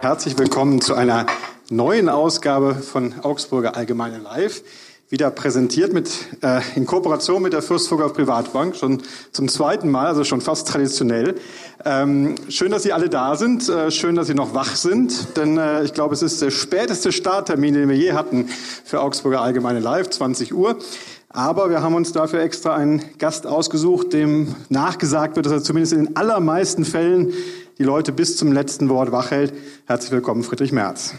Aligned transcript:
Herzlich 0.00 0.38
willkommen 0.38 0.80
zu 0.80 0.94
einer 0.94 1.26
neuen 1.68 2.08
Ausgabe 2.08 2.76
von 2.76 3.14
Augsburger 3.22 3.76
Allgemeine 3.76 4.18
Live. 4.18 4.62
Wieder 5.08 5.32
präsentiert 5.32 5.92
mit, 5.92 6.12
äh, 6.42 6.60
in 6.76 6.86
Kooperation 6.86 7.42
mit 7.42 7.52
der 7.52 7.62
Fürstburger 7.62 8.10
Privatbank, 8.10 8.76
schon 8.76 9.02
zum 9.32 9.48
zweiten 9.48 9.90
Mal, 9.90 10.06
also 10.06 10.22
schon 10.22 10.40
fast 10.40 10.68
traditionell. 10.68 11.34
Ähm, 11.84 12.36
schön, 12.48 12.70
dass 12.70 12.84
Sie 12.84 12.92
alle 12.92 13.08
da 13.08 13.34
sind, 13.34 13.68
äh, 13.68 13.90
schön, 13.90 14.14
dass 14.14 14.28
Sie 14.28 14.34
noch 14.34 14.54
wach 14.54 14.76
sind, 14.76 15.36
denn 15.36 15.58
äh, 15.58 15.82
ich 15.82 15.92
glaube, 15.92 16.14
es 16.14 16.22
ist 16.22 16.40
der 16.40 16.52
späteste 16.52 17.10
Starttermin, 17.10 17.74
den 17.74 17.88
wir 17.88 17.96
je 17.96 18.12
hatten 18.12 18.48
für 18.84 19.00
Augsburger 19.00 19.40
Allgemeine 19.40 19.80
Live, 19.80 20.10
20 20.10 20.54
Uhr. 20.54 20.78
Aber 21.32 21.70
wir 21.70 21.80
haben 21.80 21.94
uns 21.94 22.10
dafür 22.10 22.40
extra 22.40 22.74
einen 22.74 23.04
Gast 23.18 23.46
ausgesucht, 23.46 24.12
dem 24.12 24.56
nachgesagt 24.68 25.36
wird, 25.36 25.46
dass 25.46 25.52
er 25.52 25.62
zumindest 25.62 25.92
in 25.92 26.06
den 26.06 26.16
allermeisten 26.16 26.84
Fällen 26.84 27.32
die 27.78 27.84
Leute 27.84 28.10
bis 28.10 28.36
zum 28.36 28.50
letzten 28.50 28.88
Wort 28.88 29.12
wach 29.12 29.30
hält. 29.30 29.54
Herzlich 29.86 30.10
willkommen, 30.10 30.42
Friedrich 30.42 30.72
Merz. 30.72 31.14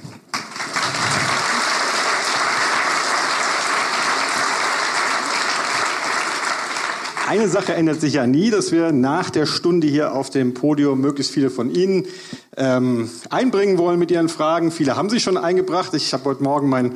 Eine 7.30 7.48
Sache 7.48 7.74
ändert 7.76 8.02
sich 8.02 8.16
ja 8.16 8.28
nie, 8.28 8.50
dass 8.50 8.74
wir 8.74 8.92
nach 8.92 9.30
der 9.30 9.46
Stunde 9.46 9.88
hier 9.88 10.14
auf 10.14 10.30
dem 10.30 10.54
Podium 10.54 11.00
möglichst 11.00 11.32
viele 11.32 11.50
von 11.50 11.74
Ihnen 11.74 12.06
ähm, 12.58 13.10
einbringen 13.30 13.78
wollen 13.78 13.98
mit 13.98 14.12
Ihren 14.12 14.28
Fragen. 14.28 14.72
Viele 14.72 14.98
haben 14.98 15.10
sich 15.10 15.24
schon 15.24 15.38
eingebracht. 15.38 15.94
Ich 15.94 16.12
habe 16.12 16.26
heute 16.26 16.44
Morgen 16.44 16.68
mein 16.68 16.96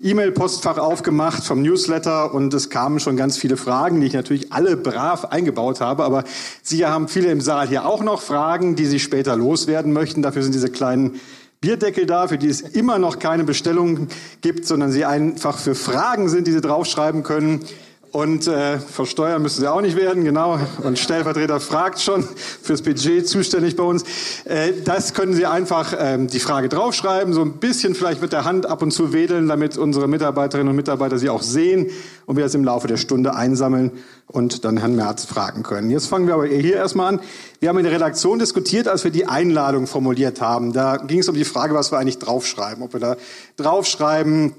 E-Mail-Postfach 0.00 0.78
aufgemacht 0.78 1.42
vom 1.42 1.60
Newsletter 1.60 2.32
und 2.32 2.54
es 2.54 2.70
kamen 2.70 3.00
schon 3.00 3.16
ganz 3.16 3.36
viele 3.36 3.56
Fragen, 3.56 4.00
die 4.00 4.06
ich 4.06 4.12
natürlich 4.12 4.52
alle 4.52 4.76
brav 4.76 5.24
eingebaut 5.24 5.80
habe. 5.80 6.04
Aber 6.04 6.22
Sie 6.62 6.86
haben 6.86 7.08
viele 7.08 7.32
im 7.32 7.40
Saal 7.40 7.66
hier 7.66 7.84
auch 7.84 8.04
noch 8.04 8.22
Fragen, 8.22 8.76
die 8.76 8.86
Sie 8.86 9.00
später 9.00 9.34
loswerden 9.34 9.92
möchten. 9.92 10.22
Dafür 10.22 10.44
sind 10.44 10.54
diese 10.54 10.70
kleinen 10.70 11.18
Bierdeckel 11.60 12.06
da, 12.06 12.28
für 12.28 12.38
die 12.38 12.46
es 12.46 12.60
immer 12.60 13.00
noch 13.00 13.18
keine 13.18 13.42
Bestellung 13.42 14.06
gibt, 14.40 14.66
sondern 14.66 14.92
Sie 14.92 15.04
einfach 15.04 15.58
für 15.58 15.74
Fragen 15.74 16.28
sind, 16.28 16.46
die 16.46 16.52
Sie 16.52 16.60
draufschreiben 16.60 17.24
können. 17.24 17.64
Und 18.10 18.46
äh, 18.46 18.78
versteuern 18.78 19.42
müssen 19.42 19.60
sie 19.60 19.70
auch 19.70 19.82
nicht 19.82 19.96
werden, 19.96 20.24
genau. 20.24 20.58
Und 20.82 20.98
Stellvertreter 20.98 21.60
fragt 21.60 22.00
schon 22.00 22.26
fürs 22.62 22.80
Budget 22.80 23.28
zuständig 23.28 23.76
bei 23.76 23.82
uns. 23.82 24.02
Äh, 24.44 24.72
das 24.82 25.12
können 25.12 25.34
Sie 25.34 25.44
einfach 25.44 25.94
ähm, 25.98 26.26
die 26.26 26.40
Frage 26.40 26.70
draufschreiben, 26.70 27.34
so 27.34 27.42
ein 27.42 27.58
bisschen 27.58 27.94
vielleicht 27.94 28.22
mit 28.22 28.32
der 28.32 28.44
Hand 28.44 28.64
ab 28.64 28.80
und 28.80 28.92
zu 28.92 29.12
wedeln, 29.12 29.46
damit 29.46 29.76
unsere 29.76 30.08
Mitarbeiterinnen 30.08 30.70
und 30.70 30.76
Mitarbeiter 30.76 31.18
sie 31.18 31.28
auch 31.28 31.42
sehen 31.42 31.90
und 32.24 32.36
wir 32.36 32.44
das 32.44 32.54
im 32.54 32.64
Laufe 32.64 32.88
der 32.88 32.96
Stunde 32.96 33.34
einsammeln 33.34 33.92
und 34.26 34.64
dann 34.64 34.78
Herrn 34.78 34.96
Merz 34.96 35.26
fragen 35.26 35.62
können. 35.62 35.90
Jetzt 35.90 36.06
fangen 36.06 36.26
wir 36.26 36.34
aber 36.34 36.46
hier 36.46 36.76
erstmal 36.76 37.14
an. 37.14 37.20
Wir 37.60 37.68
haben 37.68 37.78
in 37.78 37.84
der 37.84 37.92
Redaktion 37.92 38.38
diskutiert, 38.38 38.88
als 38.88 39.04
wir 39.04 39.10
die 39.10 39.26
Einladung 39.26 39.86
formuliert 39.86 40.40
haben. 40.40 40.72
Da 40.72 40.96
ging 40.96 41.18
es 41.18 41.28
um 41.28 41.34
die 41.34 41.44
Frage, 41.44 41.74
was 41.74 41.92
wir 41.92 41.98
eigentlich 41.98 42.18
draufschreiben. 42.18 42.82
Ob 42.82 42.94
wir 42.94 43.00
da 43.00 43.16
draufschreiben, 43.56 44.54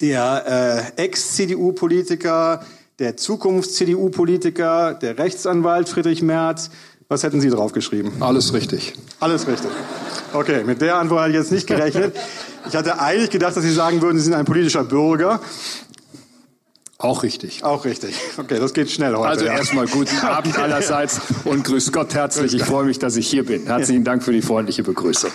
der 0.00 0.92
äh, 0.96 1.02
Ex-CDU-Politiker 1.02 2.64
der 2.98 3.16
Zukunfts-CDU-Politiker, 3.16 4.94
der 4.94 5.18
Rechtsanwalt 5.18 5.88
Friedrich 5.88 6.22
Merz. 6.22 6.70
Was 7.08 7.22
hätten 7.22 7.40
Sie 7.40 7.48
draufgeschrieben? 7.48 8.20
Alles 8.20 8.52
richtig. 8.52 8.94
Alles 9.20 9.46
richtig. 9.46 9.70
Okay, 10.32 10.64
mit 10.64 10.82
der 10.82 10.96
Antwort 10.96 11.22
hatte 11.22 11.30
ich 11.30 11.36
jetzt 11.36 11.52
nicht 11.52 11.66
gerechnet. 11.66 12.14
Ich 12.68 12.76
hatte 12.76 13.00
eigentlich 13.00 13.30
gedacht, 13.30 13.56
dass 13.56 13.62
Sie 13.62 13.72
sagen 13.72 14.02
würden, 14.02 14.18
Sie 14.18 14.24
sind 14.24 14.34
ein 14.34 14.44
politischer 14.44 14.84
Bürger. 14.84 15.40
Auch 16.98 17.22
richtig. 17.22 17.62
Auch 17.62 17.84
richtig. 17.84 18.16
Okay, 18.36 18.58
das 18.58 18.74
geht 18.74 18.90
schnell 18.90 19.14
heute. 19.14 19.28
Also 19.28 19.44
ja. 19.46 19.52
erstmal 19.52 19.86
guten 19.86 20.18
Abend 20.18 20.58
allerseits 20.58 21.20
und 21.44 21.64
grüß 21.64 21.92
Gott 21.92 22.12
herzlich. 22.12 22.52
Ich 22.54 22.64
freue 22.64 22.84
mich, 22.84 22.98
dass 22.98 23.16
ich 23.16 23.28
hier 23.28 23.46
bin. 23.46 23.66
Herzlichen 23.66 24.02
Dank 24.02 24.24
für 24.24 24.32
die 24.32 24.42
freundliche 24.42 24.82
Begrüßung. 24.82 25.30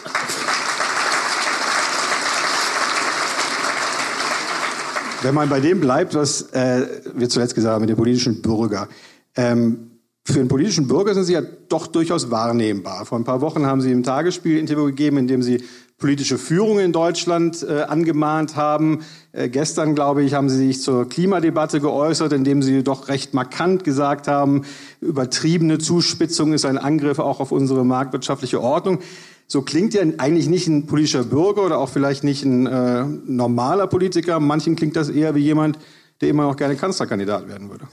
Wenn 5.23 5.35
man 5.35 5.47
bei 5.47 5.61
dem 5.61 5.79
bleibt, 5.79 6.15
was 6.15 6.51
äh, 6.51 6.85
wir 7.15 7.29
zuletzt 7.29 7.55
gesagt 7.55 7.73
haben 7.73 7.81
mit 7.81 7.89
dem 7.89 7.95
politischen 7.95 8.41
Bürger. 8.41 8.89
Ähm, 9.37 9.91
für 10.25 10.39
einen 10.39 10.49
politischen 10.49 10.87
Bürger 10.87 11.13
sind 11.13 11.23
Sie 11.23 11.33
ja 11.33 11.41
doch 11.69 11.87
durchaus 11.87 12.29
wahrnehmbar. 12.29 13.05
Vor 13.05 13.17
ein 13.17 13.23
paar 13.23 13.39
Wochen 13.39 13.65
haben 13.65 13.79
Sie 13.79 13.91
im 13.91 14.03
Tagesspiel 14.03 14.57
Interview 14.57 14.85
gegeben, 14.85 15.17
in 15.17 15.27
dem 15.27 15.41
Sie 15.41 15.63
politische 15.97 16.37
Führung 16.37 16.79
in 16.79 16.91
Deutschland 16.91 17.63
äh, 17.63 17.83
angemahnt 17.83 18.57
haben. 18.57 19.05
Äh, 19.31 19.47
gestern, 19.47 19.95
glaube 19.95 20.23
ich, 20.23 20.33
haben 20.33 20.49
Sie 20.49 20.57
sich 20.57 20.81
zur 20.81 21.07
Klimadebatte 21.07 21.79
geäußert, 21.79 22.33
indem 22.33 22.61
Sie 22.61 22.83
doch 22.83 23.07
recht 23.07 23.33
markant 23.33 23.85
gesagt 23.85 24.27
haben, 24.27 24.63
übertriebene 24.99 25.77
Zuspitzung 25.77 26.51
ist 26.51 26.65
ein 26.65 26.77
Angriff 26.77 27.19
auch 27.19 27.39
auf 27.39 27.53
unsere 27.53 27.85
marktwirtschaftliche 27.85 28.61
Ordnung. 28.61 28.99
So 29.47 29.61
klingt 29.61 29.93
ja 29.93 30.01
eigentlich 30.17 30.47
nicht 30.47 30.67
ein 30.67 30.87
politischer 30.87 31.23
Bürger 31.23 31.65
oder 31.65 31.77
auch 31.77 31.89
vielleicht 31.89 32.23
nicht 32.23 32.43
ein 32.43 32.65
äh, 32.65 33.05
normaler 33.25 33.87
Politiker. 33.87 34.39
Manchen 34.39 34.75
klingt 34.75 34.95
das 34.95 35.09
eher 35.09 35.35
wie 35.35 35.41
jemand, 35.41 35.77
der 36.21 36.29
immer 36.29 36.43
noch 36.43 36.55
gerne 36.55 36.75
Kanzlerkandidat 36.75 37.47
werden 37.47 37.69
würde. 37.69 37.87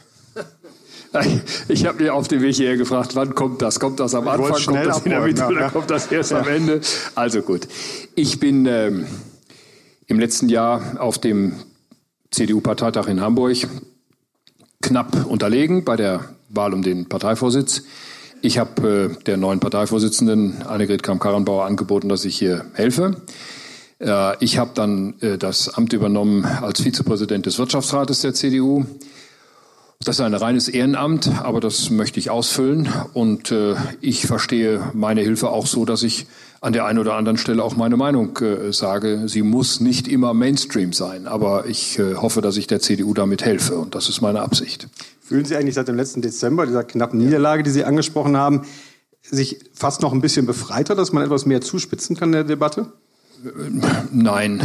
Ich 1.66 1.86
habe 1.86 2.04
mir 2.04 2.14
auf 2.14 2.28
dem 2.28 2.40
Weg 2.40 2.54
hierher 2.54 2.76
gefragt, 2.76 3.16
wann 3.16 3.34
kommt 3.34 3.62
das? 3.62 3.80
Kommt 3.80 3.98
das 3.98 4.14
am 4.14 4.28
Anfang, 4.28 4.64
kommt 4.64 4.86
das 4.86 5.04
in 5.04 5.10
der 5.10 5.20
Mitte 5.22 5.44
oder 5.44 5.68
kommt 5.68 5.90
das 5.90 6.06
erst 6.06 6.30
ja. 6.30 6.38
am 6.38 6.46
Ende? 6.46 6.80
Also 7.16 7.42
gut. 7.42 7.66
Ich 8.14 8.38
bin 8.38 8.64
ähm, 8.66 9.06
im 10.06 10.20
letzten 10.20 10.48
Jahr 10.48 11.00
auf 11.00 11.18
dem 11.18 11.54
CDU-Parteitag 12.30 13.08
in 13.08 13.20
Hamburg 13.20 13.56
knapp 14.82 15.26
unterlegen 15.26 15.84
bei 15.84 15.96
der 15.96 16.26
Wahl 16.48 16.72
um 16.72 16.82
den 16.82 17.08
Parteivorsitz. 17.08 17.82
Ich 18.42 18.58
habe 18.58 19.16
äh, 19.20 19.24
der 19.24 19.36
neuen 19.36 19.60
Parteivorsitzenden 19.60 20.62
Annegret 20.62 21.02
Kramp-Karrenbauer 21.02 21.66
angeboten, 21.66 22.08
dass 22.08 22.24
ich 22.24 22.38
hier 22.38 22.64
helfe. 22.72 23.20
Äh, 23.98 24.42
ich 24.42 24.56
habe 24.56 24.70
dann 24.74 25.14
äh, 25.20 25.36
das 25.36 25.68
Amt 25.68 25.92
übernommen 25.92 26.46
als 26.46 26.80
Vizepräsident 26.82 27.44
des 27.44 27.58
Wirtschaftsrates 27.58 28.22
der 28.22 28.32
CDU. 28.32 28.86
Das 30.02 30.16
ist 30.16 30.22
ein 30.22 30.32
reines 30.32 30.68
Ehrenamt, 30.68 31.30
aber 31.42 31.60
das 31.60 31.90
möchte 31.90 32.18
ich 32.18 32.30
ausfüllen. 32.30 32.88
Und 33.12 33.52
äh, 33.52 33.74
ich 34.00 34.26
verstehe 34.26 34.90
meine 34.94 35.20
Hilfe 35.20 35.50
auch 35.50 35.66
so, 35.66 35.84
dass 35.84 36.02
ich 36.02 36.26
an 36.60 36.72
der 36.74 36.84
einen 36.84 36.98
oder 36.98 37.14
anderen 37.14 37.38
Stelle 37.38 37.64
auch 37.64 37.76
meine 37.76 37.96
Meinung 37.96 38.36
äh, 38.38 38.72
sage. 38.72 39.28
Sie 39.28 39.42
muss 39.42 39.80
nicht 39.80 40.08
immer 40.08 40.34
Mainstream 40.34 40.92
sein, 40.92 41.26
aber 41.26 41.66
ich 41.66 41.98
äh, 41.98 42.16
hoffe, 42.16 42.42
dass 42.42 42.56
ich 42.56 42.66
der 42.66 42.80
CDU 42.80 43.14
damit 43.14 43.44
helfe. 43.44 43.76
Und 43.76 43.94
das 43.94 44.08
ist 44.08 44.20
meine 44.20 44.42
Absicht. 44.42 44.88
Fühlen 45.22 45.44
Sie 45.44 45.56
eigentlich 45.56 45.74
seit 45.74 45.88
dem 45.88 45.96
letzten 45.96 46.20
Dezember, 46.22 46.66
dieser 46.66 46.84
knappen 46.84 47.18
Niederlage, 47.18 47.62
die 47.62 47.70
Sie 47.70 47.84
angesprochen 47.84 48.36
haben, 48.36 48.62
sich 49.22 49.60
fast 49.72 50.02
noch 50.02 50.12
ein 50.12 50.20
bisschen 50.20 50.44
befreiter, 50.44 50.94
dass 50.94 51.12
man 51.12 51.24
etwas 51.24 51.46
mehr 51.46 51.60
zuspitzen 51.60 52.16
kann 52.16 52.30
in 52.30 52.32
der 52.32 52.44
Debatte? 52.44 52.92
Nein, 54.12 54.60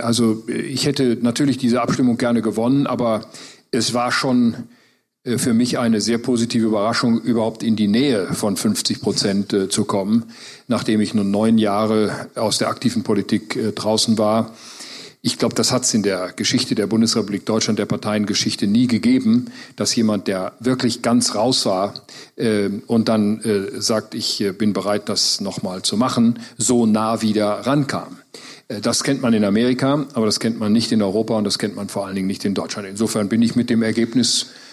also 0.00 0.44
ich 0.48 0.86
hätte 0.86 1.18
natürlich 1.20 1.58
diese 1.58 1.82
Abstimmung 1.82 2.16
gerne 2.16 2.40
gewonnen, 2.40 2.86
aber 2.86 3.26
es 3.72 3.92
war 3.92 4.10
schon 4.10 4.54
äh, 4.54 4.56
für 5.38 5.54
mich 5.54 5.78
eine 5.78 6.00
sehr 6.00 6.18
positive 6.18 6.66
Überraschung, 6.66 7.20
überhaupt 7.20 7.64
in 7.64 7.74
die 7.74 7.88
Nähe 7.88 8.32
von 8.32 8.56
50 8.56 9.00
Prozent 9.00 9.52
äh, 9.52 9.68
zu 9.68 9.84
kommen, 9.84 10.26
nachdem 10.68 11.00
ich 11.00 11.14
nun 11.14 11.32
neun 11.32 11.58
Jahre 11.58 12.28
aus 12.36 12.58
der 12.58 12.68
aktiven 12.68 13.02
Politik 13.02 13.56
äh, 13.56 13.72
draußen 13.72 14.18
war. 14.18 14.54
Ich 15.22 15.38
glaube, 15.38 15.56
das 15.56 15.72
hat 15.72 15.82
es 15.82 15.92
in 15.92 16.04
der 16.04 16.32
Geschichte 16.36 16.76
der 16.76 16.86
Bundesrepublik 16.86 17.44
Deutschland, 17.44 17.80
der 17.80 17.86
Parteiengeschichte 17.86 18.68
nie 18.68 18.86
gegeben, 18.86 19.46
dass 19.74 19.96
jemand, 19.96 20.28
der 20.28 20.52
wirklich 20.60 21.02
ganz 21.02 21.34
raus 21.34 21.66
war 21.66 21.94
äh, 22.36 22.68
und 22.86 23.08
dann 23.08 23.40
äh, 23.40 23.80
sagt, 23.80 24.14
ich 24.14 24.40
äh, 24.40 24.52
bin 24.52 24.72
bereit, 24.72 25.08
das 25.08 25.40
nochmal 25.40 25.82
zu 25.82 25.96
machen, 25.96 26.38
so 26.56 26.86
nah 26.86 27.22
wieder 27.22 27.48
rankam. 27.66 28.18
Äh, 28.68 28.80
das 28.80 29.02
kennt 29.02 29.22
man 29.22 29.34
in 29.34 29.44
Amerika, 29.44 30.06
aber 30.14 30.26
das 30.26 30.38
kennt 30.38 30.60
man 30.60 30.72
nicht 30.72 30.92
in 30.92 31.02
Europa 31.02 31.36
und 31.36 31.42
das 31.42 31.58
kennt 31.58 31.74
man 31.74 31.88
vor 31.88 32.06
allen 32.06 32.14
Dingen 32.14 32.28
nicht 32.28 32.44
in 32.44 32.54
Deutschland. 32.54 32.86
Insofern 32.86 33.28
bin 33.28 33.42
ich 33.42 33.56
mit 33.56 33.68
dem 33.68 33.82
Ergebnis 33.82 34.44
äh, 34.44 34.65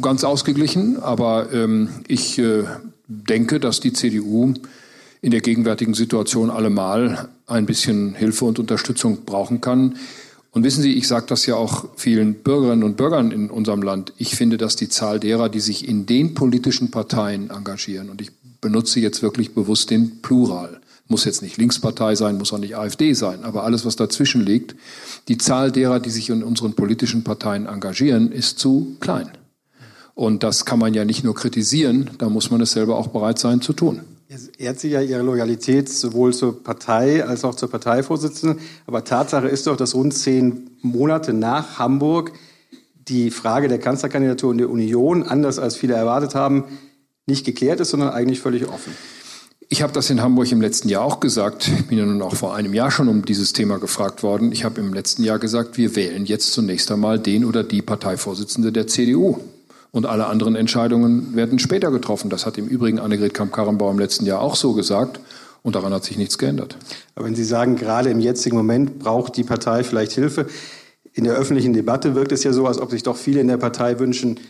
ganz 0.00 0.24
ausgeglichen, 0.24 1.02
aber 1.02 1.52
ähm, 1.52 1.88
ich 2.08 2.38
äh, 2.38 2.64
denke, 3.06 3.60
dass 3.60 3.80
die 3.80 3.92
CDU 3.92 4.54
in 5.20 5.30
der 5.30 5.40
gegenwärtigen 5.40 5.94
Situation 5.94 6.50
allemal 6.50 7.28
ein 7.46 7.66
bisschen 7.66 8.14
Hilfe 8.14 8.44
und 8.44 8.58
Unterstützung 8.58 9.24
brauchen 9.24 9.60
kann. 9.60 9.96
Und 10.50 10.64
wissen 10.64 10.82
Sie, 10.82 10.92
ich 10.92 11.08
sage 11.08 11.26
das 11.28 11.46
ja 11.46 11.56
auch 11.56 11.86
vielen 11.96 12.34
Bürgerinnen 12.34 12.84
und 12.84 12.96
Bürgern 12.96 13.32
in 13.32 13.50
unserem 13.50 13.82
Land. 13.82 14.12
Ich 14.18 14.36
finde, 14.36 14.56
dass 14.56 14.76
die 14.76 14.88
Zahl 14.88 15.18
derer, 15.18 15.48
die 15.48 15.60
sich 15.60 15.88
in 15.88 16.06
den 16.06 16.34
politischen 16.34 16.90
Parteien 16.90 17.50
engagieren, 17.50 18.08
und 18.08 18.20
ich 18.20 18.30
benutze 18.60 19.00
jetzt 19.00 19.22
wirklich 19.22 19.54
bewusst 19.54 19.90
den 19.90 20.22
Plural, 20.22 20.80
muss 21.06 21.24
jetzt 21.24 21.42
nicht 21.42 21.56
Linkspartei 21.56 22.14
sein, 22.14 22.38
muss 22.38 22.52
auch 22.52 22.58
nicht 22.58 22.76
AfD 22.76 23.12
sein, 23.12 23.44
aber 23.44 23.64
alles, 23.64 23.84
was 23.84 23.96
dazwischen 23.96 24.44
liegt, 24.44 24.74
die 25.28 25.38
Zahl 25.38 25.70
derer, 25.70 26.00
die 26.00 26.10
sich 26.10 26.30
in 26.30 26.42
unseren 26.42 26.74
politischen 26.74 27.24
Parteien 27.24 27.66
engagieren, 27.66 28.32
ist 28.32 28.58
zu 28.58 28.96
klein. 29.00 29.30
Und 30.14 30.42
das 30.42 30.64
kann 30.64 30.78
man 30.78 30.94
ja 30.94 31.04
nicht 31.04 31.24
nur 31.24 31.34
kritisieren, 31.34 32.10
da 32.18 32.28
muss 32.28 32.50
man 32.50 32.60
es 32.60 32.72
selber 32.72 32.96
auch 32.96 33.08
bereit 33.08 33.38
sein 33.38 33.60
zu 33.60 33.72
tun 33.72 34.00
ehrt 34.58 34.80
sie 34.80 34.88
ja 34.88 35.00
ihre 35.00 35.22
Loyalität 35.22 35.88
sowohl 35.88 36.32
zur 36.34 36.62
Partei 36.62 37.24
als 37.24 37.44
auch 37.44 37.54
zur 37.54 37.70
Parteivorsitzenden. 37.70 38.60
Aber 38.86 39.04
Tatsache 39.04 39.48
ist 39.48 39.66
doch, 39.66 39.76
dass 39.76 39.94
rund 39.94 40.14
zehn 40.14 40.70
Monate 40.82 41.32
nach 41.32 41.78
Hamburg 41.78 42.32
die 43.08 43.30
Frage 43.30 43.68
der 43.68 43.78
Kanzlerkandidatur 43.78 44.52
in 44.52 44.58
der 44.58 44.70
Union, 44.70 45.24
anders 45.24 45.58
als 45.58 45.76
viele 45.76 45.94
erwartet 45.94 46.34
haben, 46.34 46.64
nicht 47.26 47.44
geklärt 47.44 47.80
ist, 47.80 47.90
sondern 47.90 48.10
eigentlich 48.10 48.40
völlig 48.40 48.66
offen. 48.68 48.94
Ich 49.68 49.82
habe 49.82 49.92
das 49.92 50.10
in 50.10 50.20
Hamburg 50.20 50.52
im 50.52 50.60
letzten 50.60 50.88
Jahr 50.88 51.02
auch 51.02 51.20
gesagt. 51.20 51.68
Ich 51.68 51.86
bin 51.86 51.98
ja 51.98 52.04
nun 52.04 52.20
auch 52.22 52.34
vor 52.34 52.54
einem 52.54 52.74
Jahr 52.74 52.90
schon 52.90 53.08
um 53.08 53.24
dieses 53.24 53.52
Thema 53.52 53.78
gefragt 53.78 54.22
worden. 54.22 54.52
Ich 54.52 54.64
habe 54.64 54.80
im 54.80 54.92
letzten 54.92 55.24
Jahr 55.24 55.38
gesagt, 55.38 55.78
wir 55.78 55.96
wählen 55.96 56.26
jetzt 56.26 56.52
zunächst 56.52 56.90
einmal 56.92 57.18
den 57.18 57.44
oder 57.44 57.64
die 57.64 57.82
Parteivorsitzende 57.82 58.72
der 58.72 58.86
CDU. 58.86 59.38
Und 59.90 60.06
alle 60.06 60.26
anderen 60.26 60.56
Entscheidungen 60.56 61.34
werden 61.34 61.58
später 61.58 61.90
getroffen. 61.90 62.28
Das 62.28 62.46
hat 62.46 62.58
im 62.58 62.66
Übrigen 62.66 62.98
Annegret 62.98 63.32
Kamp-Karrenbauer 63.32 63.92
im 63.92 63.98
letzten 63.98 64.26
Jahr 64.26 64.40
auch 64.40 64.56
so 64.56 64.72
gesagt. 64.72 65.20
Und 65.62 65.76
daran 65.76 65.94
hat 65.94 66.04
sich 66.04 66.18
nichts 66.18 66.36
geändert. 66.36 66.76
Aber 67.14 67.26
wenn 67.26 67.34
Sie 67.34 67.44
sagen, 67.44 67.76
gerade 67.76 68.10
im 68.10 68.20
jetzigen 68.20 68.56
Moment 68.56 68.98
braucht 68.98 69.36
die 69.36 69.44
Partei 69.44 69.82
vielleicht 69.82 70.12
Hilfe, 70.12 70.46
in 71.14 71.24
der 71.24 71.34
öffentlichen 71.34 71.72
Debatte 71.72 72.14
wirkt 72.14 72.32
es 72.32 72.44
ja 72.44 72.52
so, 72.52 72.66
als 72.66 72.78
ob 72.78 72.90
sich 72.90 73.04
doch 73.04 73.16
viele 73.16 73.40
in 73.40 73.46
der 73.48 73.56
Partei 73.56 73.98
wünschen, 74.00 74.40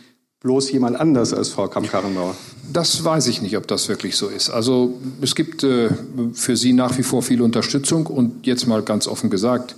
bloß 0.41 0.71
jemand 0.71 0.99
anders 0.99 1.33
als 1.33 1.49
Frau 1.49 1.67
Kamp-Karrenbauer. 1.67 2.35
Das 2.71 3.03
weiß 3.03 3.27
ich 3.27 3.41
nicht, 3.41 3.57
ob 3.57 3.67
das 3.67 3.89
wirklich 3.89 4.15
so 4.15 4.27
ist. 4.27 4.49
Also 4.49 4.99
es 5.21 5.35
gibt 5.35 5.63
äh, 5.63 5.89
für 6.33 6.57
sie 6.57 6.73
nach 6.73 6.97
wie 6.97 7.03
vor 7.03 7.23
viel 7.23 7.41
Unterstützung 7.41 8.05
und 8.07 8.45
jetzt 8.45 8.67
mal 8.67 8.81
ganz 8.83 9.07
offen 9.07 9.29
gesagt, 9.29 9.75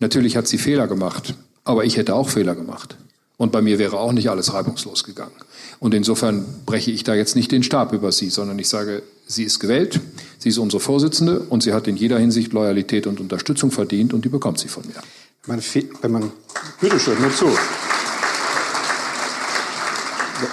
natürlich 0.00 0.36
hat 0.36 0.46
sie 0.46 0.58
Fehler 0.58 0.86
gemacht, 0.86 1.34
aber 1.64 1.84
ich 1.84 1.96
hätte 1.96 2.14
auch 2.14 2.28
Fehler 2.28 2.54
gemacht. 2.54 2.96
Und 3.38 3.52
bei 3.52 3.60
mir 3.60 3.78
wäre 3.78 3.98
auch 3.98 4.12
nicht 4.12 4.30
alles 4.30 4.54
reibungslos 4.54 5.04
gegangen. 5.04 5.34
Und 5.78 5.92
insofern 5.92 6.46
breche 6.64 6.90
ich 6.90 7.04
da 7.04 7.14
jetzt 7.14 7.36
nicht 7.36 7.52
den 7.52 7.62
Stab 7.62 7.92
über 7.92 8.10
sie, 8.12 8.30
sondern 8.30 8.58
ich 8.58 8.68
sage, 8.68 9.02
sie 9.26 9.44
ist 9.44 9.60
gewählt, 9.60 10.00
sie 10.38 10.48
ist 10.48 10.58
unsere 10.58 10.80
Vorsitzende 10.80 11.40
und 11.40 11.62
sie 11.62 11.74
hat 11.74 11.86
in 11.86 11.96
jeder 11.96 12.18
Hinsicht 12.18 12.54
Loyalität 12.54 13.06
und 13.06 13.20
Unterstützung 13.20 13.70
verdient 13.70 14.14
und 14.14 14.24
die 14.24 14.30
bekommt 14.30 14.58
sie 14.58 14.68
von 14.68 14.84
mir. 14.86 14.94
Man, 15.46 15.62
wenn 16.00 16.10
man, 16.10 16.32
bitteschön, 16.80 17.20
nur 17.20 17.32
zu. 17.34 17.46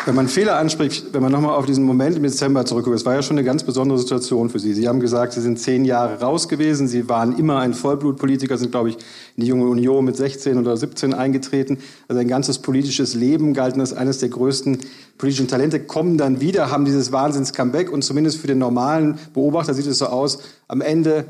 Wenn 0.06 0.16
man 0.16 0.28
Fehler 0.30 0.58
anspricht, 0.58 1.14
wenn 1.14 1.22
man 1.22 1.32
nochmal 1.32 1.56
auf 1.56 1.66
diesen 1.66 1.84
Moment 1.84 2.16
im 2.16 2.24
Dezember 2.24 2.66
zurückguckt, 2.66 2.96
es 2.96 3.06
war 3.06 3.16
ja 3.16 3.22
schon 3.22 3.38
eine 3.38 3.46
ganz 3.46 3.64
besondere 3.64 3.98
Situation 3.98 4.50
für 4.50 4.60
Sie. 4.60 4.74
Sie 4.74 4.88
haben 4.88 5.00
gesagt, 5.00 5.34
Sie 5.34 5.42
sind 5.42 5.60
zehn 5.60 5.84
Jahre 5.84 6.22
raus 6.22 6.48
gewesen. 6.48 6.88
Sie 6.88 7.10
waren 7.10 7.38
immer 7.38 7.60
ein 7.60 7.74
Vollblutpolitiker, 7.74 8.58
sind, 8.58 8.72
glaube 8.72 8.90
ich, 8.90 8.96
in 9.36 9.44
die 9.44 9.48
Junge 9.48 9.68
Union 9.68 10.06
mit 10.06 10.16
16 10.16 10.58
oder 10.58 10.78
17 10.78 11.14
eingetreten. 11.14 11.80
Also 12.08 12.22
ein 12.22 12.28
ganzes 12.28 12.60
politisches 12.60 13.14
Leben 13.14 13.54
galten 13.54 13.82
als 13.82 13.94
eines 13.94 14.20
der 14.20 14.30
größten 14.30 14.80
politischen 15.18 15.48
Talente, 15.48 15.82
kommen 15.82 16.18
dann 16.18 16.40
wieder, 16.40 16.72
haben 16.72 16.86
dieses 16.86 17.12
Wahnsinns-Comeback 17.12 17.92
und 17.92 18.04
zumindest 18.04 18.40
für 18.40 18.48
den 18.48 18.60
normalen 18.60 19.20
Beobachter 19.34 19.74
sieht 19.74 19.88
es 19.88 19.98
so 19.98 20.06
aus, 20.06 20.40
am 20.68 20.82
Ende 20.82 21.26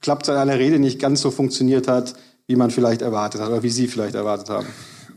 klappt 0.00 0.24
es 0.24 0.28
an 0.30 0.36
einer 0.36 0.58
Rede 0.58 0.78
nicht 0.78 0.98
ganz 0.98 1.20
so 1.20 1.30
funktioniert 1.30 1.88
hat, 1.88 2.14
wie 2.46 2.56
man 2.56 2.70
vielleicht 2.70 3.02
erwartet 3.02 3.40
hat 3.40 3.48
oder 3.48 3.62
wie 3.62 3.70
Sie 3.70 3.86
vielleicht 3.86 4.14
erwartet 4.14 4.50
haben. 4.50 4.66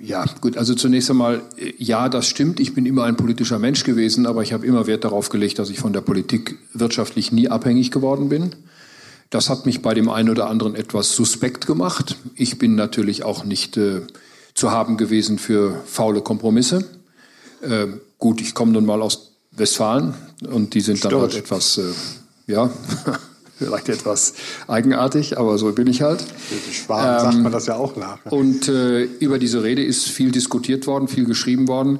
Ja, 0.01 0.25
gut, 0.39 0.57
also 0.57 0.75
zunächst 0.75 1.09
einmal, 1.09 1.41
ja, 1.77 2.07
das 2.07 2.27
stimmt. 2.27 2.59
Ich 2.59 2.73
bin 2.73 2.85
immer 2.85 3.03
ein 3.03 3.17
politischer 3.17 3.59
Mensch 3.59 3.83
gewesen, 3.83 4.25
aber 4.25 4.43
ich 4.43 4.53
habe 4.53 4.65
immer 4.65 4.87
Wert 4.87 5.03
darauf 5.03 5.29
gelegt, 5.29 5.59
dass 5.59 5.69
ich 5.69 5.79
von 5.79 5.91
der 5.91 6.01
Politik 6.01 6.57
wirtschaftlich 6.73 7.31
nie 7.31 7.49
abhängig 7.49 7.91
geworden 7.91 8.29
bin. 8.29 8.55
Das 9.29 9.49
hat 9.49 9.65
mich 9.65 9.81
bei 9.81 9.93
dem 9.93 10.09
einen 10.09 10.29
oder 10.29 10.47
anderen 10.47 10.73
etwas 10.75 11.15
suspekt 11.15 11.67
gemacht. 11.67 12.15
Ich 12.35 12.57
bin 12.57 12.75
natürlich 12.75 13.23
auch 13.23 13.43
nicht 13.43 13.77
äh, 13.77 14.01
zu 14.53 14.71
haben 14.71 14.97
gewesen 14.97 15.37
für 15.37 15.81
faule 15.85 16.21
Kompromisse. 16.21 16.85
Äh, 17.61 17.87
gut, 18.17 18.41
ich 18.41 18.55
komme 18.55 18.71
nun 18.71 18.85
mal 18.85 19.01
aus 19.01 19.33
Westfalen 19.51 20.13
und 20.49 20.73
die 20.73 20.81
sind 20.81 21.03
dann 21.03 21.13
halt 21.13 21.35
etwas, 21.35 21.77
äh, 21.77 21.91
ja, 22.47 22.71
vielleicht 23.59 23.89
etwas 23.89 24.33
eigenartig, 24.67 25.37
aber 25.37 25.57
so 25.57 25.71
bin 25.73 25.87
ich 25.87 26.01
halt. 26.01 26.23
Schwaben 26.71 27.25
ähm, 27.25 27.31
sagt 27.31 27.43
man 27.43 27.51
das 27.51 27.67
ja 27.67 27.75
auch 27.75 27.95
nach. 27.95 28.25
Und 28.31 28.67
äh, 28.67 29.03
über 29.03 29.37
diese 29.37 29.63
Rede 29.63 29.83
ist 29.83 30.07
viel 30.07 30.31
diskutiert 30.31 30.87
worden, 30.87 31.07
viel 31.07 31.25
geschrieben 31.25 31.67
worden. 31.67 31.99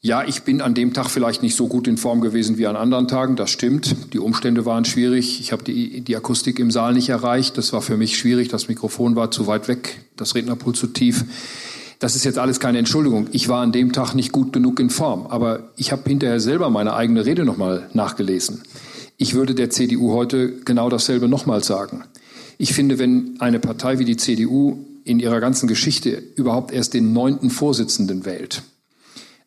Ja, 0.00 0.22
ich 0.22 0.42
bin 0.42 0.60
an 0.60 0.74
dem 0.74 0.92
Tag 0.92 1.10
vielleicht 1.10 1.42
nicht 1.42 1.56
so 1.56 1.66
gut 1.66 1.88
in 1.88 1.96
Form 1.96 2.20
gewesen 2.20 2.58
wie 2.58 2.66
an 2.66 2.76
anderen 2.76 3.08
Tagen, 3.08 3.34
das 3.34 3.50
stimmt. 3.50 4.12
Die 4.12 4.20
Umstände 4.20 4.64
waren 4.64 4.84
schwierig. 4.84 5.40
Ich 5.40 5.50
habe 5.50 5.64
die, 5.64 6.02
die 6.02 6.14
Akustik 6.14 6.60
im 6.60 6.70
Saal 6.70 6.92
nicht 6.92 7.08
erreicht. 7.08 7.58
Das 7.58 7.72
war 7.72 7.82
für 7.82 7.96
mich 7.96 8.16
schwierig. 8.16 8.48
Das 8.48 8.68
Mikrofon 8.68 9.16
war 9.16 9.32
zu 9.32 9.46
weit 9.48 9.66
weg, 9.66 10.04
das 10.16 10.36
Rednerpult 10.36 10.76
zu 10.76 10.88
tief. 10.88 11.24
Das 11.98 12.14
ist 12.14 12.24
jetzt 12.24 12.38
alles 12.38 12.60
keine 12.60 12.78
Entschuldigung. 12.78 13.26
Ich 13.32 13.48
war 13.48 13.62
an 13.62 13.72
dem 13.72 13.92
Tag 13.92 14.14
nicht 14.14 14.30
gut 14.30 14.52
genug 14.52 14.78
in 14.78 14.90
Form. 14.90 15.26
Aber 15.28 15.70
ich 15.76 15.92
habe 15.92 16.02
hinterher 16.06 16.40
selber 16.40 16.68
meine 16.68 16.94
eigene 16.94 17.24
Rede 17.24 17.44
nochmal 17.44 17.88
nachgelesen. 17.94 18.62
Ich 19.18 19.34
würde 19.34 19.54
der 19.54 19.70
CDU 19.70 20.12
heute 20.12 20.60
genau 20.64 20.90
dasselbe 20.90 21.26
nochmal 21.26 21.64
sagen. 21.64 22.04
Ich 22.58 22.74
finde, 22.74 22.98
wenn 22.98 23.36
eine 23.40 23.58
Partei 23.58 23.98
wie 23.98 24.04
die 24.04 24.16
CDU 24.16 24.78
in 25.04 25.20
ihrer 25.20 25.40
ganzen 25.40 25.68
Geschichte 25.68 26.22
überhaupt 26.34 26.70
erst 26.70 26.92
den 26.92 27.12
neunten 27.12 27.48
Vorsitzenden 27.48 28.26
wählt, 28.26 28.62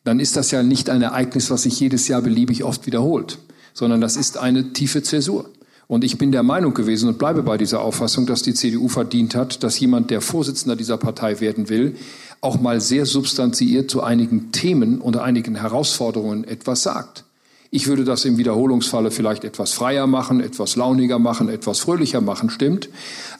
dann 0.02 0.18
ist 0.18 0.36
das 0.36 0.50
ja 0.50 0.62
nicht 0.62 0.90
ein 0.90 1.02
Ereignis, 1.02 1.50
was 1.50 1.62
sich 1.62 1.78
jedes 1.78 2.08
Jahr 2.08 2.22
beliebig 2.22 2.64
oft 2.64 2.86
wiederholt, 2.86 3.38
sondern 3.72 4.00
das 4.00 4.16
ist 4.16 4.38
eine 4.38 4.72
tiefe 4.72 5.02
Zäsur. 5.02 5.50
Und 5.86 6.04
ich 6.04 6.18
bin 6.18 6.32
der 6.32 6.42
Meinung 6.42 6.74
gewesen 6.74 7.08
und 7.08 7.18
bleibe 7.18 7.42
bei 7.42 7.56
dieser 7.56 7.80
Auffassung, 7.80 8.26
dass 8.26 8.42
die 8.42 8.54
CDU 8.54 8.88
verdient 8.88 9.34
hat, 9.34 9.62
dass 9.62 9.78
jemand, 9.78 10.10
der 10.10 10.20
Vorsitzender 10.20 10.76
dieser 10.76 10.96
Partei 10.96 11.40
werden 11.40 11.68
will, 11.68 11.96
auch 12.40 12.60
mal 12.60 12.80
sehr 12.80 13.06
substanziiert 13.06 13.90
zu 13.90 14.02
einigen 14.02 14.52
Themen 14.52 15.00
und 15.00 15.16
einigen 15.16 15.56
Herausforderungen 15.56 16.44
etwas 16.44 16.82
sagt. 16.82 17.24
Ich 17.70 17.86
würde 17.86 18.04
das 18.04 18.24
im 18.24 18.36
Wiederholungsfalle 18.36 19.10
vielleicht 19.10 19.44
etwas 19.44 19.72
freier 19.72 20.06
machen, 20.06 20.40
etwas 20.40 20.76
launiger 20.76 21.18
machen, 21.18 21.48
etwas 21.48 21.78
fröhlicher 21.78 22.20
machen, 22.20 22.50
stimmt. 22.50 22.88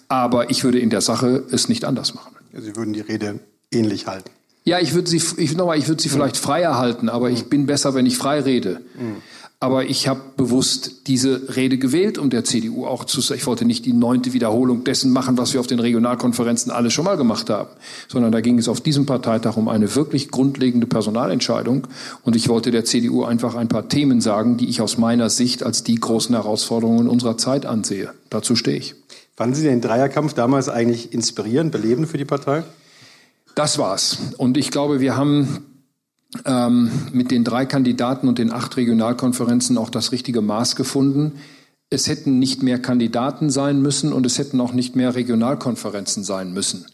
Aber 0.08 0.50
ich 0.50 0.62
würde 0.62 0.78
in 0.78 0.90
der 0.90 1.00
Sache 1.00 1.44
es 1.50 1.68
nicht 1.68 1.84
anders 1.84 2.14
machen. 2.14 2.36
Sie 2.52 2.76
würden 2.76 2.92
die 2.92 3.00
Rede 3.00 3.40
ähnlich 3.72 4.06
halten. 4.06 4.30
Ja, 4.64 4.78
ich 4.78 4.94
würde 4.94 5.08
sie, 5.08 5.20
ich, 5.36 5.56
nochmal, 5.56 5.78
ich 5.78 5.88
würde 5.88 6.02
sie 6.02 6.08
vielleicht 6.08 6.36
freier 6.36 6.76
halten, 6.76 7.08
aber 7.08 7.30
ich 7.30 7.46
bin 7.46 7.66
besser, 7.66 7.94
wenn 7.94 8.06
ich 8.06 8.18
frei 8.18 8.40
rede. 8.40 8.80
Mhm. 8.94 9.16
Aber 9.62 9.84
ich 9.84 10.08
habe 10.08 10.22
bewusst 10.38 11.06
diese 11.06 11.54
Rede 11.54 11.76
gewählt, 11.76 12.16
um 12.16 12.30
der 12.30 12.44
CDU 12.44 12.86
auch 12.86 13.04
zu 13.04 13.20
sagen, 13.20 13.38
ich 13.38 13.46
wollte 13.46 13.66
nicht 13.66 13.84
die 13.84 13.92
neunte 13.92 14.32
Wiederholung 14.32 14.84
dessen 14.84 15.12
machen, 15.12 15.36
was 15.36 15.52
wir 15.52 15.60
auf 15.60 15.66
den 15.66 15.80
Regionalkonferenzen 15.80 16.72
alle 16.72 16.90
schon 16.90 17.04
mal 17.04 17.18
gemacht 17.18 17.50
haben, 17.50 17.68
sondern 18.08 18.32
da 18.32 18.40
ging 18.40 18.58
es 18.58 18.68
auf 18.68 18.80
diesem 18.80 19.04
Parteitag 19.04 19.58
um 19.58 19.68
eine 19.68 19.94
wirklich 19.94 20.30
grundlegende 20.30 20.86
Personalentscheidung. 20.86 21.86
Und 22.22 22.36
ich 22.36 22.48
wollte 22.48 22.70
der 22.70 22.86
CDU 22.86 23.24
einfach 23.24 23.54
ein 23.54 23.68
paar 23.68 23.86
Themen 23.86 24.22
sagen, 24.22 24.56
die 24.56 24.66
ich 24.66 24.80
aus 24.80 24.96
meiner 24.96 25.28
Sicht 25.28 25.62
als 25.62 25.84
die 25.84 25.96
großen 25.96 26.34
Herausforderungen 26.34 27.06
unserer 27.06 27.36
Zeit 27.36 27.66
ansehe. 27.66 28.14
Dazu 28.30 28.56
stehe 28.56 28.78
ich. 28.78 28.94
Fanden 29.36 29.54
Sie 29.54 29.64
den 29.64 29.82
Dreierkampf 29.82 30.32
damals 30.32 30.70
eigentlich 30.70 31.12
inspirierend, 31.12 31.70
belebend 31.70 32.08
für 32.08 32.16
die 32.16 32.24
Partei? 32.24 32.62
Das 33.54 33.76
war's. 33.76 34.16
Und 34.38 34.56
ich 34.56 34.70
glaube, 34.70 35.00
wir 35.00 35.18
haben 35.18 35.66
ähm, 36.44 36.90
mit 37.12 37.30
den 37.30 37.44
drei 37.44 37.66
Kandidaten 37.66 38.28
und 38.28 38.38
den 38.38 38.52
acht 38.52 38.76
Regionalkonferenzen 38.76 39.78
auch 39.78 39.90
das 39.90 40.12
richtige 40.12 40.40
Maß 40.40 40.76
gefunden. 40.76 41.40
Es 41.90 42.08
hätten 42.08 42.38
nicht 42.38 42.62
mehr 42.62 42.78
Kandidaten 42.78 43.50
sein 43.50 43.82
müssen 43.82 44.12
und 44.12 44.24
es 44.26 44.38
hätten 44.38 44.60
auch 44.60 44.72
nicht 44.72 44.94
mehr 44.94 45.14
Regionalkonferenzen 45.14 46.22
sein 46.22 46.52
müssen. 46.52 46.86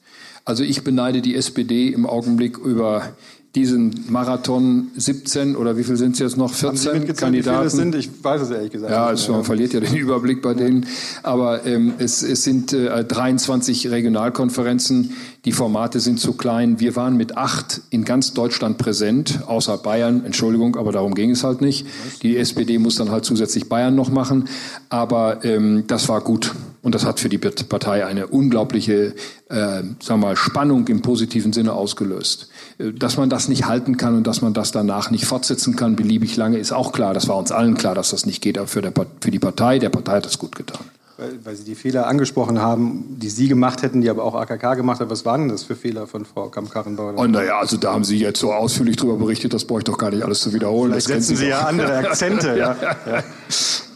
Also 0.47 0.63
ich 0.63 0.85
beneide 0.85 1.23
die 1.23 1.35
SPD 1.35 1.89
im 1.89 2.07
Augenblick 2.07 2.57
über 2.57 3.13
diesen 3.57 4.05
Marathon 4.11 4.89
17 4.97 5.57
oder 5.57 5.79
wie 5.79 5.83
viel 5.83 5.97
sind 5.97 6.13
es 6.13 6.19
jetzt 6.19 6.37
noch? 6.37 6.53
14 6.53 7.15
Kandidaten. 7.17 7.65
Wie 7.65 7.71
sind? 7.71 7.95
Ich 7.95 8.11
weiß 8.23 8.43
es 8.43 8.51
ehrlich 8.51 8.71
gesagt. 8.71 8.93
Ja, 8.93 9.07
also 9.07 9.33
man 9.33 9.45
verliert 9.45 9.73
ja 9.73 9.81
den 9.81 9.97
Überblick 9.97 10.43
bei 10.43 10.53
denen. 10.53 10.85
Aber 11.23 11.65
ähm, 11.65 11.95
es, 11.99 12.23
es 12.23 12.45
sind 12.45 12.75
äh, 12.75 13.03
23 13.03 13.91
Regionalkonferenzen. 13.91 15.15
Die 15.47 15.53
Formate 15.53 16.01
sind 16.01 16.21
zu 16.21 16.35
klein. 16.35 16.81
Wir 16.81 16.97
waren 16.97 17.17
mit 17.17 17.39
acht 17.39 17.81
in 17.89 18.05
ganz 18.05 18.35
Deutschland 18.35 18.77
präsent, 18.77 19.41
außer 19.47 19.79
Bayern. 19.79 20.27
Entschuldigung, 20.27 20.77
aber 20.77 20.93
darum 20.93 21.15
ging 21.15 21.31
es 21.31 21.43
halt 21.43 21.63
nicht. 21.63 21.87
Die 22.23 22.37
SPD 22.37 22.79
muss 22.79 22.97
dann 22.97 23.11
halt 23.11 23.25
zusätzlich 23.25 23.71
Bayern 23.71 23.95
noch 23.95 24.11
machen. 24.11 24.49
Aber 24.91 25.45
ähm, 25.47 25.85
das 25.87 26.11
war 26.11 26.21
gut. 26.21 26.55
Und 26.83 26.95
das 26.95 27.07
hat 27.07 27.21
für 27.21 27.31
die 27.31 27.39
Partei 27.39 28.05
eine 28.05 28.27
unglaubliche 28.27 29.15
äh, 29.49 29.55
sagen 29.55 29.97
wir 30.09 30.17
mal, 30.17 30.37
Spannung 30.37 30.87
im 30.89 31.03
positiven 31.03 31.53
Sinne 31.53 31.73
ausgelöst. 31.73 32.49
Dass 32.79 33.17
man 33.17 33.31
das 33.31 33.49
nicht 33.49 33.67
halten 33.67 33.97
kann 33.97 34.17
und 34.17 34.27
dass 34.27 34.43
man 34.43 34.53
das 34.53 34.71
danach 34.71 35.11
nicht 35.11 35.25
fortsetzen 35.25 35.77
kann, 35.77 35.97
beliebig 35.97 36.37
lange, 36.37 36.59
ist 36.59 36.73
auch 36.73 36.93
klar. 36.93 37.15
Das 37.15 37.27
war 37.27 37.37
uns 37.37 37.51
allen 37.51 37.75
klar, 37.75 37.95
dass 37.95 38.11
das 38.11 38.27
nicht 38.27 38.43
geht, 38.43 38.59
aber 38.59 38.67
für, 38.67 38.83
der, 38.83 38.93
für 39.21 39.31
die 39.31 39.39
Partei, 39.39 39.79
der 39.79 39.89
Partei 39.89 40.17
hat 40.17 40.27
das 40.27 40.39
gut 40.39 40.55
getan. 40.55 40.85
Weil, 41.19 41.39
weil, 41.45 41.57
Sie 41.57 41.65
die 41.65 41.75
Fehler 41.75 42.07
angesprochen 42.07 42.61
haben, 42.61 43.17
die 43.19 43.31
Sie 43.31 43.49
gemacht 43.49 43.83
hätten, 43.83 44.03
die 44.03 44.11
aber 44.11 44.23
auch 44.23 44.35
AKK 44.35 44.75
gemacht 44.75 45.01
hat. 45.01 45.09
Was 45.09 45.25
waren 45.25 45.43
denn 45.43 45.49
das 45.49 45.63
für 45.63 45.75
Fehler 45.75 46.07
von 46.07 46.27
Frau 46.27 46.51
Kamp-Karrenbauer? 46.51 47.15
Oh, 47.17 47.27
naja, 47.27 47.59
also 47.59 47.79
da 47.79 47.95
haben 47.95 48.05
Sie 48.05 48.19
jetzt 48.19 48.39
so 48.39 48.53
ausführlich 48.53 48.97
darüber 48.97 49.17
berichtet, 49.17 49.55
das 49.55 49.65
brauche 49.65 49.81
ich 49.81 49.85
doch 49.85 49.97
gar 49.97 50.11
nicht 50.11 50.23
alles 50.23 50.41
zu 50.41 50.53
wiederholen. 50.53 50.91
Vielleicht 50.91 51.07
setzen 51.07 51.37
Sie, 51.37 51.45
Sie 51.45 51.49
ja 51.49 51.61
andere 51.61 51.97
Akzente. 51.97 52.49
ja. 52.59 52.77
ja. 53.07 53.25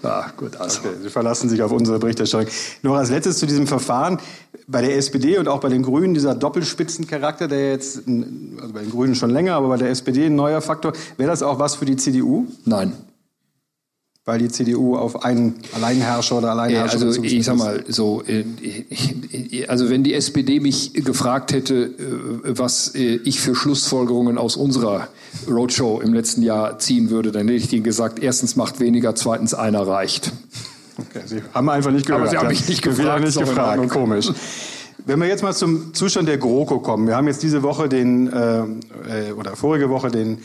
Ah, 0.02 0.26
gut, 0.34 0.56
also. 0.56 0.80
Okay, 0.80 0.96
Sie 1.02 1.10
verlassen 1.10 1.50
sich 1.50 1.62
auf 1.62 1.72
unsere 1.72 1.98
Berichterstattung. 1.98 2.48
Noch 2.82 2.94
als 2.94 3.10
letztes 3.10 3.38
zu 3.38 3.46
diesem 3.46 3.66
Verfahren. 3.66 4.18
Bei 4.66 4.80
der 4.80 4.96
SPD 4.96 5.36
und 5.36 5.48
auch 5.48 5.60
bei 5.60 5.68
den 5.68 5.82
Grünen 5.82 6.14
dieser 6.14 6.34
Doppelspitzencharakter, 6.34 7.48
der 7.48 7.72
jetzt, 7.72 7.98
also 8.06 8.72
bei 8.72 8.80
den 8.80 8.90
Grünen 8.90 9.14
schon 9.14 9.30
länger, 9.30 9.56
aber 9.56 9.68
bei 9.68 9.76
der 9.76 9.90
SPD 9.90 10.26
ein 10.26 10.36
neuer 10.36 10.62
Faktor. 10.62 10.94
Wäre 11.18 11.28
das 11.28 11.42
auch 11.42 11.58
was 11.58 11.74
für 11.74 11.84
die 11.84 11.96
CDU? 11.96 12.46
Nein. 12.64 12.92
Weil 14.26 14.38
die 14.38 14.48
CDU 14.48 14.96
auf 14.96 15.24
einen 15.24 15.54
Alleinherrscher 15.74 16.38
oder 16.38 16.50
Alleinherrscher 16.50 16.98
ja, 16.98 17.06
Also 17.06 17.22
ich 17.22 17.44
sag 17.44 17.56
mal 17.56 17.84
so, 17.88 18.22
äh, 18.26 18.44
also 19.66 19.88
wenn 19.88 20.04
die 20.04 20.14
SPD 20.14 20.60
mich 20.60 20.92
gefragt 20.92 21.52
hätte, 21.52 21.84
äh, 21.84 22.58
was 22.58 22.94
äh, 22.94 23.20
ich 23.24 23.40
für 23.40 23.54
Schlussfolgerungen 23.54 24.36
aus 24.36 24.56
unserer 24.56 25.08
Roadshow 25.48 26.00
im 26.00 26.12
letzten 26.12 26.42
Jahr 26.42 26.78
ziehen 26.78 27.08
würde, 27.10 27.32
dann 27.32 27.48
hätte 27.48 27.64
ich 27.64 27.72
Ihnen 27.72 27.82
gesagt, 27.82 28.22
erstens 28.22 28.56
macht 28.56 28.78
weniger, 28.78 29.14
zweitens 29.14 29.54
einer 29.54 29.86
reicht. 29.86 30.32
Okay, 30.98 31.22
Sie 31.24 31.42
haben 31.54 31.68
einfach 31.70 31.90
nicht 31.90 32.04
gehört. 32.04 32.22
Aber 32.22 32.30
Sie 32.30 32.36
haben 32.36 32.48
mich 32.48 32.68
nicht 32.68 32.82
gefragt. 32.82 33.24
Nicht 33.24 33.38
gefragt. 33.38 33.88
Komisch. 33.88 34.30
Wenn 35.06 35.18
wir 35.18 35.28
jetzt 35.28 35.42
mal 35.42 35.54
zum 35.54 35.94
Zustand 35.94 36.28
der 36.28 36.36
GroKo 36.36 36.80
kommen. 36.80 37.06
Wir 37.06 37.16
haben 37.16 37.26
jetzt 37.26 37.42
diese 37.42 37.62
Woche 37.62 37.88
den, 37.88 38.28
äh, 38.28 39.32
oder 39.32 39.56
vorige 39.56 39.88
Woche 39.88 40.10
den 40.10 40.38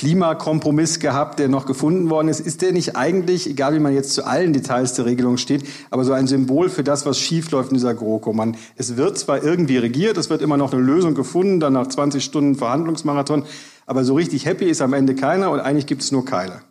Klimakompromiss 0.00 0.98
gehabt, 0.98 1.38
der 1.38 1.48
noch 1.48 1.66
gefunden 1.66 2.08
worden 2.08 2.28
ist. 2.28 2.40
Ist 2.40 2.62
der 2.62 2.72
nicht 2.72 2.96
eigentlich, 2.96 3.46
egal 3.46 3.74
wie 3.74 3.80
man 3.80 3.92
jetzt 3.92 4.14
zu 4.14 4.26
allen 4.26 4.54
Details 4.54 4.94
der 4.94 5.04
Regelung 5.04 5.36
steht, 5.36 5.62
aber 5.90 6.06
so 6.06 6.14
ein 6.14 6.26
Symbol 6.26 6.70
für 6.70 6.82
das, 6.82 7.04
was 7.04 7.18
schiefläuft 7.18 7.70
in 7.70 7.74
dieser 7.74 7.92
GroKo? 7.92 8.32
Man, 8.32 8.56
es 8.76 8.96
wird 8.96 9.18
zwar 9.18 9.44
irgendwie 9.44 9.76
regiert, 9.76 10.16
es 10.16 10.30
wird 10.30 10.40
immer 10.40 10.56
noch 10.56 10.72
eine 10.72 10.80
Lösung 10.80 11.14
gefunden, 11.14 11.60
dann 11.60 11.74
nach 11.74 11.86
20 11.86 12.24
Stunden 12.24 12.54
Verhandlungsmarathon, 12.54 13.44
aber 13.84 14.02
so 14.02 14.14
richtig 14.14 14.46
happy 14.46 14.70
ist 14.70 14.80
am 14.80 14.94
Ende 14.94 15.14
keiner 15.14 15.50
und 15.50 15.60
eigentlich 15.60 15.84
gibt 15.84 16.00
es 16.00 16.12
nur 16.12 16.24
Keile. 16.24 16.62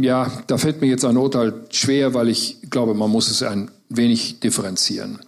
Ja, 0.00 0.32
da 0.46 0.56
fällt 0.56 0.80
mir 0.80 0.86
jetzt 0.86 1.04
ein 1.04 1.18
Urteil 1.18 1.52
schwer, 1.68 2.14
weil 2.14 2.30
ich 2.30 2.62
glaube, 2.70 2.94
man 2.94 3.10
muss 3.10 3.30
es 3.30 3.42
ein 3.42 3.70
wenig 3.90 4.40
differenzieren. 4.40 5.18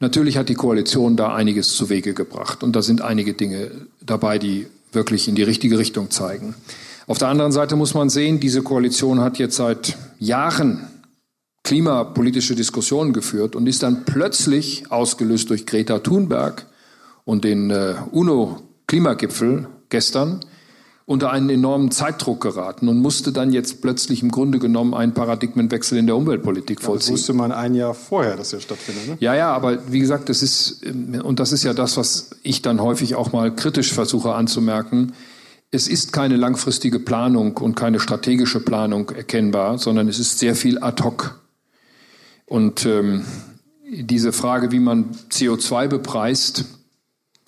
Natürlich 0.00 0.38
hat 0.38 0.48
die 0.48 0.54
Koalition 0.54 1.16
da 1.16 1.36
einiges 1.36 1.76
zu 1.76 1.88
Wege 1.88 2.14
gebracht 2.14 2.64
und 2.64 2.74
da 2.74 2.82
sind 2.82 3.00
einige 3.00 3.34
Dinge 3.34 3.70
dabei, 4.00 4.40
die 4.40 4.66
wirklich 4.92 5.28
in 5.28 5.34
die 5.34 5.42
richtige 5.42 5.78
Richtung 5.78 6.10
zeigen. 6.10 6.54
Auf 7.06 7.18
der 7.18 7.28
anderen 7.28 7.52
Seite 7.52 7.76
muss 7.76 7.94
man 7.94 8.10
sehen, 8.10 8.40
diese 8.40 8.62
Koalition 8.62 9.20
hat 9.20 9.38
jetzt 9.38 9.56
seit 9.56 9.96
Jahren 10.18 10.88
klimapolitische 11.64 12.54
Diskussionen 12.54 13.12
geführt 13.12 13.56
und 13.56 13.66
ist 13.66 13.82
dann 13.82 14.04
plötzlich 14.04 14.90
ausgelöst 14.90 15.50
durch 15.50 15.66
Greta 15.66 15.98
Thunberg 15.98 16.66
und 17.24 17.44
den 17.44 17.70
äh, 17.70 17.94
UNO-Klimagipfel 18.10 19.66
gestern 19.88 20.40
unter 21.08 21.30
einen 21.32 21.48
enormen 21.48 21.90
Zeitdruck 21.90 22.42
geraten 22.42 22.86
und 22.86 22.98
musste 22.98 23.32
dann 23.32 23.50
jetzt 23.50 23.80
plötzlich 23.80 24.22
im 24.22 24.30
Grunde 24.30 24.58
genommen 24.58 24.92
einen 24.92 25.14
Paradigmenwechsel 25.14 25.96
in 25.96 26.06
der 26.06 26.14
Umweltpolitik 26.14 26.82
vollziehen. 26.82 27.14
Das 27.14 27.20
wusste 27.20 27.32
man 27.32 27.50
ein 27.50 27.74
Jahr 27.74 27.94
vorher, 27.94 28.36
dass 28.36 28.52
er 28.52 28.60
stattfindet. 28.60 29.08
Ne? 29.08 29.16
Ja, 29.18 29.34
ja, 29.34 29.50
aber 29.50 29.90
wie 29.90 30.00
gesagt, 30.00 30.28
das 30.28 30.42
ist, 30.42 30.84
und 30.84 31.40
das 31.40 31.52
ist 31.52 31.64
ja 31.64 31.72
das, 31.72 31.96
was 31.96 32.32
ich 32.42 32.60
dann 32.60 32.82
häufig 32.82 33.14
auch 33.14 33.32
mal 33.32 33.54
kritisch 33.56 33.94
versuche 33.94 34.34
anzumerken, 34.34 35.14
es 35.70 35.88
ist 35.88 36.12
keine 36.12 36.36
langfristige 36.36 36.98
Planung 36.98 37.56
und 37.56 37.74
keine 37.74 38.00
strategische 38.00 38.60
Planung 38.60 39.08
erkennbar, 39.08 39.78
sondern 39.78 40.08
es 40.08 40.18
ist 40.18 40.38
sehr 40.38 40.54
viel 40.54 40.82
ad 40.82 41.02
hoc. 41.02 41.40
Und 42.44 42.84
ähm, 42.84 43.24
diese 43.90 44.34
Frage, 44.34 44.72
wie 44.72 44.78
man 44.78 45.14
CO2 45.30 45.88
bepreist, 45.88 46.66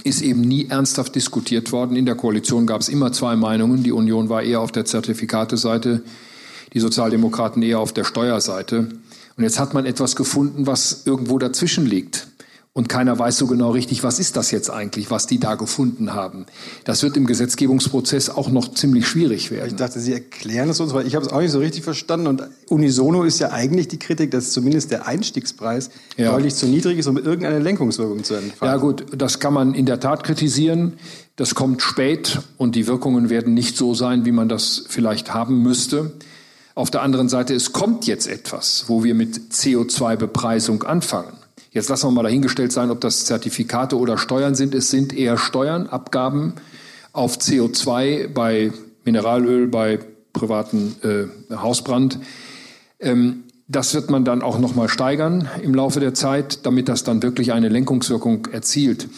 ist 0.05 0.23
eben 0.23 0.41
nie 0.41 0.67
ernsthaft 0.69 1.15
diskutiert 1.15 1.73
worden. 1.73 1.97
In 1.97 2.07
der 2.07 2.15
Koalition 2.15 2.67
gab 2.67 2.81
es 2.81 2.89
immer 2.89 3.13
zwei 3.13 3.37
Meinungen. 3.37 3.83
Die 3.83 3.93
Union 3.93 4.29
war 4.29 4.43
eher 4.43 4.61
auf 4.61 4.73
der 4.73 4.85
Zertifikateseite, 4.85 6.03
die 6.73 6.81
Sozialdemokraten 6.81 7.63
eher 7.63 7.79
auf 7.81 7.93
der 7.93 8.05
Steuerseite. 8.05 8.89
Und 9.37 9.45
jetzt 9.45 9.59
hat 9.59 9.75
man 9.75 9.87
etwas 9.87 10.17
gefunden, 10.17 10.67
was 10.67 11.03
irgendwo 11.07 11.39
dazwischen 11.39 11.87
liegt. 11.87 12.29
Und 12.73 12.89
keiner 12.89 13.19
weiß 13.19 13.37
so 13.37 13.49
genau 13.49 13.73
richtig, 13.73 14.05
was 14.05 14.21
ist 14.21 14.37
das 14.37 14.53
jetzt 14.53 14.71
eigentlich, 14.71 15.11
was 15.11 15.27
die 15.27 15.41
da 15.41 15.57
gefunden 15.57 16.15
haben. 16.15 16.47
Das 16.85 17.03
wird 17.03 17.17
im 17.17 17.27
Gesetzgebungsprozess 17.27 18.31
auch 18.31 18.49
noch 18.49 18.73
ziemlich 18.73 19.09
schwierig 19.09 19.51
werden. 19.51 19.71
Ich 19.71 19.75
dachte, 19.75 19.99
Sie 19.99 20.13
erklären 20.13 20.69
es 20.69 20.79
uns, 20.79 20.95
weil 20.95 21.05
ich 21.05 21.17
habe 21.17 21.27
es 21.27 21.33
auch 21.33 21.41
nicht 21.41 21.51
so 21.51 21.59
richtig 21.59 21.83
verstanden. 21.83 22.29
Und 22.29 22.43
unisono 22.69 23.25
ist 23.25 23.41
ja 23.41 23.51
eigentlich 23.51 23.89
die 23.89 23.99
Kritik, 23.99 24.31
dass 24.31 24.53
zumindest 24.53 24.93
der 24.93 25.09
Einstiegspreis 25.09 25.91
ja. 26.17 26.31
deutlich 26.31 26.55
zu 26.55 26.67
niedrig 26.67 26.99
ist, 26.99 27.09
um 27.09 27.17
irgendeine 27.17 27.59
Lenkungswirkung 27.59 28.23
zu 28.23 28.35
entfalten. 28.35 28.67
Ja 28.67 28.77
gut, 28.77 29.05
das 29.17 29.41
kann 29.41 29.53
man 29.53 29.75
in 29.75 29.87
der 29.87 29.99
Tat 29.99 30.23
kritisieren. 30.23 30.93
Das 31.35 31.57
kommt 31.57 31.83
spät 31.83 32.39
und 32.57 32.77
die 32.77 32.87
Wirkungen 32.87 33.31
werden 33.31 33.53
nicht 33.53 33.77
so 33.77 33.95
sein, 33.95 34.25
wie 34.25 34.33
man 34.33 34.49
das 34.49 34.85
vielleicht 34.87 35.35
haben 35.35 35.61
müsste. 35.61 36.13
Auf 36.77 36.93
der 36.93 37.03
anderen 37.03 37.29
Seite, 37.29 37.53
es 37.53 37.73
kommt 37.73 38.07
jetzt 38.07 38.29
etwas, 38.29 38.85
wo 38.87 39.03
wir 39.03 39.17
mit 39.17 39.53
CO2-Bepreisung 39.53 40.85
anfangen. 40.85 41.40
Jetzt 41.73 41.89
lassen 41.89 42.09
wir 42.09 42.13
mal 42.13 42.23
dahingestellt 42.25 42.73
sein, 42.73 42.91
ob 42.91 43.01
das 43.01 43.27
Zertifikate 43.27 43.97
oder 43.97 44.19
Steuern 44.19 44.55
sind. 44.57 44.75
Es 44.75 44.91
sind 44.91 45.17
eher 45.17 45.39
Steuern, 45.39 45.87
Abgaben 45.87 46.55
auf 47.13 47.39
CO2 47.39 48.29
bei 48.29 48.73
Mineralöl, 49.05 49.69
bei 49.69 50.01
privaten 50.33 50.97
äh, 51.03 51.55
Hausbrand. 51.57 52.19
Ähm, 52.99 53.45
das 53.69 53.95
wird 53.95 54.11
man 54.11 54.25
dann 54.25 54.43
auch 54.43 54.59
noch 54.59 54.75
mal 54.75 54.89
steigern 54.89 55.49
im 55.63 55.75
Laufe 55.75 56.01
der 56.01 56.13
Zeit, 56.13 56.67
damit 56.67 56.89
das 56.89 57.05
dann 57.05 57.23
wirklich 57.23 57.53
eine 57.53 57.69
Lenkungswirkung 57.69 58.47
erzielt. 58.47 59.09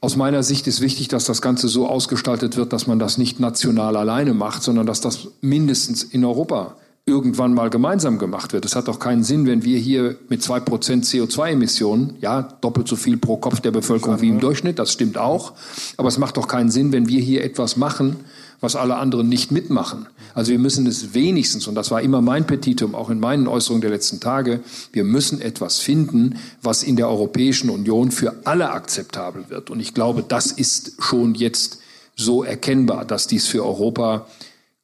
Aus 0.00 0.16
meiner 0.16 0.42
Sicht 0.42 0.66
ist 0.66 0.80
wichtig, 0.80 1.08
dass 1.08 1.26
das 1.26 1.42
Ganze 1.42 1.68
so 1.68 1.86
ausgestaltet 1.86 2.56
wird, 2.56 2.72
dass 2.72 2.86
man 2.86 2.98
das 2.98 3.18
nicht 3.18 3.38
national 3.38 3.96
alleine 3.96 4.32
macht, 4.32 4.62
sondern 4.62 4.86
dass 4.86 5.02
das 5.02 5.28
mindestens 5.42 6.04
in 6.04 6.24
Europa 6.24 6.76
irgendwann 7.08 7.54
mal 7.54 7.70
gemeinsam 7.70 8.18
gemacht 8.18 8.52
wird. 8.52 8.64
Es 8.64 8.76
hat 8.76 8.86
doch 8.86 9.00
keinen 9.00 9.24
Sinn, 9.24 9.46
wenn 9.46 9.64
wir 9.64 9.78
hier 9.78 10.16
mit 10.28 10.42
zwei 10.42 10.60
Prozent 10.60 11.06
CO2-Emissionen, 11.06 12.14
ja, 12.20 12.42
doppelt 12.42 12.86
so 12.86 12.94
viel 12.94 13.16
pro 13.16 13.38
Kopf 13.38 13.60
der 13.60 13.70
Bevölkerung 13.70 14.20
wie 14.20 14.28
im 14.28 14.38
Durchschnitt, 14.38 14.78
das 14.78 14.92
stimmt 14.92 15.16
auch. 15.18 15.54
Aber 15.96 16.08
es 16.08 16.18
macht 16.18 16.36
doch 16.36 16.46
keinen 16.46 16.70
Sinn, 16.70 16.92
wenn 16.92 17.08
wir 17.08 17.20
hier 17.20 17.42
etwas 17.42 17.76
machen, 17.76 18.16
was 18.60 18.76
alle 18.76 18.96
anderen 18.96 19.28
nicht 19.28 19.50
mitmachen. 19.50 20.06
Also 20.34 20.50
wir 20.50 20.58
müssen 20.58 20.86
es 20.86 21.14
wenigstens, 21.14 21.66
und 21.66 21.74
das 21.74 21.90
war 21.90 22.02
immer 22.02 22.20
mein 22.20 22.46
Petitum, 22.46 22.94
auch 22.94 23.10
in 23.10 23.20
meinen 23.20 23.48
Äußerungen 23.48 23.80
der 23.80 23.90
letzten 23.90 24.20
Tage, 24.20 24.60
wir 24.92 25.04
müssen 25.04 25.40
etwas 25.40 25.78
finden, 25.78 26.36
was 26.62 26.82
in 26.82 26.96
der 26.96 27.08
Europäischen 27.08 27.70
Union 27.70 28.10
für 28.10 28.34
alle 28.44 28.70
akzeptabel 28.70 29.48
wird. 29.48 29.70
Und 29.70 29.80
ich 29.80 29.94
glaube, 29.94 30.24
das 30.26 30.52
ist 30.52 30.92
schon 30.98 31.34
jetzt 31.34 31.78
so 32.16 32.42
erkennbar, 32.42 33.04
dass 33.04 33.28
dies 33.28 33.46
für 33.46 33.64
Europa 33.64 34.26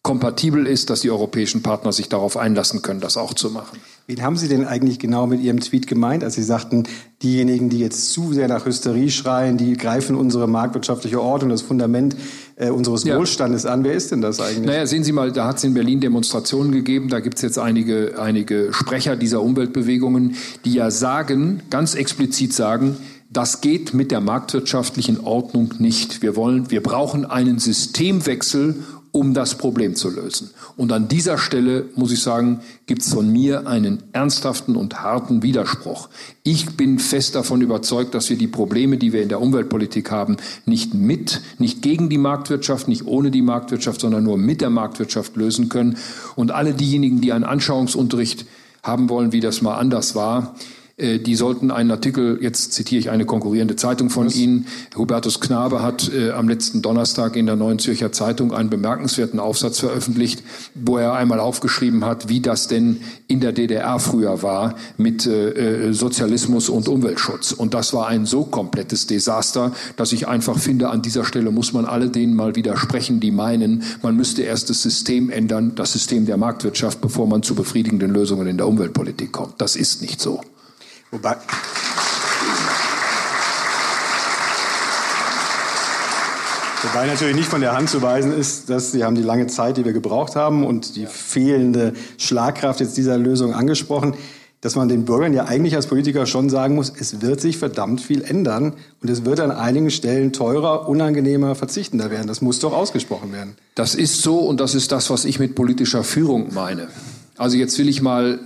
kompatibel 0.04 0.66
ist, 0.66 0.90
dass 0.90 1.00
die 1.00 1.10
europäischen 1.10 1.62
Partner 1.62 1.90
sich 1.90 2.10
darauf 2.10 2.36
einlassen 2.36 2.82
können, 2.82 3.00
das 3.00 3.16
auch 3.16 3.32
zu 3.32 3.50
machen. 3.50 3.78
Wen 4.06 4.22
haben 4.22 4.36
Sie 4.36 4.48
denn 4.48 4.66
eigentlich 4.66 4.98
genau 4.98 5.26
mit 5.26 5.40
Ihrem 5.40 5.60
Tweet 5.60 5.86
gemeint, 5.86 6.22
als 6.22 6.34
Sie 6.34 6.42
sagten, 6.42 6.84
diejenigen, 7.22 7.70
die 7.70 7.78
jetzt 7.78 8.12
zu 8.12 8.34
sehr 8.34 8.46
nach 8.46 8.66
Hysterie 8.66 9.10
schreien, 9.10 9.56
die 9.56 9.78
greifen 9.78 10.14
unsere 10.14 10.46
marktwirtschaftliche 10.46 11.22
Ordnung, 11.22 11.48
das 11.48 11.62
Fundament 11.62 12.16
äh, 12.56 12.68
unseres 12.68 13.04
ja. 13.04 13.16
Wohlstandes 13.16 13.64
an. 13.64 13.82
Wer 13.82 13.94
ist 13.94 14.12
denn 14.12 14.20
das 14.20 14.40
eigentlich? 14.40 14.66
Naja, 14.66 14.86
sehen 14.86 15.04
Sie 15.04 15.12
mal, 15.12 15.32
da 15.32 15.46
hat 15.46 15.56
es 15.56 15.64
in 15.64 15.72
Berlin 15.72 16.00
Demonstrationen 16.00 16.70
gegeben. 16.70 17.08
Da 17.08 17.20
gibt 17.20 17.36
es 17.36 17.42
jetzt 17.42 17.58
einige, 17.58 18.20
einige 18.20 18.74
Sprecher 18.74 19.16
dieser 19.16 19.40
Umweltbewegungen, 19.40 20.36
die 20.66 20.74
ja 20.74 20.90
sagen, 20.90 21.62
ganz 21.70 21.94
explizit 21.94 22.52
sagen, 22.52 22.98
das 23.30 23.62
geht 23.62 23.94
mit 23.94 24.10
der 24.10 24.20
marktwirtschaftlichen 24.20 25.20
Ordnung 25.20 25.72
nicht. 25.78 26.20
Wir 26.20 26.36
wollen, 26.36 26.70
wir 26.70 26.82
brauchen 26.82 27.24
einen 27.24 27.58
Systemwechsel, 27.58 28.84
um 29.14 29.32
das 29.32 29.56
Problem 29.56 29.94
zu 29.94 30.10
lösen. 30.10 30.50
Und 30.76 30.90
an 30.90 31.06
dieser 31.06 31.38
Stelle, 31.38 31.88
muss 31.94 32.10
ich 32.10 32.20
sagen, 32.20 32.62
gibt 32.86 33.02
es 33.02 33.14
von 33.14 33.30
mir 33.30 33.68
einen 33.68 34.02
ernsthaften 34.12 34.74
und 34.74 35.02
harten 35.02 35.44
Widerspruch. 35.44 36.08
Ich 36.42 36.76
bin 36.76 36.98
fest 36.98 37.36
davon 37.36 37.60
überzeugt, 37.60 38.12
dass 38.12 38.28
wir 38.28 38.36
die 38.36 38.48
Probleme, 38.48 38.96
die 38.96 39.12
wir 39.12 39.22
in 39.22 39.28
der 39.28 39.40
Umweltpolitik 39.40 40.10
haben, 40.10 40.36
nicht 40.66 40.94
mit, 40.94 41.42
nicht 41.58 41.80
gegen 41.80 42.08
die 42.08 42.18
Marktwirtschaft, 42.18 42.88
nicht 42.88 43.06
ohne 43.06 43.30
die 43.30 43.42
Marktwirtschaft, 43.42 44.00
sondern 44.00 44.24
nur 44.24 44.36
mit 44.36 44.60
der 44.60 44.70
Marktwirtschaft 44.70 45.36
lösen 45.36 45.68
können. 45.68 45.96
Und 46.34 46.50
alle 46.50 46.74
diejenigen, 46.74 47.20
die 47.20 47.32
einen 47.32 47.44
Anschauungsunterricht 47.44 48.46
haben 48.82 49.08
wollen, 49.08 49.30
wie 49.30 49.40
das 49.40 49.62
mal 49.62 49.76
anders 49.76 50.16
war, 50.16 50.56
die 50.96 51.34
sollten 51.34 51.72
einen 51.72 51.90
Artikel, 51.90 52.38
jetzt 52.40 52.72
zitiere 52.72 53.00
ich 53.00 53.10
eine 53.10 53.26
konkurrierende 53.26 53.74
Zeitung 53.74 54.10
von 54.10 54.26
Was? 54.26 54.36
Ihnen, 54.36 54.66
Hubertus 54.96 55.40
Knabe 55.40 55.82
hat 55.82 56.12
äh, 56.12 56.30
am 56.30 56.48
letzten 56.48 56.82
Donnerstag 56.82 57.34
in 57.34 57.46
der 57.46 57.56
Neuen 57.56 57.80
Zürcher 57.80 58.12
Zeitung 58.12 58.54
einen 58.54 58.70
bemerkenswerten 58.70 59.40
Aufsatz 59.40 59.80
veröffentlicht, 59.80 60.44
wo 60.74 60.96
er 60.96 61.14
einmal 61.14 61.40
aufgeschrieben 61.40 62.04
hat, 62.04 62.28
wie 62.28 62.40
das 62.40 62.68
denn 62.68 63.00
in 63.26 63.40
der 63.40 63.52
DDR 63.52 63.98
früher 63.98 64.42
war 64.42 64.76
mit 64.96 65.26
äh, 65.26 65.88
äh, 65.88 65.92
Sozialismus 65.92 66.68
und 66.68 66.86
Umweltschutz. 66.86 67.50
Und 67.50 67.74
das 67.74 67.92
war 67.92 68.06
ein 68.06 68.24
so 68.24 68.44
komplettes 68.44 69.08
Desaster, 69.08 69.72
dass 69.96 70.12
ich 70.12 70.28
einfach 70.28 70.58
finde, 70.58 70.90
an 70.90 71.02
dieser 71.02 71.24
Stelle 71.24 71.50
muss 71.50 71.72
man 71.72 71.86
alle 71.86 72.08
denen 72.08 72.36
mal 72.36 72.54
widersprechen, 72.54 73.18
die 73.18 73.32
meinen, 73.32 73.82
man 74.02 74.16
müsste 74.16 74.42
erst 74.42 74.70
das 74.70 74.82
System 74.82 75.30
ändern, 75.30 75.74
das 75.74 75.92
System 75.92 76.26
der 76.26 76.36
Marktwirtschaft, 76.36 77.00
bevor 77.00 77.26
man 77.26 77.42
zu 77.42 77.56
befriedigenden 77.56 78.12
Lösungen 78.12 78.46
in 78.46 78.58
der 78.58 78.68
Umweltpolitik 78.68 79.32
kommt. 79.32 79.60
Das 79.60 79.74
ist 79.74 80.00
nicht 80.00 80.20
so. 80.20 80.40
Wobei. 81.14 81.36
Wobei 86.82 87.06
natürlich 87.06 87.36
nicht 87.36 87.48
von 87.48 87.60
der 87.60 87.76
Hand 87.76 87.88
zu 87.88 88.02
weisen 88.02 88.36
ist, 88.36 88.68
dass 88.68 88.90
Sie 88.90 89.04
haben 89.04 89.14
die 89.14 89.22
lange 89.22 89.46
Zeit, 89.46 89.76
die 89.76 89.84
wir 89.84 89.92
gebraucht 89.92 90.34
haben 90.34 90.66
und 90.66 90.96
die 90.96 91.06
fehlende 91.06 91.92
Schlagkraft 92.18 92.80
jetzt 92.80 92.96
dieser 92.96 93.16
Lösung 93.16 93.54
angesprochen. 93.54 94.14
dass 94.60 94.76
man 94.76 94.88
den 94.88 95.04
Bürgern 95.04 95.34
ja 95.34 95.44
eigentlich 95.44 95.76
als 95.76 95.86
Politiker 95.86 96.24
schon 96.24 96.48
sagen 96.48 96.74
muss, 96.74 96.90
es 96.98 97.20
wird 97.20 97.38
sich 97.38 97.58
verdammt 97.58 98.00
viel 98.00 98.22
ändern 98.22 98.72
und 99.02 99.10
es 99.10 99.26
wird 99.26 99.38
an 99.40 99.50
einigen 99.50 99.90
Stellen 99.90 100.32
teurer, 100.32 100.88
unangenehmer, 100.88 101.54
verzichtender 101.54 102.10
werden. 102.10 102.26
Das 102.26 102.40
muss 102.40 102.60
doch 102.60 102.72
ausgesprochen 102.72 103.30
werden. 103.30 103.56
Das 103.74 103.94
ist 103.94 104.22
so 104.22 104.38
und 104.38 104.60
das 104.60 104.74
ist 104.74 104.90
das, 104.90 105.10
was 105.10 105.26
ich 105.26 105.38
mit 105.38 105.54
politischer 105.54 106.02
Führung 106.02 106.54
meine. 106.54 106.88
Also 107.36 107.58
jetzt 107.58 107.78
will 107.78 107.90
ich 107.90 108.00
mal 108.00 108.38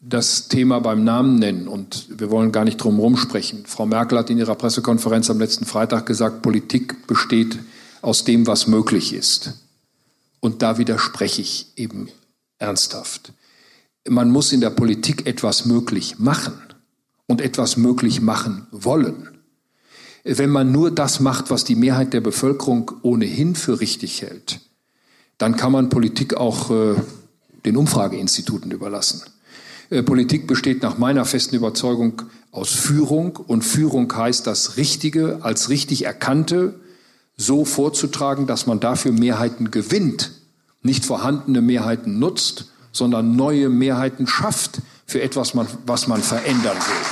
das 0.00 0.48
Thema 0.48 0.80
beim 0.80 1.04
Namen 1.04 1.36
nennen 1.36 1.68
und 1.68 2.06
wir 2.20 2.30
wollen 2.30 2.52
gar 2.52 2.64
nicht 2.64 2.76
drum 2.76 3.16
sprechen. 3.16 3.64
Frau 3.66 3.86
Merkel 3.86 4.18
hat 4.18 4.30
in 4.30 4.38
ihrer 4.38 4.54
Pressekonferenz 4.54 5.28
am 5.30 5.38
letzten 5.38 5.64
Freitag 5.64 6.06
gesagt, 6.06 6.42
Politik 6.42 7.06
besteht 7.06 7.58
aus 8.00 8.24
dem, 8.24 8.46
was 8.46 8.66
möglich 8.66 9.12
ist. 9.12 9.54
Und 10.40 10.62
da 10.62 10.78
widerspreche 10.78 11.42
ich 11.42 11.72
eben 11.76 12.08
ernsthaft 12.58 13.32
man 14.10 14.30
muss 14.30 14.52
in 14.52 14.60
der 14.60 14.70
Politik 14.70 15.26
etwas 15.26 15.64
möglich 15.64 16.18
machen 16.18 16.54
und 17.26 17.40
etwas 17.40 17.76
möglich 17.76 18.20
machen 18.20 18.66
wollen. 18.70 19.28
Wenn 20.24 20.50
man 20.50 20.72
nur 20.72 20.90
das 20.90 21.20
macht, 21.20 21.50
was 21.50 21.64
die 21.64 21.76
Mehrheit 21.76 22.12
der 22.12 22.20
Bevölkerung 22.20 22.92
ohnehin 23.02 23.54
für 23.54 23.80
richtig 23.80 24.22
hält, 24.22 24.60
dann 25.38 25.56
kann 25.56 25.72
man 25.72 25.88
Politik 25.88 26.34
auch 26.34 26.70
äh, 26.70 26.96
den 27.64 27.76
Umfrageinstituten 27.76 28.70
überlassen. 28.72 29.22
Äh, 29.90 30.02
Politik 30.02 30.46
besteht 30.46 30.82
nach 30.82 30.98
meiner 30.98 31.24
festen 31.24 31.56
Überzeugung 31.56 32.22
aus 32.50 32.70
Führung 32.70 33.36
und 33.36 33.62
Führung 33.62 34.12
heißt 34.14 34.46
das 34.46 34.76
Richtige 34.76 35.40
als 35.42 35.68
richtig 35.68 36.04
Erkannte 36.04 36.74
so 37.36 37.64
vorzutragen, 37.64 38.46
dass 38.46 38.66
man 38.66 38.80
dafür 38.80 39.12
Mehrheiten 39.12 39.70
gewinnt, 39.70 40.32
nicht 40.82 41.04
vorhandene 41.04 41.60
Mehrheiten 41.60 42.18
nutzt 42.18 42.72
sondern 42.92 43.36
neue 43.36 43.68
Mehrheiten 43.68 44.26
schafft 44.26 44.80
für 45.06 45.22
etwas, 45.22 45.52
was 45.86 46.08
man 46.08 46.22
verändern 46.22 46.76
will. 46.76 47.04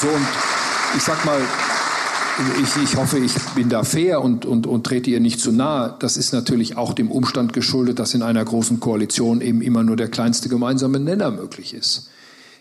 So, 0.00 0.08
und 0.08 0.26
ich 0.96 1.02
sag 1.02 1.24
mal, 1.24 1.40
ich, 2.62 2.82
ich 2.82 2.96
hoffe, 2.96 3.18
ich 3.18 3.32
bin 3.54 3.68
da 3.68 3.84
fair 3.84 4.22
und, 4.22 4.44
und, 4.44 4.66
und 4.66 4.84
trete 4.84 5.10
ihr 5.10 5.20
nicht 5.20 5.40
zu 5.40 5.52
nahe. 5.52 5.96
Das 5.98 6.16
ist 6.16 6.32
natürlich 6.32 6.76
auch 6.76 6.92
dem 6.92 7.10
Umstand 7.10 7.52
geschuldet, 7.52 7.98
dass 7.98 8.14
in 8.14 8.22
einer 8.22 8.44
großen 8.44 8.80
Koalition 8.80 9.40
eben 9.40 9.62
immer 9.62 9.82
nur 9.82 9.96
der 9.96 10.08
kleinste 10.08 10.48
gemeinsame 10.48 11.00
Nenner 11.00 11.30
möglich 11.30 11.74
ist. 11.74 12.10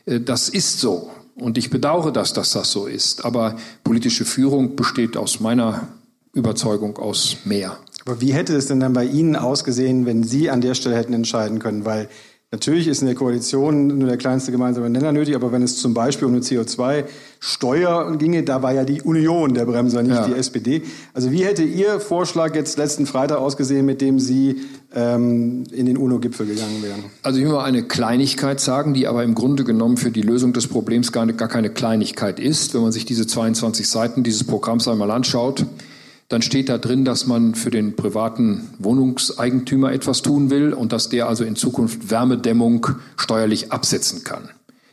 Äh, 0.06 0.20
das 0.20 0.50
ist 0.50 0.80
so. 0.80 1.12
Und 1.36 1.58
ich 1.58 1.70
bedauere 1.70 2.12
das, 2.12 2.34
dass 2.34 2.52
das 2.52 2.72
so 2.72 2.88
ist. 2.88 3.24
Aber 3.26 3.58
politische 3.84 4.26
Führung 4.26 4.76
besteht 4.76 5.16
aus 5.18 5.40
meiner 5.40 5.88
Überzeugung 6.34 6.98
aus 6.98 7.38
mehr. 7.46 7.78
Aber 8.06 8.22
wie 8.22 8.34
hätte 8.34 8.56
es 8.56 8.68
denn 8.68 8.80
dann 8.80 8.94
bei 8.94 9.06
Ihnen 9.06 9.36
ausgesehen, 9.36 10.06
wenn 10.06 10.24
Sie 10.24 10.50
an 10.50 10.62
der 10.62 10.74
Stelle 10.74 10.96
hätten 10.96 11.14
entscheiden 11.14 11.60
können? 11.60 11.86
Weil 11.86 12.10
natürlich 12.52 12.88
ist 12.88 13.02
in 13.02 13.08
der 13.08 13.16
Koalition 13.16 13.88
nur 13.88 14.08
der 14.08 14.18
kleinste 14.18 14.52
gemeinsame 14.52 14.90
Nenner 14.90 15.12
nötig, 15.12 15.36
aber 15.36 15.52
wenn 15.52 15.62
es 15.62 15.78
zum 15.78 15.94
Beispiel 15.94 16.28
um 16.28 16.34
eine 16.34 16.42
CO2-Steuer 16.42 18.16
ginge, 18.18 18.44
da 18.44 18.62
war 18.64 18.74
ja 18.74 18.86
die 18.86 19.02
Union 19.02 19.54
der 19.54 19.66
Bremser, 19.66 20.02
nicht 20.02 20.16
ja. 20.16 20.28
die 20.28 20.34
SPD. 20.34 20.82
Also 21.14 21.32
wie 21.32 21.44
hätte 21.44 21.64
Ihr 21.64 22.00
Vorschlag 22.00 22.56
jetzt 22.56 22.78
letzten 22.78 23.06
Freitag 23.06 23.40
ausgesehen, 23.40 23.86
mit 23.86 24.00
dem 24.00 24.20
Sie 24.20 24.62
ähm, 24.96 25.66
in 25.72 25.86
den 25.86 25.98
UNO-Gipfel 25.98 26.46
gegangen 26.46 26.82
wären? 26.82 27.04
Also 27.22 27.40
ich 27.40 27.46
will 27.46 27.52
mal 27.52 27.66
eine 27.66 27.84
Kleinigkeit 27.84 28.62
sagen, 28.62 28.94
die 28.94 29.08
aber 29.08 29.24
im 29.24 29.36
Grunde 29.36 29.66
genommen 29.66 29.98
für 29.98 30.12
die 30.12 30.22
Lösung 30.22 30.54
des 30.54 30.68
Problems 30.68 31.12
gar, 31.12 31.28
gar 31.28 31.50
keine 31.50 31.70
Kleinigkeit 31.70 32.40
ist. 32.40 32.74
Wenn 32.74 32.82
man 32.82 32.94
sich 32.94 33.06
diese 33.06 33.28
22 33.28 33.90
Seiten 33.90 34.24
dieses 34.24 34.46
Programms 34.46 34.88
einmal 34.88 35.12
anschaut, 35.12 35.66
dann 36.30 36.42
steht 36.42 36.70
da 36.70 36.78
drin, 36.78 37.06
dass 37.06 37.26
man 37.26 37.56
für 37.56 37.70
den 37.70 37.96
privaten 37.96 38.70
Wohnungseigentümer 38.80 39.94
etwas 39.94 40.22
tun 40.22 40.50
will 40.50 40.74
und 40.74 40.92
dass 40.92 41.10
der 41.10 41.28
also 41.28 41.44
in 41.44 41.56
Zukunft 41.56 42.10
Wärmedämmung 42.10 42.88
steuerlich 43.16 43.72
absetzen 43.72 44.24
kann. 44.24 44.50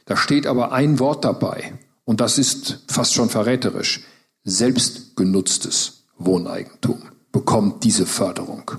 Da 0.07 0.17
steht 0.17 0.47
aber 0.47 0.73
ein 0.73 0.99
Wort 0.99 1.25
dabei 1.25 1.73
und 2.05 2.21
das 2.21 2.39
ist 2.39 2.85
fast 2.87 3.15
schon 3.15 3.31
verräterisch. 3.31 4.03
Selbstgenutztes 4.45 6.05
Wohneigentum 6.19 7.03
bekommt 7.33 7.83
diese 7.83 8.07
Förderung. 8.07 8.71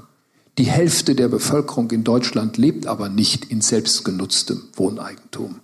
Die 0.58 0.66
Hälfte 0.66 1.16
der 1.16 1.28
Bevölkerung 1.28 1.92
in 1.92 2.06
Deutschland 2.06 2.58
lebt 2.58 2.88
aber 2.88 3.10
nicht 3.10 3.44
in 3.46 3.60
selbstgenutztem 3.60 4.62
Wohneigentum. 4.76 5.56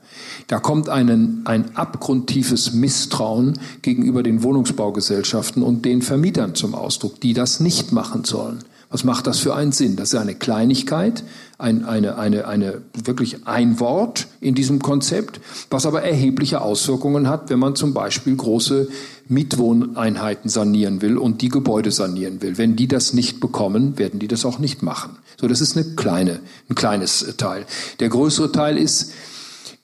Da 0.48 0.60
kommt 0.60 0.90
einen, 0.90 1.44
ein 1.46 1.78
abgrundtiefes 1.78 2.74
Misstrauen 2.74 3.58
gegenüber 3.82 4.22
den 4.22 4.44
Wohnungsbaugesellschaften 4.44 5.64
und 5.64 5.86
den 5.86 6.02
Vermietern 6.02 6.56
zum 6.56 6.76
Ausdruck, 6.76 7.22
die 7.22 7.34
das 7.34 7.62
nicht 7.62 7.94
machen 7.94 8.26
sollen. 8.26 8.66
Was 8.90 9.06
macht 9.06 9.26
das 9.26 9.40
für 9.40 9.56
einen 9.56 9.72
Sinn? 9.72 9.96
Das 9.96 10.12
ist 10.12 10.20
eine 10.20 10.36
Kleinigkeit, 10.36 11.24
ein, 11.58 11.86
eine, 11.86 12.18
eine, 12.18 12.46
eine, 12.46 12.82
wirklich 13.06 13.48
ein 13.48 13.80
Wort 13.80 14.28
in 14.42 14.54
diesem 14.54 14.82
Konzept, 14.82 15.40
was 15.70 15.86
aber 15.86 16.02
erhebliche 16.02 16.60
Auswirkungen 16.60 17.30
hat, 17.30 17.50
wenn 17.50 17.60
man 17.60 17.78
zum 17.78 17.94
Beispiel 17.94 18.36
große 18.36 18.90
Mietwohneinheiten 19.32 20.50
sanieren 20.50 21.02
will 21.02 21.18
und 21.18 21.42
die 21.42 21.50
Gebäude 21.50 21.92
sanieren 21.92 22.42
will. 22.42 22.58
Wenn 22.58 22.76
die 22.76 22.88
das 22.88 23.14
nicht 23.14 23.40
bekommen, 23.40 23.98
werden 23.98 24.20
die 24.20 24.28
das 24.28 24.46
auch 24.46 24.60
nicht 24.60 24.84
machen. 24.84 25.18
So, 25.40 25.48
das 25.48 25.62
ist 25.62 25.78
eine 25.78 25.96
kleine, 25.96 26.42
ein 26.70 26.76
kleines 26.76 27.36
Teil. 27.38 27.66
Der 28.02 28.10
größere 28.10 28.52
Teil 28.52 28.78
ist, 28.78 29.14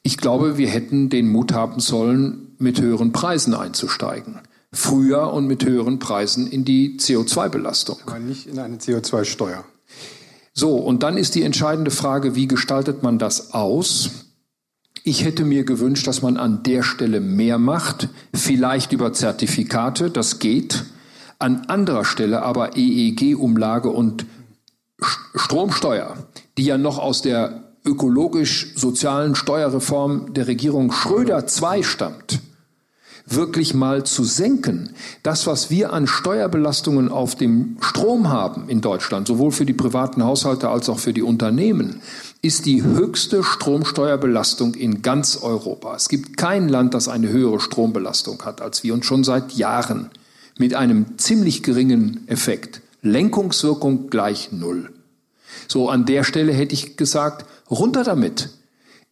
ich 0.04 0.18
glaube, 0.18 0.58
wir 0.58 0.68
hätten 0.68 1.10
den 1.10 1.30
Mut 1.30 1.54
haben 1.54 1.80
sollen, 1.80 2.56
mit 2.60 2.82
höheren 2.82 3.14
Preisen 3.14 3.54
einzusteigen. 3.54 4.40
Früher 4.74 5.32
und 5.32 5.48
mit 5.48 5.66
höheren 5.66 5.98
Preisen 5.98 6.48
in 6.48 6.66
die 6.66 6.98
CO2-Belastung. 7.00 7.98
Aber 8.06 8.20
nicht 8.20 8.48
in 8.48 8.60
eine 8.60 8.78
CO2-Steuer. 8.78 9.64
So, 10.54 10.76
und 10.76 11.04
dann 11.04 11.18
ist 11.18 11.36
die 11.36 11.44
entscheidende 11.44 11.92
Frage, 11.92 12.36
wie 12.36 12.48
gestaltet 12.48 13.02
man 13.02 13.18
das 13.18 13.54
aus? 13.54 14.27
Ich 15.08 15.24
hätte 15.24 15.46
mir 15.46 15.63
gewünscht, 15.63 16.06
dass 16.06 16.22
man 16.22 16.36
an 16.36 16.63
der 16.63 16.84
Stelle 16.84 17.22
mehr 17.22 17.58
macht, 17.58 18.10
vielleicht 18.34 18.91
über 18.91 19.13
Zertifikate, 19.13 20.10
das 20.10 20.39
geht. 20.39 20.84
An 21.39 21.67
anderer 21.67 22.04
Stelle 22.04 22.41
aber 22.41 22.76
EEG-Umlage 22.76 23.88
und 23.88 24.26
Stromsteuer, 25.34 26.17
die 26.58 26.65
ja 26.65 26.78
noch 26.78 26.98
aus 26.98 27.22
der 27.22 27.72
ökologisch-sozialen 27.86 29.36
Steuerreform 29.36 30.34
der 30.34 30.48
Regierung 30.48 30.91
Schröder 30.91 31.41
II 31.41 31.86
stammt, 31.86 32.27
wirklich 33.28 33.74
mal 33.74 34.06
zu 34.06 34.24
senken. 34.24 34.92
Das, 35.22 35.48
was 35.48 35.70
wir 35.70 35.94
an 35.94 36.08
Steuerbelastungen 36.08 37.10
auf 37.10 37.36
dem 37.36 37.78
Strom 37.82 38.30
haben 38.30 38.70
in 38.70 38.82
Deutschland, 38.82 39.28
sowohl 39.28 39.52
für 39.52 39.66
die 39.66 39.74
privaten 39.74 40.24
Haushalte 40.24 40.70
als 40.70 40.90
auch 40.90 41.00
für 41.00 41.13
die 41.13 41.22
Unternehmen, 41.22 42.02
ist 42.42 42.66
die 42.66 42.84
höchste 42.84 43.44
Stromsteuerbelastung 43.44 44.76
in 44.76 45.02
ganz 45.02 45.38
Europa. 45.42 45.96
Es 45.96 46.08
gibt 46.08 46.38
kein 46.38 46.70
Land, 46.70 46.94
das 46.94 47.08
eine 47.10 47.30
höhere 47.30 47.60
Strombelastung 47.60 48.44
hat 48.46 48.62
als 48.62 48.84
wir 48.84 48.94
und 48.94 49.06
schon 49.06 49.24
seit 49.24 49.54
Jahren 49.54 50.10
mit 50.58 50.74
einem 50.74 51.18
ziemlich 51.18 51.63
geringen 51.63 52.28
Effekt. 52.28 52.82
Lenkungswirkung 53.02 54.10
gleich 54.10 54.52
Null. 54.52 54.90
So 55.68 55.90
an 55.90 56.06
der 56.06 56.24
Stelle 56.24 56.54
hätte 56.54 56.74
ich 56.74 56.98
gesagt, 56.98 57.46
runter 57.70 58.04
damit. 58.04 58.50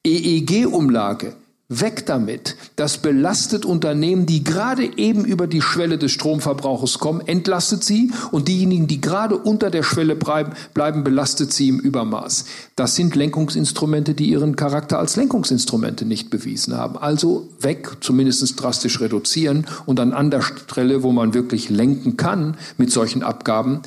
EEG-Umlage, 0.05 1.35
weg 1.67 2.05
damit. 2.05 2.55
Das 2.75 2.99
belastet 2.99 3.65
Unternehmen, 3.65 4.25
die 4.25 4.43
gerade 4.43 4.97
eben 4.97 5.25
über 5.25 5.47
die 5.47 5.61
Schwelle 5.61 5.97
des 5.97 6.11
Stromverbrauches 6.11 6.99
kommen, 6.99 7.21
entlastet 7.25 7.83
sie 7.83 8.11
und 8.31 8.47
diejenigen, 8.47 8.87
die 8.87 9.01
gerade 9.01 9.37
unter 9.37 9.71
der 9.71 9.81
Schwelle 9.81 10.15
bleiben, 10.15 11.03
belastet 11.03 11.51
sie 11.53 11.69
im 11.69 11.79
Übermaß. 11.79 12.45
Das 12.75 12.95
sind 12.95 13.15
Lenkungsinstrumente, 13.15 14.13
die 14.13 14.29
ihren 14.29 14.55
Charakter 14.55 14.99
als 14.99 15.15
Lenkungsinstrumente 15.15 16.05
nicht 16.05 16.29
bewiesen 16.29 16.75
haben. 16.75 16.97
Also 16.97 17.49
weg, 17.59 17.97
zumindest 18.01 18.61
drastisch 18.61 19.01
reduzieren 19.01 19.65
und 19.85 19.99
an 19.99 20.13
anderer 20.13 20.43
Stelle, 20.43 21.01
wo 21.01 21.11
man 21.11 21.33
wirklich 21.33 21.69
lenken 21.69 22.15
kann 22.15 22.57
mit 22.77 22.91
solchen 22.91 23.23
Abgaben, 23.23 23.81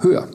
höher. 0.00 0.28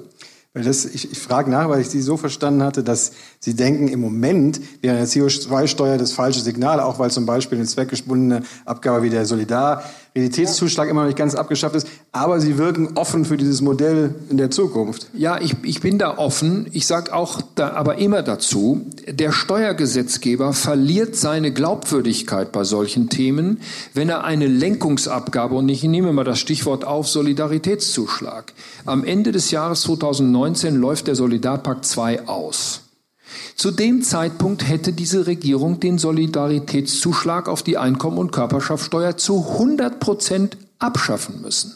Weil 0.53 0.63
das, 0.63 0.85
ich, 0.85 1.11
ich 1.11 1.17
frage 1.17 1.49
nach, 1.49 1.67
weil 1.67 1.81
ich 1.81 1.89
Sie 1.89 2.01
so 2.01 2.15
verstanden 2.15 2.61
hatte, 2.61 2.83
dass 2.83 3.13
Sie 3.39 3.55
denken, 3.55 3.87
im 3.87 3.99
Moment 3.99 4.61
wäre 4.81 4.97
eine 4.97 5.07
CO2-Steuer 5.07 5.97
das 5.97 6.11
falsche 6.11 6.41
Signal, 6.41 6.79
auch 6.79 6.99
weil 6.99 7.09
zum 7.09 7.25
Beispiel 7.25 7.57
eine 7.57 7.65
zweckgebundene 7.65 8.43
Abgabe 8.63 9.01
wie 9.01 9.09
der 9.09 9.25
Solidar 9.25 9.83
Realitätszuschlag 10.15 10.89
immer 10.89 11.01
noch 11.01 11.07
nicht 11.07 11.17
ganz 11.17 11.33
abgeschafft 11.33 11.75
ist, 11.75 11.87
aber 12.11 12.39
Sie 12.39 12.59
wirken 12.59 12.91
offen 12.95 13.25
für 13.25 13.35
dieses 13.35 13.61
Modell 13.61 14.13
in 14.29 14.37
der 14.37 14.51
Zukunft. 14.51 15.07
Ja, 15.13 15.41
ich, 15.41 15.55
ich 15.63 15.81
bin 15.81 15.97
da 15.97 16.19
offen. 16.19 16.67
Ich 16.71 16.85
sage 16.85 17.13
auch 17.15 17.41
da 17.55 17.71
aber 17.71 17.97
immer 17.97 18.21
dazu, 18.21 18.85
der 19.07 19.31
Steuergesetzgeber 19.31 20.53
verliert 20.53 21.15
seine 21.15 21.51
Glaubwürdigkeit 21.51 22.51
bei 22.51 22.63
solchen 22.63 23.09
Themen, 23.09 23.59
wenn 23.95 24.09
er 24.09 24.23
eine 24.23 24.45
Lenkungsabgabe, 24.45 25.55
und 25.55 25.67
ich 25.69 25.83
nehme 25.83 26.13
mal 26.13 26.23
das 26.23 26.39
Stichwort 26.39 26.85
auf, 26.85 27.07
Solidaritätszuschlag. 27.07 28.53
Am 28.85 29.03
Ende 29.03 29.31
des 29.31 29.49
Jahres 29.49 29.81
2019 29.81 30.75
läuft 30.75 31.07
der 31.07 31.15
Solidarpakt 31.15 31.85
2 31.85 32.27
aus. 32.27 32.82
Zu 33.55 33.71
dem 33.71 34.01
Zeitpunkt 34.01 34.67
hätte 34.67 34.93
diese 34.93 35.27
Regierung 35.27 35.79
den 35.79 35.97
Solidaritätszuschlag 35.97 37.47
auf 37.47 37.63
die 37.63 37.77
Einkommen- 37.77 38.17
und 38.17 38.31
Körperschaftssteuer 38.31 39.17
zu 39.17 39.53
100 39.53 39.99
Prozent 39.99 40.57
abschaffen 40.79 41.41
müssen. 41.41 41.75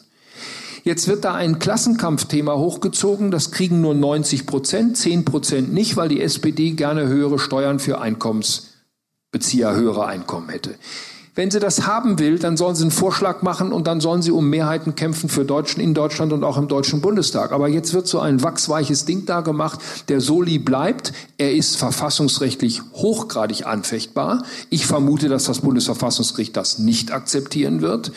Jetzt 0.84 1.08
wird 1.08 1.26
da 1.26 1.34
ein 1.34 1.60
Klassenkampfthema 1.60 2.56
hochgezogen, 2.56 3.30
das 3.30 3.52
kriegen 3.52 3.82
nur 3.82 3.93
90 3.93 4.46
Prozent, 4.46 4.96
10 4.96 5.26
Prozent 5.26 5.74
nicht, 5.74 5.98
weil 5.98 6.08
die 6.08 6.22
SPD 6.22 6.72
gerne 6.72 7.08
höhere 7.08 7.39
Steuern 7.39 7.80
für 7.80 8.00
Einkommensbezieher 8.00 9.76
höhere 9.76 10.06
Einkommen 10.06 10.48
hätte. 10.48 10.76
Wenn 11.38 11.52
sie 11.52 11.60
das 11.60 11.86
haben 11.86 12.17
will, 12.17 12.39
dann 12.39 12.58
sollen 12.58 12.76
sie 12.76 12.82
einen 12.82 12.89
Vorschlag 12.89 13.43
machen 13.43 13.71
und 13.71 13.86
dann 13.86 14.02
sollen 14.02 14.23
sie 14.23 14.32
um 14.32 14.50
Mehrheiten 14.50 14.95
kämpfen 14.95 15.30
für 15.30 15.45
Deutschen 15.45 15.82
in 15.82 15.93
Deutschland 15.93 16.34
und 16.34 16.43
auch 16.43 16.58
im 16.58 16.67
Deutschen 16.67 17.00
Bundestag. 17.00 17.52
Aber 17.52 17.67
jetzt 17.67 17.93
wird 17.93 18.08
so 18.08 18.19
ein 18.19 18.41
wachsweiches 18.41 19.06
Ding 19.06 19.28
da 19.28 19.41
gemacht. 19.41 19.80
Der 20.10 20.19
Soli 20.19 20.58
bleibt. 20.58 21.13
Er 21.38 21.54
ist 21.54 21.78
verfassungsrechtlich 21.78 22.82
hochgradig 22.93 23.67
anfechtbar. 23.67 24.45
Ich 24.71 24.88
vermute, 24.88 25.30
dass 25.30 25.43
das 25.43 25.60
Bundesverfassungsgericht 25.60 26.58
das 26.58 26.80
nicht 26.80 27.12
akzeptieren 27.12 27.82
wird. 27.82 28.12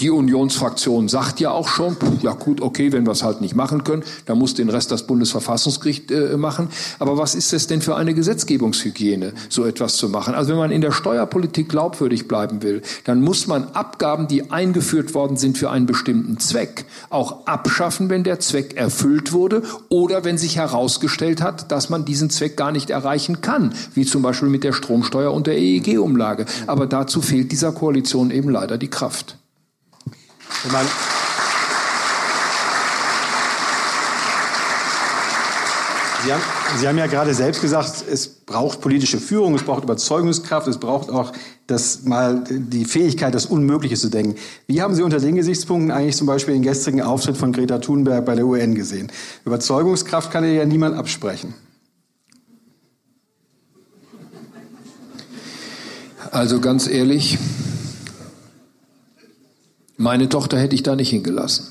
Die 0.00 0.10
Unionsfraktion 0.10 1.06
sagt 1.06 1.38
ja 1.38 1.52
auch 1.52 1.68
schon, 1.68 1.96
ja 2.20 2.32
gut, 2.32 2.60
okay, 2.60 2.90
wenn 2.90 3.06
wir 3.06 3.12
es 3.12 3.22
halt 3.22 3.40
nicht 3.40 3.54
machen 3.54 3.84
können, 3.84 4.02
dann 4.26 4.38
muss 4.38 4.54
den 4.54 4.68
Rest 4.68 4.90
das 4.90 5.06
Bundesverfassungsgericht 5.06 6.10
äh, 6.10 6.36
machen. 6.36 6.68
Aber 6.98 7.16
was 7.16 7.36
ist 7.36 7.52
es 7.52 7.68
denn 7.68 7.80
für 7.80 7.94
eine 7.94 8.12
Gesetzgebungshygiene, 8.12 9.34
so 9.48 9.64
etwas 9.64 9.94
zu 9.94 10.08
machen? 10.08 10.34
Also 10.34 10.50
wenn 10.50 10.58
man 10.58 10.72
in 10.72 10.80
der 10.80 10.90
Steuerpolitik 10.90 11.68
glaubwürdig 11.68 12.26
bleiben 12.26 12.64
will, 12.64 12.82
dann 13.04 13.20
muss 13.20 13.46
man 13.46 13.68
Abgaben, 13.68 14.26
die 14.26 14.50
eingeführt 14.50 15.14
worden 15.14 15.36
sind 15.36 15.58
für 15.58 15.70
einen 15.70 15.86
bestimmten 15.86 16.40
Zweck, 16.40 16.86
auch 17.08 17.46
abschaffen, 17.46 18.10
wenn 18.10 18.24
der 18.24 18.40
Zweck 18.40 18.76
erfüllt 18.76 19.32
wurde 19.32 19.62
oder 19.90 20.24
wenn 20.24 20.38
sich 20.38 20.56
herausgestellt 20.56 21.40
hat, 21.40 21.70
dass 21.70 21.88
man 21.88 22.04
diesen 22.04 22.30
Zweck 22.30 22.56
gar 22.56 22.72
nicht 22.72 22.90
erreichen 22.90 23.42
kann, 23.42 23.72
wie 23.94 24.04
zum 24.04 24.22
Beispiel 24.22 24.48
mit 24.48 24.64
der 24.64 24.72
Stromsteuer 24.72 25.32
und 25.32 25.46
der 25.46 25.56
EEG-Umlage. 25.56 26.46
Aber 26.66 26.88
dazu 26.88 27.22
fehlt 27.22 27.52
dieser 27.52 27.70
Koalition 27.70 28.32
eben 28.32 28.50
leider 28.50 28.76
die 28.76 28.90
Kraft. 28.90 29.38
Ich 30.64 30.72
meine, 30.72 30.88
Sie 36.24 36.32
haben, 36.32 36.42
Sie 36.78 36.88
haben 36.88 36.96
ja 36.96 37.06
gerade 37.06 37.34
selbst 37.34 37.60
gesagt, 37.60 38.02
es 38.10 38.28
braucht 38.28 38.80
politische 38.80 39.18
Führung, 39.18 39.54
es 39.54 39.62
braucht 39.62 39.84
Überzeugungskraft, 39.84 40.66
es 40.68 40.78
braucht 40.78 41.10
auch 41.10 41.32
das 41.66 42.04
mal 42.04 42.42
die 42.48 42.86
Fähigkeit, 42.86 43.34
das 43.34 43.44
Unmögliche 43.44 43.96
zu 43.96 44.08
denken. 44.08 44.36
Wie 44.66 44.80
haben 44.80 44.94
Sie 44.94 45.02
unter 45.02 45.20
den 45.20 45.34
Gesichtspunkten 45.34 45.90
eigentlich 45.90 46.16
zum 46.16 46.26
Beispiel 46.26 46.54
den 46.54 46.62
gestrigen 46.62 47.02
Auftritt 47.02 47.36
von 47.36 47.52
Greta 47.52 47.78
Thunberg 47.78 48.24
bei 48.24 48.34
der 48.34 48.46
UN 48.46 48.74
gesehen? 48.74 49.12
Überzeugungskraft 49.44 50.30
kann 50.30 50.50
ja 50.50 50.64
niemand 50.64 50.96
absprechen. 50.96 51.52
Also 56.30 56.58
ganz 56.58 56.88
ehrlich, 56.88 57.38
meine 60.04 60.28
Tochter 60.28 60.58
hätte 60.58 60.74
ich 60.74 60.82
da 60.82 60.94
nicht 60.96 61.08
hingelassen. 61.08 61.66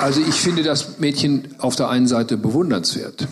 Also 0.00 0.20
ich 0.20 0.40
finde 0.40 0.62
das 0.62 0.98
Mädchen 1.00 1.56
auf 1.58 1.74
der 1.74 1.88
einen 1.88 2.06
Seite 2.06 2.36
bewundernswert. 2.36 3.26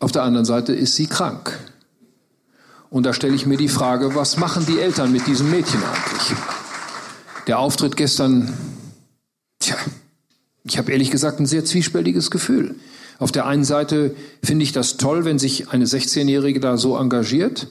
Auf 0.00 0.10
der 0.10 0.24
anderen 0.24 0.44
Seite 0.44 0.72
ist 0.74 0.96
sie 0.96 1.06
krank. 1.06 1.56
Und 2.90 3.06
da 3.06 3.12
stelle 3.12 3.36
ich 3.36 3.46
mir 3.46 3.56
die 3.56 3.68
Frage, 3.68 4.16
was 4.16 4.36
machen 4.36 4.66
die 4.66 4.80
Eltern 4.80 5.12
mit 5.12 5.28
diesem 5.28 5.50
Mädchen 5.50 5.80
eigentlich? 5.84 6.36
Der 7.46 7.60
Auftritt 7.60 7.96
gestern, 7.96 8.52
tja, 9.60 9.76
ich 10.64 10.76
habe 10.76 10.90
ehrlich 10.90 11.12
gesagt 11.12 11.38
ein 11.38 11.46
sehr 11.46 11.64
zwiespältiges 11.64 12.32
Gefühl. 12.32 12.74
Auf 13.20 13.30
der 13.30 13.46
einen 13.46 13.64
Seite 13.64 14.16
finde 14.42 14.64
ich 14.64 14.72
das 14.72 14.96
toll, 14.96 15.24
wenn 15.24 15.38
sich 15.38 15.68
eine 15.68 15.84
16-Jährige 15.84 16.58
da 16.58 16.76
so 16.76 16.96
engagiert. 16.96 17.68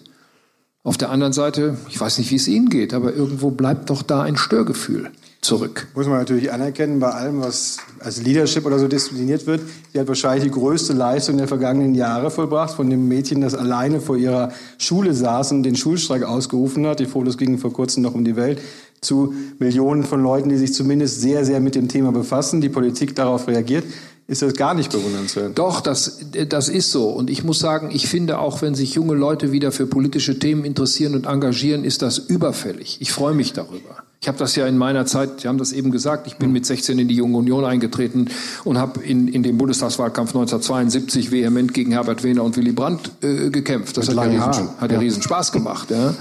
Auf 0.86 0.98
der 0.98 1.12
anderen 1.12 1.32
Seite, 1.32 1.78
ich 1.90 1.98
weiß 1.98 2.18
nicht, 2.18 2.30
wie 2.32 2.36
es 2.36 2.50
Ihnen 2.50 2.68
geht, 2.68 2.94
aber 2.94 3.14
irgendwo 3.14 3.52
bleibt 3.52 3.90
doch 3.90 4.02
da 4.02 4.22
ein 4.22 4.36
Störgefühl 4.36 5.12
zurück. 5.40 5.88
Muss 5.96 6.08
man 6.08 6.18
natürlich 6.18 6.52
anerkennen, 6.52 7.00
bei 7.00 7.10
allem, 7.10 7.40
was 7.40 7.78
als 8.00 8.22
Leadership 8.22 8.66
oder 8.66 8.80
so 8.80 8.90
diszipliniert 8.90 9.48
wird. 9.48 9.62
Sie 9.94 10.00
hat 10.00 10.10
wahrscheinlich 10.10 10.44
die 10.44 10.52
größte 10.52 10.92
Leistung 10.92 11.38
der 11.38 11.48
vergangenen 11.48 11.96
Jahre 11.96 12.32
vollbracht, 12.32 12.76
von 12.76 12.90
dem 12.90 13.08
Mädchen, 13.08 13.40
das 13.40 13.56
alleine 13.56 14.02
vor 14.02 14.18
ihrer 14.18 14.52
Schule 14.78 15.14
saß 15.14 15.54
und 15.54 15.64
den 15.64 15.78
Schulstreik 15.78 16.24
ausgerufen 16.24 16.86
hat. 16.86 17.00
Die 17.00 17.06
Fotos 17.06 17.38
gingen 17.38 17.60
vor 17.60 17.72
kurzem 17.72 18.04
noch 18.04 18.14
um 18.14 18.26
die 18.26 18.36
Welt 18.36 18.60
zu 19.00 19.34
Millionen 19.60 20.04
von 20.04 20.22
Leuten, 20.22 20.50
die 20.50 20.58
sich 20.58 20.74
zumindest 20.74 21.22
sehr, 21.22 21.46
sehr 21.46 21.62
mit 21.62 21.76
dem 21.76 21.88
Thema 21.88 22.12
befassen. 22.12 22.60
Die 22.60 22.70
Politik 22.70 23.16
darauf 23.16 23.48
reagiert 23.48 23.86
ist 24.26 24.42
das 24.42 24.54
gar 24.54 24.74
nicht 24.74 24.92
bewundernswert. 24.92 25.58
Doch, 25.60 25.82
das, 25.82 26.20
das 26.48 26.70
ist 26.70 26.92
so. 26.92 27.10
Und 27.10 27.30
ich 27.30 27.44
muss 27.44 27.60
sagen, 27.60 27.90
ich 27.92 28.08
finde 28.08 28.40
auch, 28.40 28.62
wenn 28.62 28.74
sich 28.74 28.96
junge 28.96 29.16
Leute 29.16 29.52
wieder 29.52 29.72
für 29.72 29.86
politische 29.86 30.40
Themen 30.40 30.64
interessieren 30.64 31.14
und 31.14 31.26
engagieren, 31.26 31.84
ist 31.84 32.02
das 32.02 32.18
überfällig. 32.18 32.98
Ich 33.02 33.12
freue 33.12 33.34
mich 33.34 33.52
darüber. 33.52 34.04
Ich 34.22 34.30
habe 34.30 34.38
das 34.38 34.56
ja 34.56 34.66
in 34.66 34.78
meiner 34.78 35.06
Zeit, 35.06 35.42
Sie 35.42 35.50
haben 35.50 35.58
das 35.58 35.74
eben 35.74 35.92
gesagt, 35.92 36.28
ich 36.28 36.38
bin 36.38 36.54
mit 36.54 36.66
16 36.66 36.98
in 36.98 37.10
die 37.10 37.16
Junge 37.16 37.38
Union 37.38 37.66
eingetreten 37.66 38.30
und 38.64 38.78
habe 38.78 39.02
in, 39.02 39.28
in 39.28 39.44
dem 39.44 39.58
Bundestagswahlkampf 39.58 40.30
1972 40.30 41.30
vehement 41.30 41.74
gegen 41.74 41.92
Herbert 41.92 42.24
Wehner 42.24 42.46
und 42.46 42.56
Willy 42.56 42.72
Brandt 42.72 43.12
äh, 43.22 43.50
gekämpft. 43.50 43.98
Das 43.98 44.08
hat 44.08 44.16
ja, 44.16 44.22
riesen, 44.22 44.70
hat 44.80 44.90
ja, 44.90 45.00
riesen 45.00 45.22
Spaß 45.22 45.52
gemacht. 45.52 45.92
Ja. 45.92 46.12
ja. 46.12 46.16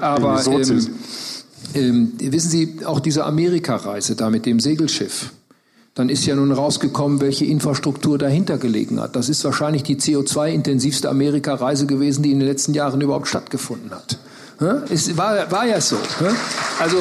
Aber 0.00 0.44
ähm, 0.44 0.88
ähm, 1.74 2.12
wissen 2.18 2.50
Sie, 2.50 2.78
auch 2.84 2.98
diese 2.98 3.24
Amerikareise 3.24 4.16
da 4.16 4.28
mit 4.28 4.44
dem 4.44 4.58
Segelschiff, 4.58 5.30
dann 5.94 6.08
ist 6.08 6.24
ja 6.24 6.36
nun 6.36 6.52
rausgekommen, 6.52 7.20
welche 7.20 7.44
Infrastruktur 7.44 8.16
dahinter 8.16 8.58
gelegen 8.58 9.00
hat. 9.00 9.16
Das 9.16 9.28
ist 9.28 9.44
wahrscheinlich 9.44 9.82
die 9.82 9.96
CO2-intensivste 9.96 11.08
Amerika-Reise 11.08 11.86
gewesen, 11.86 12.22
die 12.22 12.30
in 12.32 12.38
den 12.38 12.48
letzten 12.48 12.74
Jahren 12.74 13.00
überhaupt 13.00 13.28
stattgefunden 13.28 13.90
hat. 13.90 14.18
Es 14.90 15.16
war, 15.16 15.50
war 15.50 15.66
ja 15.66 15.80
so. 15.80 15.96
Also, 16.78 16.98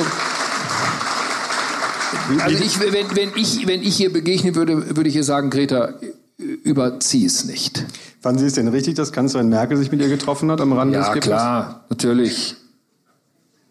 also 2.41 2.63
ich, 2.63 2.79
wenn, 2.79 3.15
wenn, 3.15 3.31
ich, 3.35 3.67
wenn 3.67 3.83
ich 3.83 3.99
ihr 3.99 4.13
begegnen 4.13 4.55
würde, 4.55 4.95
würde 4.95 5.09
ich 5.09 5.15
ihr 5.15 5.25
sagen, 5.25 5.49
Greta, 5.49 5.93
überzieh 6.37 7.25
es 7.25 7.45
nicht. 7.45 7.85
Fanden 8.21 8.39
Sie 8.39 8.47
es 8.47 8.53
denn 8.53 8.67
richtig, 8.69 8.95
dass 8.95 9.11
Kanzlerin 9.11 9.49
Merkel 9.49 9.77
sich 9.77 9.91
mit 9.91 10.01
ihr 10.01 10.09
getroffen 10.09 10.49
hat 10.51 10.61
am 10.61 10.73
Rande 10.73 10.95
ja, 10.95 11.01
des 11.01 11.13
Gipfels? 11.13 11.31
Ja, 11.31 11.37
klar, 11.37 11.85
natürlich. 11.89 12.55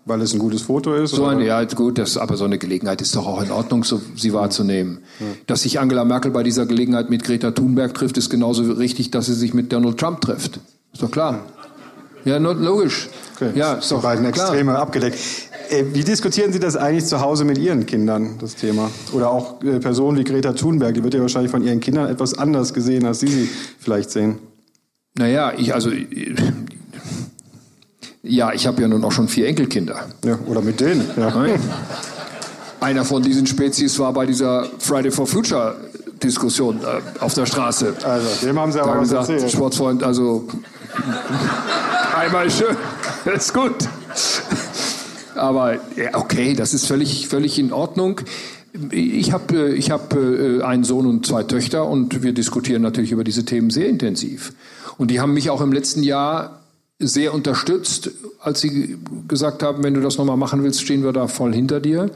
Weil 0.08 0.22
es 0.22 0.32
ein 0.32 0.38
gutes 0.38 0.62
Foto 0.62 0.94
ist? 0.94 1.10
So 1.10 1.26
eine, 1.26 1.44
ja, 1.44 1.62
gut, 1.64 1.98
das, 1.98 2.16
aber 2.16 2.38
so 2.38 2.44
eine 2.46 2.56
Gelegenheit 2.56 3.02
ist 3.02 3.14
doch 3.14 3.26
auch 3.26 3.42
in 3.42 3.50
Ordnung, 3.50 3.84
so, 3.84 4.00
sie 4.16 4.32
wahrzunehmen. 4.32 5.00
Ja. 5.20 5.26
Dass 5.46 5.62
sich 5.62 5.78
Angela 5.80 6.04
Merkel 6.06 6.30
bei 6.30 6.42
dieser 6.42 6.64
Gelegenheit 6.64 7.10
mit 7.10 7.24
Greta 7.24 7.50
Thunberg 7.50 7.92
trifft, 7.92 8.16
ist 8.16 8.30
genauso 8.30 8.62
richtig, 8.72 9.10
dass 9.10 9.26
sie 9.26 9.34
sich 9.34 9.52
mit 9.52 9.70
Donald 9.70 9.98
Trump 9.98 10.22
trifft. 10.22 10.60
Ist 10.94 11.02
doch 11.02 11.10
klar. 11.10 11.44
Ja, 12.24 12.40
not, 12.40 12.58
logisch. 12.58 13.10
Okay. 13.36 13.50
Ja, 13.54 13.74
ist 13.74 13.92
doch 13.92 14.00
beiden 14.00 14.24
Extreme 14.24 14.72
klar. 14.72 14.78
abgedeckt. 14.78 15.18
Äh, 15.68 15.84
wie 15.92 16.04
diskutieren 16.04 16.54
Sie 16.54 16.58
das 16.58 16.76
eigentlich 16.76 17.04
zu 17.04 17.20
Hause 17.20 17.44
mit 17.44 17.58
Ihren 17.58 17.84
Kindern, 17.84 18.38
das 18.40 18.56
Thema? 18.56 18.90
Oder 19.12 19.30
auch 19.30 19.62
äh, 19.62 19.78
Personen 19.78 20.16
wie 20.16 20.24
Greta 20.24 20.54
Thunberg, 20.54 20.94
die 20.94 21.04
wird 21.04 21.12
ja 21.12 21.20
wahrscheinlich 21.20 21.50
von 21.50 21.62
Ihren 21.62 21.80
Kindern 21.80 22.08
etwas 22.08 22.32
anders 22.32 22.72
gesehen, 22.72 23.04
als 23.04 23.20
Sie 23.20 23.28
sie 23.28 23.48
vielleicht 23.78 24.10
sehen. 24.10 24.38
Naja, 25.18 25.52
ich, 25.56 25.74
also 25.74 25.90
ja, 28.28 28.52
ich 28.52 28.66
habe 28.66 28.82
ja 28.82 28.88
nun 28.88 29.04
auch 29.04 29.12
schon 29.12 29.28
vier 29.28 29.48
Enkelkinder. 29.48 30.06
Ja, 30.24 30.38
oder 30.46 30.60
mit 30.60 30.80
denen. 30.80 31.08
Ja. 31.16 31.32
Einer 32.80 33.04
von 33.04 33.22
diesen 33.22 33.46
Spezies 33.46 33.98
war 33.98 34.12
bei 34.12 34.26
dieser 34.26 34.66
Friday 34.78 35.10
for 35.10 35.26
Future 35.26 35.76
Diskussion 36.22 36.80
äh, 36.80 37.20
auf 37.20 37.34
der 37.34 37.46
Straße. 37.46 37.94
Also, 38.04 38.46
dem 38.46 38.58
haben 38.58 38.72
Sie 38.72 38.80
aber 38.80 38.92
da 38.92 39.00
was 39.00 39.08
gesagt, 39.08 39.30
erzählt. 39.30 39.52
Sportfreund, 39.52 40.02
also 40.02 40.46
einmal 42.16 42.50
schön, 42.50 42.76
ist 43.34 43.54
gut. 43.54 43.88
Aber 45.34 45.74
ja, 45.74 46.14
okay, 46.14 46.54
das 46.54 46.74
ist 46.74 46.86
völlig, 46.86 47.28
völlig 47.28 47.58
in 47.58 47.72
Ordnung. 47.72 48.20
Ich 48.90 49.32
habe 49.32 49.74
ich 49.74 49.90
hab, 49.90 50.14
äh, 50.14 50.62
einen 50.62 50.84
Sohn 50.84 51.06
und 51.06 51.26
zwei 51.26 51.42
Töchter 51.44 51.86
und 51.86 52.22
wir 52.22 52.32
diskutieren 52.32 52.82
natürlich 52.82 53.12
über 53.12 53.24
diese 53.24 53.44
Themen 53.44 53.70
sehr 53.70 53.88
intensiv. 53.88 54.52
Und 54.98 55.10
die 55.10 55.20
haben 55.20 55.32
mich 55.32 55.50
auch 55.50 55.60
im 55.60 55.72
letzten 55.72 56.02
Jahr 56.02 56.57
sehr 56.98 57.32
unterstützt, 57.32 58.10
als 58.40 58.60
sie 58.60 58.98
gesagt 59.28 59.62
haben, 59.62 59.84
wenn 59.84 59.94
du 59.94 60.00
das 60.00 60.18
nochmal 60.18 60.36
machen 60.36 60.62
willst, 60.62 60.82
stehen 60.82 61.04
wir 61.04 61.12
da 61.12 61.28
voll 61.28 61.54
hinter 61.54 61.80
dir. 61.80 62.10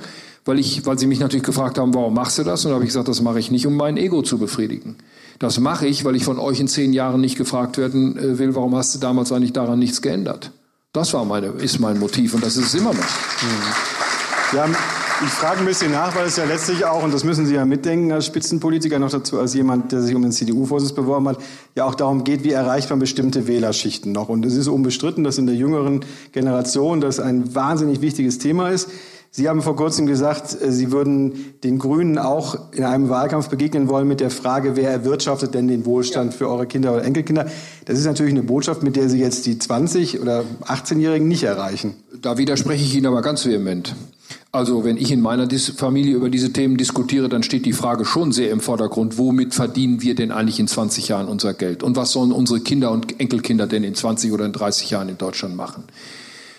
Weil, 0.45 0.59
ich, 0.59 0.85
weil 0.87 0.99
sie 0.99 1.07
mich 1.07 1.21
natürlich 1.21 1.45
gefragt 1.45 1.79
haben, 1.79 1.95
warum 1.95 2.15
machst 2.15 2.37
du 2.39 2.43
das? 2.43 2.65
Und 2.65 2.71
da 2.71 2.75
habe 2.75 2.85
ich 2.85 2.89
gesagt, 2.89 3.07
das 3.07 3.23
mache 3.23 3.39
ich 3.39 3.53
nicht, 3.53 3.65
um 3.65 3.77
mein 3.77 3.97
Ego 3.97 4.23
zu 4.23 4.39
befriedigen. 4.39 4.97
Das 5.39 5.61
mache 5.61 5.87
ich, 5.87 6.05
weil 6.05 6.17
ich 6.17 6.25
von 6.25 6.41
euch 6.41 6.59
in 6.59 6.67
zehn 6.67 6.93
Jahren 6.93 7.21
nicht 7.21 7.37
gefragt 7.37 7.79
werden 7.79 8.17
äh, 8.19 8.39
will, 8.39 8.57
warum 8.57 8.75
hast 8.75 8.93
du 8.95 8.99
damals 8.99 9.31
eigentlich 9.31 9.53
daran 9.53 9.79
nichts 9.79 10.03
geändert? 10.03 10.51
Das 10.93 11.15
war 11.15 11.25
meine, 11.25 11.47
ist 11.47 11.79
mein 11.79 11.99
Motiv 11.99 12.35
und 12.35 12.45
das 12.45 12.57
ist 12.57 12.67
es 12.67 12.75
immer 12.75 12.93
noch. 12.93 12.99
Mhm. 12.99 14.57
Ja, 14.57 14.69
ich 15.25 15.31
frage 15.31 15.61
ein 15.61 15.67
bisschen 15.67 15.93
nach, 15.93 16.17
weil 16.17 16.27
es 16.27 16.37
ja 16.37 16.45
letztlich 16.45 16.85
auch, 16.85 17.03
und 17.03 17.15
das 17.15 17.23
müssen 17.23 17.47
Sie 17.47 17.55
ja 17.55 17.65
mitdenken 17.65 18.13
als 18.13 18.27
Spitzenpolitiker 18.27 18.99
noch 18.99 19.11
dazu, 19.11 19.39
als 19.39 19.55
jemand, 19.55 19.93
der 19.93 20.03
sich 20.03 20.15
um 20.15 20.23
den 20.23 20.33
CDU-Vorsitz 20.33 20.93
beworben 20.93 21.29
hat, 21.29 21.39
ja 21.77 21.85
auch 21.85 21.95
darum 21.95 22.25
geht, 22.25 22.45
wie 22.45 22.53
erreicht 22.53 22.91
man 22.91 22.99
bestimmte 22.99 23.47
Wählerschichten 23.47 24.11
noch. 24.13 24.29
Und 24.29 24.45
es 24.45 24.57
ist 24.57 24.69
unbestritten, 24.69 25.23
dass 25.23 25.39
in 25.39 25.47
der 25.47 25.55
jüngeren 25.55 26.05
Generation 26.33 27.01
das 27.01 27.21
ein 27.21 27.55
wahnsinnig 27.55 28.01
wichtiges 28.01 28.39
Thema 28.39 28.71
ist. 28.71 28.89
Sie 29.35 29.49
haben 29.49 29.63
vor 29.63 29.77
kurzem 29.77 30.07
gesagt, 30.07 30.61
äh, 30.61 30.71
Sie 30.73 30.93
würden 30.93 31.55
den 31.65 31.79
Grünen 31.79 32.19
auch 32.19 32.73
in 32.73 32.85
einem 32.85 33.09
Wahlkampf 33.09 33.49
begegnen 33.49 33.89
wollen 33.89 34.09
mit 34.09 34.21
der 34.21 34.31
Frage, 34.31 34.77
wer 34.77 34.91
erwirtschaftet 34.91 35.55
denn 35.55 35.69
den 35.69 35.87
Wohlstand 35.87 36.35
für 36.35 36.49
eure 36.49 36.67
Kinder 36.67 36.93
oder 36.93 37.05
Enkelkinder. 37.05 37.47
Das 37.87 37.99
ist 37.99 38.05
natürlich 38.05 38.33
eine 38.33 38.43
Botschaft, 38.43 38.83
mit 38.83 38.97
der 38.97 39.09
Sie 39.09 39.19
jetzt 39.19 39.47
die 39.47 39.55
20- 39.55 40.21
oder 40.21 40.45
18-Jährigen 40.67 41.29
nicht 41.29 41.45
erreichen. 41.45 41.95
Da 42.21 42.37
widerspreche 42.37 42.85
ich 42.85 42.95
Ihnen 42.95 43.07
aber 43.07 43.23
ganz 43.23 43.47
vehement. 43.47 43.95
Also 44.55 44.85
wenn 44.85 44.99
ich 44.99 45.11
in 45.11 45.23
meiner 45.23 45.49
Familie 45.49 46.15
über 46.15 46.29
diese 46.29 46.53
Themen 46.53 46.77
diskutiere, 46.77 47.31
dann 47.31 47.43
steht 47.43 47.65
die 47.65 47.73
Frage 47.73 48.05
schon 48.05 48.33
sehr 48.33 48.51
im 48.51 48.61
Vordergrund, 48.61 49.17
womit 49.17 49.55
verdienen 49.55 50.03
wir 50.03 50.15
denn 50.15 50.31
eigentlich 50.31 50.61
in 50.61 50.69
20 50.69 51.09
Jahren 51.09 51.27
unser 51.27 51.55
Geld? 51.55 51.83
Und 51.83 51.97
was 51.97 52.13
sollen 52.13 52.33
unsere 52.33 52.61
Kinder 52.61 52.91
und 52.91 53.19
Enkelkinder 53.19 53.67
denn 53.67 53.83
in 53.83 53.95
20 53.95 54.31
oder 54.31 54.45
in 54.45 54.53
30 54.53 54.91
Jahren 54.91 55.09
in 55.09 55.17
Deutschland 55.17 55.57
machen? 55.57 55.85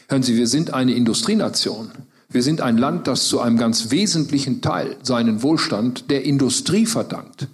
Hören 0.10 0.24
Sie, 0.24 0.36
wir 0.36 0.48
sind 0.48 0.74
eine 0.74 0.96
Industrienation. 0.96 1.92
Wir 2.30 2.42
sind 2.42 2.62
ein 2.62 2.80
Land, 2.80 3.06
das 3.06 3.28
zu 3.28 3.40
einem 3.40 3.60
ganz 3.60 3.92
wesentlichen 3.92 4.62
Teil 4.62 4.98
seinen 5.04 5.44
Wohlstand 5.44 6.10
der 6.10 6.26
Industrie 6.26 6.88
verdankt. 6.88 7.48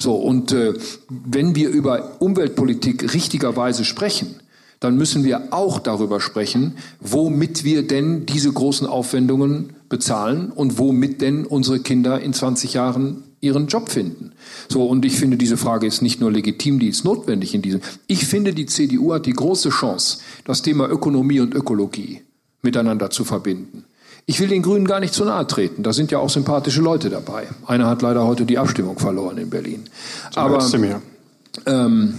So, 0.00 0.16
und 0.16 0.50
äh, 0.50 0.74
wenn 1.08 1.54
wir 1.54 1.68
über 1.68 2.16
Umweltpolitik 2.18 3.14
richtigerweise 3.14 3.84
sprechen, 3.84 4.34
dann 4.80 4.96
müssen 4.96 5.24
wir 5.24 5.52
auch 5.52 5.78
darüber 5.78 6.20
sprechen, 6.20 6.76
womit 7.00 7.62
wir 7.62 7.86
denn 7.86 8.26
diese 8.26 8.52
großen 8.52 8.86
Aufwendungen 8.86 9.75
bezahlen 9.88 10.50
und 10.50 10.78
womit 10.78 11.20
denn 11.20 11.44
unsere 11.44 11.80
Kinder 11.80 12.20
in 12.20 12.32
20 12.32 12.74
Jahren 12.74 13.22
ihren 13.40 13.66
Job 13.66 13.88
finden. 13.88 14.32
So, 14.68 14.86
und 14.86 15.04
ich 15.04 15.18
finde, 15.18 15.36
diese 15.36 15.56
Frage 15.56 15.86
ist 15.86 16.02
nicht 16.02 16.20
nur 16.20 16.32
legitim, 16.32 16.78
die 16.78 16.88
ist 16.88 17.04
notwendig 17.04 17.54
in 17.54 17.62
diesem. 17.62 17.80
Ich 18.06 18.26
finde, 18.26 18.54
die 18.54 18.66
CDU 18.66 19.12
hat 19.12 19.26
die 19.26 19.32
große 19.32 19.70
Chance, 19.70 20.18
das 20.44 20.62
Thema 20.62 20.88
Ökonomie 20.88 21.40
und 21.40 21.54
Ökologie 21.54 22.22
miteinander 22.62 23.10
zu 23.10 23.24
verbinden. 23.24 23.84
Ich 24.28 24.40
will 24.40 24.48
den 24.48 24.62
Grünen 24.62 24.86
gar 24.86 24.98
nicht 24.98 25.14
zu 25.14 25.24
nahe 25.24 25.46
treten. 25.46 25.84
Da 25.84 25.92
sind 25.92 26.10
ja 26.10 26.18
auch 26.18 26.30
sympathische 26.30 26.80
Leute 26.80 27.10
dabei. 27.10 27.46
Einer 27.64 27.86
hat 27.86 28.02
leider 28.02 28.26
heute 28.26 28.44
die 28.44 28.58
Abstimmung 28.58 28.98
verloren 28.98 29.38
in 29.38 29.50
Berlin. 29.50 29.84
Aber 30.34 30.58
ähm, 31.64 32.14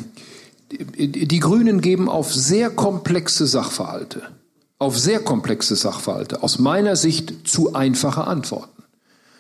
die 0.70 1.40
Grünen 1.40 1.82
geben 1.82 2.08
auf 2.08 2.34
sehr 2.34 2.70
komplexe 2.70 3.46
Sachverhalte, 3.46 4.24
auf 4.80 4.98
sehr 4.98 5.20
komplexe 5.20 5.76
Sachverhalte 5.76 6.44
aus 6.44 6.60
meiner 6.60 6.96
Sicht 6.96 7.48
zu 7.48 7.74
einfache 7.74 8.26
Antworten. 8.26 8.84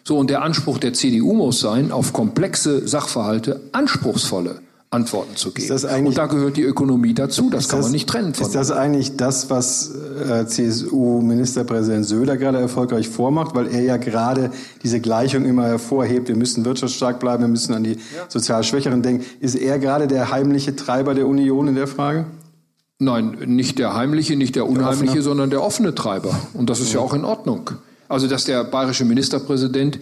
So, 0.04 0.17
und 0.17 0.30
der 0.30 0.41
Anspruch 0.41 0.78
der 0.78 0.93
CDU 0.93 1.34
muss 1.34 1.60
sein, 1.60 1.91
auf 1.91 2.13
komplexe 2.13 2.88
Sachverhalte 2.88 3.62
anspruchsvolle 3.73 4.62
Antworten 4.89 5.36
zu 5.36 5.52
geben. 5.52 6.08
und 6.08 6.17
da 6.17 6.28
gehört 6.28 6.56
die 6.56 6.62
Ökonomie 6.62 7.13
dazu, 7.13 7.50
das 7.50 7.67
kann 7.67 7.80
das, 7.80 7.88
man 7.88 7.91
nicht 7.91 8.08
trennen. 8.08 8.34
Von 8.34 8.47
ist 8.47 8.56
das 8.56 8.71
eigentlich 8.71 9.17
das, 9.17 9.50
was 9.50 9.91
äh, 9.93 10.45
CSU-Ministerpräsident 10.45 12.06
Söder 12.06 12.38
gerade 12.38 12.60
erfolgreich 12.60 13.10
vormacht, 13.10 13.54
weil 13.54 13.67
er 13.67 13.82
ja 13.82 13.97
gerade 13.97 14.50
diese 14.84 15.02
Gleichung 15.02 15.43
immer 15.43 15.65
hervorhebt, 15.65 16.30
wir 16.30 16.38
müssen 16.38 16.63
wirtschaftsstark 16.63 17.19
bleiben, 17.19 17.43
wir 17.43 17.50
müssen 17.50 17.73
an 17.73 17.84
die 17.84 17.95
ja. 17.95 18.00
sozial 18.30 18.63
Schwächeren 18.63 19.02
denken. 19.02 19.26
Ist 19.41 19.56
er 19.56 19.78
gerade 19.78 20.08
der 20.08 20.32
heimliche 20.32 20.73
Treiber 20.78 21.13
der 21.13 21.28
Union 21.28 21.67
in 21.67 21.76
der 21.76 21.88
Frage? 21.88 22.28
Nein, 22.99 23.38
nicht 23.45 23.77
der 23.77 23.93
heimliche, 23.93 24.36
nicht 24.36 24.55
der 24.55 24.67
unheimliche, 24.67 25.15
der 25.15 25.21
sondern 25.21 25.49
der 25.49 25.63
offene 25.63 25.93
Treiber. 25.93 26.36
Und 26.53 26.69
das 26.69 26.79
ist 26.79 26.93
ja, 26.93 26.99
ja 26.99 27.05
auch 27.05 27.13
in 27.13 27.25
Ordnung. 27.25 27.71
Also, 28.10 28.27
dass 28.27 28.45
der 28.45 28.63
bayerische 28.63 29.05
Ministerpräsident 29.05 29.99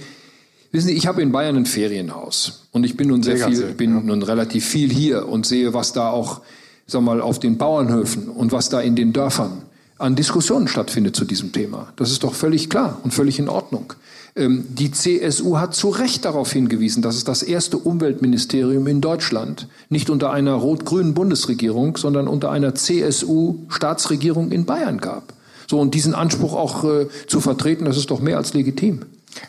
Wissen 0.75 0.88
Sie, 0.88 0.93
ich 0.93 1.08
habe 1.08 1.21
in 1.21 1.31
Bayern 1.31 1.55
ein 1.55 1.65
Ferienhaus 1.65 2.67
und 2.73 2.84
ich 2.84 2.97
bin 2.97 3.08
nun 3.08 3.23
sehr, 3.23 3.38
sehr 3.38 3.47
viel, 3.47 3.62
bin 3.75 3.95
ja. 3.95 4.01
nun 4.01 4.21
relativ 4.21 4.65
viel 4.65 4.91
hier 4.91 5.25
und 5.25 5.45
sehe, 5.45 5.73
was 5.73 5.93
da 5.93 6.10
auch, 6.10 6.41
sag 6.86 7.01
mal, 7.01 7.21
auf 7.21 7.39
den 7.39 7.58
Bauernhöfen 7.58 8.27
und 8.27 8.51
was 8.51 8.67
da 8.67 8.81
in 8.81 8.93
den 8.97 9.13
Dörfern 9.13 9.62
an 9.97 10.17
Diskussionen 10.17 10.67
stattfindet 10.67 11.15
zu 11.15 11.23
diesem 11.23 11.53
Thema. 11.53 11.93
Das 11.95 12.12
ist 12.12 12.25
doch 12.25 12.34
völlig 12.34 12.69
klar 12.69 12.99
und 13.03 13.13
völlig 13.13 13.39
in 13.39 13.47
Ordnung. 13.47 13.93
Ähm, 14.36 14.65
die 14.69 14.91
CSU 14.91 15.58
hat 15.58 15.76
zu 15.76 15.89
Recht 15.89 16.26
darauf 16.26 16.52
hingewiesen, 16.52 17.02
dass 17.02 17.15
es 17.15 17.24
das 17.24 17.41
erste 17.41 17.78
Umweltministerium 17.78 18.86
in 18.88 19.00
Deutschland 19.00 19.69
nicht 19.89 20.10
unter 20.10 20.32
einer 20.32 20.54
rot-grünen 20.54 21.13
Bundesregierung, 21.13 21.95
sondern 21.95 22.28
unter 22.28 22.52
einer 22.52 22.76
CSU-Staatsregierung 22.76 24.52
in 24.52 24.65
Bayern 24.65 25.00
gab. 25.00 25.34
So, 25.67 25.80
und 25.80 25.93
diesen 25.95 26.13
Anspruch 26.13 26.54
auch 26.54 26.84
äh, 26.84 27.08
zu 27.28 27.39
vertreten, 27.39 27.86
das 27.86 27.98
ist 27.98 28.12
doch 28.12 28.19
mehr 28.19 28.38
als 28.38 28.54
legitim. 28.54 29.02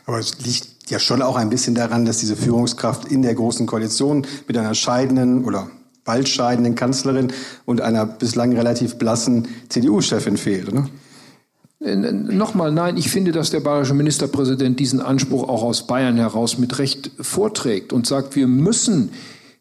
Aber 0.07 0.19
es 0.19 0.39
liegt 0.45 0.69
ja 0.89 0.99
schon 0.99 1.21
auch 1.21 1.37
ein 1.37 1.51
bisschen 1.51 1.75
daran, 1.75 2.05
dass 2.05 2.19
diese 2.19 2.37
Führungskraft 2.37 3.07
in 3.07 3.23
der 3.23 3.35
großen 3.35 3.67
Koalition 3.67 4.27
mit 4.47 4.57
einer 4.57 4.75
scheidenden 4.75 5.45
oder 5.45 5.69
bald 6.05 6.29
scheidenden 6.29 6.77
Kanzlerin 6.77 7.33
und 7.65 7.81
einer 7.81 8.07
bislang 8.07 8.53
relativ 8.53 8.97
blassen 8.97 9.49
CDU-Chefin 9.69 10.37
fehlt, 10.37 10.69
oder? 10.69 10.89
Nochmal, 11.79 12.73
nein, 12.73 12.97
ich 12.97 13.11
finde, 13.11 13.33
dass 13.33 13.51
der 13.51 13.61
bayerische 13.61 13.93
Ministerpräsident 13.93 14.81
diesen 14.81 15.01
Anspruch 15.01 15.47
auch 15.47 15.63
aus 15.63 15.87
Bayern 15.87 16.17
heraus 16.17 16.57
mit 16.57 16.79
Recht 16.79 17.11
vorträgt 17.21 17.93
und 17.93 18.07
sagt, 18.07 18.35
wir 18.35 18.47
müssen 18.47 19.11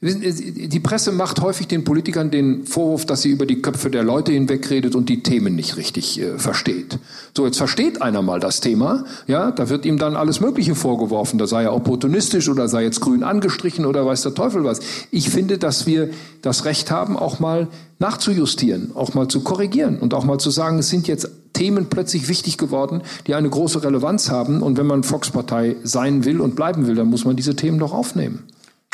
die 0.06 0.80
Presse 0.80 1.12
macht 1.12 1.42
häufig 1.42 1.68
den 1.68 1.84
Politikern 1.84 2.30
den 2.30 2.66
Vorwurf, 2.66 3.06
dass 3.06 3.24
sie 3.24 3.30
über 3.30 3.46
die 3.46 3.62
Köpfe 3.62 3.90
der 3.90 4.04
Leute 4.04 4.32
hinwegredet 4.32 4.94
und 4.96 5.10
die 5.10 5.24
Themen 5.24 5.56
nicht 5.56 5.78
richtig 5.78 6.22
äh, 6.22 6.38
versteht. 6.38 7.00
So, 7.36 7.46
jetzt 7.46 7.58
versteht 7.58 8.02
einer 8.02 8.22
mal 8.22 8.40
das 8.40 8.62
Thema, 8.62 9.06
ja, 9.28 9.52
da 9.52 9.70
wird 9.70 9.86
ihm 9.86 9.98
dann 9.98 10.16
alles 10.16 10.42
Mögliche 10.42 10.76
vorgeworfen, 10.76 11.40
da 11.40 11.48
sei 11.48 11.64
er 11.64 11.74
opportunistisch 11.74 12.50
oder 12.50 12.68
sei 12.68 12.84
jetzt 12.84 13.02
grün 13.02 13.24
angestrichen 13.24 13.86
oder 13.86 14.06
weiß 14.06 14.22
der 14.22 14.36
Teufel 14.36 14.64
was. 14.64 14.80
Ich 15.10 15.30
finde, 15.30 15.58
dass 15.58 15.88
wir 15.88 16.10
das 16.42 16.66
Recht 16.66 16.92
haben, 16.92 17.18
auch 17.18 17.40
mal 17.40 17.68
nachzujustieren, 17.98 18.92
auch 18.94 19.14
mal 19.14 19.28
zu 19.28 19.42
korrigieren 19.42 19.98
und 20.00 20.14
auch 20.14 20.26
mal 20.26 20.38
zu 20.38 20.52
sagen, 20.52 20.80
es 20.80 20.90
sind 20.90 21.08
jetzt 21.08 21.30
Themen 21.54 21.88
plötzlich 21.90 22.28
wichtig 22.28 22.58
geworden, 22.58 23.02
die 23.26 23.34
eine 23.34 23.50
große 23.50 23.84
Relevanz 23.84 24.30
haben. 24.30 24.62
Und 24.62 24.78
wenn 24.78 24.86
man 24.86 25.04
Volkspartei 25.04 25.78
sein 25.84 26.26
will 26.26 26.42
und 26.42 26.56
bleiben 26.56 26.86
will, 26.86 26.96
dann 26.96 27.08
muss 27.08 27.26
man 27.26 27.36
diese 27.36 27.56
Themen 27.56 27.80
doch 27.80 27.94
aufnehmen. 27.94 28.44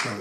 Ja. 0.06 0.12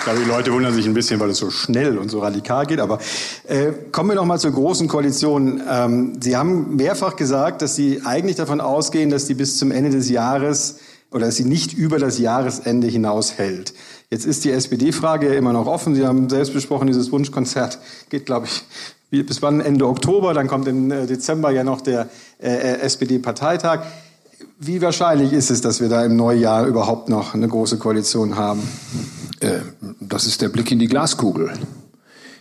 Ich 0.00 0.04
glaube, 0.04 0.20
die 0.20 0.30
Leute 0.30 0.50
wundern 0.54 0.72
sich 0.72 0.86
ein 0.86 0.94
bisschen, 0.94 1.20
weil 1.20 1.28
es 1.28 1.36
so 1.36 1.50
schnell 1.50 1.98
und 1.98 2.10
so 2.10 2.20
radikal 2.20 2.64
geht. 2.64 2.80
Aber 2.80 3.00
äh, 3.46 3.66
kommen 3.92 4.08
wir 4.08 4.14
noch 4.14 4.24
mal 4.24 4.38
zur 4.38 4.50
großen 4.50 4.88
Koalition. 4.88 5.60
Ähm, 5.70 6.14
Sie 6.22 6.38
haben 6.38 6.76
mehrfach 6.76 7.16
gesagt, 7.16 7.60
dass 7.60 7.76
Sie 7.76 8.00
eigentlich 8.06 8.36
davon 8.36 8.62
ausgehen, 8.62 9.10
dass 9.10 9.26
die 9.26 9.34
bis 9.34 9.58
zum 9.58 9.70
Ende 9.70 9.90
des 9.90 10.08
Jahres 10.08 10.76
oder 11.10 11.26
dass 11.26 11.36
sie 11.36 11.44
nicht 11.44 11.74
über 11.74 11.98
das 11.98 12.18
Jahresende 12.18 12.86
hinaus 12.86 13.36
hält. 13.36 13.74
Jetzt 14.08 14.24
ist 14.24 14.44
die 14.44 14.52
SPD-Frage 14.52 15.28
ja 15.28 15.34
immer 15.34 15.52
noch 15.52 15.66
offen. 15.66 15.94
Sie 15.94 16.06
haben 16.06 16.30
selbst 16.30 16.54
besprochen, 16.54 16.86
dieses 16.86 17.12
Wunschkonzert 17.12 17.78
geht, 18.08 18.24
glaube 18.24 18.46
ich, 19.10 19.26
bis 19.26 19.42
wann? 19.42 19.60
Ende 19.60 19.86
Oktober. 19.86 20.32
Dann 20.32 20.48
kommt 20.48 20.66
im 20.66 20.90
äh, 20.90 21.06
Dezember 21.06 21.50
ja 21.50 21.62
noch 21.62 21.82
der 21.82 22.08
äh, 22.38 22.78
SPD-Parteitag. 22.80 23.80
Wie 24.58 24.80
wahrscheinlich 24.80 25.34
ist 25.34 25.50
es, 25.50 25.60
dass 25.60 25.82
wir 25.82 25.90
da 25.90 26.02
im 26.06 26.16
Neujahr 26.16 26.66
überhaupt 26.66 27.10
noch 27.10 27.34
eine 27.34 27.48
große 27.48 27.76
Koalition 27.76 28.36
haben? 28.36 28.62
Äh, 29.40 29.60
das 30.00 30.26
ist 30.26 30.42
der 30.42 30.48
Blick 30.48 30.70
in 30.70 30.78
die 30.78 30.86
Glaskugel. 30.86 31.52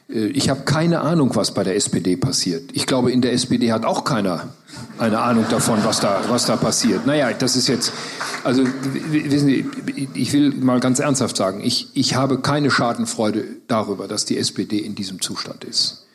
Äh, 0.10 0.28
ich 0.28 0.50
habe 0.50 0.62
keine 0.62 1.02
Ahnung, 1.02 1.36
was 1.36 1.54
bei 1.54 1.64
der 1.64 1.76
SPD 1.76 2.18
passiert. 2.18 2.72
Ich 2.74 2.86
glaube, 2.86 3.12
in 3.12 3.22
der 3.22 3.34
SPD 3.34 3.72
hat 3.72 3.86
auch 3.86 4.04
keiner 4.04 4.50
eine 4.98 5.20
Ahnung 5.20 5.46
davon, 5.50 5.80
was 5.84 6.00
da, 6.00 6.22
was 6.28 6.46
da 6.46 6.56
passiert. 6.56 7.06
Naja, 7.06 7.32
das 7.34 7.56
ist 7.56 7.68
jetzt, 7.68 7.92
also 8.44 8.64
wissen 9.12 9.48
Sie, 9.48 9.66
ich 10.14 10.34
will 10.34 10.54
mal 10.54 10.80
ganz 10.80 11.00
ernsthaft 11.00 11.38
sagen, 11.38 11.62
ich, 11.64 11.88
ich 11.94 12.16
habe 12.16 12.40
keine 12.40 12.70
Schadenfreude 12.70 13.46
darüber, 13.68 14.08
dass 14.08 14.26
die 14.26 14.38
SPD 14.38 14.78
in 14.78 14.96
diesem 14.96 15.22
Zustand 15.22 15.64
ist. 15.64 16.06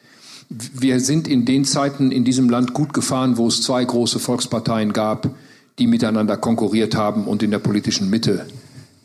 Wir 0.51 1.01
sind 1.01 1.27
in 1.27 1.47
den 1.47 1.65
Zeiten 1.65 2.13
in 2.13 2.25
diesem 2.25 2.51
Land 2.51 2.75
gut 2.75 2.93
gefahren, 2.93 3.39
wo 3.39 3.49
es 3.49 3.63
zwei 3.63 3.85
große 3.85 4.19
Volksparteien 4.19 4.93
gab, 4.93 5.31
die 5.79 5.87
miteinander 5.87 6.37
konkurriert 6.37 6.95
haben 6.95 7.25
und 7.25 7.43
in 7.43 7.51
der 7.51 7.59
politischen 7.59 8.11
Mitte 8.11 8.47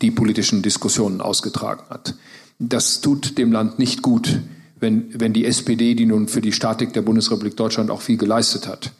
die 0.01 0.12
politischen 0.12 0.62
Diskussionen 0.62 1.21
ausgetragen 1.21 1.83
hat. 1.89 2.15
Das 2.59 3.01
tut 3.01 3.38
dem 3.38 3.51
Land 3.51 3.79
nicht 3.79 4.01
gut, 4.01 4.39
wenn, 4.79 5.19
wenn 5.19 5.33
die 5.33 5.45
SPD, 5.45 5.95
die 5.95 6.05
nun 6.05 6.27
für 6.27 6.41
die 6.41 6.51
Statik 6.51 6.93
der 6.93 7.01
Bundesrepublik 7.01 7.55
Deutschland 7.57 7.91
auch 7.91 8.01
viel 8.01 8.17
geleistet 8.17 8.67
hat, 8.67 8.91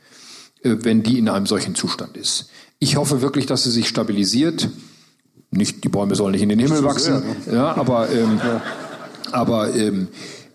äh, 0.63 0.75
wenn 0.81 1.03
die 1.03 1.17
in 1.17 1.29
einem 1.29 1.45
solchen 1.45 1.75
Zustand 1.75 2.17
ist. 2.17 2.49
Ich 2.79 2.95
hoffe 2.95 3.21
wirklich, 3.21 3.45
dass 3.45 3.63
sie 3.63 3.71
sich 3.71 3.88
stabilisiert. 3.88 4.69
Nicht, 5.51 5.83
die 5.83 5.89
Bäume 5.89 6.15
sollen 6.15 6.33
nicht 6.33 6.43
in 6.43 6.49
den 6.49 6.59
Himmel 6.59 6.83
wachsen, 6.83 7.15
ne? 7.15 7.35
ja, 7.53 7.75
aber, 7.75 8.09
ähm, 8.12 8.39
aber 9.31 9.75
ähm, 9.75 10.07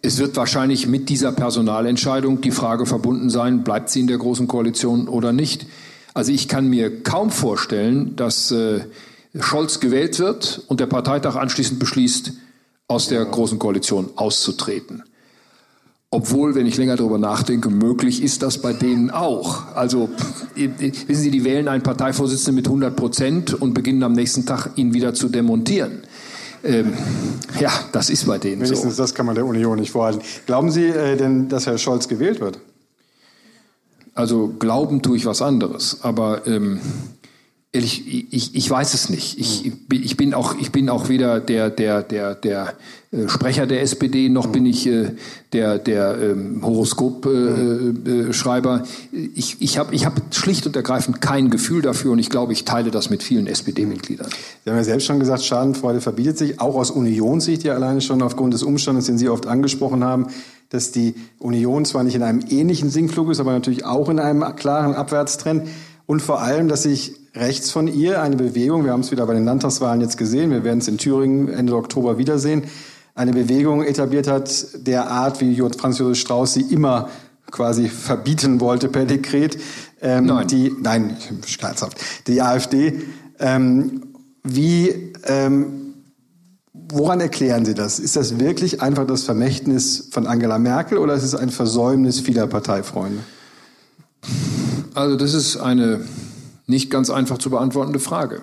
es 0.02 0.18
wird 0.18 0.36
wahrscheinlich 0.36 0.86
mit 0.86 1.08
dieser 1.08 1.32
Personalentscheidung 1.32 2.40
die 2.40 2.50
Frage 2.50 2.86
verbunden 2.86 3.28
sein, 3.30 3.64
bleibt 3.64 3.90
sie 3.90 4.00
in 4.00 4.06
der 4.06 4.18
Großen 4.18 4.46
Koalition 4.46 5.08
oder 5.08 5.32
nicht. 5.32 5.66
Also 6.12 6.30
ich 6.30 6.46
kann 6.46 6.68
mir 6.68 7.02
kaum 7.02 7.30
vorstellen, 7.30 8.14
dass 8.14 8.52
äh, 8.52 8.80
Scholz 9.40 9.80
gewählt 9.80 10.18
wird 10.18 10.62
und 10.68 10.80
der 10.80 10.86
Parteitag 10.86 11.36
anschließend 11.36 11.78
beschließt, 11.78 12.32
aus 12.86 13.08
der 13.08 13.24
Großen 13.24 13.58
Koalition 13.58 14.10
auszutreten. 14.16 15.02
Obwohl, 16.10 16.54
wenn 16.54 16.66
ich 16.66 16.76
länger 16.76 16.94
darüber 16.94 17.18
nachdenke, 17.18 17.70
möglich 17.70 18.22
ist 18.22 18.42
das 18.42 18.58
bei 18.58 18.72
denen 18.72 19.10
auch. 19.10 19.74
Also, 19.74 20.10
wissen 20.54 21.22
Sie, 21.22 21.32
die 21.32 21.42
wählen 21.42 21.66
einen 21.66 21.82
Parteivorsitzenden 21.82 22.54
mit 22.54 22.66
100 22.66 22.94
Prozent 22.94 23.54
und 23.54 23.74
beginnen 23.74 24.02
am 24.04 24.12
nächsten 24.12 24.46
Tag, 24.46 24.70
ihn 24.76 24.94
wieder 24.94 25.14
zu 25.14 25.28
demontieren. 25.28 26.04
Ähm, 26.62 26.92
ja, 27.58 27.72
das 27.90 28.10
ist 28.10 28.26
bei 28.26 28.38
denen 28.38 28.62
Wenigstens 28.62 28.96
so. 28.96 29.02
das 29.02 29.14
kann 29.14 29.26
man 29.26 29.34
der 29.34 29.44
Union 29.44 29.80
nicht 29.80 29.90
vorhalten. 29.90 30.22
Glauben 30.46 30.70
Sie 30.70 30.84
äh, 30.84 31.16
denn, 31.16 31.48
dass 31.48 31.66
Herr 31.66 31.78
Scholz 31.78 32.06
gewählt 32.06 32.40
wird? 32.40 32.60
Also 34.14 34.54
glauben 34.58 35.02
tue 35.02 35.16
ich 35.16 35.26
was 35.26 35.42
anderes, 35.42 35.98
aber 36.02 36.46
ähm, 36.46 36.78
ehrlich, 37.74 38.32
ich, 38.32 38.54
ich 38.54 38.70
weiß 38.70 38.94
es 38.94 39.10
nicht. 39.10 39.38
Ich, 39.38 39.72
ich, 39.90 40.16
bin 40.16 40.32
auch, 40.32 40.56
ich 40.58 40.70
bin 40.70 40.88
auch 40.88 41.08
weder 41.08 41.40
der, 41.40 41.70
der, 41.70 42.02
der, 42.02 42.36
der 42.36 42.74
äh, 43.10 43.28
Sprecher 43.28 43.66
der 43.66 43.82
SPD, 43.82 44.28
noch 44.28 44.46
bin 44.46 44.64
ich 44.64 44.86
äh, 44.86 45.10
der, 45.52 45.78
der 45.78 46.16
ähm, 46.20 46.60
Horoskopschreiber. 46.62 48.84
Äh, 49.12 49.28
ich 49.34 49.56
ich 49.60 49.78
habe 49.78 49.92
ich 49.92 50.06
hab 50.06 50.32
schlicht 50.32 50.66
und 50.66 50.76
ergreifend 50.76 51.20
kein 51.20 51.50
Gefühl 51.50 51.82
dafür 51.82 52.12
und 52.12 52.20
ich 52.20 52.30
glaube, 52.30 52.52
ich 52.52 52.64
teile 52.64 52.92
das 52.92 53.10
mit 53.10 53.24
vielen 53.24 53.48
SPD-Mitgliedern. 53.48 54.28
Sie 54.64 54.70
haben 54.70 54.76
ja 54.76 54.84
selbst 54.84 55.06
schon 55.06 55.18
gesagt, 55.18 55.42
Schadenfreude 55.42 56.00
verbietet 56.00 56.38
sich, 56.38 56.60
auch 56.60 56.76
aus 56.76 56.92
Unionssicht 56.92 57.64
ja 57.64 57.74
alleine 57.74 58.00
schon 58.00 58.22
aufgrund 58.22 58.54
des 58.54 58.62
Umstandes, 58.62 59.06
den 59.06 59.18
Sie 59.18 59.28
oft 59.28 59.48
angesprochen 59.48 60.04
haben, 60.04 60.28
dass 60.70 60.92
die 60.92 61.14
Union 61.40 61.84
zwar 61.84 62.04
nicht 62.04 62.14
in 62.14 62.22
einem 62.22 62.40
ähnlichen 62.48 62.88
Sinkflug 62.88 63.30
ist, 63.30 63.40
aber 63.40 63.52
natürlich 63.52 63.84
auch 63.84 64.08
in 64.08 64.20
einem 64.20 64.44
klaren 64.54 64.94
Abwärtstrend 64.94 65.68
und 66.06 66.22
vor 66.22 66.40
allem, 66.40 66.68
dass 66.68 66.84
sich 66.84 67.23
rechts 67.34 67.70
von 67.70 67.88
ihr 67.88 68.22
eine 68.22 68.36
Bewegung, 68.36 68.84
wir 68.84 68.92
haben 68.92 69.00
es 69.00 69.10
wieder 69.10 69.26
bei 69.26 69.34
den 69.34 69.44
Landtagswahlen 69.44 70.00
jetzt 70.00 70.16
gesehen, 70.16 70.50
wir 70.50 70.64
werden 70.64 70.78
es 70.78 70.88
in 70.88 70.98
Thüringen 70.98 71.48
Ende 71.48 71.74
Oktober 71.74 72.18
wiedersehen, 72.18 72.64
eine 73.14 73.32
Bewegung 73.32 73.82
etabliert 73.82 74.26
hat, 74.26 74.66
der 74.86 75.10
Art, 75.10 75.40
wie 75.40 75.56
Franz 75.76 75.98
Josef 75.98 76.18
Strauß 76.18 76.54
sie 76.54 76.62
immer 76.62 77.08
quasi 77.50 77.88
verbieten 77.88 78.60
wollte 78.60 78.88
per 78.88 79.04
Dekret. 79.04 79.56
Ähm, 80.00 80.26
nein. 80.26 80.48
Die, 80.48 80.72
nein, 80.82 81.16
scherzhaft. 81.46 81.98
Die 82.26 82.42
AfD. 82.42 83.02
Ähm, 83.38 84.02
wie, 84.42 85.12
ähm, 85.24 85.94
woran 86.72 87.20
erklären 87.20 87.64
Sie 87.64 87.74
das? 87.74 88.00
Ist 88.00 88.16
das 88.16 88.40
wirklich 88.40 88.82
einfach 88.82 89.06
das 89.06 89.22
Vermächtnis 89.22 90.08
von 90.10 90.26
Angela 90.26 90.58
Merkel 90.58 90.98
oder 90.98 91.14
ist 91.14 91.22
es 91.22 91.34
ein 91.34 91.50
Versäumnis 91.50 92.20
vieler 92.20 92.46
Parteifreunde? 92.48 93.20
Also 94.94 95.16
das 95.16 95.34
ist 95.34 95.56
eine 95.56 96.00
nicht 96.66 96.90
ganz 96.90 97.10
einfach 97.10 97.38
zu 97.38 97.50
beantwortende 97.50 98.00
Frage. 98.00 98.42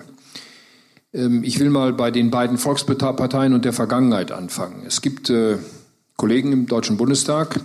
Ähm, 1.12 1.44
ich 1.44 1.58
will 1.60 1.70
mal 1.70 1.92
bei 1.92 2.10
den 2.10 2.30
beiden 2.30 2.58
Volksparteien 2.58 3.54
und 3.54 3.64
der 3.64 3.72
Vergangenheit 3.72 4.32
anfangen. 4.32 4.84
Es 4.86 5.00
gibt 5.00 5.30
äh, 5.30 5.58
Kollegen 6.16 6.52
im 6.52 6.66
Deutschen 6.66 6.96
Bundestag, 6.96 7.60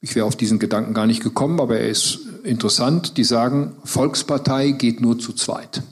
ich 0.00 0.14
wäre 0.14 0.26
auf 0.26 0.36
diesen 0.36 0.58
Gedanken 0.58 0.94
gar 0.94 1.06
nicht 1.06 1.22
gekommen, 1.22 1.60
aber 1.60 1.78
er 1.78 1.88
ist 1.88 2.20
interessant, 2.44 3.16
die 3.16 3.24
sagen, 3.24 3.74
Volkspartei 3.84 4.70
geht 4.70 5.00
nur 5.00 5.18
zu 5.18 5.32
zweit. 5.32 5.82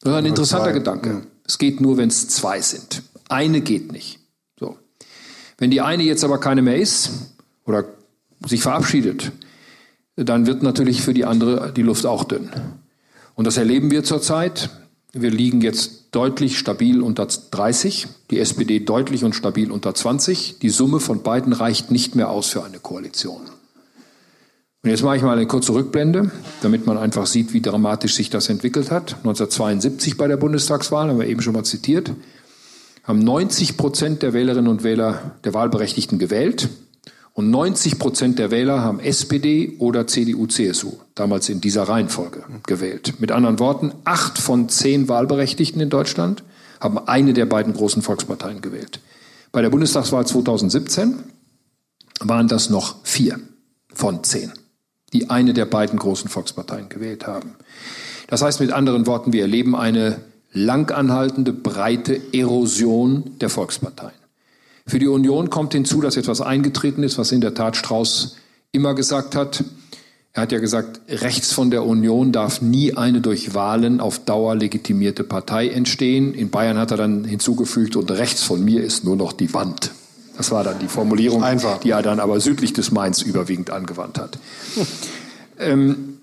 Das 0.00 0.12
ist 0.12 0.18
ein 0.18 0.26
interessanter. 0.26 0.72
Gedanke. 0.72 1.10
Ja. 1.10 1.22
Es 1.46 1.58
geht 1.58 1.80
nur, 1.80 1.96
wenn 1.96 2.08
es 2.08 2.28
zwei 2.28 2.60
sind. 2.60 3.02
Eine 3.28 3.60
geht 3.60 3.90
nicht. 3.92 4.20
So. 4.58 4.76
Wenn 5.58 5.70
die 5.70 5.80
eine 5.80 6.02
jetzt 6.02 6.24
aber 6.24 6.38
keine 6.38 6.62
mehr 6.62 6.76
ist 6.76 7.10
oder 7.64 7.84
sich 8.46 8.62
verabschiedet, 8.62 9.32
dann 10.24 10.46
wird 10.46 10.62
natürlich 10.62 11.02
für 11.02 11.14
die 11.14 11.24
andere 11.24 11.72
die 11.72 11.82
Luft 11.82 12.06
auch 12.06 12.24
dünn. 12.24 12.50
Und 13.34 13.46
das 13.46 13.56
erleben 13.56 13.90
wir 13.90 14.04
zurzeit. 14.04 14.70
Wir 15.12 15.30
liegen 15.30 15.60
jetzt 15.60 16.08
deutlich 16.12 16.58
stabil 16.58 17.00
unter 17.00 17.26
30, 17.26 18.06
die 18.30 18.38
SPD 18.38 18.80
deutlich 18.80 19.24
und 19.24 19.34
stabil 19.34 19.70
unter 19.70 19.94
20. 19.94 20.58
Die 20.60 20.68
Summe 20.68 21.00
von 21.00 21.22
beiden 21.22 21.52
reicht 21.52 21.90
nicht 21.90 22.14
mehr 22.14 22.30
aus 22.30 22.48
für 22.48 22.64
eine 22.64 22.78
Koalition. 22.78 23.42
Und 24.82 24.88
jetzt 24.88 25.02
mache 25.02 25.16
ich 25.16 25.22
mal 25.22 25.36
eine 25.36 25.46
kurze 25.46 25.74
Rückblende, 25.74 26.30
damit 26.62 26.86
man 26.86 26.96
einfach 26.96 27.26
sieht, 27.26 27.52
wie 27.52 27.60
dramatisch 27.60 28.14
sich 28.14 28.30
das 28.30 28.48
entwickelt 28.48 28.90
hat. 28.90 29.16
1972 29.16 30.16
bei 30.16 30.26
der 30.26 30.38
Bundestagswahl, 30.38 31.08
haben 31.08 31.18
wir 31.18 31.26
eben 31.26 31.42
schon 31.42 31.52
mal 31.52 31.64
zitiert, 31.64 32.12
haben 33.04 33.18
90 33.18 33.76
Prozent 33.76 34.22
der 34.22 34.32
Wählerinnen 34.32 34.68
und 34.68 34.82
Wähler 34.82 35.32
der 35.44 35.52
Wahlberechtigten 35.52 36.18
gewählt. 36.18 36.68
Und 37.40 37.50
90 37.50 37.98
Prozent 37.98 38.38
der 38.38 38.50
Wähler 38.50 38.82
haben 38.82 39.00
SPD 39.00 39.76
oder 39.78 40.06
CDU, 40.06 40.46
CSU, 40.46 40.98
damals 41.14 41.48
in 41.48 41.62
dieser 41.62 41.84
Reihenfolge, 41.84 42.44
gewählt. 42.66 43.14
Mit 43.18 43.32
anderen 43.32 43.58
Worten, 43.58 43.94
acht 44.04 44.36
von 44.36 44.68
zehn 44.68 45.08
Wahlberechtigten 45.08 45.80
in 45.80 45.88
Deutschland 45.88 46.42
haben 46.80 46.98
eine 46.98 47.32
der 47.32 47.46
beiden 47.46 47.72
großen 47.72 48.02
Volksparteien 48.02 48.60
gewählt. 48.60 49.00
Bei 49.52 49.62
der 49.62 49.70
Bundestagswahl 49.70 50.26
2017 50.26 51.14
waren 52.20 52.46
das 52.46 52.68
noch 52.68 52.96
vier 53.04 53.40
von 53.90 54.22
zehn, 54.22 54.52
die 55.14 55.30
eine 55.30 55.54
der 55.54 55.64
beiden 55.64 55.98
großen 55.98 56.28
Volksparteien 56.28 56.90
gewählt 56.90 57.26
haben. 57.26 57.54
Das 58.26 58.42
heißt 58.42 58.60
mit 58.60 58.70
anderen 58.70 59.06
Worten, 59.06 59.32
wir 59.32 59.40
erleben 59.40 59.74
eine 59.74 60.20
langanhaltende, 60.52 61.54
breite 61.54 62.20
Erosion 62.34 63.38
der 63.40 63.48
Volksparteien. 63.48 64.19
Für 64.86 64.98
die 64.98 65.08
Union 65.08 65.50
kommt 65.50 65.72
hinzu, 65.72 66.00
dass 66.00 66.16
etwas 66.16 66.40
eingetreten 66.40 67.02
ist, 67.02 67.18
was 67.18 67.32
in 67.32 67.40
der 67.40 67.54
Tat 67.54 67.76
Strauß 67.76 68.36
immer 68.72 68.94
gesagt 68.94 69.34
hat. 69.34 69.64
Er 70.32 70.42
hat 70.42 70.52
ja 70.52 70.60
gesagt, 70.60 71.00
rechts 71.08 71.52
von 71.52 71.70
der 71.70 71.84
Union 71.84 72.30
darf 72.30 72.62
nie 72.62 72.94
eine 72.96 73.20
durch 73.20 73.54
Wahlen 73.54 74.00
auf 74.00 74.20
Dauer 74.20 74.54
legitimierte 74.54 75.24
Partei 75.24 75.68
entstehen. 75.68 76.34
In 76.34 76.50
Bayern 76.50 76.78
hat 76.78 76.92
er 76.92 76.96
dann 76.96 77.24
hinzugefügt, 77.24 77.96
und 77.96 78.10
rechts 78.12 78.42
von 78.44 78.64
mir 78.64 78.82
ist 78.84 79.04
nur 79.04 79.16
noch 79.16 79.32
die 79.32 79.52
Wand. 79.54 79.90
Das 80.36 80.52
war 80.52 80.62
dann 80.62 80.78
die 80.78 80.86
Formulierung, 80.88 81.42
Einfach. 81.42 81.80
die 81.80 81.90
er 81.90 82.02
dann 82.02 82.20
aber 82.20 82.40
südlich 82.40 82.72
des 82.72 82.92
Mainz 82.92 83.22
überwiegend 83.22 83.70
angewandt 83.70 84.18
hat. 84.18 84.38
ähm, 85.58 86.20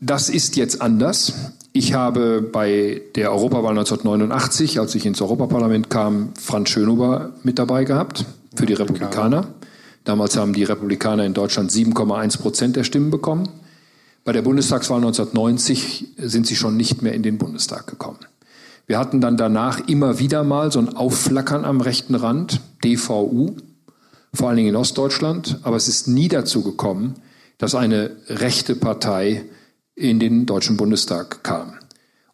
das 0.00 0.28
ist 0.28 0.56
jetzt 0.56 0.80
anders. 0.80 1.32
Ich 1.74 1.94
habe 1.94 2.42
bei 2.42 3.00
der 3.14 3.32
Europawahl 3.32 3.70
1989, 3.70 4.78
als 4.78 4.94
ich 4.94 5.06
ins 5.06 5.22
Europaparlament 5.22 5.88
kam, 5.88 6.34
Franz 6.38 6.68
Schönhuber 6.68 7.32
mit 7.44 7.58
dabei 7.58 7.84
gehabt 7.84 8.26
für 8.54 8.66
die 8.66 8.74
Republikaner. 8.74 9.48
Damals 10.04 10.36
haben 10.36 10.52
die 10.52 10.64
Republikaner 10.64 11.24
in 11.24 11.32
Deutschland 11.32 11.70
7,1 11.70 12.40
Prozent 12.40 12.76
der 12.76 12.84
Stimmen 12.84 13.10
bekommen. 13.10 13.48
Bei 14.24 14.32
der 14.32 14.42
Bundestagswahl 14.42 14.98
1990 14.98 16.08
sind 16.18 16.46
sie 16.46 16.56
schon 16.56 16.76
nicht 16.76 17.00
mehr 17.00 17.14
in 17.14 17.22
den 17.22 17.38
Bundestag 17.38 17.86
gekommen. 17.86 18.18
Wir 18.86 18.98
hatten 18.98 19.22
dann 19.22 19.38
danach 19.38 19.88
immer 19.88 20.18
wieder 20.18 20.44
mal 20.44 20.70
so 20.70 20.78
ein 20.78 20.94
Aufflackern 20.94 21.64
am 21.64 21.80
rechten 21.80 22.14
Rand, 22.14 22.60
DVU, 22.84 23.56
vor 24.34 24.48
allen 24.48 24.58
Dingen 24.58 24.68
in 24.70 24.76
Ostdeutschland, 24.76 25.60
aber 25.62 25.76
es 25.76 25.88
ist 25.88 26.06
nie 26.06 26.28
dazu 26.28 26.62
gekommen, 26.62 27.14
dass 27.56 27.74
eine 27.74 28.10
rechte 28.28 28.74
Partei 28.74 29.44
in 29.94 30.18
den 30.18 30.46
Deutschen 30.46 30.76
Bundestag 30.76 31.42
kam. 31.42 31.74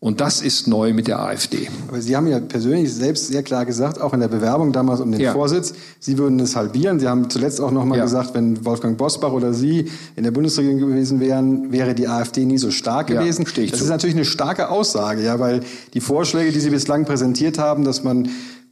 Und 0.01 0.21
das 0.21 0.42
ist 0.42 0.68
neu 0.68 0.92
mit 0.92 1.09
der 1.09 1.18
AfD. 1.18 1.68
Aber 1.88 2.01
Sie 2.01 2.14
haben 2.14 2.29
ja 2.29 2.38
persönlich 2.38 2.94
selbst 2.94 3.27
sehr 3.27 3.42
klar 3.42 3.66
gesagt, 3.66 4.01
auch 4.01 4.14
in 4.14 4.21
der 4.21 4.29
Bewerbung 4.29 4.73
damals 4.73 5.01
um 5.01 5.11
den 5.11 5.21
ja. 5.21 5.33
Vorsitz, 5.33 5.75
Sie 5.99 6.18
würden 6.18 6.38
es 6.38 6.55
halbieren. 6.55 7.01
Sie 7.01 7.09
haben 7.09 7.29
zuletzt 7.29 7.61
auch 7.61 7.73
noch 7.73 7.85
mal 7.85 7.99
ja. 7.99 8.05
gesagt, 8.05 8.33
wenn 8.33 8.64
Wolfgang 8.64 8.97
Bosbach 8.97 9.33
oder 9.33 9.53
Sie 9.53 9.90
in 10.14 10.23
der 10.23 10.31
Bundesregierung 10.31 10.79
gewesen 10.79 11.18
wären, 11.18 11.73
wäre 11.73 11.97
die 11.97 12.07
AfD 12.07 12.44
nie 12.44 12.59
so 12.59 12.71
stark 12.71 13.09
gewesen. 13.09 13.44
Ja, 13.44 13.62
das 13.62 13.79
zu. 13.79 13.85
ist 13.85 13.90
natürlich 13.90 14.14
eine 14.14 14.25
starke 14.25 14.68
Aussage, 14.68 15.25
ja, 15.25 15.40
weil 15.40 15.62
die 15.94 16.01
Vorschläge, 16.01 16.53
die 16.53 16.61
Sie 16.61 16.71
bislang 16.71 17.05
präsentiert 17.05 17.59
haben, 17.59 17.83
dass 17.83 18.05
man 18.05 18.29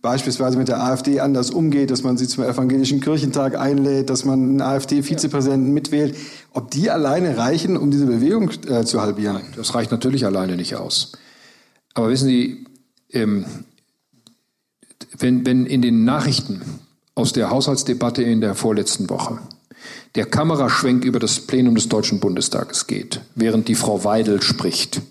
beispielsweise 0.07 0.57
mit 0.57 0.69
der 0.69 0.81
AfD 0.81 1.19
anders 1.19 1.51
umgeht, 1.51 1.91
dass 1.91 2.05
man 2.05 2.17
sie 2.17 2.29
zum 2.29 2.45
evangelischen 2.45 3.01
Kirchentag 3.01 3.59
einlädt, 3.59 4.09
dass 4.09 4.25
man 4.25 4.41
einen 4.41 4.63
AfD-Vizepräsidenten 4.63 5.73
mitwählt, 5.73 6.17
ob 6.53 6.71
die 6.71 6.91
alleine 6.91 7.37
reichen, 7.37 7.77
um 7.77 7.91
diese 7.91 8.07
Bewegung 8.07 8.53
äh, 8.69 8.85
zu 8.85 9.01
halbieren? 9.01 9.35
Nein, 9.35 9.53
das 9.57 9.75
reicht 9.75 9.91
natürlich 9.91 10.25
alleine 10.25 10.55
nicht 10.55 10.77
aus. 10.77 11.11
Aber 11.95 12.09
wissen 12.09 12.29
Sie, 12.29 12.67
ähm, 13.11 13.47
wenn, 15.19 15.45
wenn 15.45 15.67
in 15.67 15.83
den 15.83 16.05
Nachrichten 16.05 16.63
aus 17.17 17.33
der 17.33 17.51
Haushaltsdebatte 17.51 18.23
in 18.23 18.41
der 18.41 18.55
vorletzten 18.55 19.11
Woche 19.11 19.41
der 20.15 20.27
Kameraschwenk 20.27 21.05
über 21.05 21.19
das 21.19 21.41
Plenum 21.41 21.75
des 21.75 21.89
Deutschen 21.89 22.21
Bundestages 22.21 22.87
geht, 22.87 23.23
während 23.35 23.67
die 23.67 23.75
Frau 23.75 24.05
Weidel 24.05 24.41
spricht, 24.41 25.03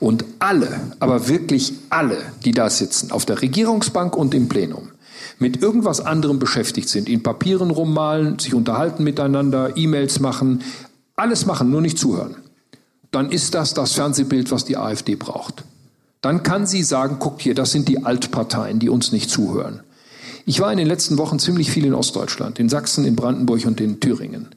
und 0.00 0.24
alle, 0.38 0.80
aber 1.00 1.28
wirklich 1.28 1.72
alle, 1.90 2.18
die 2.44 2.52
da 2.52 2.70
sitzen, 2.70 3.10
auf 3.10 3.24
der 3.24 3.42
Regierungsbank 3.42 4.16
und 4.16 4.34
im 4.34 4.48
Plenum, 4.48 4.90
mit 5.38 5.62
irgendwas 5.62 6.00
anderem 6.00 6.38
beschäftigt 6.38 6.88
sind, 6.88 7.08
in 7.08 7.22
Papieren 7.22 7.70
rummalen, 7.70 8.38
sich 8.38 8.54
unterhalten 8.54 9.04
miteinander, 9.04 9.76
E-Mails 9.76 10.20
machen, 10.20 10.62
alles 11.16 11.46
machen, 11.46 11.70
nur 11.70 11.80
nicht 11.80 11.98
zuhören, 11.98 12.36
dann 13.10 13.30
ist 13.30 13.54
das 13.54 13.74
das 13.74 13.92
Fernsehbild, 13.92 14.50
was 14.50 14.64
die 14.64 14.76
AfD 14.76 15.14
braucht. 15.14 15.64
Dann 16.20 16.42
kann 16.42 16.66
sie 16.66 16.82
sagen, 16.82 17.18
guckt 17.18 17.42
hier, 17.42 17.54
das 17.54 17.70
sind 17.70 17.88
die 17.88 18.04
Altparteien, 18.04 18.78
die 18.80 18.88
uns 18.88 19.12
nicht 19.12 19.30
zuhören. 19.30 19.82
Ich 20.46 20.60
war 20.60 20.72
in 20.72 20.78
den 20.78 20.86
letzten 20.86 21.18
Wochen 21.18 21.38
ziemlich 21.38 21.70
viel 21.70 21.84
in 21.84 21.94
Ostdeutschland, 21.94 22.58
in 22.58 22.68
Sachsen, 22.68 23.04
in 23.04 23.16
Brandenburg 23.16 23.66
und 23.66 23.80
in 23.80 24.00
Thüringen. 24.00 24.48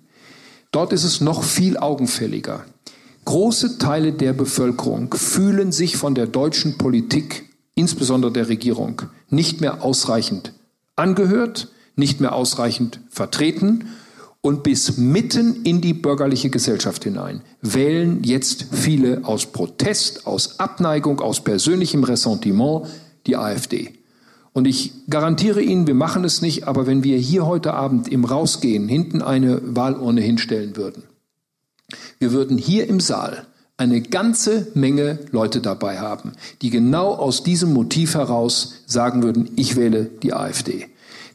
Dort 0.71 0.93
ist 0.93 1.03
es 1.03 1.21
noch 1.21 1.43
viel 1.43 1.77
augenfälliger. 1.77 2.63
Große 3.25 3.77
Teile 3.77 4.13
der 4.13 4.34
Bevölkerung 4.34 5.13
fühlen 5.13 5.71
sich 5.71 5.95
von 5.95 6.15
der 6.15 6.27
deutschen 6.27 6.77
Politik, 6.77 7.49
insbesondere 7.75 8.31
der 8.31 8.49
Regierung, 8.49 9.03
nicht 9.29 9.62
mehr 9.62 9.84
ausreichend 9.84 10.53
angehört, 10.95 11.69
nicht 11.95 12.19
mehr 12.19 12.34
ausreichend 12.34 12.99
vertreten 13.10 13.89
und 14.41 14.63
bis 14.63 14.97
mitten 14.97 15.63
in 15.63 15.81
die 15.81 15.93
bürgerliche 15.93 16.49
Gesellschaft 16.49 17.03
hinein 17.03 17.41
wählen 17.62 18.23
jetzt 18.23 18.65
viele 18.71 19.23
aus 19.23 19.45
Protest, 19.45 20.25
aus 20.25 20.60
Abneigung, 20.60 21.21
aus 21.21 21.43
persönlichem 21.43 22.03
Ressentiment 22.03 22.88
die 23.27 23.38
AfD. 23.38 23.93
Und 24.53 24.67
ich 24.67 24.93
garantiere 25.10 25.61
Ihnen, 25.61 25.88
wir 25.88 25.93
machen 25.93 26.24
es 26.26 26.41
nicht, 26.41 26.67
aber 26.67 26.88
wenn 26.88 27.03
wir 27.03 27.17
hier 27.17 27.45
heute 27.45 27.74
Abend 27.74 28.07
im 28.07 28.26
Rausgehen 28.26 28.89
hinten 28.89 29.22
eine 29.22 29.61
Wahlurne 29.63 30.22
hinstellen 30.22 30.76
würden, 30.76 31.03
wir 32.20 32.32
würden 32.32 32.58
hier 32.58 32.88
im 32.88 33.00
Saal 33.00 33.46
eine 33.78 34.02
ganze 34.02 34.68
Menge 34.76 35.20
Leute 35.32 35.60
dabei 35.60 36.00
haben, 36.00 36.34
die 36.62 36.70
genau 36.70 37.14
aus 37.14 37.44
diesem 37.44 37.74
Motiv 37.74 38.14
heraus 38.14 38.76
sagen 38.86 39.24
würden, 39.24 39.50
ich 39.56 39.76
wähle 39.76 40.06
die 40.06 40.34
AfD. 40.34 40.88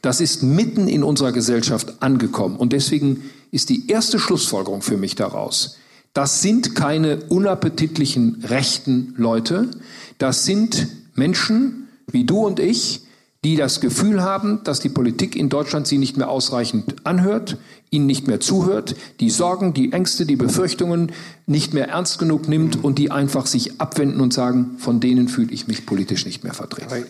Das 0.03 0.21
ist 0.21 0.43
mitten 0.43 0.87
in 0.87 1.03
unserer 1.03 1.33
Gesellschaft 1.33 2.01
angekommen. 2.01 2.57
Und 2.57 2.73
deswegen 2.73 3.25
ist 3.51 3.69
die 3.71 3.91
erste 3.91 4.21
Schlussfolgerung 4.21 4.83
für 4.83 4.97
mich 4.97 5.17
daraus, 5.17 5.77
das 6.13 6.41
sind 6.41 6.75
keine 6.75 7.25
unappetitlichen 7.29 8.45
rechten 8.45 9.15
Leute, 9.17 9.71
das 10.19 10.45
sind 10.45 10.89
Menschen 11.15 11.89
wie 12.11 12.25
du 12.25 12.47
und 12.47 12.61
ich, 12.61 13.06
die 13.47 13.55
das 13.55 13.80
Gefühl 13.80 14.24
haben, 14.24 14.64
dass 14.64 14.80
die 14.80 14.88
Politik 14.88 15.36
in 15.36 15.49
Deutschland 15.49 15.86
sie 15.86 15.99
nicht 15.99 16.16
mehr 16.16 16.28
ausreichend 16.28 16.97
anhört, 17.07 17.59
ihnen 17.90 18.07
nicht 18.07 18.26
mehr 18.26 18.40
zuhört, 18.40 18.97
die 19.20 19.30
Sorgen, 19.30 19.72
die 19.72 19.92
Ängste, 19.92 20.26
die 20.26 20.34
Befürchtungen 20.34 21.12
nicht 21.47 21.72
mehr 21.72 21.88
ernst 21.88 22.18
genug 22.18 22.49
nimmt 22.49 22.82
und 22.82 22.99
die 22.99 23.12
einfach 23.12 23.47
sich 23.47 23.80
abwenden 23.80 24.20
und 24.20 24.32
sagen, 24.32 24.72
von 24.78 24.99
denen 24.99 25.28
fühle 25.28 25.53
ich 25.53 25.68
mich 25.68 25.86
politisch 25.86 26.26
nicht 26.26 26.42
mehr 26.42 26.55
vertreten. 26.55 27.07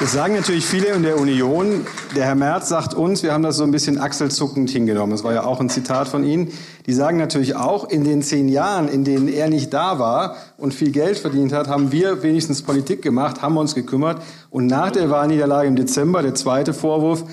Das 0.00 0.12
sagen 0.12 0.34
natürlich 0.34 0.64
viele 0.64 0.86
in 0.86 1.02
der 1.02 1.20
Union. 1.20 1.84
Der 2.16 2.24
Herr 2.24 2.34
Merz 2.34 2.70
sagt 2.70 2.94
uns, 2.94 3.22
wir 3.22 3.34
haben 3.34 3.42
das 3.42 3.58
so 3.58 3.64
ein 3.64 3.70
bisschen 3.70 4.00
achselzuckend 4.00 4.70
hingenommen. 4.70 5.12
Das 5.12 5.24
war 5.24 5.34
ja 5.34 5.44
auch 5.44 5.60
ein 5.60 5.68
Zitat 5.68 6.08
von 6.08 6.24
Ihnen. 6.24 6.48
Die 6.86 6.94
sagen 6.94 7.18
natürlich 7.18 7.54
auch, 7.54 7.86
in 7.86 8.02
den 8.02 8.22
zehn 8.22 8.48
Jahren, 8.48 8.88
in 8.88 9.04
denen 9.04 9.28
er 9.28 9.50
nicht 9.50 9.74
da 9.74 9.98
war 9.98 10.36
und 10.56 10.72
viel 10.72 10.90
Geld 10.90 11.18
verdient 11.18 11.52
hat, 11.52 11.68
haben 11.68 11.92
wir 11.92 12.22
wenigstens 12.22 12.62
Politik 12.62 13.02
gemacht, 13.02 13.42
haben 13.42 13.58
uns 13.58 13.74
gekümmert. 13.74 14.22
Und 14.48 14.68
nach 14.68 14.90
der 14.90 15.10
Wahlniederlage 15.10 15.68
im 15.68 15.76
Dezember, 15.76 16.22
der 16.22 16.34
zweite 16.34 16.72
Vorwurf, 16.72 17.24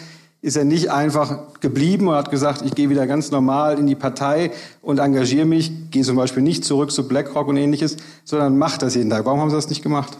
ist 0.41 0.57
er 0.57 0.65
nicht 0.65 0.91
einfach 0.91 1.37
geblieben 1.61 2.09
und 2.09 2.15
hat 2.15 2.31
gesagt, 2.31 2.63
ich 2.63 2.75
gehe 2.75 2.89
wieder 2.89 3.07
ganz 3.07 3.31
normal 3.31 3.79
in 3.79 3.87
die 3.87 3.95
Partei 3.95 4.51
und 4.81 4.99
engagiere 4.99 5.45
mich, 5.45 5.71
gehe 5.89 6.03
zum 6.03 6.17
Beispiel 6.17 6.43
nicht 6.43 6.65
zurück 6.65 6.91
zu 6.91 7.07
BlackRock 7.07 7.47
und 7.47 7.55
ähnliches, 7.55 7.95
sondern 8.25 8.57
macht 8.57 8.81
das 8.81 8.95
jeden 8.95 9.09
Tag. 9.09 9.23
Warum 9.23 9.39
haben 9.39 9.49
Sie 9.49 9.55
das 9.55 9.69
nicht 9.69 9.83
gemacht? 9.83 10.17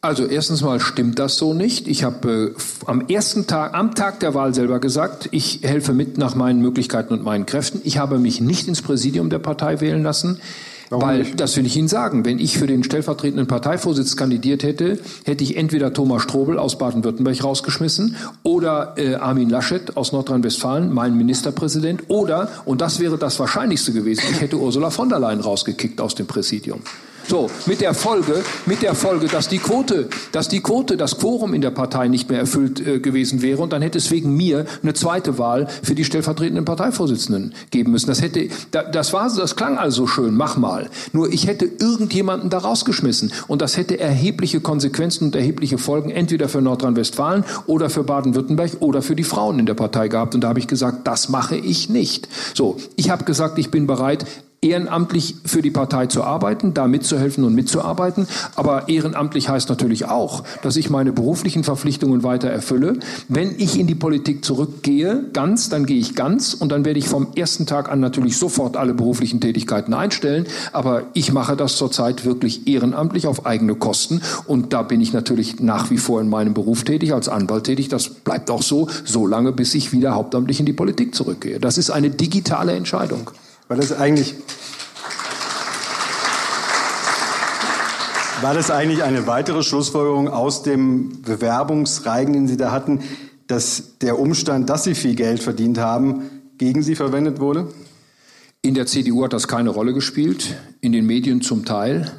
Also 0.00 0.26
erstens 0.26 0.62
mal 0.62 0.78
stimmt 0.78 1.18
das 1.18 1.38
so 1.38 1.54
nicht. 1.54 1.88
Ich 1.88 2.04
habe 2.04 2.54
äh, 2.56 2.60
am 2.86 3.08
ersten 3.08 3.48
Tag, 3.48 3.74
am 3.74 3.96
Tag 3.96 4.20
der 4.20 4.32
Wahl 4.32 4.54
selber 4.54 4.78
gesagt, 4.78 5.28
ich 5.32 5.60
helfe 5.64 5.92
mit 5.92 6.18
nach 6.18 6.36
meinen 6.36 6.60
Möglichkeiten 6.60 7.12
und 7.14 7.24
meinen 7.24 7.46
Kräften. 7.46 7.80
Ich 7.82 7.98
habe 7.98 8.20
mich 8.20 8.40
nicht 8.40 8.68
ins 8.68 8.80
Präsidium 8.80 9.28
der 9.28 9.40
Partei 9.40 9.80
wählen 9.80 10.04
lassen. 10.04 10.40
Warum 10.90 11.04
Weil, 11.04 11.18
nicht? 11.18 11.40
das 11.40 11.56
will 11.56 11.66
ich 11.66 11.76
Ihnen 11.76 11.88
sagen, 11.88 12.24
wenn 12.24 12.38
ich 12.38 12.58
für 12.58 12.68
den 12.68 12.84
stellvertretenden 12.84 13.48
Parteivorsitz 13.48 14.16
kandidiert 14.16 14.62
hätte, 14.62 15.00
hätte 15.24 15.42
ich 15.42 15.56
entweder 15.56 15.92
Thomas 15.92 16.22
Strobel 16.22 16.60
aus 16.60 16.78
Baden-Württemberg 16.78 17.42
rausgeschmissen 17.42 18.14
oder 18.44 18.94
äh, 18.96 19.16
Armin 19.16 19.50
Laschet 19.50 19.96
aus 19.96 20.12
Nordrhein-Westfalen, 20.12 20.92
mein 20.92 21.16
Ministerpräsident, 21.16 22.04
oder, 22.08 22.50
und 22.64 22.80
das 22.80 23.00
wäre 23.00 23.18
das 23.18 23.38
Wahrscheinlichste 23.38 23.92
gewesen, 23.92 24.22
ich 24.30 24.40
hätte 24.40 24.56
Ursula 24.56 24.90
von 24.90 25.08
der 25.08 25.18
Leyen 25.18 25.40
rausgekickt 25.40 26.00
aus 26.00 26.14
dem 26.14 26.26
Präsidium. 26.26 26.80
So, 27.28 27.50
mit 27.66 27.82
der 27.82 27.92
Folge, 27.92 28.42
mit 28.64 28.80
der 28.80 28.94
Folge, 28.94 29.26
dass 29.26 29.48
die 29.48 29.58
Quote, 29.58 30.08
dass 30.32 30.48
die 30.48 30.60
Quote, 30.60 30.96
das 30.96 31.18
Quorum 31.18 31.52
in 31.52 31.60
der 31.60 31.70
Partei 31.70 32.08
nicht 32.08 32.30
mehr 32.30 32.38
erfüllt 32.38 32.80
äh, 32.80 33.00
gewesen 33.00 33.42
wäre 33.42 33.60
und 33.60 33.74
dann 33.74 33.82
hätte 33.82 33.98
es 33.98 34.10
wegen 34.10 34.34
mir 34.34 34.64
eine 34.82 34.94
zweite 34.94 35.36
Wahl 35.36 35.68
für 35.82 35.94
die 35.94 36.06
stellvertretenden 36.06 36.64
Parteivorsitzenden 36.64 37.52
geben 37.70 37.92
müssen. 37.92 38.06
Das 38.06 38.22
hätte, 38.22 38.48
das 38.70 39.12
war, 39.12 39.30
das 39.36 39.56
klang 39.56 39.76
also 39.76 40.06
schön, 40.06 40.36
mach 40.36 40.56
mal. 40.56 40.88
Nur 41.12 41.30
ich 41.30 41.46
hätte 41.46 41.66
irgendjemanden 41.66 42.48
da 42.48 42.56
rausgeschmissen 42.56 43.30
und 43.46 43.60
das 43.60 43.76
hätte 43.76 44.00
erhebliche 44.00 44.62
Konsequenzen 44.62 45.24
und 45.24 45.36
erhebliche 45.36 45.76
Folgen 45.76 46.10
entweder 46.10 46.48
für 46.48 46.62
Nordrhein-Westfalen 46.62 47.44
oder 47.66 47.90
für 47.90 48.04
Baden-Württemberg 48.04 48.78
oder 48.80 49.02
für 49.02 49.16
die 49.16 49.24
Frauen 49.24 49.58
in 49.58 49.66
der 49.66 49.74
Partei 49.74 50.08
gehabt 50.08 50.34
und 50.34 50.44
da 50.44 50.48
habe 50.48 50.60
ich 50.60 50.66
gesagt, 50.66 51.06
das 51.06 51.28
mache 51.28 51.56
ich 51.56 51.90
nicht. 51.90 52.26
So, 52.54 52.78
ich 52.96 53.10
habe 53.10 53.24
gesagt, 53.24 53.58
ich 53.58 53.70
bin 53.70 53.86
bereit, 53.86 54.24
ehrenamtlich 54.60 55.36
für 55.44 55.62
die 55.62 55.70
Partei 55.70 56.06
zu 56.06 56.24
arbeiten, 56.24 56.74
da 56.74 56.88
mitzuhelfen 56.88 57.44
und 57.44 57.54
mitzuarbeiten. 57.54 58.26
Aber 58.56 58.88
ehrenamtlich 58.88 59.48
heißt 59.48 59.68
natürlich 59.68 60.06
auch, 60.06 60.42
dass 60.62 60.76
ich 60.76 60.90
meine 60.90 61.12
beruflichen 61.12 61.64
Verpflichtungen 61.64 62.22
weiter 62.22 62.48
erfülle. 62.48 62.94
Wenn 63.28 63.54
ich 63.58 63.78
in 63.78 63.86
die 63.86 63.94
Politik 63.94 64.44
zurückgehe, 64.44 65.24
ganz, 65.32 65.68
dann 65.68 65.86
gehe 65.86 65.98
ich 65.98 66.14
ganz 66.14 66.54
und 66.54 66.72
dann 66.72 66.84
werde 66.84 66.98
ich 66.98 67.08
vom 67.08 67.28
ersten 67.36 67.66
Tag 67.66 67.90
an 67.90 68.00
natürlich 68.00 68.36
sofort 68.36 68.76
alle 68.76 68.94
beruflichen 68.94 69.40
Tätigkeiten 69.40 69.94
einstellen. 69.94 70.46
Aber 70.72 71.04
ich 71.14 71.32
mache 71.32 71.56
das 71.56 71.76
zurzeit 71.76 72.24
wirklich 72.24 72.66
ehrenamtlich 72.66 73.26
auf 73.26 73.46
eigene 73.46 73.76
Kosten 73.76 74.20
und 74.46 74.72
da 74.72 74.82
bin 74.82 75.00
ich 75.00 75.12
natürlich 75.12 75.60
nach 75.60 75.90
wie 75.90 75.98
vor 75.98 76.20
in 76.20 76.28
meinem 76.28 76.54
Beruf 76.54 76.82
tätig, 76.82 77.14
als 77.14 77.28
Anwalt 77.28 77.64
tätig. 77.64 77.88
Das 77.88 78.08
bleibt 78.08 78.50
auch 78.50 78.62
so, 78.62 78.88
so 79.04 79.26
lange, 79.26 79.52
bis 79.52 79.74
ich 79.74 79.92
wieder 79.92 80.14
hauptamtlich 80.14 80.58
in 80.58 80.66
die 80.66 80.72
Politik 80.72 81.14
zurückgehe. 81.14 81.60
Das 81.60 81.78
ist 81.78 81.90
eine 81.90 82.10
digitale 82.10 82.72
Entscheidung. 82.72 83.30
War 83.68 83.76
das 83.76 83.92
eigentlich, 83.92 84.34
war 88.40 88.54
das 88.54 88.70
eigentlich 88.70 89.02
eine 89.02 89.26
weitere 89.26 89.62
Schlussfolgerung 89.62 90.28
aus 90.28 90.62
dem 90.62 91.20
Bewerbungsreigen, 91.20 92.32
den 92.32 92.48
Sie 92.48 92.56
da 92.56 92.72
hatten, 92.72 93.02
dass 93.46 93.98
der 94.00 94.18
Umstand, 94.18 94.70
dass 94.70 94.84
Sie 94.84 94.94
viel 94.94 95.14
Geld 95.14 95.42
verdient 95.42 95.76
haben, 95.76 96.22
gegen 96.56 96.82
Sie 96.82 96.94
verwendet 96.94 97.40
wurde? 97.40 97.68
In 98.62 98.72
der 98.72 98.86
CDU 98.86 99.22
hat 99.24 99.34
das 99.34 99.48
keine 99.48 99.68
Rolle 99.68 99.92
gespielt, 99.92 100.56
in 100.80 100.92
den 100.92 101.06
Medien 101.06 101.42
zum 101.42 101.66
Teil. 101.66 102.10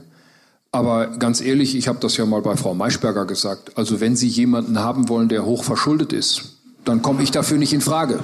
Aber 0.71 1.17
ganz 1.17 1.41
ehrlich, 1.41 1.75
ich 1.75 1.87
habe 1.87 1.97
das 1.99 2.15
ja 2.15 2.27
mal 2.27 2.43
bei 2.43 2.55
Frau 2.57 2.75
Maischberger 2.75 3.25
gesagt. 3.25 3.75
Also 3.75 3.99
wenn 3.99 4.15
Sie 4.15 4.27
jemanden 4.27 4.77
haben 4.77 5.09
wollen, 5.09 5.29
der 5.29 5.45
hoch 5.45 5.63
verschuldet 5.63 6.13
ist, 6.13 6.59
dann 6.85 7.01
komme 7.01 7.23
ich 7.23 7.31
dafür 7.31 7.57
nicht 7.57 7.73
in 7.73 7.81
Frage. 7.81 8.19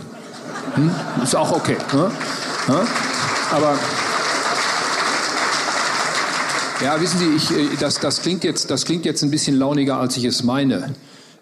Hm? 0.75 0.91
Ist 1.23 1.35
auch 1.35 1.51
okay. 1.51 1.77
Ne? 1.91 2.11
Ja? 2.67 2.87
Aber 3.51 3.77
ja, 6.83 6.99
wissen 6.99 7.19
Sie, 7.19 7.29
ich, 7.35 7.51
äh, 7.51 7.75
das, 7.79 7.99
das, 7.99 8.21
klingt 8.21 8.43
jetzt, 8.43 8.69
das 8.69 8.85
klingt 8.85 9.05
jetzt 9.05 9.23
ein 9.23 9.31
bisschen 9.31 9.55
launiger, 9.55 9.97
als 9.97 10.17
ich 10.17 10.25
es 10.25 10.43
meine. 10.43 10.93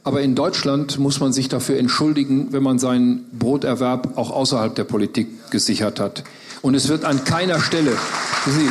Aber 0.03 0.21
in 0.21 0.35
Deutschland 0.35 0.99
muss 0.99 1.19
man 1.19 1.31
sich 1.31 1.49
dafür 1.49 1.77
entschuldigen, 1.77 2.47
wenn 2.51 2.61
man 2.61 2.77
seinen 2.77 3.25
Broterwerb 3.31 4.17
auch 4.17 4.31
außerhalb 4.31 4.75
der 4.75 4.83
Politik 4.83 5.49
gesichert 5.49 5.99
hat. 5.99 6.23
Und 6.61 6.75
es 6.75 6.87
wird 6.87 7.05
an 7.05 7.23
keiner 7.23 7.59
Stelle, 7.59 7.97
Sie, 8.45 8.69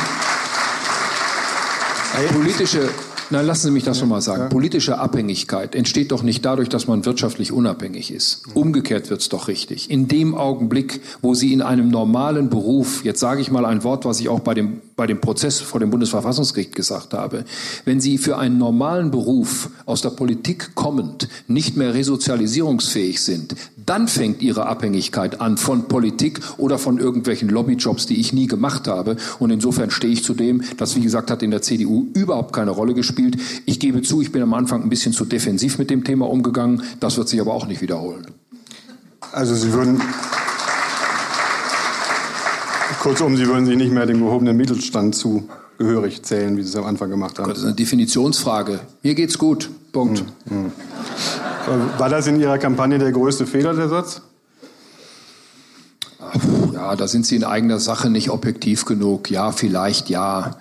politische, 2.33 2.89
Nein, 3.29 3.45
lassen 3.45 3.67
Sie 3.67 3.71
mich 3.71 3.83
das 3.83 3.97
ja, 3.97 4.03
nochmal 4.03 4.21
sagen. 4.21 4.49
Politische 4.49 4.97
Abhängigkeit 4.99 5.75
entsteht 5.75 6.11
doch 6.11 6.23
nicht 6.23 6.43
dadurch, 6.45 6.69
dass 6.69 6.87
man 6.87 7.05
wirtschaftlich 7.05 7.51
unabhängig 7.51 8.11
ist. 8.11 8.43
Umgekehrt 8.53 9.09
wird 9.09 9.21
es 9.21 9.29
doch 9.29 9.47
richtig. 9.47 9.89
In 9.89 10.07
dem 10.07 10.35
Augenblick, 10.35 11.01
wo 11.21 11.33
Sie 11.33 11.53
in 11.53 11.61
einem 11.61 11.89
normalen 11.89 12.49
Beruf, 12.49 13.03
jetzt 13.03 13.19
sage 13.19 13.41
ich 13.41 13.51
mal 13.51 13.65
ein 13.65 13.83
Wort, 13.83 14.05
was 14.05 14.19
ich 14.19 14.29
auch 14.29 14.41
bei 14.41 14.53
dem, 14.53 14.81
bei 14.95 15.07
dem 15.07 15.19
Prozess 15.19 15.59
vor 15.59 15.79
dem 15.79 15.89
Bundesverfassungsgericht 15.89 16.75
gesagt 16.75 17.13
habe, 17.13 17.45
wenn 17.85 17.99
Sie 17.99 18.17
für 18.17 18.37
einen 18.37 18.57
normalen 18.57 19.11
Beruf 19.11 19.69
aus 19.85 20.01
der 20.01 20.11
Politik 20.11 20.75
kommend 20.75 21.27
nicht 21.47 21.77
mehr 21.77 21.93
resozialisierungsfähig 21.93 23.21
sind, 23.21 23.55
dann 23.85 24.07
fängt 24.07 24.41
Ihre 24.41 24.67
Abhängigkeit 24.67 25.41
an 25.41 25.57
von 25.57 25.87
Politik 25.87 26.39
oder 26.57 26.77
von 26.77 26.99
irgendwelchen 26.99 27.49
Lobbyjobs, 27.49 28.05
die 28.05 28.19
ich 28.19 28.33
nie 28.33 28.47
gemacht 28.47 28.87
habe. 28.87 29.17
Und 29.39 29.49
insofern 29.49 29.91
stehe 29.91 30.13
ich 30.13 30.23
zu 30.23 30.33
dem, 30.33 30.63
das 30.77 30.95
wie 30.95 31.01
gesagt 31.01 31.31
hat 31.31 31.43
in 31.43 31.51
der 31.51 31.61
CDU 31.61 32.07
überhaupt 32.13 32.53
keine 32.53 32.71
Rolle 32.71 32.93
gespielt. 32.93 33.37
Ich 33.65 33.79
gebe 33.79 34.01
zu, 34.01 34.21
ich 34.21 34.31
bin 34.31 34.41
am 34.41 34.53
Anfang 34.53 34.83
ein 34.83 34.89
bisschen 34.89 35.13
zu 35.13 35.25
defensiv 35.25 35.77
mit 35.77 35.89
dem 35.89 36.03
Thema 36.03 36.29
umgegangen. 36.29 36.83
Das 36.99 37.17
wird 37.17 37.29
sich 37.29 37.41
aber 37.41 37.53
auch 37.53 37.67
nicht 37.67 37.81
wiederholen. 37.81 38.27
Also 39.31 39.55
Sie 39.55 39.73
würden 39.73 40.01
Kurzum, 42.99 43.37
Sie 43.37 43.47
würden 43.47 43.65
sich 43.65 43.77
nicht 43.77 43.91
mehr 43.91 44.05
dem 44.05 44.19
gehobenen 44.19 44.57
Mittelstand 44.57 45.15
zugehörig 45.15 46.23
zählen, 46.23 46.57
wie 46.57 46.63
Sie 46.63 46.69
es 46.69 46.75
am 46.75 46.85
Anfang 46.85 47.09
gemacht 47.09 47.39
haben. 47.39 47.49
Das 47.49 47.59
ist 47.59 47.65
eine 47.65 47.73
Definitionsfrage. 47.73 48.79
Mir 49.01 49.15
geht's 49.15 49.37
gut. 49.37 49.69
Punkt. 49.91 50.23
Hm, 50.47 50.65
hm. 50.65 50.71
War 51.97 52.09
das 52.09 52.27
in 52.27 52.39
Ihrer 52.39 52.57
Kampagne 52.57 52.97
der 52.97 53.11
größte 53.11 53.45
Fehler, 53.45 53.73
der 53.73 53.89
Satz? 53.89 54.21
Ja, 56.73 56.95
da 56.95 57.07
sind 57.07 57.25
Sie 57.25 57.35
in 57.35 57.43
eigener 57.43 57.79
Sache 57.79 58.09
nicht 58.09 58.29
objektiv 58.29 58.85
genug. 58.85 59.29
Ja, 59.29 59.51
vielleicht 59.51 60.09
ja. 60.09 60.57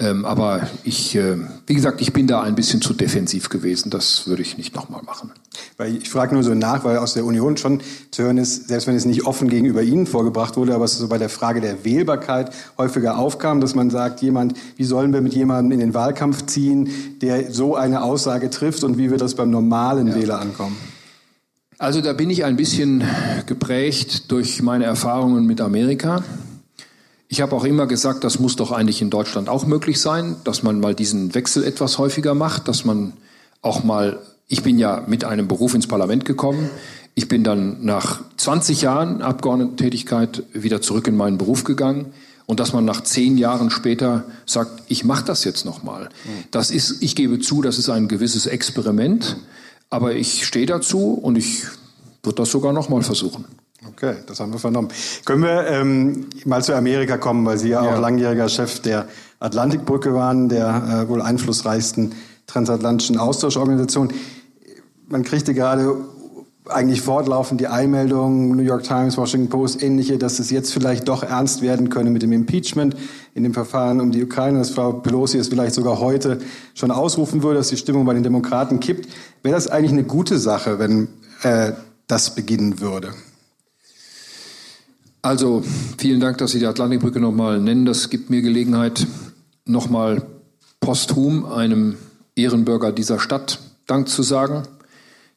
Ähm, 0.00 0.24
aber 0.24 0.66
ich, 0.82 1.14
äh, 1.14 1.36
wie 1.66 1.74
gesagt, 1.74 2.00
ich 2.00 2.12
bin 2.12 2.26
da 2.26 2.42
ein 2.42 2.56
bisschen 2.56 2.82
zu 2.82 2.94
defensiv 2.94 3.48
gewesen. 3.48 3.90
Das 3.90 4.26
würde 4.26 4.42
ich 4.42 4.58
nicht 4.58 4.74
nochmal 4.74 5.02
machen. 5.04 5.30
Weil 5.76 5.96
ich 5.96 6.10
frage 6.10 6.34
nur 6.34 6.42
so 6.42 6.52
nach, 6.52 6.84
weil 6.84 6.98
aus 6.98 7.14
der 7.14 7.24
Union 7.24 7.56
schon 7.56 7.80
zu 8.10 8.24
hören 8.24 8.38
ist, 8.38 8.66
selbst 8.66 8.88
wenn 8.88 8.96
es 8.96 9.04
nicht 9.04 9.24
offen 9.24 9.48
gegenüber 9.48 9.82
Ihnen 9.82 10.06
vorgebracht 10.06 10.56
wurde, 10.56 10.74
aber 10.74 10.84
es 10.84 10.98
so 10.98 11.06
bei 11.06 11.18
der 11.18 11.28
Frage 11.28 11.60
der 11.60 11.84
Wählbarkeit 11.84 12.52
häufiger 12.76 13.18
aufkam, 13.18 13.60
dass 13.60 13.76
man 13.76 13.90
sagt, 13.90 14.20
jemand, 14.20 14.54
wie 14.76 14.84
sollen 14.84 15.12
wir 15.12 15.20
mit 15.20 15.34
jemandem 15.34 15.70
in 15.70 15.78
den 15.78 15.94
Wahlkampf 15.94 16.46
ziehen, 16.46 16.88
der 17.22 17.52
so 17.52 17.76
eine 17.76 18.02
Aussage 18.02 18.50
trifft 18.50 18.82
und 18.82 18.98
wie 18.98 19.10
wird 19.10 19.20
das 19.20 19.36
beim 19.36 19.50
normalen 19.50 20.08
ja. 20.08 20.14
Wähler 20.16 20.40
ankommen? 20.40 20.76
Also 21.78 22.00
da 22.00 22.14
bin 22.14 22.30
ich 22.30 22.44
ein 22.44 22.56
bisschen 22.56 23.04
geprägt 23.46 24.32
durch 24.32 24.60
meine 24.60 24.84
Erfahrungen 24.84 25.46
mit 25.46 25.60
Amerika. 25.60 26.24
Ich 27.34 27.40
habe 27.40 27.56
auch 27.56 27.64
immer 27.64 27.88
gesagt, 27.88 28.22
das 28.22 28.38
muss 28.38 28.54
doch 28.54 28.70
eigentlich 28.70 29.02
in 29.02 29.10
Deutschland 29.10 29.48
auch 29.48 29.66
möglich 29.66 30.00
sein, 30.00 30.36
dass 30.44 30.62
man 30.62 30.78
mal 30.78 30.94
diesen 30.94 31.34
Wechsel 31.34 31.64
etwas 31.64 31.98
häufiger 31.98 32.32
macht, 32.32 32.68
dass 32.68 32.84
man 32.84 33.12
auch 33.60 33.82
mal, 33.82 34.20
ich 34.46 34.62
bin 34.62 34.78
ja 34.78 35.02
mit 35.08 35.24
einem 35.24 35.48
Beruf 35.48 35.74
ins 35.74 35.88
Parlament 35.88 36.26
gekommen, 36.26 36.70
ich 37.16 37.26
bin 37.26 37.42
dann 37.42 37.84
nach 37.84 38.22
20 38.36 38.82
Jahren 38.82 39.20
Abgeordnetentätigkeit 39.20 40.44
wieder 40.52 40.80
zurück 40.80 41.08
in 41.08 41.16
meinen 41.16 41.36
Beruf 41.36 41.64
gegangen 41.64 42.12
und 42.46 42.60
dass 42.60 42.72
man 42.72 42.84
nach 42.84 43.02
zehn 43.02 43.36
Jahren 43.36 43.70
später 43.70 44.22
sagt, 44.46 44.84
ich 44.86 45.04
mache 45.04 45.24
das 45.24 45.42
jetzt 45.42 45.64
nochmal. 45.64 46.10
Das 46.52 46.70
ist, 46.70 47.02
ich 47.02 47.16
gebe 47.16 47.40
zu, 47.40 47.62
das 47.62 47.78
ist 47.78 47.88
ein 47.90 48.06
gewisses 48.06 48.46
Experiment, 48.46 49.38
aber 49.90 50.14
ich 50.14 50.46
stehe 50.46 50.66
dazu 50.66 51.14
und 51.14 51.34
ich 51.34 51.64
würde 52.22 52.36
das 52.36 52.52
sogar 52.52 52.72
nochmal 52.72 53.02
versuchen. 53.02 53.44
Okay, 53.88 54.16
das 54.26 54.40
haben 54.40 54.52
wir 54.52 54.58
vernommen. 54.58 54.88
Können 55.24 55.42
wir 55.42 55.66
ähm, 55.66 56.26
mal 56.44 56.62
zu 56.62 56.74
Amerika 56.74 57.18
kommen, 57.18 57.44
weil 57.44 57.58
Sie 57.58 57.68
ja, 57.68 57.84
ja, 57.84 57.94
auch 57.94 58.00
langjähriger 58.00 58.48
Chef 58.48 58.80
der 58.80 59.08
Atlantikbrücke 59.40 60.14
waren, 60.14 60.48
der 60.48 61.04
äh, 61.04 61.08
wohl 61.08 61.20
einflussreichsten 61.20 62.12
transatlantischen 62.46 63.18
Austauschorganisation. 63.18 64.12
Man 65.08 65.22
kriegte 65.22 65.54
gerade 65.54 65.96
eigentlich 66.66 67.02
fortlaufend 67.02 67.60
die 67.60 67.66
Einmeldungen, 67.66 68.56
New 68.56 68.62
York 68.62 68.84
Times, 68.84 69.18
Washington 69.18 69.50
Post, 69.50 69.82
ähnliche, 69.82 70.16
dass 70.16 70.38
es 70.38 70.50
jetzt 70.50 70.72
vielleicht 70.72 71.08
doch 71.08 71.22
ernst 71.22 71.60
werden 71.60 71.90
könne 71.90 72.10
mit 72.10 72.22
dem 72.22 72.32
Impeachment 72.32 72.96
in 73.34 73.42
dem 73.42 73.52
Verfahren 73.52 74.00
um 74.00 74.12
die 74.12 74.22
Ukraine, 74.22 74.58
dass 74.58 74.70
Frau 74.70 74.92
Pelosi 74.92 75.36
es 75.36 75.48
vielleicht 75.48 75.74
sogar 75.74 75.98
heute 76.00 76.38
schon 76.74 76.90
ausrufen 76.90 77.42
würde, 77.42 77.58
dass 77.58 77.68
die 77.68 77.76
Stimmung 77.76 78.06
bei 78.06 78.14
den 78.14 78.22
Demokraten 78.22 78.80
kippt. 78.80 79.08
Wäre 79.42 79.54
das 79.54 79.68
eigentlich 79.68 79.92
eine 79.92 80.04
gute 80.04 80.38
Sache, 80.38 80.78
wenn 80.78 81.08
äh, 81.42 81.72
das 82.06 82.34
beginnen 82.34 82.80
würde? 82.80 83.10
Also 85.24 85.64
vielen 85.98 86.20
Dank, 86.20 86.38
dass 86.38 86.52
Sie 86.52 86.58
die 86.58 86.66
Atlantikbrücke 86.66 87.18
nochmal 87.18 87.60
nennen. 87.60 87.86
Das 87.86 88.10
gibt 88.10 88.30
mir 88.30 88.42
Gelegenheit, 88.42 89.06
nochmal 89.64 90.22
posthum 90.80 91.46
einem 91.46 91.96
Ehrenbürger 92.36 92.92
dieser 92.92 93.18
Stadt 93.18 93.58
Dank 93.86 94.08
zu 94.08 94.22
sagen 94.22 94.62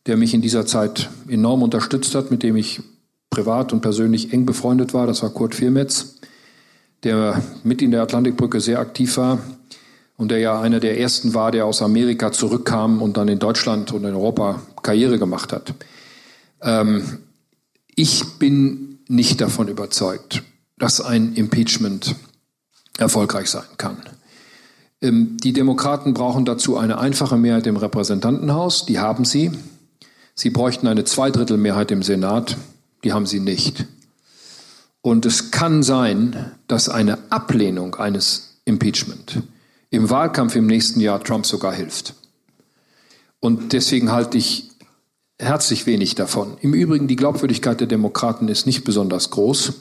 der 0.07 0.17
mich 0.17 0.33
in 0.33 0.41
dieser 0.41 0.65
Zeit 0.65 1.09
enorm 1.27 1.61
unterstützt 1.61 2.15
hat, 2.15 2.31
mit 2.31 2.41
dem 2.41 2.55
ich 2.55 2.81
privat 3.29 3.73
und 3.73 3.81
persönlich 3.81 4.33
eng 4.33 4.45
befreundet 4.45 4.93
war. 4.93 5.05
Das 5.05 5.21
war 5.21 5.29
Kurt 5.29 5.53
Viermetz, 5.53 6.15
der 7.03 7.41
mit 7.63 7.81
in 7.81 7.91
der 7.91 8.01
Atlantikbrücke 8.01 8.61
sehr 8.61 8.79
aktiv 8.79 9.17
war 9.17 9.39
und 10.15 10.31
der 10.31 10.39
ja 10.39 10.59
einer 10.59 10.79
der 10.79 10.99
ersten 10.99 11.33
war, 11.33 11.51
der 11.51 11.65
aus 11.65 11.81
Amerika 11.81 12.31
zurückkam 12.31 13.01
und 13.01 13.17
dann 13.17 13.27
in 13.27 13.39
Deutschland 13.39 13.91
und 13.91 14.05
in 14.05 14.15
Europa 14.15 14.61
Karriere 14.81 15.19
gemacht 15.19 15.51
hat. 15.51 15.73
Ähm, 16.61 17.19
ich 17.95 18.23
bin 18.39 18.96
nicht 19.07 19.41
davon 19.41 19.67
überzeugt, 19.67 20.43
dass 20.77 21.01
ein 21.01 21.33
Impeachment 21.33 22.15
erfolgreich 22.97 23.49
sein 23.49 23.67
kann. 23.77 23.97
Ähm, 25.01 25.37
die 25.37 25.53
Demokraten 25.53 26.13
brauchen 26.13 26.45
dazu 26.45 26.77
eine 26.77 26.97
einfache 26.99 27.37
Mehrheit 27.37 27.67
im 27.67 27.77
Repräsentantenhaus, 27.77 28.85
die 28.85 28.99
haben 28.99 29.25
sie. 29.25 29.51
Sie 30.35 30.49
bräuchten 30.49 30.87
eine 30.87 31.03
Zweidrittelmehrheit 31.03 31.91
im 31.91 32.03
Senat, 32.03 32.57
die 33.03 33.13
haben 33.13 33.25
sie 33.25 33.39
nicht. 33.39 33.85
Und 35.01 35.25
es 35.25 35.51
kann 35.51 35.83
sein, 35.83 36.51
dass 36.67 36.89
eine 36.89 37.17
Ablehnung 37.29 37.95
eines 37.95 38.59
Impeachment 38.65 39.41
im 39.89 40.09
Wahlkampf 40.09 40.55
im 40.55 40.67
nächsten 40.67 40.99
Jahr 40.99 41.23
Trump 41.23 41.45
sogar 41.45 41.73
hilft. 41.73 42.13
Und 43.39 43.73
deswegen 43.73 44.11
halte 44.11 44.37
ich 44.37 44.69
herzlich 45.39 45.85
wenig 45.85 46.15
davon. 46.15 46.57
Im 46.61 46.73
Übrigen, 46.73 47.07
die 47.07 47.15
Glaubwürdigkeit 47.15 47.79
der 47.79 47.87
Demokraten 47.87 48.47
ist 48.47 48.65
nicht 48.65 48.83
besonders 48.83 49.29
groß. 49.29 49.73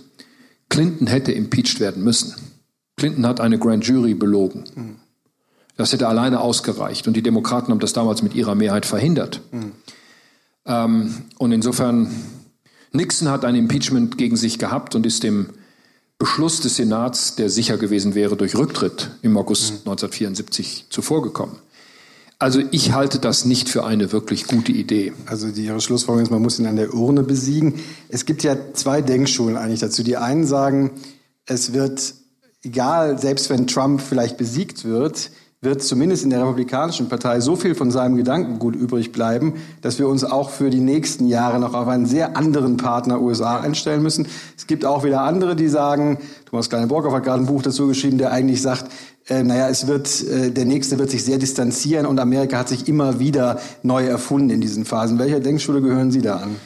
Clinton 0.69 1.07
hätte 1.07 1.33
impeached 1.33 1.81
werden 1.81 2.03
müssen. 2.03 2.35
Clinton 2.97 3.27
hat 3.27 3.41
eine 3.41 3.59
Grand 3.59 3.87
Jury 3.87 4.15
belogen. 4.15 4.65
Das 5.77 5.93
hätte 5.93 6.09
alleine 6.09 6.41
ausgereicht. 6.41 7.07
Und 7.07 7.15
die 7.15 7.23
Demokraten 7.23 7.71
haben 7.71 7.81
das 7.81 7.93
damals 7.93 8.23
mit 8.23 8.35
ihrer 8.35 8.55
Mehrheit 8.55 8.87
verhindert. 8.87 9.43
Mhm. 9.53 9.73
Ähm, 10.65 11.15
und 11.39 11.53
insofern, 11.53 12.11
Nixon 12.93 13.29
hat 13.29 13.45
ein 13.45 13.55
Impeachment 13.55 14.19
gegen 14.19 14.37
sich 14.37 14.59
gehabt 14.59 14.95
und 14.95 15.07
ist 15.07 15.23
dem 15.23 15.51
Beschluss 16.19 16.61
des 16.61 16.77
Senats, 16.77 17.37
der 17.37 17.51
sicher 17.51 17.77
gewesen 17.77 18.15
wäre 18.15 18.37
durch 18.37 18.57
Rücktritt 18.57 19.11
im 19.21 19.37
August 19.37 19.73
mhm. 19.73 19.91
1974 19.91 20.87
zuvorgekommen. 20.89 21.57
Also 22.39 22.61
ich 22.71 22.93
halte 22.93 23.19
das 23.19 23.47
nicht 23.47 23.71
für 23.71 23.87
eine 23.87 24.13
wirklich 24.13 24.47
gute 24.47 24.71
Idee. 24.71 25.15
Also 25.25 25.49
die, 25.51 25.65
Ihre 25.65 25.81
Schlussfolgerung 25.81 26.25
ist, 26.25 26.31
man 26.31 26.43
muss 26.43 26.59
ihn 26.59 26.67
an 26.67 26.77
der 26.77 26.93
Urne 26.93 27.23
besiegen. 27.23 27.75
Es 28.11 28.27
gibt 28.27 28.43
ja 28.43 28.57
zwei 28.75 29.01
Denkschulen 29.01 29.57
eigentlich 29.57 29.81
dazu. 29.81 30.03
Die 30.03 30.19
einen 30.19 30.45
sagen, 30.45 30.91
es 31.47 31.73
wird 31.73 32.15
egal, 32.63 33.19
selbst 33.19 33.49
wenn 33.49 33.67
Trump 33.67 34.03
vielleicht 34.03 34.37
besiegt 34.37 34.85
wird, 34.85 35.31
wird 35.63 35.83
zumindest 35.83 36.25
in 36.25 36.31
der 36.31 36.41
Republikanischen 36.43 37.09
Partei 37.09 37.41
so 37.41 37.57
viel 37.57 37.75
von 37.75 37.91
seinem 37.91 38.17
Gedankengut 38.17 38.77
übrig 38.77 39.13
bleiben, 39.13 39.55
dass 39.81 39.99
wir 39.99 40.07
uns 40.07 40.23
auch 40.23 40.51
für 40.51 40.69
die 40.69 40.81
nächsten 40.81 41.29
Jahre 41.29 41.59
noch 41.59 41.73
auf 41.73 41.89
einen 41.89 42.05
sehr 42.05 42.37
anderen 42.37 42.77
Partner 42.77 43.21
USA 43.23 43.61
einstellen 43.61 44.03
müssen. 44.03 44.29
Es 44.57 44.67
gibt 44.67 44.85
auch 44.85 45.05
wieder 45.05 45.23
andere, 45.23 45.57
die 45.57 45.69
sagen, 45.69 46.19
Thomas 46.45 46.69
Kleine-Borkow 46.69 47.13
hat 47.13 47.25
gerade 47.25 47.43
ein 47.43 47.47
Buch 47.47 47.63
dazu 47.63 47.89
geschrieben, 47.89 48.19
der 48.19 48.33
eigentlich 48.33 48.61
sagt, 48.61 48.93
äh, 49.29 49.43
naja, 49.43 49.69
es 49.69 49.87
wird, 49.87 50.23
äh, 50.25 50.51
der 50.51 50.65
nächste 50.65 50.99
wird 50.99 51.11
sich 51.11 51.25
sehr 51.25 51.39
distanzieren 51.39 52.07
und 52.07 52.19
Amerika 52.21 52.59
hat 52.59 52.69
sich 52.69 52.87
immer 52.89 53.19
wieder 53.19 53.61
neu 53.83 54.05
erfunden 54.07 54.51
in 54.51 54.61
diesen 54.61 54.85
Phasen. 54.85 55.19
Welcher 55.19 55.41
Denkschule 55.41 55.81
gehören 55.81 56.11
Sie 56.11 56.23
da 56.23 56.37
an? 56.37 56.57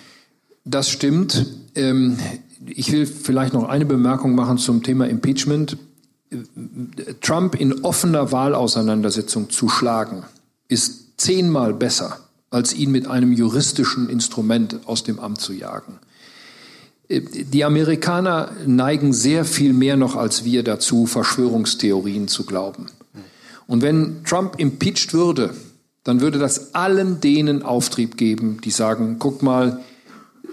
Das 0.64 0.90
stimmt. 0.90 1.46
Ähm, 1.74 2.18
ich 2.66 2.92
will 2.92 3.06
vielleicht 3.06 3.54
noch 3.54 3.68
eine 3.68 3.86
Bemerkung 3.86 4.34
machen 4.34 4.58
zum 4.58 4.82
Thema 4.82 5.08
Impeachment. 5.08 5.78
Trump 7.22 7.54
in 7.54 7.82
offener 7.82 8.30
Wahlauseinandersetzung 8.30 9.50
zu 9.50 9.68
schlagen, 9.68 10.22
ist 10.68 11.18
zehnmal 11.20 11.74
besser, 11.74 12.18
als 12.50 12.74
ihn 12.74 12.92
mit 12.92 13.08
einem 13.08 13.32
juristischen 13.32 14.08
Instrument 14.08 14.80
aus 14.86 15.02
dem 15.02 15.18
Amt 15.18 15.40
zu 15.40 15.52
jagen. 15.52 15.98
Die 17.10 17.64
Amerikaner 17.64 18.52
neigen 18.66 19.12
sehr 19.12 19.44
viel 19.44 19.72
mehr 19.72 19.96
noch 19.96 20.14
als 20.14 20.44
wir 20.44 20.62
dazu, 20.62 21.06
Verschwörungstheorien 21.06 22.28
zu 22.28 22.46
glauben. 22.46 22.86
Und 23.66 23.82
wenn 23.82 24.22
Trump 24.24 24.54
impeached 24.58 25.12
würde, 25.12 25.52
dann 26.04 26.20
würde 26.20 26.38
das 26.38 26.74
allen 26.74 27.20
denen 27.20 27.62
Auftrieb 27.62 28.16
geben, 28.16 28.60
die 28.64 28.70
sagen, 28.70 29.16
guck 29.18 29.42
mal, 29.42 29.80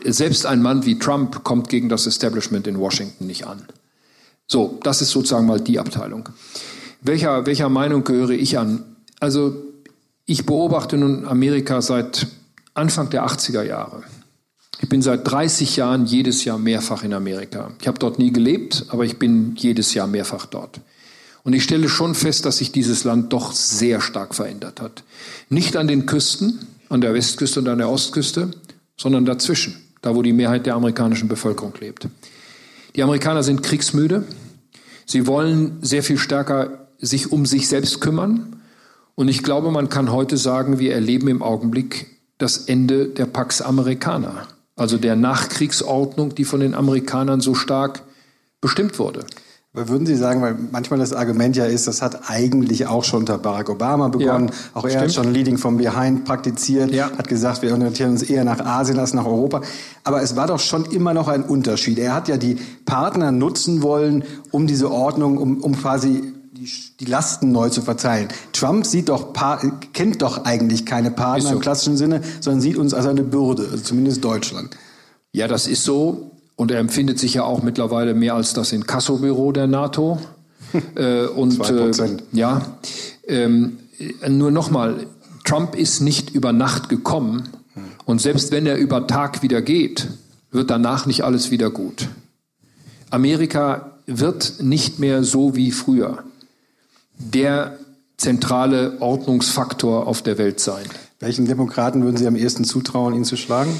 selbst 0.04 0.46
ein 0.46 0.62
Mann 0.62 0.86
wie 0.86 0.98
Trump 0.98 1.44
kommt 1.44 1.70
gegen 1.70 1.90
das 1.90 2.08
Establishment 2.08 2.66
in 2.68 2.80
Washington 2.80 3.28
nicht 3.28 3.46
an. 3.46 3.64
So, 4.48 4.80
das 4.84 5.02
ist 5.02 5.12
sozusagen 5.12 5.46
mal 5.46 5.60
die 5.62 5.80
Abteilung. 5.80 6.30
Welcher, 7.02 7.46
welcher 7.46 7.70
Meinung 7.70 8.04
gehöre 8.04 8.32
ich 8.32 8.58
an? 8.58 8.84
Also 9.20 9.64
ich 10.26 10.46
beobachte 10.46 10.98
nun 10.98 11.26
Amerika 11.26 11.82
seit 11.82 12.28
Anfang 12.74 13.10
der 13.10 13.26
80er 13.26 13.64
Jahre. 13.64 14.04
Ich 14.80 14.90
bin 14.90 15.02
seit 15.02 15.30
30 15.30 15.76
Jahren 15.76 16.06
jedes 16.06 16.46
Jahr 16.46 16.60
mehrfach 16.60 17.04
in 17.04 17.14
Amerika. 17.14 17.72
Ich 17.82 17.88
habe 17.88 18.00
dort 18.00 18.20
nie 18.20 18.32
gelebt, 18.32 18.86
aber 18.90 19.06
ich 19.06 19.18
bin 19.18 19.56
jedes 19.56 19.94
Jahr 19.94 20.08
mehrfach 20.08 20.46
dort. 20.46 20.80
Und 21.44 21.54
ich 21.54 21.64
stelle 21.64 21.90
schon 21.90 22.14
fest, 22.14 22.46
dass 22.46 22.58
sich 22.58 22.72
dieses 22.72 23.04
Land 23.04 23.34
doch 23.34 23.54
sehr 23.54 24.02
stark 24.02 24.36
verändert 24.36 24.82
hat. 24.82 25.04
Nicht 25.50 25.78
an 25.78 25.88
den 25.88 26.06
Küsten, 26.06 26.60
an 26.90 27.02
der 27.02 27.14
Westküste 27.14 27.62
und 27.62 27.70
an 27.70 27.78
der 27.78 27.90
Ostküste, 27.90 28.52
sondern 28.98 29.26
dazwischen, 29.26 29.76
da 30.02 30.14
wo 30.16 30.22
die 30.22 30.34
Mehrheit 30.34 30.66
der 30.66 30.76
amerikanischen 30.76 31.28
Bevölkerung 31.28 31.74
lebt. 31.80 32.08
Die 32.96 33.04
Amerikaner 33.04 33.44
sind 33.44 33.64
kriegsmüde. 33.64 34.26
Sie 35.06 35.26
wollen 35.26 35.78
sehr 35.82 36.04
viel 36.04 36.18
stärker 36.18 36.88
sich 37.00 37.32
um 37.32 37.46
sich 37.46 37.68
selbst 37.68 38.02
kümmern. 38.02 38.62
Und 39.16 39.28
ich 39.28 39.44
glaube, 39.44 39.72
man 39.72 39.90
kann 39.90 40.12
heute 40.12 40.38
sagen, 40.38 40.80
wir 40.80 40.94
erleben 40.94 41.28
im 41.28 41.42
Augenblick 41.42 42.08
das 42.38 42.58
Ende 42.58 43.08
der 43.08 43.26
Pax 43.26 43.62
Americana, 43.62 44.48
also 44.78 44.98
der 44.98 45.16
Nachkriegsordnung, 45.16 46.36
die 46.36 46.46
von 46.46 46.62
den 46.62 46.74
Amerikanern 46.74 47.42
so 47.42 47.56
stark 47.56 48.04
bestimmt 48.62 49.00
wurde. 49.00 49.26
Aber 49.74 49.90
würden 49.90 50.08
Sie 50.08 50.16
sagen, 50.16 50.42
weil 50.42 50.56
manchmal 50.72 50.98
das 50.98 51.14
Argument 51.14 51.56
ja 51.56 51.66
ist, 51.66 51.88
das 51.88 52.02
hat 52.02 52.30
eigentlich 52.30 52.88
auch 52.88 53.04
schon 53.04 53.20
unter 53.20 53.38
Barack 53.38 53.70
Obama 53.70 54.08
begonnen. 54.08 54.48
Ja, 54.48 54.54
auch 54.74 54.86
er 54.86 54.90
stimmt. 54.90 55.04
hat 55.04 55.14
schon 55.14 55.34
Leading 55.34 55.58
from 55.60 55.78
Behind 55.78 56.26
praktiziert, 56.26 56.92
ja. 56.92 57.12
hat 57.16 57.28
gesagt, 57.28 57.62
wir 57.62 57.74
orientieren 57.74 58.12
uns 58.12 58.24
eher 58.24 58.44
nach 58.44 58.60
Asien 58.60 58.98
als 58.98 59.14
nach 59.14 59.26
Europa. 59.26 59.62
Aber 60.04 60.24
es 60.24 60.36
war 60.36 60.48
doch 60.48 60.60
schon 60.60 60.86
immer 60.86 61.14
noch 61.14 61.28
ein 61.28 61.44
Unterschied. 61.44 62.00
Er 62.00 62.16
hat 62.16 62.28
ja 62.28 62.38
die 62.38 62.58
Partner 62.86 63.32
nutzen 63.32 63.84
wollen, 63.84 64.24
um 64.50 64.66
diese 64.66 64.90
Ordnung, 64.90 65.38
um, 65.38 65.62
um 65.62 65.78
quasi 65.78 66.34
die, 66.58 66.70
die 67.00 67.06
Lasten 67.06 67.52
neu 67.52 67.70
zu 67.70 67.82
verteilen. 67.82 68.30
Trump 68.54 68.86
sieht 68.86 69.10
doch, 69.10 69.34
kennt 69.94 70.22
doch 70.22 70.46
eigentlich 70.46 70.86
keine 70.86 71.12
Partner 71.12 71.50
so. 71.50 71.56
im 71.56 71.62
klassischen 71.62 71.98
Sinne, 71.98 72.22
sondern 72.40 72.62
sieht 72.62 72.78
uns 72.78 72.94
als 72.94 73.06
eine 73.06 73.24
Bürde, 73.24 73.68
also 73.72 73.84
zumindest 73.84 74.24
Deutschland. 74.24 74.76
Ja, 75.32 75.48
das 75.48 75.68
ist 75.68 75.84
so. 75.84 76.32
Und 76.56 76.72
er 76.72 76.80
empfindet 76.80 77.20
sich 77.20 77.36
ja 77.36 77.44
auch 77.44 77.62
mittlerweile 77.62 78.16
mehr 78.16 78.34
als 78.34 78.54
das 78.54 78.72
Inkassobüro 78.72 79.52
der 79.52 79.68
NATO. 79.68 80.18
äh, 80.96 81.26
und 81.28 81.60
äh, 81.70 82.18
ja, 82.32 82.62
ähm, 83.28 83.78
nur 84.28 84.50
nochmal, 84.50 85.06
Trump 85.44 85.76
ist 85.76 86.02
nicht 86.02 86.32
über 86.32 86.54
Nacht 86.54 86.90
gekommen. 86.90 87.50
Und 88.06 88.22
selbst 88.22 88.52
wenn 88.52 88.66
er 88.66 88.78
über 88.78 89.06
Tag 89.06 89.44
wieder 89.44 89.62
geht, 89.62 90.08
wird 90.50 90.72
danach 90.72 91.06
nicht 91.06 91.24
alles 91.24 91.52
wieder 91.52 91.70
gut. 91.70 92.08
Amerika 93.12 93.92
wird 94.08 94.56
nicht 94.62 94.98
mehr 94.98 95.24
so 95.24 95.56
wie 95.56 95.72
früher 95.72 96.24
der 97.18 97.78
zentrale 98.18 99.02
Ordnungsfaktor 99.02 100.08
auf 100.08 100.22
der 100.22 100.38
Welt 100.38 100.60
sein. 100.60 100.86
Welchen 101.20 101.46
Demokraten 101.46 102.04
würden 102.04 102.18
Sie 102.18 102.28
am 102.28 102.36
ehesten 102.36 102.64
zutrauen, 102.64 103.14
ihn 103.14 103.26
zu 103.26 103.38
schlagen? 103.38 103.72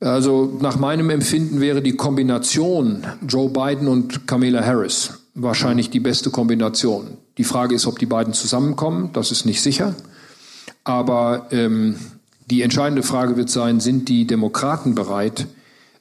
Also 0.00 0.58
nach 0.60 0.78
meinem 0.78 1.10
Empfinden 1.10 1.60
wäre 1.60 1.82
die 1.82 1.96
Kombination 1.96 3.04
Joe 3.26 3.48
Biden 3.48 3.88
und 3.88 4.26
Kamala 4.26 4.64
Harris 4.64 5.14
wahrscheinlich 5.36 5.90
die 5.90 6.00
beste 6.00 6.30
Kombination. 6.30 7.18
Die 7.38 7.44
Frage 7.44 7.74
ist, 7.74 7.86
ob 7.86 7.98
die 7.98 8.06
beiden 8.06 8.32
zusammenkommen. 8.32 9.10
Das 9.12 9.30
ist 9.30 9.44
nicht 9.44 9.60
sicher. 9.60 9.94
Aber 10.82 11.46
ähm, 11.50 11.96
die 12.46 12.62
entscheidende 12.62 13.02
Frage 13.02 13.36
wird 13.36 13.50
sein, 13.50 13.80
sind 13.80 14.08
die 14.08 14.26
Demokraten 14.26 14.94
bereit, 14.94 15.46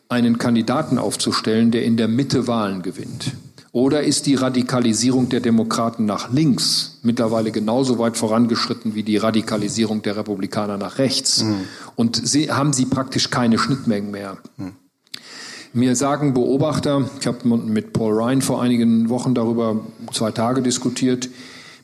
einen 0.08 0.38
Kandidaten 0.38 0.98
aufzustellen, 0.98 1.72
der 1.72 1.84
in 1.84 1.98
der 1.98 2.08
Mitte 2.08 2.48
Wahlen 2.48 2.82
gewinnt? 2.82 3.34
Oder 3.76 4.04
ist 4.04 4.26
die 4.26 4.36
Radikalisierung 4.36 5.28
der 5.28 5.42
Demokraten 5.42 6.06
nach 6.06 6.32
links 6.32 6.98
mittlerweile 7.04 7.52
genauso 7.52 8.00
weit 8.00 8.16
vorangeschritten 8.16 8.96
wie 8.96 9.04
die 9.04 9.18
Radikalisierung 9.18 10.02
der 10.02 10.16
Republikaner 10.16 10.78
nach 10.78 10.98
rechts? 10.98 11.44
Mhm. 11.44 11.66
Und 11.98 12.26
sie, 12.26 12.50
haben 12.50 12.72
sie 12.72 12.86
praktisch 12.86 13.32
keine 13.32 13.58
Schnittmengen 13.58 14.12
mehr? 14.12 14.38
Mhm. 14.56 14.76
Mir 15.74 15.98
sagen 15.98 16.34
Beobachter, 16.34 17.10
ich 17.20 17.28
habe 17.28 17.46
mit 17.50 17.92
Paul 17.92 18.14
Ryan 18.14 18.42
vor 18.42 18.62
einigen 18.62 19.10
Wochen 19.10 19.36
darüber 19.36 19.82
zwei 20.14 20.32
Tage 20.32 20.62
diskutiert, 20.62 21.28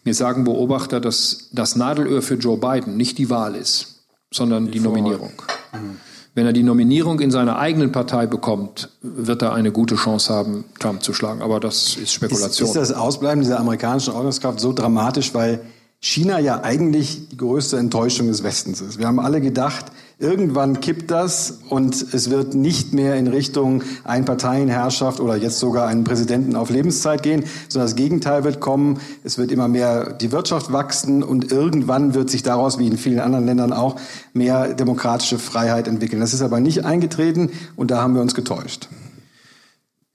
mir 0.06 0.14
sagen 0.14 0.46
Beobachter, 0.46 1.02
dass 1.02 1.50
das 1.52 1.76
Nadelöhr 1.76 2.22
für 2.22 2.36
Joe 2.36 2.58
Biden 2.58 2.96
nicht 2.96 3.18
die 3.18 3.30
Wahl 3.30 3.54
ist, 3.54 4.06
sondern 4.32 4.68
die, 4.68 4.72
die 4.72 4.80
Nominierung. 4.80 5.34
Mhm. 5.74 5.98
Wenn 6.34 6.46
er 6.46 6.54
die 6.54 6.64
Nominierung 6.64 7.20
in 7.20 7.30
seiner 7.30 7.60
eigenen 7.60 7.92
Partei 7.92 8.26
bekommt, 8.26 8.90
wird 9.02 9.42
er 9.42 9.54
eine 9.54 9.72
gute 9.72 9.96
Chance 9.96 10.34
haben, 10.34 10.64
Trump 10.80 11.04
zu 11.04 11.14
schlagen. 11.14 11.42
Aber 11.42 11.60
das 11.60 11.98
ist 11.98 12.14
Spekulation. 12.14 12.70
Ist, 12.70 12.76
ist 12.76 12.90
das 12.90 12.94
Ausbleiben 12.94 13.42
dieser 13.42 13.60
amerikanischen 13.60 14.14
Ordnungskraft 14.14 14.60
so 14.62 14.72
dramatisch, 14.72 15.34
weil 15.34 15.62
China 16.00 16.40
ja 16.40 16.64
eigentlich 16.64 17.30
die 17.30 17.38
größte 17.38 17.78
Enttäuschung 17.78 18.28
des 18.28 18.44
Westens 18.44 18.80
ist. 18.82 18.98
Wir 18.98 19.08
haben 19.08 19.20
alle 19.20 19.42
gedacht, 19.42 19.86
irgendwann 20.22 20.80
kippt 20.80 21.12
das 21.12 21.60
und 21.70 22.14
es 22.14 22.30
wird 22.30 22.54
nicht 22.54 22.94
mehr 22.94 23.16
in 23.16 23.28
Richtung 23.28 23.84
Einparteienherrschaft 24.04 25.20
oder 25.20 25.36
jetzt 25.36 25.60
sogar 25.60 25.88
einen 25.88 26.04
Präsidenten 26.04 26.56
auf 26.56 26.70
Lebenszeit 26.70 27.24
gehen, 27.24 27.44
sondern 27.68 27.88
das 27.88 27.96
Gegenteil 27.96 28.44
wird 28.44 28.60
kommen. 28.60 29.00
Es 29.24 29.38
wird 29.38 29.52
immer 29.52 29.68
mehr 29.68 30.14
die 30.14 30.32
Wirtschaft 30.32 30.72
wachsen 30.72 31.24
und 31.24 31.52
irgendwann 31.52 32.14
wird 32.14 32.30
sich 32.30 32.44
daraus, 32.44 32.78
wie 32.78 32.88
in 32.88 32.98
vielen 32.98 33.20
anderen 33.20 33.46
Ländern 33.46 33.74
auch, 33.74 34.00
mehr 34.34 34.74
demokratische 34.74 35.40
Freiheit 35.40 35.88
entwickeln. 35.88 36.20
Das 36.20 36.34
ist 36.34 36.42
aber 36.42 36.60
nicht 36.60 36.86
eingetreten 36.86 37.50
und 37.76 37.92
da 37.92 38.02
haben 38.02 38.14
wir 38.14 38.22
uns 38.22 38.36
getäuscht. 38.36 38.90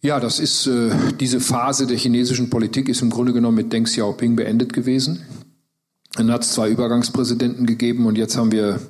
Ja, 0.02 0.20
das 0.20 0.38
ist 0.38 0.66
äh, 0.68 0.90
diese 1.18 1.40
Phase 1.40 1.86
der 1.86 1.96
chinesischen 1.96 2.48
Politik 2.48 2.88
ist 2.88 3.02
im 3.02 3.10
Grunde 3.10 3.32
genommen 3.32 3.56
mit 3.56 3.72
Deng 3.72 3.84
Xiaoping 3.84 4.36
beendet 4.36 4.72
gewesen. 4.72 5.22
Dann 6.14 6.30
hat 6.30 6.44
es 6.44 6.52
zwei 6.52 6.70
Übergangspräsidenten 6.70 7.66
gegeben 7.66 8.06
und 8.06 8.16
jetzt 8.16 8.36
haben 8.36 8.52
wir 8.52 8.80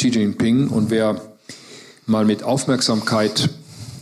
Xi 0.00 0.08
Jinping. 0.08 0.68
Und 0.68 0.88
wer 0.88 1.20
mal 2.06 2.24
mit 2.24 2.42
Aufmerksamkeit 2.42 3.50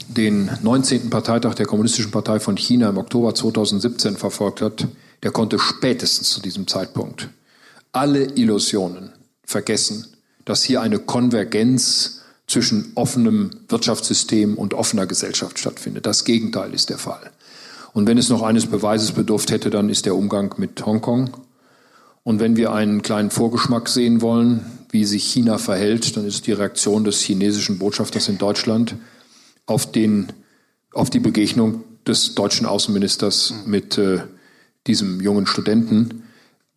den 0.07 0.49
19. 0.63 1.11
Parteitag 1.11 1.55
der 1.55 1.67
Kommunistischen 1.67 2.13
Partei 2.13 2.39
von 2.39 2.57
China 2.57 2.91
im 2.91 2.99
Oktober 2.99 3.35
2017 3.35 4.17
verfolgt 4.17 4.63
hat, 4.63 4.87
der 5.25 5.33
konnte 5.33 5.59
spätestens 5.59 6.31
zu 6.31 6.41
diesem 6.41 6.69
Zeitpunkt 6.69 7.31
alle 7.91 8.27
Illusionen 8.37 9.11
vergessen, 9.43 10.07
dass 10.45 10.63
hier 10.63 10.83
eine 10.83 11.01
Konvergenz 11.01 12.21
zwischen 12.47 12.93
offenem 12.95 13.51
Wirtschaftssystem 13.69 14.55
und 14.55 14.75
offener 14.75 15.07
Gesellschaft 15.07 15.59
stattfindet. 15.59 16.07
Das 16.07 16.25
Gegenteil 16.25 16.75
ist 16.75 16.91
der 16.91 16.99
Fall. 16.99 17.33
Und 17.93 18.07
wenn 18.07 18.19
es 18.19 18.29
noch 18.29 18.43
eines 18.43 18.67
Beweises 18.67 19.11
bedurft 19.11 19.51
hätte, 19.51 19.69
dann 19.69 19.89
ist 19.89 20.07
der 20.07 20.15
Umgang 20.15 20.55
mit 20.59 20.87
Hongkong 20.87 21.31
und 22.29 22.41
wenn 22.41 22.57
wir 22.57 22.73
einen 22.73 23.01
kleinen 23.01 23.31
Vorgeschmack 23.31 23.89
sehen 23.89 24.21
wollen, 24.21 24.78
wie 24.91 25.05
sich 25.05 25.25
China 25.25 25.59
verhält, 25.59 26.17
dann 26.17 26.27
ist 26.27 26.47
die 26.47 26.53
Reaktion 26.53 27.05
des 27.05 27.21
chinesischen 27.21 27.79
Botschafters 27.79 28.29
in 28.29 28.39
Deutschland 28.39 28.97
auf, 29.67 29.91
den, 29.91 30.33
auf 30.93 31.11
die 31.11 31.21
Begegnung 31.21 31.85
des 32.07 32.35
deutschen 32.35 32.67
Außenministers 32.67 33.55
mit 33.67 33.99
äh, 33.99 34.21
diesem 34.87 35.21
jungen 35.21 35.47
Studenten. 35.47 36.23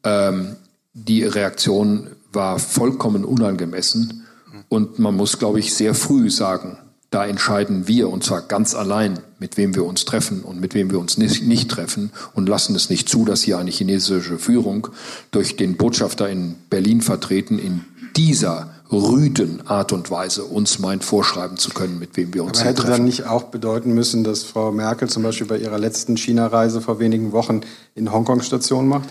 Ähm, 0.04 0.56
die 0.94 1.24
Reaktion 1.24 2.08
war 2.34 2.60
vollkommen 2.60 3.24
unangemessen 3.24 4.26
und 4.68 5.00
man 5.00 5.16
muss, 5.16 5.40
glaube 5.40 5.60
ich, 5.60 5.74
sehr 5.74 5.94
früh 5.94 6.30
sagen, 6.30 6.78
da 7.12 7.26
entscheiden 7.26 7.90
wir, 7.90 8.10
und 8.10 8.24
zwar 8.24 8.42
ganz 8.42 8.74
allein, 8.74 9.20
mit 9.38 9.58
wem 9.58 9.76
wir 9.76 9.84
uns 9.84 10.06
treffen 10.06 10.44
und 10.44 10.62
mit 10.62 10.74
wem 10.74 10.92
wir 10.92 11.00
uns 11.00 11.18
nicht, 11.18 11.44
nicht, 11.44 11.70
treffen 11.70 12.12
und 12.34 12.48
lassen 12.48 12.74
es 12.74 12.90
nicht 12.90 13.10
zu, 13.10 13.26
dass 13.26 13.44
hier 13.44 13.58
eine 13.58 13.70
chinesische 13.70 14.40
Führung 14.40 14.88
durch 15.32 15.58
den 15.58 15.76
Botschafter 15.76 16.30
in 16.30 16.56
Berlin 16.70 17.02
vertreten 17.02 17.60
in 17.60 17.84
dieser 18.16 18.70
rüden 18.92 19.66
Art 19.68 19.94
und 19.94 20.12
Weise 20.12 20.44
uns 20.44 20.80
meint, 20.80 21.04
vorschreiben 21.04 21.58
zu 21.58 21.70
können, 21.70 21.98
mit 21.98 22.18
wem 22.18 22.34
wir 22.34 22.44
uns 22.44 22.60
Aber 22.60 22.70
hätte 22.70 22.82
treffen. 22.82 22.98
dann 22.98 23.06
nicht 23.06 23.26
auch 23.26 23.44
bedeuten 23.44 23.94
müssen, 23.94 24.24
dass 24.24 24.44
Frau 24.44 24.72
Merkel 24.72 25.10
zum 25.10 25.24
Beispiel 25.24 25.48
bei 25.48 25.58
ihrer 25.58 25.80
letzten 25.80 26.18
China-Reise 26.18 26.82
vor 26.82 27.00
wenigen 27.00 27.32
Wochen 27.32 27.62
in 27.96 28.12
Hongkong 28.12 28.42
Station 28.42 28.88
macht? 28.88 29.10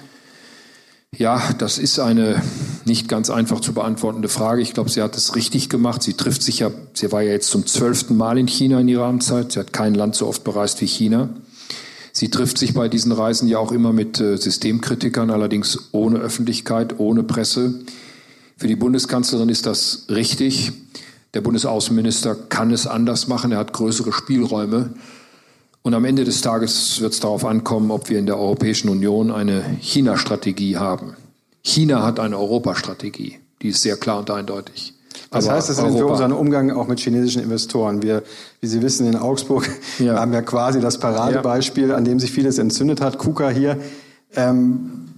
Ja, 1.16 1.42
das 1.58 1.78
ist 1.78 1.98
eine 1.98 2.40
nicht 2.84 3.08
ganz 3.08 3.30
einfach 3.30 3.60
zu 3.60 3.72
beantwortende 3.72 4.28
Frage. 4.28 4.62
Ich 4.62 4.74
glaube, 4.74 4.90
sie 4.90 5.02
hat 5.02 5.16
es 5.16 5.34
richtig 5.34 5.68
gemacht. 5.68 6.02
Sie 6.02 6.14
trifft 6.14 6.42
sich 6.42 6.60
ja, 6.60 6.70
sie 6.94 7.10
war 7.10 7.22
ja 7.22 7.32
jetzt 7.32 7.50
zum 7.50 7.66
zwölften 7.66 8.16
Mal 8.16 8.38
in 8.38 8.46
China 8.46 8.78
in 8.80 8.86
ihrer 8.86 9.06
Amtszeit. 9.06 9.52
Sie 9.52 9.58
hat 9.58 9.72
kein 9.72 9.94
Land 9.94 10.14
so 10.14 10.28
oft 10.28 10.44
bereist 10.44 10.80
wie 10.80 10.86
China. 10.86 11.30
Sie 12.12 12.30
trifft 12.30 12.58
sich 12.58 12.74
bei 12.74 12.88
diesen 12.88 13.12
Reisen 13.12 13.48
ja 13.48 13.58
auch 13.58 13.72
immer 13.72 13.92
mit 13.92 14.20
äh, 14.20 14.36
Systemkritikern, 14.36 15.30
allerdings 15.30 15.88
ohne 15.92 16.18
Öffentlichkeit, 16.18 16.98
ohne 16.98 17.22
Presse. 17.22 17.80
Für 18.60 18.68
die 18.68 18.76
Bundeskanzlerin 18.76 19.48
ist 19.48 19.64
das 19.64 20.04
richtig. 20.10 20.72
Der 21.32 21.40
Bundesaußenminister 21.40 22.34
kann 22.34 22.70
es 22.72 22.86
anders 22.86 23.26
machen. 23.26 23.52
Er 23.52 23.58
hat 23.58 23.72
größere 23.72 24.12
Spielräume. 24.12 24.90
Und 25.80 25.94
am 25.94 26.04
Ende 26.04 26.24
des 26.24 26.42
Tages 26.42 27.00
wird 27.00 27.14
es 27.14 27.20
darauf 27.20 27.46
ankommen, 27.46 27.90
ob 27.90 28.10
wir 28.10 28.18
in 28.18 28.26
der 28.26 28.38
Europäischen 28.38 28.90
Union 28.90 29.30
eine 29.30 29.62
China-Strategie 29.80 30.76
haben. 30.76 31.16
China 31.62 32.02
hat 32.02 32.20
eine 32.20 32.36
Europastrategie, 32.36 33.38
die 33.62 33.68
ist 33.68 33.80
sehr 33.80 33.96
klar 33.96 34.18
und 34.18 34.30
eindeutig. 34.30 34.92
Was 35.30 35.46
Aber 35.46 35.56
heißt 35.56 35.70
das 35.70 35.78
denn 35.78 35.96
für 35.96 36.04
unseren 36.04 36.32
Umgang 36.32 36.70
auch 36.70 36.86
mit 36.86 37.00
chinesischen 37.00 37.40
Investoren? 37.40 38.02
Wir, 38.02 38.22
wie 38.60 38.66
Sie 38.66 38.82
wissen, 38.82 39.06
in 39.06 39.16
Augsburg 39.16 39.70
ja. 39.98 40.16
haben 40.16 40.32
wir 40.32 40.42
quasi 40.42 40.80
das 40.80 40.98
Paradebeispiel, 40.98 41.92
an 41.92 42.04
dem 42.04 42.20
sich 42.20 42.30
vieles 42.30 42.58
entzündet 42.58 43.00
hat. 43.00 43.16
KUKA 43.16 43.48
hier. 43.48 43.78
Ähm, 44.36 45.09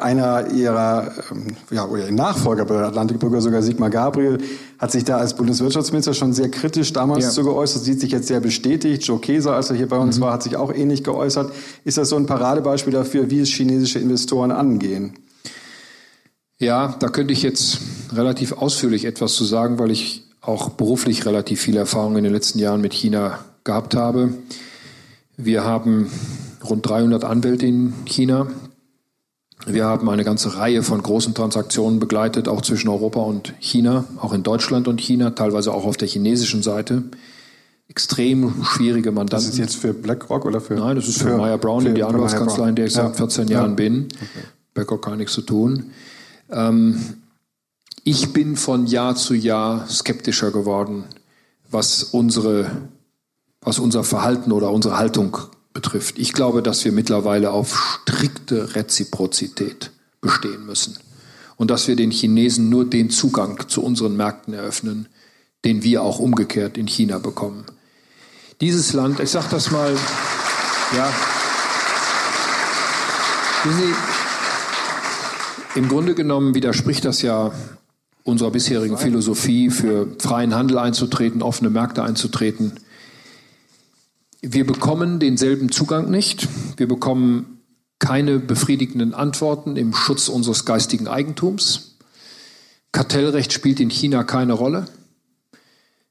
einer 0.00 0.50
ihrer 0.52 1.12
ähm, 1.30 1.56
ja, 1.70 1.86
oder 1.86 2.06
ihr 2.06 2.12
Nachfolger 2.12 2.64
bei 2.64 2.74
der 2.74 2.86
Atlantikbrücke, 2.86 3.40
sogar 3.40 3.62
Sigmar 3.62 3.88
Gabriel, 3.88 4.38
hat 4.78 4.90
sich 4.90 5.04
da 5.04 5.16
als 5.16 5.34
Bundeswirtschaftsminister 5.34 6.12
schon 6.12 6.32
sehr 6.32 6.50
kritisch 6.50 6.92
damals 6.92 7.24
ja. 7.24 7.30
zu 7.30 7.44
geäußert, 7.44 7.84
sieht 7.84 8.00
sich 8.00 8.12
jetzt 8.12 8.26
sehr 8.26 8.40
bestätigt. 8.40 9.04
Joe 9.04 9.18
Keser, 9.18 9.54
als 9.54 9.70
er 9.70 9.76
hier 9.76 9.88
bei 9.88 9.96
uns 9.96 10.18
mhm. 10.18 10.22
war, 10.22 10.32
hat 10.32 10.42
sich 10.42 10.56
auch 10.56 10.72
ähnlich 10.72 11.04
geäußert. 11.04 11.52
Ist 11.84 11.96
das 11.98 12.08
so 12.08 12.16
ein 12.16 12.26
Paradebeispiel 12.26 12.92
dafür, 12.92 13.30
wie 13.30 13.40
es 13.40 13.48
chinesische 13.48 14.00
Investoren 14.00 14.50
angehen? 14.50 15.14
Ja, 16.58 16.96
da 16.98 17.08
könnte 17.08 17.32
ich 17.32 17.42
jetzt 17.42 17.78
relativ 18.12 18.52
ausführlich 18.52 19.04
etwas 19.04 19.34
zu 19.34 19.44
sagen, 19.44 19.78
weil 19.78 19.90
ich 19.90 20.24
auch 20.40 20.70
beruflich 20.70 21.24
relativ 21.26 21.60
viel 21.60 21.76
Erfahrung 21.76 22.16
in 22.16 22.24
den 22.24 22.32
letzten 22.32 22.58
Jahren 22.58 22.80
mit 22.80 22.92
China 22.92 23.38
gehabt 23.64 23.94
habe. 23.94 24.34
Wir 25.36 25.64
haben 25.64 26.10
rund 26.68 26.88
300 26.88 27.24
Anwälte 27.24 27.66
in 27.66 27.92
China, 28.04 28.48
wir 29.66 29.84
haben 29.86 30.08
eine 30.08 30.24
ganze 30.24 30.56
Reihe 30.56 30.82
von 30.82 31.02
großen 31.02 31.34
Transaktionen 31.34 31.98
begleitet, 31.98 32.48
auch 32.48 32.62
zwischen 32.62 32.88
Europa 32.88 33.20
und 33.20 33.54
China, 33.60 34.04
auch 34.20 34.32
in 34.32 34.42
Deutschland 34.42 34.88
und 34.88 35.00
China, 35.00 35.30
teilweise 35.30 35.72
auch 35.72 35.84
auf 35.84 35.96
der 35.96 36.08
chinesischen 36.08 36.62
Seite. 36.62 37.04
Extrem 37.88 38.64
schwierige 38.64 39.10
Mandanten. 39.10 39.36
Das 39.36 39.46
ist 39.46 39.58
jetzt 39.58 39.76
für 39.76 39.94
BlackRock 39.94 40.44
oder 40.44 40.60
für? 40.60 40.74
Nein, 40.74 40.96
das 40.96 41.08
ist 41.08 41.18
für, 41.18 41.30
für 41.30 41.36
Meyer 41.36 41.58
Brown, 41.58 41.82
für, 41.82 41.94
die 41.94 42.02
Anwaltskanzlei, 42.02 42.70
in 42.70 42.74
der 42.74 42.86
ich 42.86 42.94
ja. 42.94 43.06
seit 43.06 43.16
14 43.16 43.48
Jahren 43.48 43.70
ja. 43.70 43.76
bin. 43.76 44.04
Okay. 44.04 44.46
BlackRock 44.74 45.04
gar 45.04 45.16
nichts 45.16 45.34
zu 45.34 45.42
tun. 45.42 45.90
Ähm, 46.50 47.00
ich 48.02 48.32
bin 48.32 48.56
von 48.56 48.86
Jahr 48.86 49.16
zu 49.16 49.34
Jahr 49.34 49.86
skeptischer 49.88 50.50
geworden, 50.50 51.04
was 51.70 52.02
unsere, 52.02 52.70
was 53.60 53.78
unser 53.78 54.04
Verhalten 54.04 54.52
oder 54.52 54.70
unsere 54.70 54.98
Haltung 54.98 55.38
betrifft. 55.74 56.18
Ich 56.18 56.32
glaube, 56.32 56.62
dass 56.62 56.84
wir 56.84 56.92
mittlerweile 56.92 57.50
auf 57.50 57.76
strikte 57.76 58.74
Reziprozität 58.74 59.90
bestehen 60.20 60.64
müssen 60.64 60.96
und 61.56 61.70
dass 61.70 61.86
wir 61.88 61.96
den 61.96 62.10
Chinesen 62.10 62.70
nur 62.70 62.88
den 62.88 63.10
Zugang 63.10 63.68
zu 63.68 63.82
unseren 63.82 64.16
Märkten 64.16 64.54
eröffnen, 64.54 65.08
den 65.64 65.82
wir 65.82 66.02
auch 66.02 66.18
umgekehrt 66.18 66.78
in 66.78 66.86
China 66.86 67.18
bekommen. 67.18 67.64
Dieses 68.60 68.92
Land, 68.92 69.20
ich 69.20 69.30
sage 69.30 69.48
das 69.50 69.70
mal, 69.70 69.94
ja, 70.96 71.12
Sie, 73.64 73.94
im 75.78 75.88
Grunde 75.88 76.14
genommen 76.14 76.54
widerspricht 76.54 77.06
das 77.06 77.22
ja 77.22 77.50
unserer 78.22 78.50
bisherigen 78.50 78.98
Philosophie, 78.98 79.70
für 79.70 80.06
freien 80.18 80.54
Handel 80.54 80.78
einzutreten, 80.78 81.42
offene 81.42 81.70
Märkte 81.70 82.02
einzutreten. 82.02 82.74
Wir 84.46 84.66
bekommen 84.66 85.20
denselben 85.20 85.72
Zugang 85.72 86.10
nicht. 86.10 86.48
Wir 86.76 86.86
bekommen 86.86 87.60
keine 87.98 88.38
befriedigenden 88.38 89.14
Antworten 89.14 89.76
im 89.76 89.94
Schutz 89.94 90.28
unseres 90.28 90.66
geistigen 90.66 91.08
Eigentums. 91.08 91.96
Kartellrecht 92.92 93.54
spielt 93.54 93.80
in 93.80 93.88
China 93.88 94.22
keine 94.22 94.52
Rolle. 94.52 94.84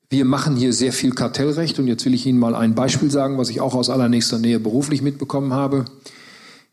Wir 0.09 0.25
machen 0.25 0.55
hier 0.55 0.73
sehr 0.73 0.93
viel 0.93 1.11
Kartellrecht 1.11 1.77
und 1.77 1.85
jetzt 1.85 2.05
will 2.05 2.15
ich 2.15 2.25
Ihnen 2.25 2.39
mal 2.39 2.55
ein 2.55 2.73
Beispiel 2.73 3.11
sagen, 3.11 3.37
was 3.37 3.49
ich 3.49 3.61
auch 3.61 3.75
aus 3.75 3.91
allernächster 3.91 4.39
Nähe 4.39 4.59
beruflich 4.59 5.03
mitbekommen 5.03 5.53
habe. 5.53 5.85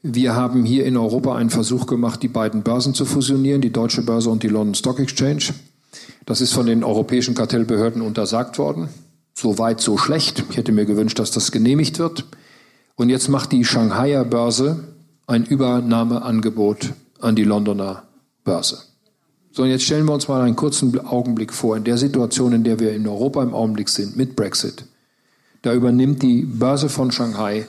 Wir 0.02 0.34
haben 0.34 0.64
hier 0.64 0.86
in 0.86 0.96
Europa 0.96 1.36
einen 1.36 1.50
Versuch 1.50 1.86
gemacht, 1.86 2.22
die 2.22 2.28
beiden 2.28 2.62
Börsen 2.62 2.94
zu 2.94 3.04
fusionieren, 3.04 3.60
die 3.60 3.72
Deutsche 3.72 4.00
Börse 4.00 4.30
und 4.30 4.42
die 4.42 4.48
London 4.48 4.74
Stock 4.74 4.98
Exchange. 4.98 5.52
Das 6.24 6.40
ist 6.40 6.54
von 6.54 6.64
den 6.64 6.84
europäischen 6.84 7.34
Kartellbehörden 7.34 8.00
untersagt 8.00 8.56
worden. 8.56 8.88
So 9.34 9.58
weit, 9.58 9.80
so 9.80 9.96
schlecht. 9.96 10.44
Ich 10.50 10.56
hätte 10.56 10.72
mir 10.72 10.86
gewünscht, 10.86 11.18
dass 11.18 11.30
das 11.30 11.52
genehmigt 11.52 11.98
wird. 11.98 12.26
Und 12.96 13.08
jetzt 13.08 13.28
macht 13.28 13.52
die 13.52 13.64
Shanghaier 13.64 14.24
Börse 14.24 14.84
ein 15.26 15.44
Übernahmeangebot 15.44 16.92
an 17.20 17.36
die 17.36 17.44
Londoner 17.44 18.02
Börse. 18.44 18.78
So, 19.52 19.62
und 19.62 19.70
jetzt 19.70 19.84
stellen 19.84 20.06
wir 20.06 20.14
uns 20.14 20.28
mal 20.28 20.42
einen 20.42 20.56
kurzen 20.56 20.98
Augenblick 21.00 21.52
vor, 21.52 21.76
in 21.76 21.84
der 21.84 21.98
Situation, 21.98 22.52
in 22.52 22.64
der 22.64 22.78
wir 22.78 22.92
in 22.92 23.06
Europa 23.06 23.42
im 23.42 23.54
Augenblick 23.54 23.88
sind, 23.88 24.16
mit 24.16 24.36
Brexit. 24.36 24.84
Da 25.62 25.74
übernimmt 25.74 26.22
die 26.22 26.42
Börse 26.42 26.88
von 26.88 27.10
Shanghai 27.10 27.66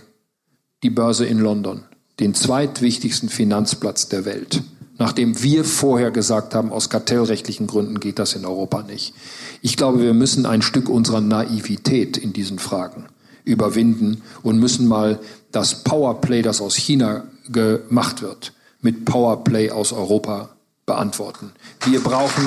die 0.84 0.89
Börse 0.89 1.26
in 1.26 1.39
London, 1.39 1.84
den 2.20 2.34
zweitwichtigsten 2.34 3.30
Finanzplatz 3.30 4.09
der 4.09 4.26
Welt. 4.26 4.64
Nachdem 5.02 5.41
wir 5.41 5.66
vorher 5.66 6.12
gesagt 6.12 6.54
haben, 6.54 6.72
aus 6.72 6.91
kartellrechtlichen 6.91 7.66
Gründen 7.66 7.99
geht 7.99 8.20
das 8.20 8.36
in 8.36 8.45
Europa 8.45 8.84
nicht. 8.84 9.16
Ich 9.64 9.76
glaube, 9.76 9.99
wir 9.99 10.14
müssen 10.14 10.45
ein 10.45 10.62
Stück 10.62 10.89
unserer 10.89 11.22
Naivität 11.22 12.18
in 12.18 12.34
diesen 12.34 12.60
Fragen 12.60 13.08
überwinden 13.43 14.22
und 14.43 14.60
müssen 14.60 14.88
mal 14.88 15.18
das 15.52 15.84
Powerplay, 15.84 16.43
das 16.43 16.62
aus 16.62 16.76
China 16.76 17.24
gemacht 17.52 18.22
wird, 18.22 18.54
mit 18.82 19.06
Powerplay 19.06 19.72
aus 19.72 19.91
Europa 19.91 20.49
beantworten. 20.86 21.52
Wir 21.84 21.99
brauchen 22.02 22.45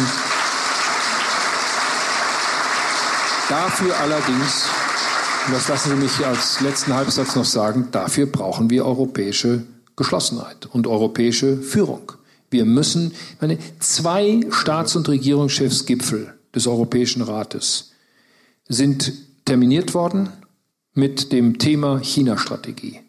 dafür 3.49 3.99
allerdings, 3.99 4.67
und 5.49 5.55
das 5.55 5.67
lassen 5.67 5.91
Sie 5.91 5.97
mich 5.97 6.25
als 6.25 6.61
letzten 6.61 6.95
Halbsatz 6.95 7.35
noch 7.35 7.45
sagen, 7.45 7.89
dafür 7.91 8.27
brauchen 8.27 8.71
wir 8.71 8.87
europäische 8.87 9.65
Geschlossenheit 9.97 10.67
und 10.67 10.87
europäische 10.87 11.57
Führung. 11.57 12.13
Wir 12.55 12.67
müssen, 12.67 13.11
meine, 13.41 13.59
zwei 13.81 14.47
Staats- 14.51 14.95
und 14.95 15.09
Regierungschefsgipfel 15.09 16.35
des 16.55 16.69
Europäischen 16.69 17.21
Rates 17.21 17.91
sind 18.69 19.13
terminiert 19.45 19.93
worden 19.93 20.29
mit 20.93 21.33
dem 21.33 21.59
Thema 21.59 21.99
China-Strategie. 21.99 23.01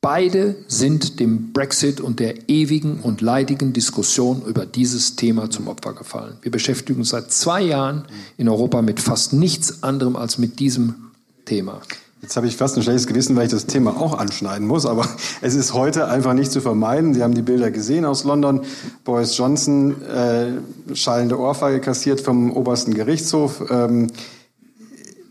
Beide 0.00 0.56
sind 0.66 1.20
dem 1.20 1.52
Brexit 1.52 2.00
und 2.00 2.18
der 2.18 2.48
ewigen 2.48 2.98
und 2.98 3.20
leidigen 3.20 3.72
Diskussion 3.72 4.42
über 4.44 4.66
dieses 4.66 5.14
Thema 5.14 5.48
zum 5.48 5.68
Opfer 5.68 5.92
gefallen. 5.92 6.36
Wir 6.42 6.50
beschäftigen 6.50 6.98
uns 6.98 7.10
seit 7.10 7.30
zwei 7.30 7.62
Jahren 7.62 8.04
in 8.36 8.48
Europa 8.48 8.82
mit 8.82 8.98
fast 8.98 9.32
nichts 9.32 9.84
anderem 9.84 10.16
als 10.16 10.38
mit 10.38 10.58
diesem 10.58 11.12
Thema. 11.44 11.82
Jetzt 12.20 12.36
habe 12.36 12.48
ich 12.48 12.56
fast 12.56 12.76
ein 12.76 12.82
schlechtes 12.82 13.06
Gewissen, 13.06 13.36
weil 13.36 13.44
ich 13.46 13.52
das 13.52 13.66
Thema 13.66 13.96
auch 14.00 14.18
anschneiden 14.18 14.66
muss, 14.66 14.86
aber 14.86 15.06
es 15.40 15.54
ist 15.54 15.72
heute 15.72 16.08
einfach 16.08 16.34
nicht 16.34 16.50
zu 16.50 16.60
vermeiden. 16.60 17.14
Sie 17.14 17.22
haben 17.22 17.34
die 17.34 17.42
Bilder 17.42 17.70
gesehen 17.70 18.04
aus 18.04 18.24
London. 18.24 18.62
Boris 19.04 19.36
Johnson, 19.36 20.02
äh, 20.02 20.94
schallende 20.94 21.38
Ohrfeige 21.38 21.80
kassiert 21.80 22.20
vom 22.20 22.50
obersten 22.50 22.94
Gerichtshof. 22.94 23.62
Ähm, 23.70 24.08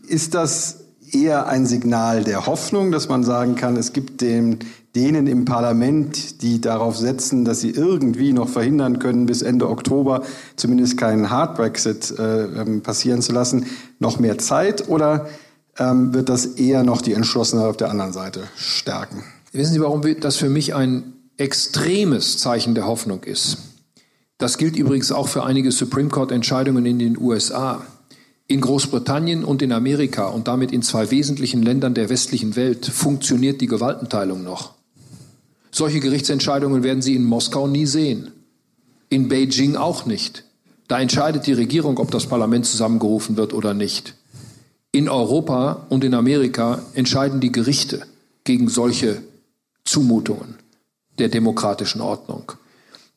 ist 0.06 0.34
das 0.34 0.78
eher 1.12 1.46
ein 1.46 1.66
Signal 1.66 2.24
der 2.24 2.46
Hoffnung, 2.46 2.90
dass 2.90 3.08
man 3.08 3.22
sagen 3.22 3.54
kann, 3.54 3.76
es 3.76 3.92
gibt 3.92 4.22
den, 4.22 4.58
denen 4.94 5.26
im 5.26 5.44
Parlament, 5.44 6.40
die 6.42 6.60
darauf 6.60 6.96
setzen, 6.96 7.44
dass 7.44 7.60
sie 7.60 7.70
irgendwie 7.70 8.32
noch 8.32 8.48
verhindern 8.48 8.98
können, 8.98 9.26
bis 9.26 9.42
Ende 9.42 9.68
Oktober 9.68 10.22
zumindest 10.56 10.96
keinen 10.96 11.28
Hard 11.28 11.56
Brexit 11.56 12.18
äh, 12.18 12.44
ähm, 12.44 12.80
passieren 12.80 13.20
zu 13.20 13.32
lassen, 13.32 13.66
noch 13.98 14.18
mehr 14.18 14.38
Zeit? 14.38 14.88
Oder 14.88 15.28
ähm, 15.78 16.12
wird 16.14 16.28
das 16.28 16.46
eher 16.46 16.82
noch 16.82 17.02
die 17.02 17.12
Entschlossenheit 17.12 17.66
auf 17.66 17.76
der 17.76 17.90
anderen 17.90 18.12
Seite 18.12 18.44
stärken? 18.56 19.22
Wissen 19.52 19.72
Sie, 19.72 19.80
warum 19.80 20.02
das 20.20 20.36
für 20.36 20.48
mich 20.48 20.74
ein 20.74 21.14
extremes 21.36 22.38
Zeichen 22.38 22.74
der 22.74 22.86
Hoffnung 22.86 23.24
ist? 23.24 23.58
Das 24.38 24.58
gilt 24.58 24.76
übrigens 24.76 25.10
auch 25.10 25.28
für 25.28 25.44
einige 25.44 25.72
Supreme 25.72 26.10
Court 26.10 26.30
Entscheidungen 26.30 26.86
in 26.86 26.98
den 26.98 27.18
USA. 27.18 27.84
In 28.46 28.60
Großbritannien 28.60 29.44
und 29.44 29.62
in 29.62 29.72
Amerika 29.72 30.28
und 30.28 30.48
damit 30.48 30.72
in 30.72 30.82
zwei 30.82 31.10
wesentlichen 31.10 31.62
Ländern 31.62 31.94
der 31.94 32.08
westlichen 32.08 32.56
Welt 32.56 32.86
funktioniert 32.86 33.60
die 33.60 33.66
Gewaltenteilung 33.66 34.42
noch. 34.42 34.74
Solche 35.70 36.00
Gerichtsentscheidungen 36.00 36.82
werden 36.82 37.02
Sie 37.02 37.14
in 37.14 37.24
Moskau 37.24 37.66
nie 37.66 37.84
sehen. 37.84 38.30
In 39.10 39.28
Beijing 39.28 39.76
auch 39.76 40.06
nicht. 40.06 40.44
Da 40.86 40.98
entscheidet 40.98 41.46
die 41.46 41.52
Regierung, 41.52 41.98
ob 41.98 42.10
das 42.10 42.26
Parlament 42.26 42.64
zusammengerufen 42.64 43.36
wird 43.36 43.52
oder 43.52 43.74
nicht. 43.74 44.14
In 44.90 45.08
Europa 45.08 45.86
und 45.90 46.02
in 46.02 46.14
Amerika 46.14 46.82
entscheiden 46.94 47.40
die 47.40 47.52
Gerichte 47.52 48.06
gegen 48.44 48.68
solche 48.68 49.22
Zumutungen 49.84 50.56
der 51.18 51.28
demokratischen 51.28 52.00
Ordnung. 52.00 52.52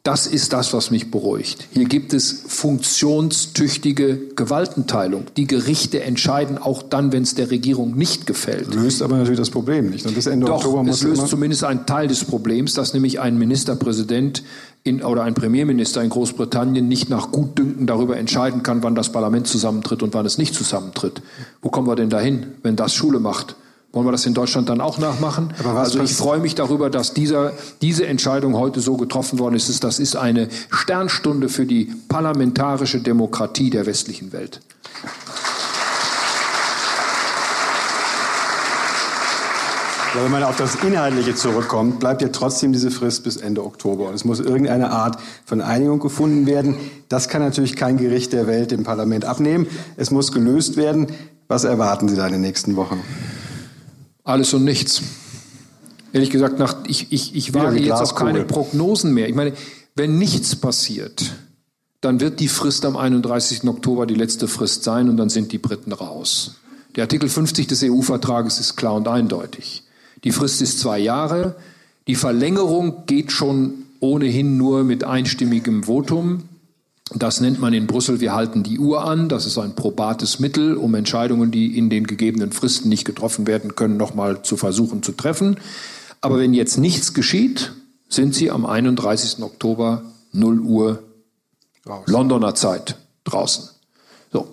Das 0.04 0.26
ist 0.26 0.52
das, 0.52 0.74
was 0.74 0.90
mich 0.90 1.12
beruhigt. 1.12 1.68
Hier 1.74 1.86
gibt 1.86 2.14
es 2.14 2.44
funktionstüchtige 2.48 4.18
Gewaltenteilung. 4.36 5.26
Die 5.38 5.46
Gerichte 5.46 6.02
entscheiden 6.02 6.58
auch 6.58 6.82
dann, 6.82 7.12
wenn 7.12 7.22
es 7.22 7.36
der 7.36 7.52
Regierung 7.52 7.96
nicht 7.96 8.26
gefällt. 8.26 8.74
Löst 8.74 9.04
aber 9.04 9.18
natürlich 9.18 9.40
das 9.40 9.52
Problem 9.52 9.92
nicht. 9.92 10.08
Und 10.08 10.16
bis 10.16 10.26
Ende 10.26 10.48
Doch, 10.48 10.56
Oktober 10.56 10.84
muss 10.84 10.98
es 10.98 11.04
löst 11.04 11.28
zumindest 11.28 11.64
einen 11.66 11.86
Teil 11.86 12.08
des 12.08 12.26
Problems, 12.26 12.74
dass 12.74 12.96
nämlich 12.96 13.20
ein 13.20 13.38
Ministerpräsident 13.38 14.42
in, 14.84 15.04
oder 15.04 15.22
ein 15.22 15.36
Premierminister 15.36 16.02
in 16.02 16.10
Großbritannien 16.10 16.88
nicht 16.88 17.12
nach 17.12 17.32
Gutdünken 17.32 17.86
darüber 17.86 18.18
entscheiden 18.18 18.64
kann, 18.64 18.82
wann 18.82 18.96
das 18.96 19.12
Parlament 19.12 19.46
zusammentritt 19.46 20.02
und 20.02 20.16
wann 20.16 20.26
es 20.26 20.40
nicht 20.40 20.56
zusammentritt. 20.56 21.22
Wo 21.62 21.70
kommen 21.70 21.88
wir 21.88 21.96
denn 21.96 22.10
dahin, 22.10 22.48
wenn 22.64 22.76
das 22.76 22.96
Schule 22.96 23.20
macht? 23.20 23.56
Wollen 23.94 24.08
wir 24.08 24.12
das 24.14 24.26
in 24.26 24.34
Deutschland 24.34 24.70
dann 24.70 24.80
auch 24.80 25.00
nachmachen? 25.00 25.54
also 25.66 26.02
ich 26.02 26.14
freue 26.14 26.40
mich 26.40 26.56
darüber, 26.56 26.90
dass 26.90 27.14
dieser, 27.14 27.52
diese 27.82 28.08
Entscheidung 28.08 28.56
heute 28.56 28.80
so 28.80 28.96
getroffen 28.96 29.38
worden 29.38 29.56
ist. 29.56 29.84
Das 29.84 30.00
ist 30.00 30.16
eine 30.16 30.48
Sternstunde 30.70 31.50
für 31.50 31.66
die 31.66 31.94
parlamentarische 32.08 33.02
Demokratie 33.02 33.70
der 33.70 33.86
westlichen 33.86 34.32
Welt. 34.32 34.62
Ja, 40.16 40.24
wenn 40.24 40.32
man 40.32 40.44
auf 40.44 40.58
das 40.58 40.76
Inhaltliche 40.76 41.36
zurückkommt, 41.36 42.00
bleibt 42.00 42.22
ja 42.22 42.30
trotzdem 42.30 42.72
diese 42.74 42.92
Frist 42.92 43.26
bis 43.26 43.38
Ende 43.38 43.64
Oktober. 43.64 44.08
Und 44.08 44.14
es 44.14 44.24
muss 44.24 44.40
irgendeine 44.40 44.92
Art 44.92 45.18
von 45.46 45.60
Einigung 45.62 46.00
gefunden 46.00 46.46
werden. 46.46 46.76
Das 47.10 47.28
kann 47.28 47.42
natürlich 47.42 47.76
kein 47.76 47.98
Gericht 47.98 48.32
der 48.32 48.48
Welt 48.48 48.72
dem 48.72 48.84
Parlament 48.84 49.26
abnehmen. 49.26 49.68
Es 49.98 50.12
muss 50.12 50.32
gelöst 50.32 50.78
werden. 50.78 51.08
Was 51.50 51.66
erwarten 51.66 52.08
Sie 52.08 52.16
da 52.16 52.26
in 52.26 52.34
den 52.34 52.42
nächsten 52.42 52.78
Wochen? 52.78 53.02
Alles 54.24 54.54
und 54.54 54.64
nichts. 54.64 55.02
Ehrlich 56.14 56.30
gesagt, 56.30 56.60
nach, 56.60 56.78
ich, 56.88 57.12
ich, 57.12 57.36
ich 57.36 57.54
wage 57.54 57.80
jetzt 57.80 58.02
auf 58.02 58.16
keine 58.16 58.44
Prognosen 58.44 59.14
mehr. 59.14 59.30
Ich 59.30 59.36
meine, 59.36 59.54
wenn 59.96 60.18
nichts 60.18 60.56
passiert, 60.56 61.34
dann 62.02 62.20
wird 62.20 62.40
die 62.40 62.48
Frist 62.48 62.86
am 62.86 62.98
31. 62.98 63.64
Oktober 63.66 64.06
die 64.06 64.16
letzte 64.16 64.48
Frist 64.48 64.84
sein 64.84 65.10
und 65.10 65.18
dann 65.18 65.30
sind 65.30 65.52
die 65.52 65.58
Briten 65.58 65.94
raus. 65.94 66.56
Der 66.96 67.04
Artikel 67.04 67.30
50 67.30 67.68
des 67.68 67.84
EU-Vertrages 67.84 68.60
ist 68.60 68.76
klar 68.76 68.96
und 68.96 69.08
eindeutig. 69.08 69.84
Die 70.24 70.32
Frist 70.32 70.62
ist 70.62 70.80
zwei 70.80 71.00
Jahre. 71.00 71.56
Die 72.08 72.16
Verlängerung 72.16 73.06
geht 73.06 73.32
schon 73.32 73.86
ohnehin 74.00 74.58
nur 74.58 74.84
mit 74.84 75.04
einstimmigem 75.04 75.84
Votum. 75.84 76.44
Das 77.14 77.42
nennt 77.42 77.60
man 77.60 77.74
in 77.74 77.88
Brüssel, 77.88 78.22
wir 78.22 78.34
halten 78.34 78.64
die 78.64 78.80
Uhr 78.80 79.04
an. 79.04 79.28
Das 79.28 79.46
ist 79.46 79.58
ein 79.58 79.76
probates 79.76 80.40
Mittel, 80.40 80.78
um 80.78 80.96
Entscheidungen, 80.96 81.52
die 81.52 81.78
in 81.78 81.90
den 81.90 82.08
gegebenen 82.08 82.52
Fristen 82.52 82.88
nicht 82.88 83.04
getroffen 83.04 83.48
werden 83.48 83.76
können, 83.76 83.98
nochmal 83.98 84.44
zu 84.44 84.56
versuchen 84.56 85.04
zu 85.04 85.12
treffen. 85.12 85.58
Aber 86.22 86.40
wenn 86.40 86.54
jetzt 86.54 86.78
nichts 86.78 87.14
geschieht, 87.14 87.74
sind 88.08 88.34
sie 88.34 88.50
am 88.52 88.66
31. 88.66 89.42
Oktober 89.44 90.04
0 90.32 90.60
Uhr 90.62 91.04
Raus. 91.88 92.06
Londoner 92.08 92.54
Zeit 92.56 92.98
draußen. 93.24 93.70
So. 94.32 94.48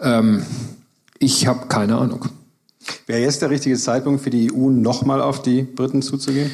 Ähm, 0.00 0.44
ich 1.18 1.46
habe 1.46 1.66
keine 1.68 1.98
Ahnung. 1.98 2.26
Wäre 3.06 3.20
jetzt 3.20 3.42
der 3.42 3.50
richtige 3.50 3.76
Zeitpunkt 3.76 4.22
für 4.22 4.30
die 4.30 4.52
EU, 4.52 4.70
nochmal 4.70 5.20
auf 5.20 5.42
die 5.42 5.62
Briten 5.62 6.00
zuzugehen? 6.00 6.50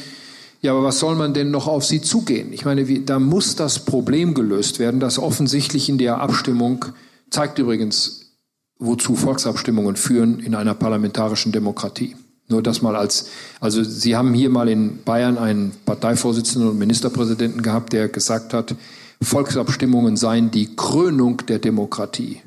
Ja, 0.65 0.73
aber 0.73 0.83
was 0.83 0.99
soll 0.99 1.15
man 1.15 1.35
denn 1.35 1.51
noch 1.51 1.67
auf 1.67 1.85
sie 1.85 2.01
zugehen? 2.01 2.55
Ich 2.55 2.65
meine, 2.65 2.89
wie, 2.89 3.05
da 3.05 3.19
muss 3.19 3.55
das 3.55 3.81
Problem 3.81 4.33
gelöst 4.33 4.79
werden, 4.79 4.99
das 4.99 5.19
offensichtlich 5.19 5.91
in 5.91 5.99
der 5.99 6.23
Abstimmung 6.23 6.87
zeigt 7.29 7.59
übrigens, 7.59 8.33
wozu 8.79 9.15
Volksabstimmungen 9.15 9.97
führen 9.97 10.41
in 10.41 10.55
einer 10.55 10.73
parlamentarischen 10.73 11.53
Demokratie. 11.53 12.17
Nur 12.49 12.63
das 12.63 12.81
mal 12.81 12.97
als, 12.97 13.29
also 13.61 13.85
Sie 13.85 14.17
haben 14.17 14.33
hier 14.33 14.49
mal 14.49 14.71
in 14.71 15.03
Bayern 15.05 15.37
einen 15.37 15.73
Parteivorsitzenden 15.85 16.71
und 16.71 16.79
Ministerpräsidenten 16.79 17.61
gehabt, 17.61 17.93
der 17.93 18.09
gesagt 18.09 18.55
hat, 18.55 18.75
Volksabstimmungen 19.21 20.17
seien 20.17 20.51
die 20.51 20.75
Krönung 20.75 21.43
der 21.47 21.59
Demokratie. 21.59 22.41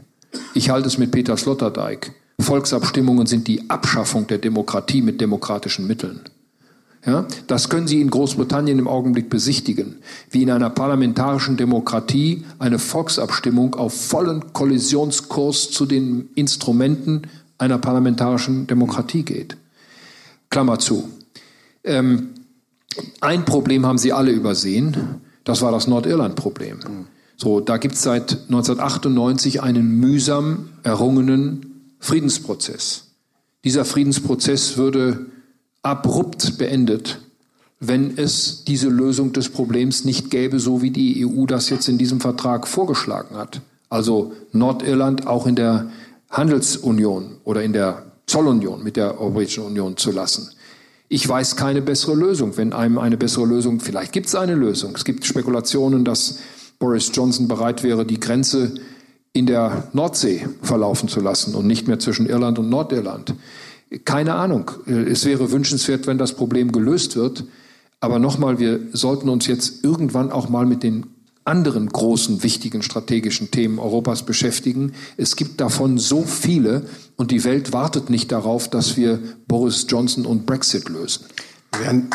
Ich 0.56 0.72
halte 0.72 0.88
es 0.88 0.98
mit 0.98 1.12
Peter 1.12 1.38
Sloterdijk 1.38 2.14
Volksabstimmungen 2.40 3.28
sind 3.28 3.48
die 3.48 3.70
Abschaffung 3.70 4.26
der 4.26 4.40
Demokratie 4.40 5.04
mit 5.04 5.22
demokratischen 5.22 5.86
Mitteln. 5.86 6.22
Ja, 7.08 7.26
das 7.48 7.70
können 7.70 7.88
Sie 7.88 8.02
in 8.02 8.10
Großbritannien 8.10 8.78
im 8.78 8.88
Augenblick 8.90 9.30
besichtigen, 9.30 9.96
wie 10.30 10.44
in 10.44 10.52
einer 10.52 10.70
parlamentarischen 10.70 11.56
Demokratie 11.56 12.44
eine 12.60 12.80
Volksabstimmung 12.80 13.76
auf 13.76 13.94
vollen 13.94 14.52
Kollisionskurs 14.52 15.72
zu 15.72 15.86
den 15.86 16.28
Instrumenten 16.36 17.22
einer 17.58 17.78
parlamentarischen 17.78 18.68
Demokratie 18.68 19.24
geht. 19.24 19.56
Klammer 20.50 20.80
zu. 20.80 21.08
Ähm, 21.86 22.32
ein 23.22 23.46
Problem 23.46 23.86
haben 23.86 23.98
Sie 23.98 24.12
alle 24.12 24.32
übersehen, 24.32 25.22
das 25.46 25.62
war 25.62 25.72
das 25.72 25.88
Nordirland-Problem. 25.88 26.80
So, 27.38 27.62
da 27.62 27.78
gibt 27.78 27.96
es 27.96 28.02
seit 28.02 28.34
1998 28.50 29.64
einen 29.64 29.98
mühsam 29.98 30.72
errungenen 30.84 31.94
Friedensprozess. 32.00 33.12
Dieser 33.64 33.86
Friedensprozess 33.86 34.76
würde 34.76 35.28
abrupt 35.82 36.58
beendet, 36.58 37.20
wenn 37.80 38.18
es 38.18 38.64
diese 38.66 38.90
Lösung 38.90 39.34
des 39.34 39.50
Problems 39.50 40.04
nicht 40.04 40.32
gäbe, 40.32 40.60
so 40.60 40.82
wie 40.82 40.92
die 40.92 41.26
EU 41.26 41.46
das 41.46 41.70
jetzt 41.70 41.88
in 41.88 41.98
diesem 41.98 42.20
Vertrag 42.20 42.68
vorgeschlagen 42.68 43.36
hat. 43.36 43.62
Also 43.90 44.34
Nordirland 44.52 45.28
auch 45.28 45.46
in 45.48 45.56
der 45.56 45.90
Handelsunion 46.30 47.38
oder 47.44 47.64
in 47.64 47.74
der 47.74 48.04
Zollunion 48.26 48.84
mit 48.84 48.98
der 48.98 49.20
Europäischen 49.20 49.64
Union 49.64 49.96
zu 49.96 50.12
lassen. 50.12 50.50
Ich 51.08 51.28
weiß 51.28 51.56
keine 51.56 51.82
bessere 51.82 52.16
Lösung. 52.16 52.58
Wenn 52.58 52.74
einem 52.74 52.98
eine 52.98 53.16
bessere 53.16 53.46
Lösung, 53.46 53.80
vielleicht 53.80 54.12
gibt 54.12 54.28
es 54.28 54.36
eine 54.36 54.56
Lösung. 54.56 54.94
Es 54.96 55.06
gibt 55.06 55.26
Spekulationen, 55.26 56.04
dass 56.04 56.40
Boris 56.80 57.12
Johnson 57.14 57.48
bereit 57.48 57.84
wäre, 57.84 58.06
die 58.06 58.20
Grenze 58.20 58.76
in 59.32 59.46
der 59.46 59.88
Nordsee 59.94 60.48
verlaufen 60.62 61.08
zu 61.08 61.22
lassen 61.22 61.56
und 61.56 61.66
nicht 61.66 61.88
mehr 61.88 62.00
zwischen 62.00 62.28
Irland 62.28 62.60
und 62.60 62.70
Nordirland. 62.70 63.36
Keine 64.04 64.36
Ahnung. 64.36 64.72
Es 64.86 65.26
wäre 65.26 65.52
wünschenswert, 65.52 66.08
wenn 66.08 66.18
das 66.18 66.34
Problem 66.34 66.72
gelöst 66.72 67.16
wird. 67.16 67.46
Aber 68.00 68.20
nochmal, 68.20 68.60
wir 68.60 68.80
sollten 68.92 69.30
uns 69.30 69.48
jetzt 69.48 69.84
irgendwann 69.84 70.32
auch 70.32 70.50
mal 70.50 70.66
mit 70.66 70.84
den 70.84 71.08
anderen 71.46 71.88
großen, 71.88 72.44
wichtigen 72.44 72.84
strategischen 72.84 73.50
Themen 73.50 73.80
Europas 73.80 74.24
beschäftigen. 74.24 74.92
Es 75.16 75.36
gibt 75.38 75.62
davon 75.62 75.98
so 75.98 76.24
viele 76.24 76.86
und 77.16 77.32
die 77.32 77.46
Welt 77.46 77.72
wartet 77.72 78.10
nicht 78.10 78.32
darauf, 78.32 78.70
dass 78.70 78.98
wir 78.98 79.20
Boris 79.48 79.86
Johnson 79.88 80.26
und 80.26 80.46
Brexit 80.46 80.90
lösen. 80.90 81.26
Wir 81.72 81.86
werden 81.86 82.10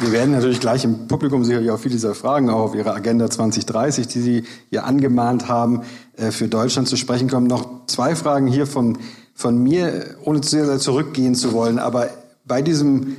Wir 0.00 0.12
werden 0.12 0.32
natürlich 0.32 0.60
gleich 0.60 0.84
im 0.84 1.08
Publikum 1.08 1.42
sicherlich 1.42 1.70
auf 1.70 1.80
viele 1.80 1.94
dieser 1.94 2.14
Fragen, 2.14 2.50
auch 2.50 2.60
auf 2.60 2.74
Ihre 2.74 2.92
Agenda 2.92 3.30
2030, 3.30 4.06
die 4.06 4.20
Sie 4.20 4.44
hier 4.68 4.84
angemahnt 4.84 5.48
haben, 5.48 5.80
äh, 5.80 5.84
für 6.16 6.48
Deutschland 6.48 6.88
zu 6.88 6.96
sprechen 6.96 7.28
kommen. 7.28 7.46
Noch 7.46 7.86
zwei 7.86 8.16
Fragen 8.16 8.46
hier 8.46 8.66
von, 8.66 8.98
von 9.34 9.62
mir, 9.62 10.16
ohne 10.24 10.40
zu 10.40 10.50
sehr 10.50 10.78
zurückgehen 10.78 11.34
zu 11.34 11.52
wollen. 11.52 11.78
Aber 11.78 12.08
bei 12.44 12.62
diesem 12.62 13.16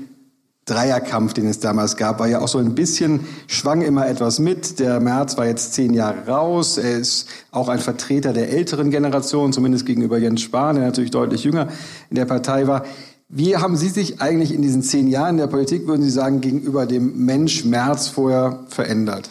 Dreierkampf, 0.67 1.33
den 1.33 1.47
es 1.47 1.59
damals 1.59 1.95
gab, 1.95 2.19
war 2.19 2.27
ja 2.27 2.39
auch 2.39 2.47
so 2.49 2.57
ein 2.57 2.75
bisschen, 2.75 3.21
schwang 3.47 3.81
immer 3.81 4.07
etwas 4.07 4.39
mit. 4.39 4.79
Der 4.79 4.99
Merz 4.99 5.37
war 5.37 5.45
jetzt 5.45 5.73
zehn 5.73 5.93
Jahre 5.93 6.27
raus. 6.27 6.77
Er 6.77 6.97
ist 6.97 7.27
auch 7.51 7.69
ein 7.69 7.79
Vertreter 7.79 8.33
der 8.33 8.49
älteren 8.49 8.91
Generation, 8.91 9.53
zumindest 9.53 9.85
gegenüber 9.85 10.17
Jens 10.17 10.41
Spahn, 10.41 10.75
der 10.75 10.85
natürlich 10.85 11.11
deutlich 11.11 11.45
jünger 11.45 11.69
in 12.09 12.15
der 12.17 12.25
Partei 12.25 12.67
war. 12.67 12.83
Wie 13.29 13.55
haben 13.55 13.77
Sie 13.77 13.89
sich 13.89 14.21
eigentlich 14.21 14.53
in 14.53 14.61
diesen 14.61 14.83
zehn 14.83 15.07
Jahren 15.07 15.37
der 15.37 15.47
Politik, 15.47 15.87
würden 15.87 16.01
Sie 16.01 16.09
sagen, 16.09 16.41
gegenüber 16.41 16.85
dem 16.85 17.25
Mensch 17.25 17.63
Merz 17.63 18.09
vorher 18.09 18.59
verändert? 18.67 19.29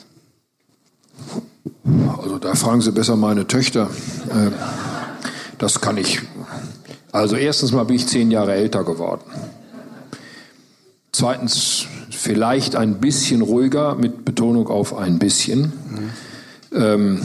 Also 2.23 2.39
da 2.39 2.55
fragen 2.55 2.81
Sie 2.81 2.93
besser 2.93 3.17
meine 3.17 3.47
Töchter. 3.47 3.89
Äh, 4.29 4.51
das 5.59 5.81
kann 5.81 5.97
ich. 5.97 6.21
Also 7.13 7.37
erstens 7.37 7.73
mal 7.73 7.85
bin 7.85 7.97
ich 7.97 8.07
zehn 8.07 8.31
Jahre 8.31 8.55
älter 8.55 8.85
geworden. 8.85 9.23
Zweitens 11.13 11.87
vielleicht 12.11 12.77
ein 12.77 13.01
bisschen 13.01 13.41
ruhiger, 13.41 13.95
mit 13.95 14.25
Betonung 14.25 14.69
auf 14.69 14.97
ein 14.97 15.19
bisschen. 15.19 15.73
Mhm. 16.71 17.21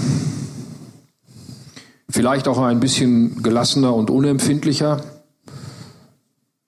Vielleicht 2.09 2.47
auch 2.47 2.59
ein 2.59 2.79
bisschen 2.79 3.41
gelassener 3.41 3.93
und 3.95 4.09
unempfindlicher. 4.09 5.01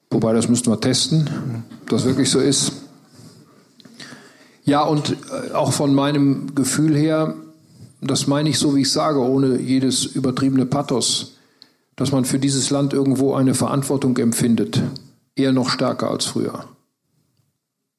Wobei, 0.10 0.34
das 0.34 0.50
müssten 0.50 0.70
wir 0.72 0.80
testen, 0.80 1.30
ob 1.82 1.90
das 1.90 2.06
wirklich 2.06 2.30
so 2.30 2.40
ist. 2.40 2.72
Ja, 4.64 4.84
und 4.84 5.12
äh, 5.12 5.54
auch 5.54 5.74
von 5.74 5.94
meinem 5.94 6.56
Gefühl 6.56 6.96
her, 6.96 7.36
das 8.06 8.28
meine 8.28 8.50
ich 8.50 8.60
so, 8.60 8.76
wie 8.76 8.82
ich 8.82 8.92
sage, 8.92 9.20
ohne 9.20 9.60
jedes 9.60 10.06
übertriebene 10.06 10.66
Pathos, 10.66 11.38
dass 11.96 12.12
man 12.12 12.26
für 12.26 12.40
dieses 12.40 12.70
Land 12.70 12.94
irgendwo 12.94 13.34
eine 13.34 13.54
Verantwortung 13.54 14.18
empfindet, 14.18 14.82
eher 15.36 15.54
noch 15.54 15.70
stärker 15.70 16.10
als 16.10 16.26
früher. 16.26 16.66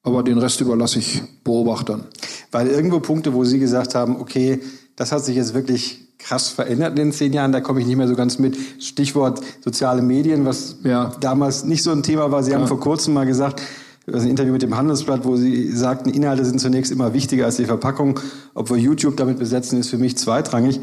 Aber 0.03 0.21
den 0.21 0.37
Rest 0.37 0.61
überlasse 0.61 0.99
ich 0.99 1.23
Beobachtern. 1.43 2.05
Weil 2.51 2.67
irgendwo 2.67 2.99
Punkte, 2.99 3.33
wo 3.33 3.43
Sie 3.43 3.57
gesagt 3.59 3.95
haben, 3.95 4.17
okay, 4.17 4.61
das 4.95 5.11
hat 5.11 5.25
sich 5.25 5.35
jetzt 5.35 5.53
wirklich 5.53 6.05
krass 6.19 6.49
verändert 6.49 6.91
in 6.91 6.95
den 6.95 7.11
zehn 7.11 7.33
Jahren. 7.33 7.51
Da 7.51 7.59
komme 7.59 7.81
ich 7.81 7.87
nicht 7.87 7.97
mehr 7.97 8.07
so 8.07 8.15
ganz 8.15 8.37
mit. 8.37 8.55
Stichwort 8.79 9.41
soziale 9.63 10.01
Medien, 10.01 10.45
was 10.45 10.77
ja. 10.83 11.11
damals 11.19 11.65
nicht 11.65 11.83
so 11.83 11.91
ein 11.91 12.03
Thema 12.03 12.31
war. 12.31 12.43
Sie 12.43 12.51
ja. 12.51 12.59
haben 12.59 12.67
vor 12.67 12.79
kurzem 12.79 13.13
mal 13.13 13.25
gesagt, 13.25 13.61
ein 14.07 14.29
Interview 14.29 14.53
mit 14.53 14.61
dem 14.61 14.77
Handelsblatt, 14.77 15.25
wo 15.25 15.35
Sie 15.35 15.71
sagten, 15.71 16.09
Inhalte 16.09 16.45
sind 16.45 16.59
zunächst 16.59 16.91
immer 16.91 17.13
wichtiger 17.13 17.45
als 17.45 17.57
die 17.57 17.65
Verpackung. 17.65 18.19
Ob 18.53 18.69
wir 18.69 18.77
YouTube 18.77 19.17
damit 19.17 19.39
besetzen, 19.39 19.79
ist 19.79 19.89
für 19.89 19.97
mich 19.97 20.17
zweitrangig. 20.17 20.79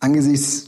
Angesichts 0.00 0.66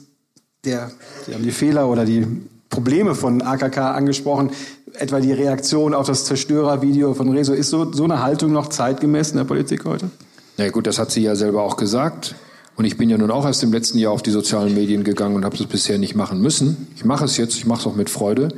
der, 0.65 0.91
Sie 1.27 1.35
haben 1.35 1.43
die 1.43 1.51
Fehler 1.51 1.89
oder 1.89 2.05
die 2.05 2.27
Probleme 2.69 3.15
von 3.15 3.43
AKK 3.43 3.79
angesprochen, 3.79 4.51
etwa 4.95 5.21
die 5.21 5.33
Reaktion 5.33 5.95
auf 5.95 6.07
das 6.07 6.25
Zerstörervideo 6.25 7.15
von 7.15 7.31
Rezo. 7.31 7.53
Ist 7.53 7.71
so, 7.71 7.93
so 7.93 8.05
eine 8.05 8.23
Haltung 8.23 8.53
noch 8.53 8.69
zeitgemäß 8.69 9.31
in 9.31 9.39
der 9.39 9.45
Politik 9.45 9.85
heute? 9.85 10.11
Na 10.57 10.69
gut, 10.71 10.87
das 10.87 10.99
hat 10.99 11.11
sie 11.11 11.23
ja 11.23 11.35
selber 11.35 11.63
auch 11.63 11.77
gesagt. 11.77 12.35
Und 12.77 12.85
ich 12.85 12.97
bin 12.97 13.11
ja 13.11 13.19
nun 13.19 13.31
auch 13.33 13.45
erst 13.45 13.63
im 13.65 13.73
letzten 13.73 13.99
Jahr 13.99 14.13
auf 14.13 14.23
die 14.23 14.31
sozialen 14.31 14.75
Medien 14.75 15.03
gegangen 15.03 15.35
und 15.35 15.45
habe 15.45 15.57
das 15.57 15.67
bisher 15.67 15.99
nicht 15.99 16.15
machen 16.15 16.41
müssen. 16.41 16.87
Ich 16.95 17.05
mache 17.05 17.25
es 17.25 17.37
jetzt, 17.37 17.57
ich 17.57 17.67
mache 17.67 17.81
es 17.81 17.87
auch 17.87 17.97
mit 17.97 18.09
Freude. 18.09 18.49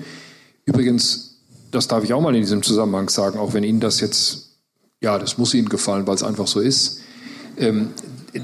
Übrigens, 0.67 1.30
das 1.71 1.89
darf 1.89 2.05
ich 2.05 2.13
auch 2.13 2.21
mal 2.21 2.35
in 2.35 2.43
diesem 2.43 2.63
Zusammenhang 2.63 3.09
sagen, 3.09 3.39
auch 3.39 3.55
wenn 3.55 3.65
Ihnen 3.65 3.81
das 3.81 4.01
jetzt, 4.01 4.57
ja, 5.01 5.19
das 5.19 5.39
muss 5.39 5.55
Ihnen 5.55 5.69
gefallen, 5.69 6.07
weil 6.07 6.15
es 6.15 6.23
einfach 6.23 6.47
so 6.47 6.61
ist. 6.61 7.01
Ähm, 7.57 7.91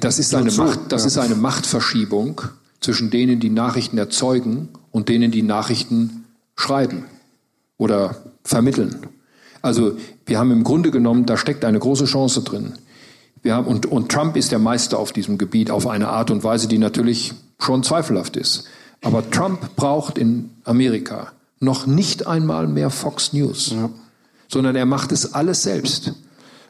das 0.00 0.18
ist 0.18 0.34
eine, 0.34 0.50
Macht, 0.52 0.80
das 0.90 1.04
ist 1.04 1.18
eine 1.18 1.34
Machtverschiebung 1.34 2.42
zwischen 2.80 3.10
denen, 3.10 3.40
die 3.40 3.50
Nachrichten 3.50 3.98
erzeugen 3.98 4.68
und 4.90 5.08
denen, 5.08 5.30
die 5.30 5.42
Nachrichten 5.42 6.24
schreiben 6.56 7.04
oder 7.78 8.16
vermitteln. 8.44 9.06
Also 9.62 9.96
wir 10.24 10.38
haben 10.38 10.50
im 10.50 10.64
Grunde 10.64 10.90
genommen, 10.90 11.26
da 11.26 11.36
steckt 11.36 11.64
eine 11.64 11.78
große 11.78 12.04
Chance 12.04 12.42
drin. 12.42 12.74
Wir 13.42 13.54
haben, 13.54 13.66
und, 13.66 13.86
und 13.86 14.10
Trump 14.10 14.36
ist 14.36 14.52
der 14.52 14.58
Meister 14.58 14.98
auf 14.98 15.12
diesem 15.12 15.38
Gebiet 15.38 15.70
auf 15.70 15.86
eine 15.86 16.08
Art 16.08 16.30
und 16.30 16.42
Weise, 16.42 16.68
die 16.68 16.78
natürlich 16.78 17.32
schon 17.58 17.82
zweifelhaft 17.82 18.36
ist. 18.36 18.64
Aber 19.02 19.28
Trump 19.30 19.76
braucht 19.76 20.18
in 20.18 20.50
Amerika 20.64 21.32
noch 21.58 21.86
nicht 21.86 22.26
einmal 22.26 22.66
mehr 22.66 22.90
Fox 22.90 23.32
News, 23.32 23.70
ja. 23.70 23.90
sondern 24.48 24.76
er 24.76 24.86
macht 24.86 25.12
es 25.12 25.34
alles 25.34 25.62
selbst. 25.62 26.12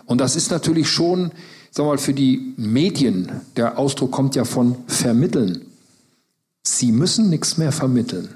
Und 0.05 0.21
das 0.21 0.37
ist 0.37 0.51
natürlich 0.51 0.89
schon, 0.89 1.33
sagen 1.71 1.89
wir 1.89 1.93
mal, 1.93 1.99
für 1.99 2.15
die 2.15 2.55
Medien, 2.57 3.41
der 3.57 3.79
Ausdruck 3.79 4.13
kommt 4.13 4.37
ja 4.37 4.45
von 4.45 4.77
vermitteln. 4.87 5.67
Sie 6.63 6.93
müssen 6.93 7.31
nichts 7.31 7.59
mehr 7.59 7.73
vermitteln. 7.73 8.29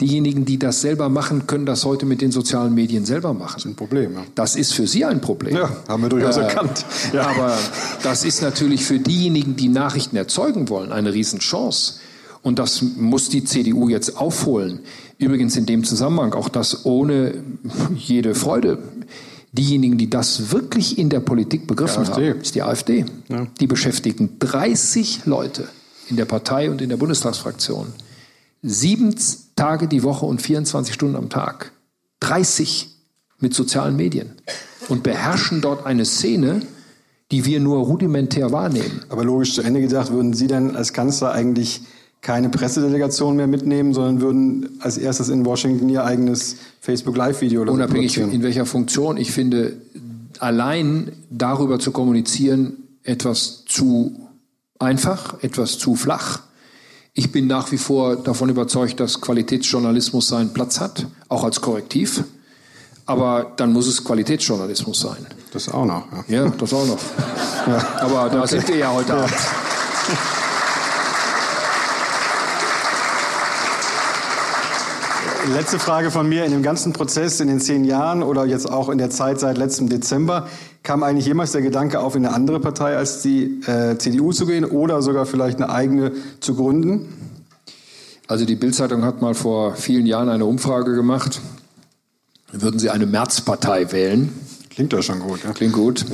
Diejenigen, 0.00 0.44
die 0.44 0.58
das 0.58 0.80
selber 0.80 1.08
machen, 1.08 1.46
können 1.46 1.64
das 1.64 1.84
heute 1.84 2.06
mit 2.06 2.20
den 2.20 2.32
sozialen 2.32 2.74
Medien 2.74 3.04
selber 3.04 3.34
machen. 3.34 3.54
Das 3.54 3.64
ist 3.64 3.70
ein 3.70 3.76
Problem. 3.76 4.14
Ja. 4.14 4.24
Das 4.34 4.56
ist 4.56 4.72
für 4.72 4.88
Sie 4.88 5.04
ein 5.04 5.20
Problem. 5.20 5.54
Ja, 5.54 5.70
haben 5.86 6.02
wir 6.02 6.08
durchaus 6.08 6.38
äh, 6.38 6.42
erkannt. 6.42 6.84
Ja. 7.12 7.28
Aber 7.28 7.56
das 8.02 8.24
ist 8.24 8.42
natürlich 8.42 8.84
für 8.84 8.98
diejenigen, 8.98 9.54
die 9.54 9.68
Nachrichten 9.68 10.16
erzeugen 10.16 10.68
wollen, 10.68 10.90
eine 10.90 11.14
Riesenchance. 11.14 12.00
Und 12.42 12.58
das 12.58 12.82
muss 12.82 13.28
die 13.28 13.44
CDU 13.44 13.88
jetzt 13.88 14.16
aufholen. 14.16 14.80
Übrigens 15.22 15.56
in 15.56 15.66
dem 15.66 15.84
Zusammenhang 15.84 16.34
auch 16.34 16.48
das 16.48 16.84
ohne 16.84 17.44
jede 17.96 18.34
Freude. 18.34 18.78
Diejenigen, 19.52 19.98
die 19.98 20.10
das 20.10 20.50
wirklich 20.50 20.98
in 20.98 21.10
der 21.10 21.20
Politik 21.20 21.66
begriffen 21.66 22.08
haben, 22.08 22.40
ist 22.40 22.54
die 22.54 22.62
AfD. 22.62 23.04
Ja. 23.28 23.46
Die 23.60 23.66
beschäftigen 23.66 24.38
30 24.38 25.26
Leute 25.26 25.68
in 26.08 26.16
der 26.16 26.24
Partei 26.24 26.70
und 26.70 26.80
in 26.80 26.88
der 26.88 26.96
Bundestagsfraktion. 26.96 27.86
Sieben 28.62 29.14
Tage 29.54 29.88
die 29.88 30.02
Woche 30.02 30.26
und 30.26 30.42
24 30.42 30.94
Stunden 30.94 31.16
am 31.16 31.28
Tag. 31.28 31.72
30 32.20 32.88
mit 33.38 33.54
sozialen 33.54 33.94
Medien. 33.94 34.32
Und 34.88 35.02
beherrschen 35.02 35.60
dort 35.60 35.86
eine 35.86 36.04
Szene, 36.04 36.62
die 37.30 37.44
wir 37.44 37.60
nur 37.60 37.78
rudimentär 37.78 38.52
wahrnehmen. 38.52 39.04
Aber 39.08 39.24
logisch 39.24 39.54
zu 39.54 39.62
Ende 39.62 39.80
gedacht, 39.80 40.10
würden 40.10 40.32
Sie 40.32 40.46
dann 40.46 40.76
als 40.76 40.92
Kanzler 40.92 41.32
eigentlich 41.32 41.82
keine 42.22 42.48
Pressedelegation 42.48 43.36
mehr 43.36 43.48
mitnehmen, 43.48 43.92
sondern 43.92 44.20
würden 44.20 44.78
als 44.80 44.96
erstes 44.96 45.28
in 45.28 45.44
Washington 45.44 45.88
Ihr 45.88 46.04
eigenes 46.04 46.56
Facebook 46.80 47.16
Live-Video 47.16 47.62
oder 47.62 47.72
Unabhängig 47.72 48.14
so 48.14 48.22
in 48.22 48.42
welcher 48.44 48.64
Funktion. 48.64 49.16
Ich 49.16 49.32
finde, 49.32 49.76
allein 50.38 51.12
darüber 51.30 51.80
zu 51.80 51.90
kommunizieren, 51.90 52.74
etwas 53.02 53.64
zu 53.66 54.28
einfach, 54.78 55.42
etwas 55.42 55.78
zu 55.78 55.96
flach. 55.96 56.40
Ich 57.12 57.32
bin 57.32 57.48
nach 57.48 57.72
wie 57.72 57.76
vor 57.78 58.16
davon 58.16 58.48
überzeugt, 58.48 59.00
dass 59.00 59.20
Qualitätsjournalismus 59.20 60.28
seinen 60.28 60.52
Platz 60.54 60.80
hat, 60.80 61.06
auch 61.28 61.42
als 61.42 61.60
Korrektiv. 61.60 62.22
Aber 63.04 63.52
dann 63.56 63.72
muss 63.72 63.88
es 63.88 64.04
Qualitätsjournalismus 64.04 65.00
sein. 65.00 65.26
Das 65.52 65.68
auch 65.68 65.84
noch. 65.84 66.06
Ja, 66.28 66.44
ja 66.44 66.50
das 66.50 66.72
auch 66.72 66.86
noch. 66.86 66.98
Ja. 67.66 67.98
Aber 68.00 68.30
da 68.30 68.42
okay. 68.42 68.48
sind 68.48 68.68
wir 68.68 68.76
ja 68.76 68.92
heute 68.92 69.14
Abend. 69.14 69.34
Letzte 75.50 75.80
Frage 75.80 76.12
von 76.12 76.28
mir. 76.28 76.44
In 76.44 76.52
dem 76.52 76.62
ganzen 76.62 76.92
Prozess, 76.92 77.40
in 77.40 77.48
den 77.48 77.60
zehn 77.60 77.82
Jahren 77.82 78.22
oder 78.22 78.46
jetzt 78.46 78.70
auch 78.70 78.88
in 78.88 78.98
der 78.98 79.10
Zeit 79.10 79.40
seit 79.40 79.58
letztem 79.58 79.88
Dezember, 79.88 80.46
kam 80.84 81.02
eigentlich 81.02 81.26
jemals 81.26 81.50
der 81.50 81.62
Gedanke 81.62 81.98
auf, 81.98 82.14
in 82.14 82.24
eine 82.24 82.34
andere 82.34 82.60
Partei 82.60 82.96
als 82.96 83.22
die 83.22 83.60
äh, 83.66 83.98
CDU 83.98 84.32
zu 84.32 84.46
gehen 84.46 84.64
oder 84.64 85.02
sogar 85.02 85.26
vielleicht 85.26 85.60
eine 85.60 85.68
eigene 85.68 86.12
zu 86.38 86.54
gründen? 86.54 87.08
Also 88.28 88.44
die 88.44 88.54
Bildzeitung 88.54 89.04
hat 89.04 89.20
mal 89.20 89.34
vor 89.34 89.74
vielen 89.74 90.06
Jahren 90.06 90.28
eine 90.28 90.44
Umfrage 90.44 90.94
gemacht. 90.94 91.40
Würden 92.52 92.78
Sie 92.78 92.90
eine 92.90 93.06
Märzpartei 93.06 93.90
wählen? 93.90 94.32
Klingt 94.70 94.92
doch 94.92 95.02
schon 95.02 95.18
gut. 95.18 95.42
Ja? 95.42 95.52
Klingt 95.52 95.72
gut. 95.72 96.04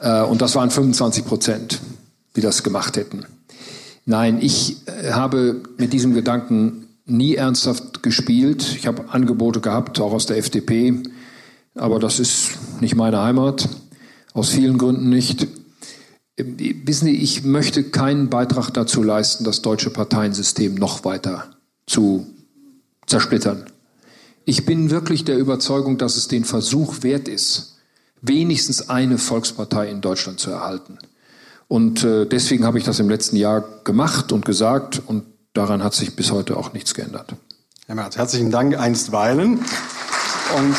Ja. 0.00 0.24
Äh, 0.24 0.26
und 0.26 0.42
das 0.42 0.56
waren 0.56 0.70
25 0.70 1.24
Prozent, 1.24 1.80
die 2.34 2.40
das 2.40 2.64
gemacht 2.64 2.96
hätten. 2.96 3.24
Nein, 4.04 4.38
ich 4.40 4.78
äh, 4.88 5.12
habe 5.12 5.62
mit 5.76 5.92
diesem 5.92 6.12
Gedanken 6.12 6.87
nie 7.08 7.34
ernsthaft 7.34 8.02
gespielt. 8.02 8.74
Ich 8.76 8.86
habe 8.86 9.10
Angebote 9.10 9.60
gehabt, 9.60 10.00
auch 10.00 10.12
aus 10.12 10.26
der 10.26 10.38
FDP, 10.38 11.02
aber 11.74 11.98
das 11.98 12.20
ist 12.20 12.58
nicht 12.80 12.94
meine 12.94 13.22
Heimat, 13.22 13.68
aus 14.34 14.50
vielen 14.50 14.78
Gründen 14.78 15.08
nicht. 15.08 15.48
Wissen 16.36 17.06
Sie, 17.06 17.16
ich 17.16 17.44
möchte 17.44 17.84
keinen 17.84 18.30
Beitrag 18.30 18.70
dazu 18.70 19.02
leisten, 19.02 19.44
das 19.44 19.62
deutsche 19.62 19.90
Parteiensystem 19.90 20.74
noch 20.74 21.04
weiter 21.04 21.50
zu 21.86 22.26
zersplittern. 23.06 23.66
Ich 24.44 24.64
bin 24.64 24.90
wirklich 24.90 25.24
der 25.24 25.38
Überzeugung, 25.38 25.98
dass 25.98 26.16
es 26.16 26.28
den 26.28 26.44
Versuch 26.44 27.02
wert 27.02 27.28
ist, 27.28 27.78
wenigstens 28.22 28.88
eine 28.88 29.18
Volkspartei 29.18 29.90
in 29.90 30.00
Deutschland 30.00 30.40
zu 30.40 30.50
erhalten. 30.50 30.98
Und 31.66 32.02
äh, 32.02 32.26
deswegen 32.26 32.64
habe 32.64 32.78
ich 32.78 32.84
das 32.84 32.98
im 32.98 33.08
letzten 33.08 33.36
Jahr 33.36 33.62
gemacht 33.84 34.32
und 34.32 34.46
gesagt 34.46 35.02
und 35.04 35.24
daran 35.52 35.82
hat 35.82 35.94
sich 35.94 36.16
bis 36.16 36.30
heute 36.30 36.56
auch 36.56 36.72
nichts 36.72 36.94
geändert. 36.94 37.34
Herr 37.86 37.94
Merz, 37.94 38.16
herzlichen 38.16 38.50
Dank 38.50 38.78
einstweilen. 38.78 39.64
Und 40.56 40.76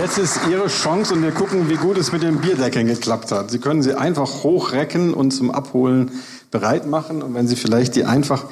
Jetzt 0.00 0.18
ist 0.18 0.40
Ihre 0.50 0.66
Chance 0.66 1.14
und 1.14 1.22
wir 1.22 1.30
gucken, 1.30 1.68
wie 1.68 1.76
gut 1.76 1.98
es 1.98 2.12
mit 2.12 2.22
dem 2.22 2.40
Bierdeckeln 2.40 2.86
geklappt 2.86 3.30
hat. 3.30 3.50
Sie 3.50 3.58
können 3.58 3.82
sie 3.82 3.94
einfach 3.96 4.42
hochrecken 4.42 5.14
und 5.14 5.30
zum 5.30 5.50
Abholen 5.50 6.10
bereit 6.50 6.86
machen. 6.86 7.22
Und 7.22 7.34
wenn 7.34 7.46
Sie 7.46 7.56
vielleicht 7.56 7.94
die 7.94 8.04
einfach 8.04 8.46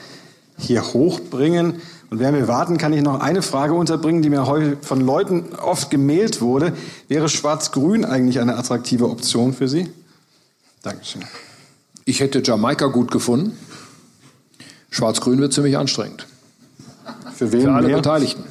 hier 0.56 0.82
hochbringen 0.82 1.80
und 2.10 2.20
während 2.20 2.38
wir 2.38 2.48
warten, 2.48 2.78
kann 2.78 2.92
ich 2.92 3.02
noch 3.02 3.20
eine 3.20 3.42
Frage 3.42 3.74
unterbringen, 3.74 4.22
die 4.22 4.30
mir 4.30 4.44
von 4.80 5.00
Leuten 5.00 5.46
oft 5.60 5.90
gemailt 5.90 6.40
wurde. 6.40 6.72
Wäre 7.08 7.28
Schwarz-Grün 7.28 8.04
eigentlich 8.04 8.40
eine 8.40 8.56
attraktive 8.56 9.08
Option 9.08 9.52
für 9.52 9.68
Sie? 9.68 9.88
Dankeschön. 10.82 11.24
Ich 12.04 12.20
hätte 12.20 12.42
Jamaika 12.44 12.86
gut 12.86 13.10
gefunden. 13.10 13.58
Schwarz-Grün 14.90 15.40
wird 15.40 15.52
ziemlich 15.52 15.76
anstrengend. 15.76 16.26
Für 17.34 17.52
wen? 17.52 17.62
Für 17.62 17.72
alle 17.72 17.88
mehr? 17.88 17.96
Beteiligten. 17.96 18.44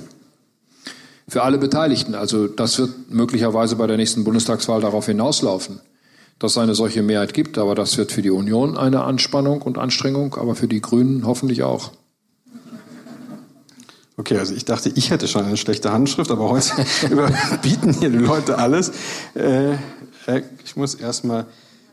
Für 1.27 1.43
alle 1.43 1.57
Beteiligten. 1.57 2.15
Also 2.15 2.47
das 2.47 2.77
wird 2.77 3.09
möglicherweise 3.09 3.77
bei 3.77 3.87
der 3.87 3.97
nächsten 3.97 4.23
Bundestagswahl 4.23 4.81
darauf 4.81 5.05
hinauslaufen, 5.07 5.79
dass 6.37 6.51
es 6.51 6.57
eine 6.57 6.75
solche 6.75 7.01
Mehrheit 7.01 7.33
gibt. 7.33 7.57
Aber 7.57 7.73
das 7.73 7.97
wird 7.97 8.11
für 8.11 8.21
die 8.21 8.29
Union 8.29 8.77
eine 8.77 9.03
Anspannung 9.03 9.61
und 9.61 9.77
Anstrengung, 9.77 10.35
aber 10.35 10.55
für 10.55 10.67
die 10.67 10.81
Grünen 10.81 11.25
hoffentlich 11.25 11.63
auch. 11.63 11.91
Okay, 14.17 14.37
also 14.37 14.53
ich 14.53 14.65
dachte, 14.65 14.89
ich 14.89 15.09
hätte 15.09 15.27
schon 15.27 15.45
eine 15.45 15.57
schlechte 15.57 15.91
Handschrift, 15.91 16.31
aber 16.31 16.49
heute 16.49 16.71
überbieten 17.09 17.93
hier 17.93 18.09
die 18.09 18.17
Leute 18.17 18.57
alles. 18.57 18.91
Äh, 19.33 19.73
ich 20.63 20.75
muss 20.75 20.95
erstmal 20.95 21.45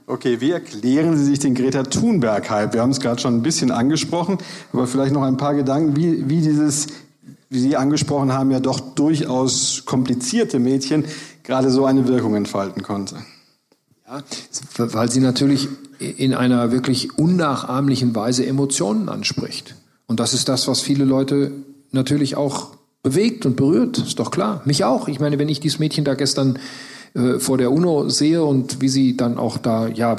Okay, 0.07 0.41
wie 0.41 0.51
erklären 0.51 1.17
Sie 1.17 1.25
sich 1.25 1.39
den 1.39 1.55
Greta 1.55 1.85
Thunberg-Hype? 1.85 2.73
Wir 2.73 2.83
haben 2.83 2.91
es 2.91 3.01
gerade 3.01 3.21
schon 3.21 3.37
ein 3.37 3.43
bisschen 3.43 3.71
angesprochen, 3.71 4.39
aber 4.73 4.87
vielleicht 4.87 5.13
noch 5.13 5.23
ein 5.23 5.37
paar 5.37 5.55
Gedanken, 5.55 5.97
wie, 5.97 6.29
wie 6.29 6.41
dieses, 6.41 6.89
wie 7.49 7.61
Sie 7.61 7.77
angesprochen 7.77 8.33
haben, 8.33 8.51
ja 8.51 8.61
doch 8.61 8.81
durchaus 8.81 9.85
komplizierte 9.85 10.59
Mädchen 10.59 11.05
gerade 11.45 11.71
so 11.71 11.85
eine 11.85 12.09
Wirkung 12.09 12.35
entfalten 12.35 12.83
konnte. 12.83 13.17
Ja, 14.07 14.23
weil 14.77 15.11
sie 15.11 15.21
natürlich 15.21 15.69
in 15.99 16.35
einer 16.35 16.73
wirklich 16.73 17.17
unnachahmlichen 17.19 18.15
Weise 18.15 18.45
Emotionen 18.45 19.09
anspricht. 19.09 19.77
Und 20.07 20.21
das 20.21 20.35
ist 20.35 20.49
das, 20.49 20.69
was 20.69 20.81
viele 20.81 21.05
Leute 21.05 21.53
natürlich 21.93 22.37
auch 22.37 22.73
bewegt 23.03 23.47
und 23.47 23.57
berührt, 23.57 23.99
ist 23.99 24.19
doch 24.19 24.31
klar. 24.31 24.63
Mich 24.65 24.85
auch. 24.85 25.09
Ich 25.09 25.21
meine, 25.21 25.39
wenn 25.39 25.49
ich 25.49 25.61
dieses 25.61 25.79
Mädchen 25.79 26.05
da 26.05 26.15
gestern 26.15 26.59
äh, 27.15 27.39
vor 27.39 27.59
der 27.59 27.73
UNO 27.73 28.09
sehe 28.09 28.45
und 28.45 28.81
wie 28.81 28.89
sie 28.89 29.17
dann 29.17 29.39
auch 29.39 29.59
da 29.59 29.89
ja 29.89 30.17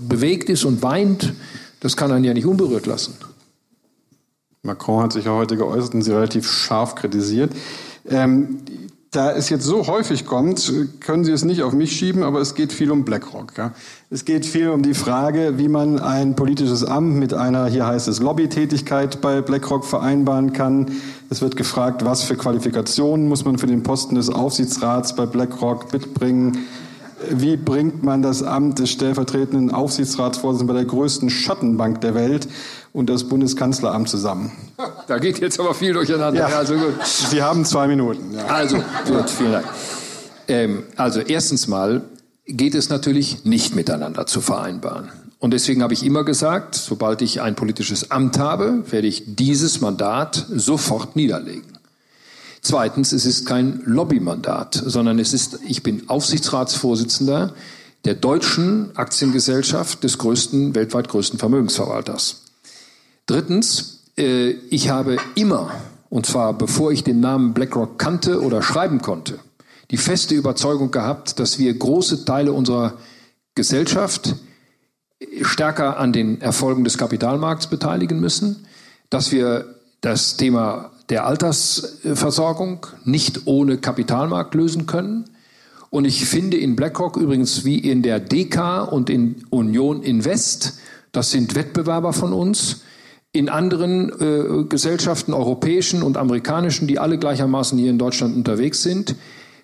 bewegt 0.00 0.48
ist 0.48 0.64
und 0.64 0.82
weint, 0.82 1.34
das 1.80 1.96
kann 1.96 2.12
einen 2.12 2.24
ja 2.24 2.34
nicht 2.34 2.46
unberührt 2.46 2.86
lassen. 2.86 3.14
Macron 4.62 5.02
hat 5.02 5.12
sich 5.12 5.24
ja 5.24 5.32
heute 5.32 5.56
geäußert 5.56 5.94
und 5.94 6.02
sie 6.02 6.12
relativ 6.12 6.50
scharf 6.50 6.94
kritisiert. 6.94 7.52
Ähm, 8.08 8.58
da 9.16 9.32
es 9.32 9.48
jetzt 9.48 9.64
so 9.64 9.86
häufig 9.86 10.26
kommt, 10.26 10.70
können 11.00 11.24
Sie 11.24 11.32
es 11.32 11.44
nicht 11.44 11.62
auf 11.62 11.72
mich 11.72 11.92
schieben, 11.92 12.22
aber 12.22 12.40
es 12.40 12.54
geht 12.54 12.72
viel 12.72 12.90
um 12.90 13.04
BlackRock. 13.04 13.54
Ja. 13.56 13.72
Es 14.10 14.26
geht 14.26 14.44
viel 14.44 14.68
um 14.68 14.82
die 14.82 14.92
Frage, 14.92 15.54
wie 15.56 15.68
man 15.68 15.98
ein 15.98 16.36
politisches 16.36 16.84
Amt 16.84 17.16
mit 17.16 17.32
einer, 17.32 17.66
hier 17.66 17.86
heißt 17.86 18.08
es, 18.08 18.20
Lobbytätigkeit 18.20 19.22
bei 19.22 19.40
BlackRock 19.40 19.86
vereinbaren 19.86 20.52
kann. 20.52 20.92
Es 21.30 21.40
wird 21.40 21.56
gefragt, 21.56 22.04
was 22.04 22.24
für 22.24 22.36
Qualifikationen 22.36 23.26
muss 23.26 23.44
man 23.46 23.56
für 23.56 23.66
den 23.66 23.82
Posten 23.82 24.16
des 24.16 24.28
Aufsichtsrats 24.28 25.16
bei 25.16 25.24
BlackRock 25.24 25.92
mitbringen. 25.92 26.66
Wie 27.30 27.56
bringt 27.56 28.02
man 28.02 28.20
das 28.20 28.42
Amt 28.42 28.78
des 28.78 28.90
stellvertretenden 28.90 29.70
Aufsichtsratsvorsitzenden 29.70 30.66
bei 30.66 30.80
der 30.80 30.84
größten 30.88 31.30
Schattenbank 31.30 32.02
der 32.02 32.14
Welt 32.14 32.46
und 32.96 33.10
das 33.10 33.24
Bundeskanzleramt 33.24 34.08
zusammen? 34.08 34.50
Da 35.06 35.18
geht 35.18 35.38
jetzt 35.38 35.60
aber 35.60 35.74
viel 35.74 35.92
durcheinander. 35.92 36.48
Ja. 36.48 36.56
Also 36.56 36.76
gut. 36.76 37.04
Sie 37.04 37.42
haben 37.42 37.66
zwei 37.66 37.86
Minuten. 37.88 38.32
Ja. 38.32 38.46
Also 38.46 38.76
gut, 39.06 39.28
vielen 39.28 39.52
Dank. 39.52 39.66
Ähm, 40.48 40.82
also 40.96 41.20
erstens 41.20 41.68
mal 41.68 42.00
geht 42.46 42.74
es 42.74 42.88
natürlich 42.88 43.44
nicht 43.44 43.76
miteinander 43.76 44.26
zu 44.26 44.40
vereinbaren. 44.40 45.10
Und 45.38 45.50
deswegen 45.50 45.82
habe 45.82 45.92
ich 45.92 46.06
immer 46.06 46.24
gesagt, 46.24 46.74
sobald 46.74 47.20
ich 47.20 47.42
ein 47.42 47.54
politisches 47.54 48.10
Amt 48.10 48.38
habe, 48.38 48.82
werde 48.90 49.06
ich 49.06 49.24
dieses 49.26 49.82
Mandat 49.82 50.46
sofort 50.48 51.16
niederlegen. 51.16 51.78
Zweitens, 52.62 53.12
es 53.12 53.26
ist 53.26 53.44
kein 53.44 53.82
Lobbymandat, 53.84 54.82
sondern 54.86 55.18
es 55.18 55.34
ist, 55.34 55.58
ich 55.68 55.82
bin 55.82 56.08
Aufsichtsratsvorsitzender 56.08 57.52
der 58.06 58.14
deutschen 58.14 58.96
Aktiengesellschaft 58.96 60.02
des 60.02 60.16
größten, 60.16 60.74
weltweit 60.74 61.08
größten 61.08 61.38
Vermögensverwalters. 61.38 62.45
Drittens, 63.26 64.04
äh, 64.16 64.50
ich 64.70 64.88
habe 64.88 65.18
immer, 65.34 65.72
und 66.08 66.26
zwar 66.26 66.54
bevor 66.54 66.92
ich 66.92 67.04
den 67.04 67.20
Namen 67.20 67.54
BlackRock 67.54 67.98
kannte 67.98 68.40
oder 68.40 68.62
schreiben 68.62 69.02
konnte, 69.02 69.40
die 69.90 69.96
feste 69.96 70.34
Überzeugung 70.34 70.90
gehabt, 70.90 71.38
dass 71.38 71.58
wir 71.58 71.74
große 71.74 72.24
Teile 72.24 72.52
unserer 72.52 72.94
Gesellschaft 73.54 74.36
stärker 75.42 75.98
an 75.98 76.12
den 76.12 76.40
Erfolgen 76.40 76.84
des 76.84 76.98
Kapitalmarkts 76.98 77.68
beteiligen 77.68 78.20
müssen, 78.20 78.66
dass 79.10 79.32
wir 79.32 79.76
das 80.00 80.36
Thema 80.36 80.92
der 81.08 81.26
Altersversorgung 81.26 82.86
nicht 83.04 83.46
ohne 83.46 83.78
Kapitalmarkt 83.78 84.54
lösen 84.54 84.86
können. 84.86 85.24
Und 85.90 86.04
ich 86.04 86.24
finde 86.26 86.56
in 86.56 86.76
BlackRock 86.76 87.16
übrigens 87.16 87.64
wie 87.64 87.78
in 87.78 88.02
der 88.02 88.20
DK 88.20 88.82
und 88.82 89.08
in 89.08 89.44
Union 89.50 90.02
Invest, 90.02 90.78
das 91.12 91.30
sind 91.30 91.54
Wettbewerber 91.54 92.12
von 92.12 92.32
uns, 92.32 92.82
in 93.38 93.48
anderen 93.48 94.10
äh, 94.20 94.64
Gesellschaften, 94.64 95.34
europäischen 95.34 96.02
und 96.02 96.16
amerikanischen, 96.16 96.86
die 96.86 96.98
alle 96.98 97.18
gleichermaßen 97.18 97.78
hier 97.78 97.90
in 97.90 97.98
Deutschland 97.98 98.36
unterwegs 98.36 98.82
sind, 98.82 99.14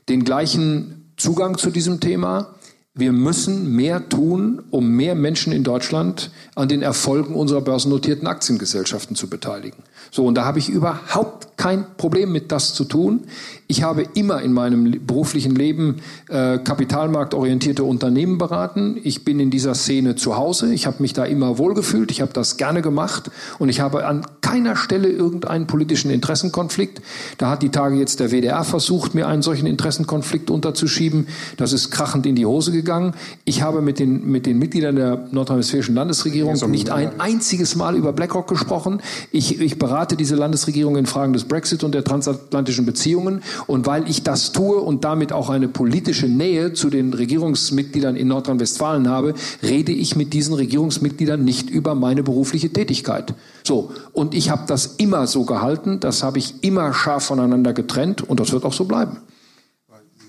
den 0.08 0.24
gleichen 0.24 1.12
Zugang 1.16 1.58
zu 1.58 1.70
diesem 1.70 2.00
Thema. 2.00 2.54
Wir 2.94 3.12
müssen 3.12 3.74
mehr 3.74 4.08
tun, 4.08 4.62
um 4.70 4.88
mehr 4.90 5.14
Menschen 5.14 5.52
in 5.52 5.64
Deutschland 5.64 6.30
an 6.54 6.68
den 6.68 6.82
Erfolgen 6.82 7.34
unserer 7.34 7.62
börsennotierten 7.62 8.26
Aktiengesellschaften 8.26 9.16
zu 9.16 9.30
beteiligen. 9.30 9.82
So, 10.14 10.26
und 10.26 10.34
da 10.34 10.44
habe 10.44 10.58
ich 10.58 10.68
überhaupt 10.68 11.56
kein 11.56 11.86
Problem 11.96 12.32
mit, 12.32 12.52
das 12.52 12.74
zu 12.74 12.84
tun. 12.84 13.22
Ich 13.66 13.82
habe 13.82 14.04
immer 14.12 14.42
in 14.42 14.52
meinem 14.52 15.06
beruflichen 15.06 15.54
Leben 15.54 16.02
äh, 16.28 16.58
kapitalmarktorientierte 16.58 17.82
Unternehmen 17.82 18.36
beraten. 18.36 18.98
Ich 19.02 19.24
bin 19.24 19.40
in 19.40 19.50
dieser 19.50 19.74
Szene 19.74 20.14
zu 20.14 20.36
Hause. 20.36 20.74
Ich 20.74 20.86
habe 20.86 20.96
mich 21.00 21.14
da 21.14 21.24
immer 21.24 21.56
wohlgefühlt. 21.56 22.10
Ich 22.10 22.20
habe 22.20 22.34
das 22.34 22.58
gerne 22.58 22.82
gemacht 22.82 23.30
und 23.58 23.70
ich 23.70 23.80
habe 23.80 24.04
an 24.04 24.26
keiner 24.42 24.76
Stelle 24.76 25.08
irgendeinen 25.08 25.66
politischen 25.66 26.10
Interessenkonflikt. 26.10 27.00
Da 27.38 27.48
hat 27.48 27.62
die 27.62 27.70
Tage 27.70 27.96
jetzt 27.96 28.20
der 28.20 28.32
WDR 28.32 28.64
versucht, 28.64 29.14
mir 29.14 29.26
einen 29.26 29.40
solchen 29.40 29.66
Interessenkonflikt 29.66 30.50
unterzuschieben. 30.50 31.28
Das 31.56 31.72
ist 31.72 31.90
krachend 31.90 32.26
in 32.26 32.34
die 32.34 32.44
Hose 32.44 32.72
gegangen. 32.72 33.14
Ich 33.46 33.62
habe 33.62 33.80
mit 33.80 33.98
den, 33.98 34.28
mit 34.30 34.44
den 34.44 34.58
Mitgliedern 34.58 34.96
der 34.96 35.28
nordrhein-westfälischen 35.30 35.94
Landesregierung 35.94 36.54
nicht 36.70 36.90
ein 36.90 37.18
einziges 37.18 37.76
Mal 37.76 37.96
über 37.96 38.12
BlackRock 38.12 38.48
gesprochen. 38.48 39.00
Ich, 39.30 39.58
ich 39.58 39.78
berate 39.78 40.01
diese 40.10 40.36
Landesregierung 40.36 40.96
in 40.96 41.06
Fragen 41.06 41.32
des 41.32 41.44
Brexit 41.44 41.84
und 41.84 41.94
der 41.94 42.04
transatlantischen 42.04 42.84
Beziehungen 42.84 43.42
und 43.66 43.86
weil 43.86 44.08
ich 44.08 44.22
das 44.22 44.52
tue 44.52 44.76
und 44.76 45.04
damit 45.04 45.32
auch 45.32 45.50
eine 45.50 45.68
politische 45.68 46.26
Nähe 46.26 46.72
zu 46.72 46.90
den 46.90 47.14
Regierungsmitgliedern 47.14 48.16
in 48.16 48.28
Nordrhein-Westfalen 48.28 49.08
habe, 49.08 49.34
rede 49.62 49.92
ich 49.92 50.16
mit 50.16 50.32
diesen 50.32 50.54
Regierungsmitgliedern 50.54 51.42
nicht 51.42 51.70
über 51.70 51.94
meine 51.94 52.22
berufliche 52.22 52.72
Tätigkeit. 52.72 53.34
So, 53.64 53.92
und 54.12 54.34
ich 54.34 54.50
habe 54.50 54.64
das 54.66 54.86
immer 54.98 55.26
so 55.26 55.44
gehalten, 55.44 56.00
das 56.00 56.22
habe 56.22 56.38
ich 56.38 56.62
immer 56.62 56.92
scharf 56.92 57.24
voneinander 57.24 57.72
getrennt 57.72 58.22
und 58.22 58.40
das 58.40 58.52
wird 58.52 58.64
auch 58.64 58.72
so 58.72 58.84
bleiben. 58.84 59.18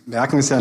Merken 0.05 0.37
ist 0.39 0.49
ja 0.49 0.57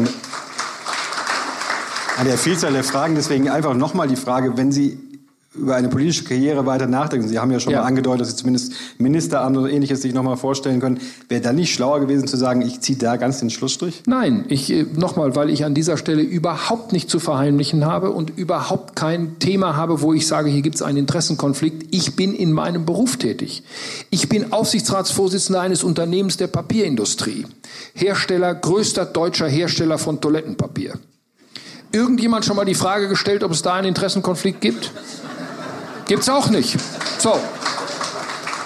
an 2.16 2.26
der 2.26 2.38
Vielzahl 2.38 2.72
der 2.72 2.84
Fragen, 2.84 3.14
deswegen 3.14 3.48
einfach 3.48 3.74
nochmal 3.74 4.08
die 4.08 4.16
Frage, 4.16 4.56
wenn 4.56 4.70
Sie 4.70 5.11
über 5.54 5.76
eine 5.76 5.88
politische 5.88 6.24
Karriere 6.24 6.64
weiter 6.64 6.86
nachdenken. 6.86 7.28
Sie 7.28 7.38
haben 7.38 7.50
ja 7.50 7.60
schon 7.60 7.72
ja. 7.72 7.80
mal 7.80 7.86
angedeutet, 7.86 8.22
dass 8.22 8.30
Sie 8.30 8.36
zumindest 8.36 8.72
Ministeramt 8.98 9.56
oder 9.56 9.70
ähnliches 9.70 10.00
sich 10.00 10.14
nochmal 10.14 10.38
vorstellen 10.38 10.80
können. 10.80 10.98
Wäre 11.28 11.42
dann 11.42 11.56
nicht 11.56 11.74
schlauer 11.74 12.00
gewesen 12.00 12.26
zu 12.26 12.38
sagen, 12.38 12.62
ich 12.62 12.80
ziehe 12.80 12.98
da 12.98 13.16
ganz 13.16 13.40
den 13.40 13.50
Schlussstrich? 13.50 14.02
Nein, 14.06 14.46
ich 14.48 14.72
äh, 14.72 14.86
nochmal, 14.94 15.36
weil 15.36 15.50
ich 15.50 15.64
an 15.64 15.74
dieser 15.74 15.98
Stelle 15.98 16.22
überhaupt 16.22 16.92
nicht 16.92 17.10
zu 17.10 17.20
verheimlichen 17.20 17.84
habe 17.84 18.12
und 18.12 18.38
überhaupt 18.38 18.96
kein 18.96 19.38
Thema 19.40 19.76
habe, 19.76 20.00
wo 20.00 20.14
ich 20.14 20.26
sage, 20.26 20.48
hier 20.48 20.62
gibt 20.62 20.76
es 20.76 20.82
einen 20.82 20.98
Interessenkonflikt. 20.98 21.94
Ich 21.94 22.16
bin 22.16 22.34
in 22.34 22.52
meinem 22.52 22.86
Beruf 22.86 23.18
tätig. 23.18 23.62
Ich 24.08 24.30
bin 24.30 24.52
Aufsichtsratsvorsitzender 24.52 25.60
eines 25.60 25.84
Unternehmens 25.84 26.38
der 26.38 26.46
Papierindustrie. 26.46 27.46
Hersteller, 27.94 28.54
größter 28.54 29.04
deutscher 29.04 29.48
Hersteller 29.48 29.98
von 29.98 30.18
Toilettenpapier. 30.20 30.94
Irgendjemand 31.92 32.46
schon 32.46 32.56
mal 32.56 32.64
die 32.64 32.74
Frage 32.74 33.08
gestellt, 33.08 33.44
ob 33.44 33.52
es 33.52 33.60
da 33.60 33.74
einen 33.74 33.88
Interessenkonflikt 33.88 34.62
gibt? 34.62 34.92
Gibt's 36.06 36.28
auch 36.28 36.50
nicht. 36.50 36.78
So. 37.18 37.38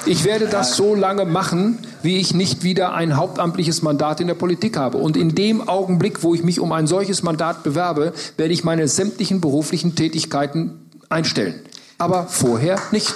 Ich 0.07 0.25
werde 0.25 0.47
das 0.47 0.77
so 0.77 0.95
lange 0.95 1.25
machen, 1.25 1.79
wie 2.03 2.19
ich 2.19 2.33
nicht 2.33 2.63
wieder 2.63 2.95
ein 2.95 3.17
hauptamtliches 3.17 3.83
Mandat 3.83 4.21
in 4.21 4.29
der 4.29 4.35
Politik 4.35 4.77
habe. 4.77 4.99
Und 4.99 5.17
in 5.17 5.35
dem 5.35 5.69
Augenblick, 5.69 6.23
wo 6.23 6.35
ich 6.35 6.45
mich 6.45 6.61
um 6.61 6.71
ein 6.71 6.87
solches 6.87 7.25
Mandat 7.25 7.65
bewerbe, 7.65 8.13
werde 8.37 8.53
ich 8.53 8.63
meine 8.63 8.87
sämtlichen 8.87 9.41
beruflichen 9.41 9.97
Tätigkeiten 9.97 10.89
einstellen. 11.09 11.55
Aber 11.99 12.27
vorher 12.29 12.79
nicht. 12.93 13.15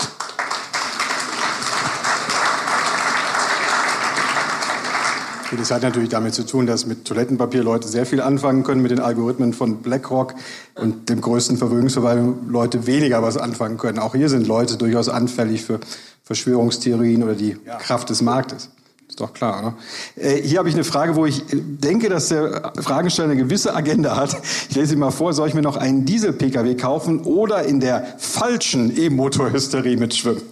Gut, 5.50 5.58
das 5.58 5.72
hat 5.72 5.82
natürlich 5.82 6.10
damit 6.10 6.32
zu 6.32 6.46
tun, 6.46 6.66
dass 6.66 6.86
mit 6.86 7.04
Toilettenpapier 7.04 7.64
Leute 7.64 7.88
sehr 7.88 8.06
viel 8.06 8.20
anfangen 8.20 8.62
können, 8.62 8.82
mit 8.82 8.92
den 8.92 9.00
Algorithmen 9.00 9.52
von 9.52 9.78
BlackRock 9.78 10.36
und 10.76 11.08
dem 11.08 11.20
größten 11.20 11.56
Vermögensverwalter 11.56 12.34
Leute 12.46 12.86
weniger 12.86 13.20
was 13.20 13.36
anfangen 13.36 13.76
können. 13.76 13.98
Auch 13.98 14.14
hier 14.14 14.28
sind 14.28 14.46
Leute 14.46 14.76
durchaus 14.76 15.08
anfällig 15.08 15.64
für 15.64 15.80
Verschwörungstheorien 16.22 17.24
oder 17.24 17.34
die 17.34 17.56
ja. 17.66 17.78
Kraft 17.78 18.10
des 18.10 18.22
Marktes. 18.22 18.68
Ist 19.08 19.20
doch 19.20 19.32
klar, 19.34 19.58
oder? 19.58 20.24
Äh, 20.24 20.40
hier 20.40 20.60
habe 20.60 20.68
ich 20.68 20.74
eine 20.76 20.84
Frage, 20.84 21.16
wo 21.16 21.26
ich 21.26 21.42
denke, 21.50 22.08
dass 22.08 22.28
der 22.28 22.72
Fragesteller 22.80 23.32
eine 23.32 23.42
gewisse 23.42 23.74
Agenda 23.74 24.14
hat. 24.14 24.36
Ich 24.68 24.76
lese 24.76 24.90
sie 24.90 24.96
mal 24.96 25.10
vor. 25.10 25.32
Soll 25.32 25.48
ich 25.48 25.54
mir 25.54 25.62
noch 25.62 25.76
einen 25.76 26.04
Diesel-Pkw 26.04 26.76
kaufen 26.76 27.22
oder 27.22 27.64
in 27.64 27.80
der 27.80 28.06
falschen 28.18 28.96
E-Motor-Hysterie 28.96 29.96
mitschwimmen? 29.96 30.42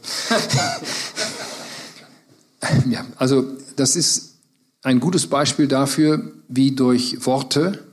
ja, 2.91 3.05
also 3.17 3.45
das 3.77 3.95
ist 3.95 4.28
ein 4.83 5.01
gutes 5.01 5.27
Beispiel 5.27 5.69
dafür, 5.69 6.33
wie 6.49 6.73
durch 6.73 7.27
Worte 7.27 7.85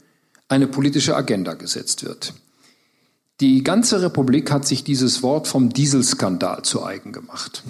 eine 0.48 0.68
politische 0.68 1.16
Agenda 1.16 1.54
gesetzt 1.54 2.06
wird. 2.06 2.34
Die 3.42 3.64
ganze 3.64 4.02
Republik 4.02 4.52
hat 4.52 4.66
sich 4.66 4.84
dieses 4.84 5.22
Wort 5.22 5.48
vom 5.48 5.70
Dieselskandal 5.70 6.62
zu 6.64 6.86
eigen 6.86 7.12
gemacht. 7.12 7.64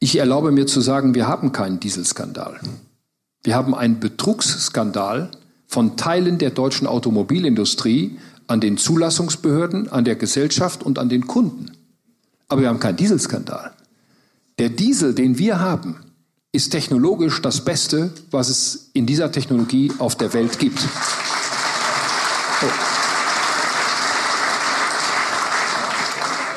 Ich 0.00 0.16
erlaube 0.16 0.50
mir 0.50 0.66
zu 0.66 0.80
sagen, 0.80 1.14
wir 1.14 1.28
haben 1.28 1.52
keinen 1.52 1.78
Dieselskandal. 1.78 2.58
Wir 3.44 3.54
haben 3.54 3.74
einen 3.74 4.00
Betrugsskandal 4.00 5.30
von 5.66 5.96
Teilen 5.96 6.38
der 6.38 6.50
deutschen 6.50 6.86
Automobilindustrie 6.86 8.18
an 8.48 8.60
den 8.60 8.78
Zulassungsbehörden, 8.78 9.88
an 9.92 10.04
der 10.04 10.16
Gesellschaft 10.16 10.82
und 10.82 10.98
an 10.98 11.08
den 11.08 11.26
Kunden. 11.26 11.70
Aber 12.48 12.62
wir 12.62 12.68
haben 12.68 12.80
keinen 12.80 12.96
Dieselskandal. 12.96 13.72
Der 14.58 14.70
Diesel, 14.70 15.14
den 15.14 15.38
wir 15.38 15.60
haben, 15.60 15.96
ist 16.60 16.72
technologisch 16.72 17.40
das 17.40 17.64
Beste, 17.64 18.10
was 18.30 18.50
es 18.50 18.90
in 18.92 19.06
dieser 19.06 19.32
Technologie 19.32 19.90
auf 19.98 20.14
der 20.14 20.34
Welt 20.34 20.58
gibt. 20.58 20.86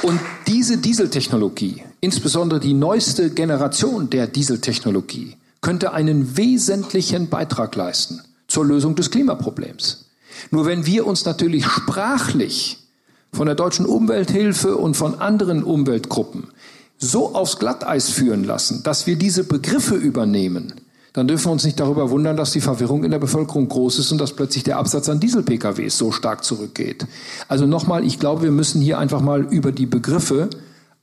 Und 0.02 0.20
diese 0.46 0.78
Dieseltechnologie, 0.78 1.84
insbesondere 2.02 2.60
die 2.60 2.74
neueste 2.74 3.30
Generation 3.30 4.10
der 4.10 4.28
Dieseltechnologie, 4.28 5.38
könnte 5.62 5.94
einen 5.94 6.36
wesentlichen 6.36 7.30
Beitrag 7.30 7.74
leisten 7.78 8.22
zur 8.50 8.66
Lösung 8.66 8.96
des 8.96 9.10
Klimaproblems. 9.10 10.10
Nur 10.52 10.66
wenn 10.66 10.86
wir 10.86 11.08
uns 11.08 11.24
natürlich 11.24 11.66
sprachlich 11.66 12.78
von 13.32 13.46
der 13.46 13.56
deutschen 13.56 13.86
Umwelthilfe 13.86 14.76
und 14.76 14.98
von 14.98 15.22
anderen 15.22 15.64
Umweltgruppen 15.64 16.50
so 16.98 17.36
aufs 17.36 17.60
Glatteis 17.60 18.10
führen 18.10 18.44
lassen, 18.44 18.84
dass 18.84 19.08
wir 19.08 19.16
diese 19.16 19.44
Begriffe 19.44 19.96
übernehmen, 19.96 20.74
dann 21.14 21.28
dürfen 21.28 21.46
wir 21.46 21.52
uns 21.52 21.64
nicht 21.64 21.80
darüber 21.80 22.10
wundern, 22.10 22.38
dass 22.38 22.52
die 22.52 22.62
Verwirrung 22.62 23.04
in 23.04 23.12
der 23.12 23.20
Bevölkerung 23.20 23.70
groß 23.70 24.00
ist 24.00 24.12
und 24.12 24.18
dass 24.18 24.36
plötzlich 24.36 24.64
der 24.64 24.78
Absatz 24.78 25.10
an 25.10 25.20
Diesel-PKWs 25.20 25.96
so 25.96 26.12
stark 26.12 26.44
zurückgeht. 26.44 27.06
Also 27.48 27.68
nochmal, 27.68 28.04
ich 28.04 28.20
glaube, 28.20 28.42
wir 28.42 28.52
müssen 28.52 28.82
hier 28.82 28.98
einfach 28.98 29.22
mal 29.22 29.42
über 29.42 29.72
die 29.72 29.86
Begriffe 29.86 30.50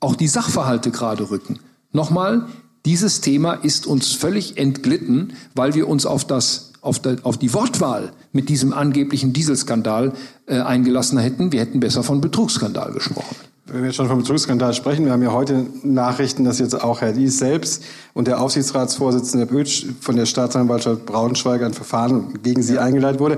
auch 0.01 0.15
die 0.15 0.27
Sachverhalte 0.27 0.91
gerade 0.91 1.29
rücken. 1.29 1.59
Nochmal, 1.93 2.47
dieses 2.85 3.21
Thema 3.21 3.53
ist 3.53 3.87
uns 3.87 4.11
völlig 4.11 4.57
entglitten, 4.57 5.33
weil 5.55 5.75
wir 5.75 5.87
uns 5.87 6.05
auf 6.05 6.25
das 6.25 6.71
auf, 6.81 6.99
die 6.99 7.53
Wortwahl 7.53 8.11
mit 8.31 8.49
diesem 8.49 8.73
angeblichen 8.73 9.33
Dieselskandal 9.33 10.13
äh, 10.47 10.59
eingelassen 10.59 11.19
hätten. 11.19 11.51
Wir 11.51 11.59
hätten 11.61 11.79
besser 11.79 12.01
von 12.01 12.21
Betrugsskandal 12.21 12.91
gesprochen. 12.91 13.35
Wenn 13.73 13.83
wir 13.83 13.93
schon 13.93 14.09
vom 14.09 14.17
Betrugsskandal 14.17 14.73
sprechen, 14.73 15.05
wir 15.05 15.13
haben 15.13 15.23
ja 15.23 15.31
heute 15.31 15.65
Nachrichten, 15.83 16.43
dass 16.43 16.59
jetzt 16.59 16.83
auch 16.83 16.99
Herr 16.99 17.13
Dies 17.13 17.37
selbst 17.37 17.83
und 18.13 18.27
der 18.27 18.41
Aufsichtsratsvorsitzende 18.41 19.45
Bötsch 19.45 19.85
von 20.01 20.17
der 20.17 20.25
Staatsanwaltschaft 20.25 21.05
Braunschweig 21.05 21.63
ein 21.63 21.73
Verfahren 21.73 22.39
gegen 22.43 22.63
Sie 22.63 22.79
eingeleitet 22.79 23.21
wurde. 23.21 23.37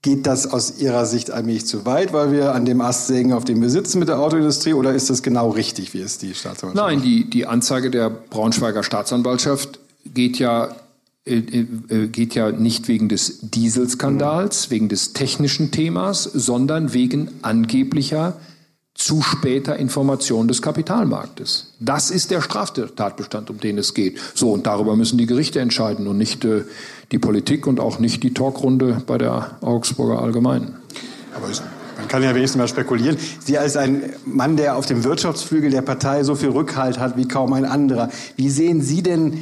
Geht 0.00 0.26
das 0.26 0.50
aus 0.50 0.78
Ihrer 0.80 1.04
Sicht 1.04 1.30
allmählich 1.30 1.66
zu 1.66 1.84
weit, 1.84 2.14
weil 2.14 2.32
wir 2.32 2.54
an 2.54 2.64
dem 2.64 2.80
Ast 2.80 3.08
sägen, 3.08 3.34
auf 3.34 3.44
dem 3.44 3.60
wir 3.60 3.68
sitzen 3.68 3.98
mit 3.98 4.08
der 4.08 4.20
Autoindustrie, 4.20 4.72
oder 4.72 4.94
ist 4.94 5.10
das 5.10 5.22
genau 5.22 5.50
richtig, 5.50 5.92
wie 5.92 6.00
es 6.00 6.16
die 6.16 6.34
Staatsanwaltschaft 6.34 6.88
Nein, 6.88 7.02
die, 7.02 7.28
die 7.28 7.44
Anzeige 7.44 7.90
der 7.90 8.08
Braunschweiger 8.08 8.82
Staatsanwaltschaft 8.82 9.80
geht 10.06 10.38
ja 10.38 10.76
äh, 11.26 11.40
äh, 11.40 12.06
geht 12.06 12.34
ja 12.34 12.52
nicht 12.52 12.88
wegen 12.88 13.10
des 13.10 13.40
Dieselskandals, 13.42 14.70
wegen 14.70 14.88
des 14.88 15.12
technischen 15.12 15.72
Themas, 15.72 16.22
sondern 16.22 16.94
wegen 16.94 17.28
angeblicher 17.42 18.38
zu 18.98 19.22
später 19.22 19.76
Information 19.76 20.48
des 20.48 20.60
Kapitalmarktes. 20.60 21.72
Das 21.78 22.10
ist 22.10 22.32
der 22.32 22.42
Straftatbestand, 22.42 23.48
um 23.48 23.60
den 23.60 23.78
es 23.78 23.94
geht. 23.94 24.18
So, 24.34 24.50
und 24.50 24.66
darüber 24.66 24.96
müssen 24.96 25.16
die 25.16 25.26
Gerichte 25.26 25.60
entscheiden 25.60 26.08
und 26.08 26.18
nicht 26.18 26.44
äh, 26.44 26.64
die 27.12 27.18
Politik 27.18 27.68
und 27.68 27.78
auch 27.78 28.00
nicht 28.00 28.24
die 28.24 28.34
Talkrunde 28.34 29.00
bei 29.06 29.16
der 29.16 29.56
Augsburger 29.60 30.20
Allgemeinen. 30.20 30.76
Aber 31.34 31.46
man 31.96 32.08
kann 32.08 32.24
ja 32.24 32.34
wenigstens 32.34 32.58
mal 32.58 32.68
spekulieren. 32.68 33.16
Sie 33.38 33.56
als 33.56 33.76
ein 33.76 34.02
Mann, 34.24 34.56
der 34.56 34.76
auf 34.76 34.86
dem 34.86 35.04
Wirtschaftsflügel 35.04 35.70
der 35.70 35.82
Partei 35.82 36.24
so 36.24 36.34
viel 36.34 36.50
Rückhalt 36.50 36.98
hat 36.98 37.16
wie 37.16 37.28
kaum 37.28 37.52
ein 37.52 37.64
anderer, 37.64 38.10
wie 38.34 38.50
sehen 38.50 38.82
Sie 38.82 39.04
denn 39.04 39.38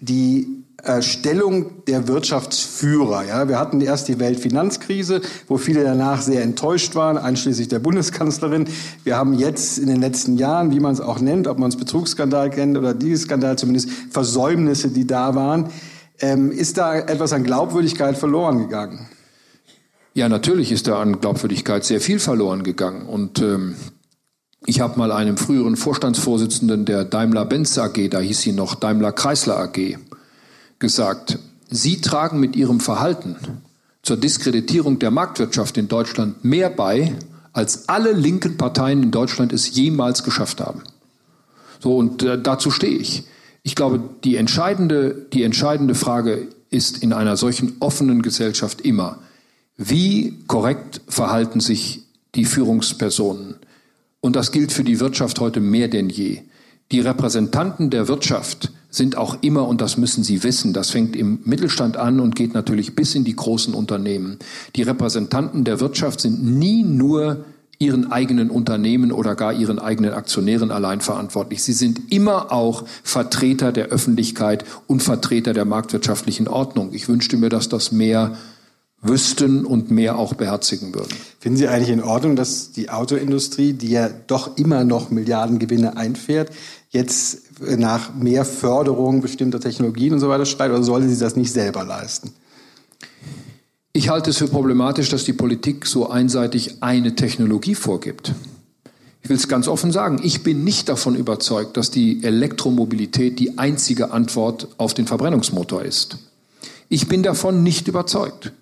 die 0.00 0.59
Stellung 1.02 1.84
der 1.86 2.08
Wirtschaftsführer. 2.08 3.24
Ja, 3.24 3.48
wir 3.48 3.58
hatten 3.58 3.80
erst 3.80 4.08
die 4.08 4.18
Weltfinanzkrise, 4.18 5.20
wo 5.48 5.58
viele 5.58 5.84
danach 5.84 6.22
sehr 6.22 6.42
enttäuscht 6.42 6.94
waren, 6.94 7.18
einschließlich 7.18 7.68
der 7.68 7.78
Bundeskanzlerin. 7.78 8.66
Wir 9.04 9.16
haben 9.16 9.34
jetzt 9.34 9.78
in 9.78 9.88
den 9.88 10.00
letzten 10.00 10.36
Jahren, 10.36 10.70
wie 10.72 10.80
man 10.80 10.92
es 10.92 11.00
auch 11.00 11.20
nennt, 11.20 11.46
ob 11.48 11.58
man 11.58 11.70
es 11.70 11.76
Betrugsskandal 11.76 12.50
kennt 12.50 12.78
oder 12.78 12.94
dieses 12.94 13.22
Skandal, 13.22 13.58
zumindest 13.58 13.90
Versäumnisse, 14.10 14.88
die 14.88 15.06
da 15.06 15.34
waren. 15.34 15.70
Ähm, 16.20 16.50
ist 16.50 16.78
da 16.78 16.94
etwas 16.96 17.32
an 17.32 17.44
Glaubwürdigkeit 17.44 18.16
verloren 18.16 18.58
gegangen? 18.58 19.08
Ja, 20.14 20.28
natürlich 20.28 20.72
ist 20.72 20.86
da 20.86 21.00
an 21.00 21.20
Glaubwürdigkeit 21.20 21.84
sehr 21.84 22.00
viel 22.00 22.18
verloren 22.18 22.62
gegangen. 22.62 23.06
Und 23.06 23.40
ähm, 23.40 23.74
Ich 24.66 24.80
habe 24.80 24.98
mal 24.98 25.10
einem 25.10 25.38
früheren 25.38 25.76
Vorstandsvorsitzenden 25.76 26.84
der 26.84 27.04
Daimler-Benz 27.04 27.78
AG, 27.78 28.10
da 28.10 28.20
hieß 28.20 28.42
sie 28.42 28.52
noch 28.52 28.74
Daimler-Chrysler 28.74 29.58
AG, 29.58 29.96
gesagt, 30.80 31.38
Sie 31.70 32.00
tragen 32.00 32.40
mit 32.40 32.56
Ihrem 32.56 32.80
Verhalten 32.80 33.36
zur 34.02 34.16
Diskreditierung 34.16 34.98
der 34.98 35.12
Marktwirtschaft 35.12 35.78
in 35.78 35.86
Deutschland 35.86 36.44
mehr 36.44 36.68
bei, 36.68 37.14
als 37.52 37.88
alle 37.88 38.12
linken 38.12 38.56
Parteien 38.56 39.04
in 39.04 39.10
Deutschland 39.12 39.52
es 39.52 39.74
jemals 39.74 40.24
geschafft 40.24 40.60
haben. 40.60 40.82
So, 41.78 41.96
und 41.96 42.22
äh, 42.22 42.40
dazu 42.40 42.70
stehe 42.70 42.98
ich. 42.98 43.24
Ich 43.62 43.74
glaube, 43.74 44.00
die 44.24 44.36
entscheidende, 44.36 45.26
die 45.32 45.44
entscheidende 45.44 45.94
Frage 45.94 46.48
ist 46.70 47.02
in 47.02 47.12
einer 47.12 47.36
solchen 47.36 47.76
offenen 47.80 48.22
Gesellschaft 48.22 48.80
immer, 48.80 49.18
wie 49.76 50.38
korrekt 50.46 51.00
verhalten 51.08 51.60
sich 51.60 52.02
die 52.34 52.44
Führungspersonen? 52.44 53.56
Und 54.20 54.36
das 54.36 54.52
gilt 54.52 54.72
für 54.72 54.84
die 54.84 55.00
Wirtschaft 55.00 55.40
heute 55.40 55.60
mehr 55.60 55.88
denn 55.88 56.08
je. 56.10 56.42
Die 56.92 57.00
Repräsentanten 57.00 57.90
der 57.90 58.08
Wirtschaft 58.08 58.72
sind 58.90 59.16
auch 59.16 59.38
immer, 59.40 59.66
und 59.66 59.80
das 59.80 59.96
müssen 59.96 60.24
Sie 60.24 60.42
wissen, 60.42 60.72
das 60.72 60.90
fängt 60.90 61.16
im 61.16 61.40
Mittelstand 61.44 61.96
an 61.96 62.20
und 62.20 62.36
geht 62.36 62.54
natürlich 62.54 62.94
bis 62.94 63.14
in 63.14 63.24
die 63.24 63.36
großen 63.36 63.72
Unternehmen. 63.72 64.38
Die 64.76 64.82
Repräsentanten 64.82 65.64
der 65.64 65.80
Wirtschaft 65.80 66.20
sind 66.20 66.44
nie 66.44 66.82
nur 66.82 67.44
ihren 67.78 68.12
eigenen 68.12 68.50
Unternehmen 68.50 69.10
oder 69.10 69.34
gar 69.34 69.54
ihren 69.54 69.78
eigenen 69.78 70.12
Aktionären 70.12 70.70
allein 70.70 71.00
verantwortlich. 71.00 71.62
Sie 71.62 71.72
sind 71.72 72.12
immer 72.12 72.52
auch 72.52 72.84
Vertreter 73.02 73.72
der 73.72 73.86
Öffentlichkeit 73.86 74.66
und 74.86 75.02
Vertreter 75.02 75.54
der 75.54 75.64
marktwirtschaftlichen 75.64 76.46
Ordnung. 76.46 76.90
Ich 76.92 77.08
wünschte 77.08 77.38
mir, 77.38 77.48
dass 77.48 77.70
das 77.70 77.90
mehr 77.90 78.36
wüssten 79.02 79.64
und 79.64 79.90
mehr 79.90 80.18
auch 80.18 80.34
beherzigen 80.34 80.94
würden. 80.94 81.16
Finden 81.38 81.56
Sie 81.56 81.68
eigentlich 81.68 81.88
in 81.88 82.02
Ordnung, 82.02 82.36
dass 82.36 82.72
die 82.72 82.90
Autoindustrie, 82.90 83.72
die 83.72 83.88
ja 83.88 84.10
doch 84.26 84.58
immer 84.58 84.84
noch 84.84 85.10
Milliardengewinne 85.10 85.96
einfährt, 85.96 86.50
jetzt 86.90 87.42
nach 87.60 88.14
mehr 88.14 88.44
Förderung 88.44 89.20
bestimmter 89.20 89.60
Technologien 89.60 90.12
und 90.12 90.20
so 90.20 90.28
weiter 90.28 90.44
schreit, 90.44 90.70
oder 90.70 90.82
sollte 90.82 91.08
sie 91.08 91.18
das 91.18 91.36
nicht 91.36 91.52
selber 91.52 91.84
leisten? 91.84 92.32
Ich 93.92 94.08
halte 94.08 94.30
es 94.30 94.38
für 94.38 94.48
problematisch, 94.48 95.08
dass 95.08 95.24
die 95.24 95.32
Politik 95.32 95.86
so 95.86 96.08
einseitig 96.10 96.82
eine 96.82 97.14
Technologie 97.16 97.74
vorgibt. 97.74 98.34
Ich 99.22 99.28
will 99.28 99.36
es 99.36 99.48
ganz 99.48 99.68
offen 99.68 99.92
sagen, 99.92 100.20
ich 100.22 100.42
bin 100.42 100.64
nicht 100.64 100.88
davon 100.88 101.14
überzeugt, 101.14 101.76
dass 101.76 101.90
die 101.90 102.24
Elektromobilität 102.24 103.38
die 103.38 103.58
einzige 103.58 104.12
Antwort 104.12 104.68
auf 104.78 104.94
den 104.94 105.06
Verbrennungsmotor 105.06 105.82
ist. 105.82 106.18
Ich 106.88 107.08
bin 107.08 107.22
davon 107.22 107.62
nicht 107.62 107.88
überzeugt. 107.88 108.52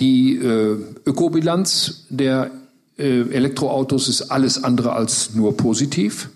Die 0.00 0.36
äh, 0.36 0.76
Ökobilanz 1.04 2.04
der 2.08 2.50
äh, 2.98 3.22
Elektroautos 3.22 4.08
ist 4.08 4.30
alles 4.30 4.62
andere 4.62 4.92
als 4.92 5.34
nur 5.34 5.56
positiv. 5.56 6.30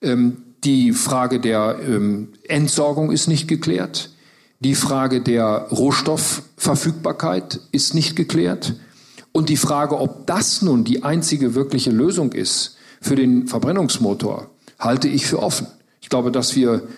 Ähm, 0.00 0.38
die 0.64 0.92
Frage 0.92 1.40
der 1.40 1.78
ähm, 1.86 2.28
Entsorgung 2.48 3.10
ist 3.12 3.28
nicht 3.28 3.48
geklärt. 3.48 4.10
Die 4.60 4.74
Frage 4.74 5.20
der 5.20 5.68
Rohstoffverfügbarkeit 5.70 7.60
ist 7.72 7.94
nicht 7.94 8.16
geklärt. 8.16 8.74
Und 9.32 9.50
die 9.50 9.58
Frage, 9.58 9.98
ob 10.00 10.26
das 10.26 10.62
nun 10.62 10.84
die 10.84 11.02
einzige 11.02 11.54
wirkliche 11.54 11.90
Lösung 11.90 12.32
ist 12.32 12.76
für 13.02 13.16
den 13.16 13.46
Verbrennungsmotor, 13.48 14.50
halte 14.78 15.08
ich 15.08 15.26
für 15.26 15.42
offen. 15.42 15.66
Ich 16.00 16.08
glaube, 16.08 16.32
dass 16.32 16.56
wir 16.56 16.88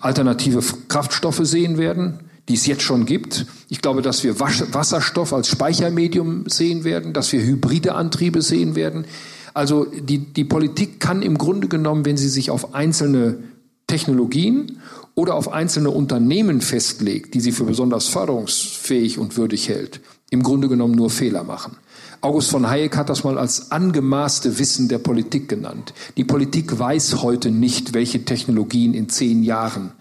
alternative 0.00 0.62
Kraftstoffe 0.88 1.40
sehen 1.42 1.78
werden, 1.78 2.30
die 2.48 2.54
es 2.54 2.66
jetzt 2.66 2.82
schon 2.82 3.06
gibt. 3.06 3.46
Ich 3.68 3.80
glaube, 3.80 4.02
dass 4.02 4.24
wir 4.24 4.38
Wasserstoff 4.40 5.32
als 5.32 5.48
Speichermedium 5.48 6.44
sehen 6.48 6.84
werden, 6.84 7.12
dass 7.12 7.32
wir 7.32 7.40
hybride 7.42 7.94
Antriebe 7.94 8.42
sehen 8.42 8.74
werden. 8.74 9.06
Also 9.54 9.84
die, 9.84 10.18
die 10.18 10.44
Politik 10.44 11.00
kann 11.00 11.22
im 11.22 11.38
Grunde 11.38 11.68
genommen, 11.68 12.04
wenn 12.04 12.16
sie 12.16 12.28
sich 12.28 12.50
auf 12.50 12.74
einzelne 12.74 13.38
Technologien 13.86 14.78
oder 15.14 15.34
auf 15.34 15.52
einzelne 15.52 15.90
Unternehmen 15.90 16.60
festlegt, 16.60 17.34
die 17.34 17.40
sie 17.40 17.52
für 17.52 17.64
besonders 17.64 18.06
förderungsfähig 18.06 19.18
und 19.18 19.36
würdig 19.36 19.68
hält, 19.68 20.00
im 20.30 20.42
Grunde 20.42 20.68
genommen 20.68 20.94
nur 20.94 21.10
Fehler 21.10 21.44
machen. 21.44 21.76
August 22.22 22.50
von 22.50 22.68
Hayek 22.68 22.96
hat 22.96 23.08
das 23.08 23.24
mal 23.24 23.38
als 23.38 23.72
angemaßte 23.72 24.58
Wissen 24.58 24.88
der 24.88 24.98
Politik 24.98 25.48
genannt. 25.48 25.94
Die 26.16 26.24
Politik 26.24 26.78
weiß 26.78 27.22
heute 27.22 27.50
nicht, 27.50 27.94
welche 27.94 28.24
Technologien 28.24 28.94
in 28.94 29.08
zehn 29.08 29.42
Jahren 29.42 29.92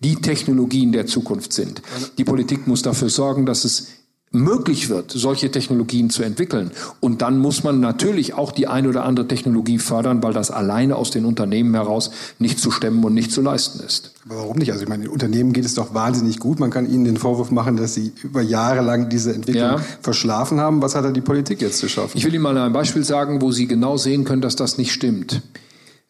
die 0.00 0.16
Technologien 0.16 0.92
der 0.92 1.06
Zukunft 1.06 1.52
sind. 1.52 1.82
Die 2.18 2.24
Politik 2.24 2.66
muss 2.66 2.82
dafür 2.82 3.08
sorgen, 3.08 3.46
dass 3.46 3.64
es 3.64 3.88
möglich 4.34 4.88
wird, 4.88 5.10
solche 5.10 5.50
Technologien 5.50 6.10
zu 6.10 6.22
entwickeln. 6.22 6.72
Und 7.00 7.22
dann 7.22 7.38
muss 7.38 7.62
man 7.62 7.80
natürlich 7.80 8.34
auch 8.34 8.52
die 8.52 8.66
eine 8.66 8.88
oder 8.88 9.04
andere 9.04 9.28
Technologie 9.28 9.78
fördern, 9.78 10.22
weil 10.22 10.32
das 10.32 10.50
alleine 10.50 10.96
aus 10.96 11.10
den 11.10 11.24
Unternehmen 11.24 11.74
heraus 11.74 12.10
nicht 12.38 12.58
zu 12.58 12.70
stemmen 12.70 13.04
und 13.04 13.14
nicht 13.14 13.32
zu 13.32 13.40
leisten 13.40 13.80
ist. 13.84 14.12
Aber 14.26 14.40
warum 14.40 14.58
nicht? 14.58 14.72
Also 14.72 14.82
ich 14.82 14.88
meine, 14.88 15.04
den 15.04 15.12
Unternehmen 15.12 15.52
geht 15.52 15.64
es 15.64 15.74
doch 15.74 15.94
wahnsinnig 15.94 16.40
gut. 16.40 16.58
Man 16.58 16.70
kann 16.70 16.90
ihnen 16.90 17.04
den 17.04 17.16
Vorwurf 17.16 17.50
machen, 17.50 17.76
dass 17.76 17.94
sie 17.94 18.12
über 18.22 18.42
Jahre 18.42 18.82
lang 18.82 19.08
diese 19.08 19.34
Entwicklung 19.34 19.62
ja. 19.62 19.80
verschlafen 20.00 20.60
haben. 20.60 20.82
Was 20.82 20.94
hat 20.94 21.04
da 21.04 21.10
die 21.10 21.20
Politik 21.20 21.60
jetzt 21.62 21.78
zu 21.78 21.88
schaffen? 21.88 22.16
Ich 22.16 22.24
will 22.24 22.34
Ihnen 22.34 22.42
mal 22.42 22.56
ein 22.56 22.72
Beispiel 22.72 23.04
sagen, 23.04 23.40
wo 23.40 23.52
Sie 23.52 23.66
genau 23.66 23.96
sehen 23.96 24.24
können, 24.24 24.42
dass 24.42 24.56
das 24.56 24.78
nicht 24.78 24.92
stimmt. 24.92 25.42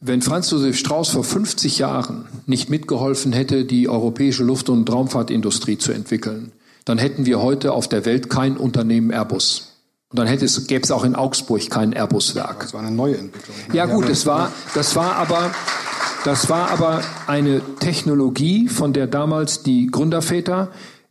Wenn 0.00 0.20
Franz 0.22 0.50
Josef 0.50 0.76
Strauß 0.76 1.08
vor 1.08 1.24
50 1.24 1.78
Jahren 1.78 2.26
nicht 2.46 2.68
mitgeholfen 2.68 3.32
hätte, 3.32 3.64
die 3.64 3.88
europäische 3.88 4.44
Luft- 4.44 4.68
und 4.68 4.90
Raumfahrtindustrie 4.92 5.78
zu 5.78 5.92
entwickeln, 5.92 6.52
dann 6.84 6.98
hätten 6.98 7.26
wir 7.26 7.40
heute 7.40 7.72
auf 7.72 7.88
der 7.88 8.04
Welt 8.04 8.28
kein 8.30 8.56
Unternehmen 8.56 9.10
Airbus. 9.10 9.70
Und 10.10 10.18
dann 10.18 10.26
hätte 10.26 10.44
es, 10.44 10.66
gäbe 10.66 10.84
es 10.84 10.90
auch 10.90 11.04
in 11.04 11.16
Augsburg 11.16 11.68
kein 11.70 11.92
Airbus-Werk. 11.92 12.60
Das 12.60 12.74
war 12.74 12.80
eine 12.82 12.92
neue 12.92 13.16
Entwicklung. 13.16 13.56
Ja 13.72 13.86
gut, 13.86 14.08
das 14.08 14.26
war, 14.26 14.52
das 14.74 14.94
war 14.94 15.16
aber, 15.16 15.50
das 16.24 16.48
war 16.48 16.70
aber 16.70 17.02
eine 17.26 17.60
Technologie, 17.80 18.68
von 18.68 18.92
der 18.92 19.06
damals 19.06 19.62
die 19.62 19.88
Gründerväter 19.88 20.68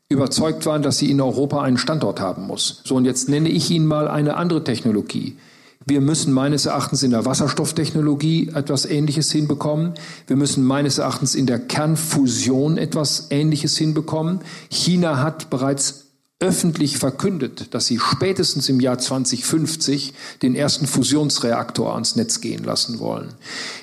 überzeugt 0.10 0.66
waren, 0.66 0.84
dass 0.84 1.00
sie 1.00 1.12
in 1.12 1.20
Europa 1.20 1.62
einen 1.62 1.78
Standort 1.78 2.22
haben 2.22 2.48
muss. 2.48 2.82
So, 2.86 2.96
und 2.96 3.06
jetzt 3.06 3.28
nenne 3.28 3.50
ich 3.50 3.70
Ihnen 3.72 3.88
mal 3.88 4.08
eine 4.08 4.38
andere 4.38 4.64
Technologie. 4.64 5.38
Wir 5.86 6.00
müssen 6.00 6.32
meines 6.32 6.66
Erachtens 6.66 7.04
in 7.04 7.12
der 7.12 7.26
Wasserstofftechnologie 7.26 8.52
etwas 8.54 8.86
Ähnliches 8.86 9.32
hinbekommen. 9.32 9.94
Wir 10.28 10.38
müssen 10.38 10.64
meines 10.64 10.98
Erachtens 10.98 11.36
in 11.36 11.46
der 11.46 11.60
Kernfusion 11.60 12.78
etwas 12.78 13.28
Ähnliches 13.32 13.78
hinbekommen. 13.78 14.40
China 14.70 15.22
hat 15.22 15.50
bereits 15.50 16.13
öffentlich 16.44 16.98
verkündet, 16.98 17.74
dass 17.74 17.86
sie 17.86 18.00
spätestens 18.00 18.68
im 18.68 18.82
Jahr 18.82 18.98
2050 18.98 20.14
den 20.42 20.56
ersten 20.56 20.88
Fusionsreaktor 20.88 21.94
ans 21.94 22.18
Netz 22.18 22.42
gehen 22.42 22.66
lassen 22.66 23.00
wollen. 23.00 23.30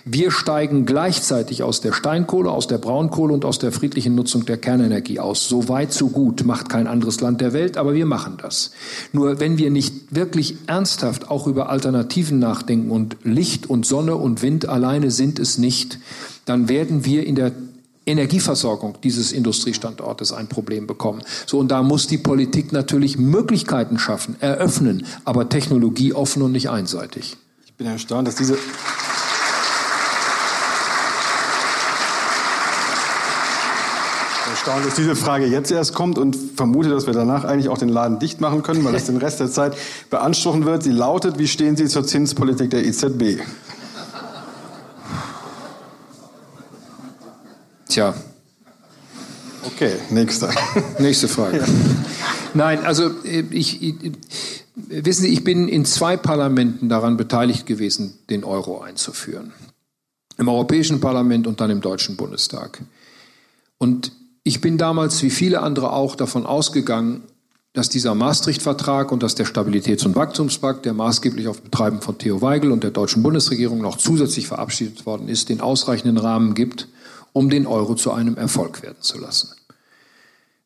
Wir 0.05 0.31
steigen 0.31 0.85
gleichzeitig 0.85 1.63
aus 1.63 1.81
der 1.81 1.93
Steinkohle, 1.93 2.51
aus 2.51 2.67
der 2.67 2.77
Braunkohle 2.77 3.33
und 3.33 3.47
aus 3.47 3.59
der 3.59 3.73
friedlichen 3.73 4.15
Nutzung 4.15 4.45
der 4.45 4.59
Kernenergie 4.59 5.21
aus. 5.21 5.49
So 5.49 5.71
weit, 5.71 5.95
so 5.95 6.09
gut 6.09 6.45
macht 6.45 6.69
kein 6.69 6.87
anderes 6.87 7.21
Land 7.23 7.41
der 7.41 7.55
Welt, 7.55 7.79
aber 7.79 7.95
wir 7.95 8.07
machen 8.07 8.37
das. 8.43 8.73
Nur 9.13 9.41
wenn 9.41 9.57
wir 9.57 9.71
nicht 9.71 10.15
wirklich 10.15 10.57
ernsthaft 10.67 11.31
auch 11.31 11.47
über 11.47 11.71
Alternativen 11.71 12.39
nachdenken 12.39 12.91
und 12.91 13.17
Licht 13.25 13.71
und 13.71 13.87
Sonne 13.87 14.17
und 14.17 14.43
Wind 14.43 14.69
alleine 14.69 15.11
sind 15.11 15.39
es 15.39 15.57
nicht, 15.57 15.99
dann 16.45 16.69
werden 16.69 17.07
wir 17.07 17.27
in 17.27 17.37
der 17.37 17.53
Energieversorgung 18.07 18.97
dieses 19.03 19.33
Industriestandortes 19.33 20.33
ein 20.33 20.49
Problem 20.49 20.87
bekommen. 20.87 21.23
So, 21.47 21.59
und 21.59 21.69
da 21.69 21.83
muss 21.83 22.07
die 22.07 22.19
Politik 22.19 22.73
natürlich 22.73 23.19
Möglichkeiten 23.19 23.99
schaffen, 23.99 24.37
eröffnen, 24.41 25.07
aber 25.25 25.49
Technologie 25.49 26.13
offen 26.13 26.43
und 26.43 26.53
nicht 26.53 26.71
einseitig. 26.71 27.37
Ich 27.65 27.75
bin 27.75 27.87
erstaunt, 27.87 28.27
dass 28.27 28.35
diese 28.37 28.57
erstaunt, 34.61 34.85
dass 34.85 34.95
diese 34.95 35.17
Frage 35.17 35.47
jetzt 35.47 35.71
erst 35.71 35.95
kommt 35.95 36.19
und 36.19 36.37
vermute, 36.37 36.91
dass 36.91 37.07
wir 37.07 37.15
danach 37.15 37.45
eigentlich 37.45 37.69
auch 37.69 37.79
den 37.79 37.89
Laden 37.89 38.19
dicht 38.19 38.41
machen 38.41 38.63
können, 38.63 38.85
weil 38.85 38.95
es 38.95 39.07
den 39.07 39.17
Rest 39.17 39.41
der 39.41 39.51
Zeit 39.51 39.75
beanspruchen 40.11 40.67
wird. 40.67 40.83
Sie 40.83 40.91
lautet, 40.91 41.39
wie 41.39 41.49
stehen 41.49 41.77
Sie 41.77 41.87
zur 41.87 42.07
Zinspolitik 42.07 42.71
der 42.71 42.85
EZB? 42.85 43.41
Tja. 47.91 48.15
Okay, 49.65 49.97
nächste. 50.11 50.49
Nächste 51.01 51.27
Frage. 51.27 51.59
Ja. 51.59 51.65
Nein, 52.55 52.85
also 52.85 53.11
ich, 53.25 53.83
ich, 53.83 53.95
wissen 54.75 55.23
Sie, 55.23 55.29
ich 55.29 55.43
bin 55.43 55.67
in 55.67 55.85
zwei 55.85 56.17
Parlamenten 56.17 56.89
daran 56.89 57.17
beteiligt 57.17 57.67
gewesen, 57.67 58.15
den 58.31 58.45
Euro 58.45 58.81
einzuführen. 58.81 59.53
Im 60.39 60.49
Europäischen 60.49 61.01
Parlament 61.01 61.49
und 61.49 61.61
dann 61.61 61.71
im 61.71 61.81
Deutschen 61.81 62.17
Bundestag. 62.17 62.81
Und 63.79 64.13
ich 64.45 64.61
bin 64.61 64.79
damals, 64.79 65.21
wie 65.25 65.31
viele 65.31 65.61
andere 65.61 65.93
auch, 65.93 66.15
davon 66.15 66.47
ausgegangen, 66.47 67.23
dass 67.73 67.89
dieser 67.89 68.15
Maastricht-Vertrag 68.15 69.11
und 69.11 69.25
dass 69.25 69.35
der 69.35 69.47
Stabilitäts- 69.47 70.07
und 70.07 70.15
Wachstumspakt, 70.15 70.85
der 70.85 70.93
maßgeblich 70.93 71.49
auf 71.49 71.61
Betreiben 71.61 72.01
von 72.01 72.19
Theo 72.19 72.41
Weigel 72.41 72.71
und 72.71 72.85
der 72.85 72.93
deutschen 72.93 73.23
Bundesregierung 73.25 73.81
noch 73.81 73.99
zusätzlich 73.99 74.47
verabschiedet 74.47 75.07
worden 75.07 75.29
ist, 75.29 75.49
den 75.49 75.61
ausreichenden 75.61 76.19
Rahmen 76.19 76.55
gibt, 76.55 76.87
um 77.33 77.51
den 77.51 77.67
Euro 77.67 77.95
zu 77.95 78.13
einem 78.13 78.37
Erfolg 78.37 78.83
werden 78.83 79.01
zu 79.01 79.19
lassen. 79.19 79.51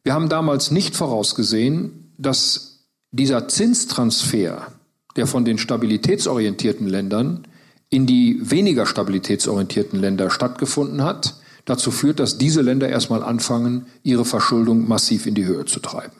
Wir 0.03 0.13
haben 0.13 0.29
damals 0.29 0.71
nicht 0.71 0.97
vorausgesehen, 0.97 2.13
dass 2.19 2.87
dieser 3.11 3.49
Zinstransfer, 3.49 4.73
der 5.17 5.27
von 5.27 5.45
den 5.45 5.59
stabilitätsorientierten 5.59 6.87
Ländern 6.87 7.47
in 7.91 8.07
die 8.07 8.39
weniger 8.43 8.87
stabilitätsorientierten 8.87 10.01
Länder 10.01 10.31
stattgefunden 10.31 11.03
hat, 11.03 11.37
dazu 11.65 11.91
führt, 11.91 12.21
dass 12.21 12.39
diese 12.39 12.61
Länder 12.61 12.89
erstmal 12.89 13.23
anfangen, 13.23 13.87
ihre 14.03 14.25
Verschuldung 14.25 14.89
massiv 14.89 15.27
in 15.27 15.35
die 15.35 15.47
Höhe 15.47 15.65
zu 15.65 15.81
treiben. 15.81 16.13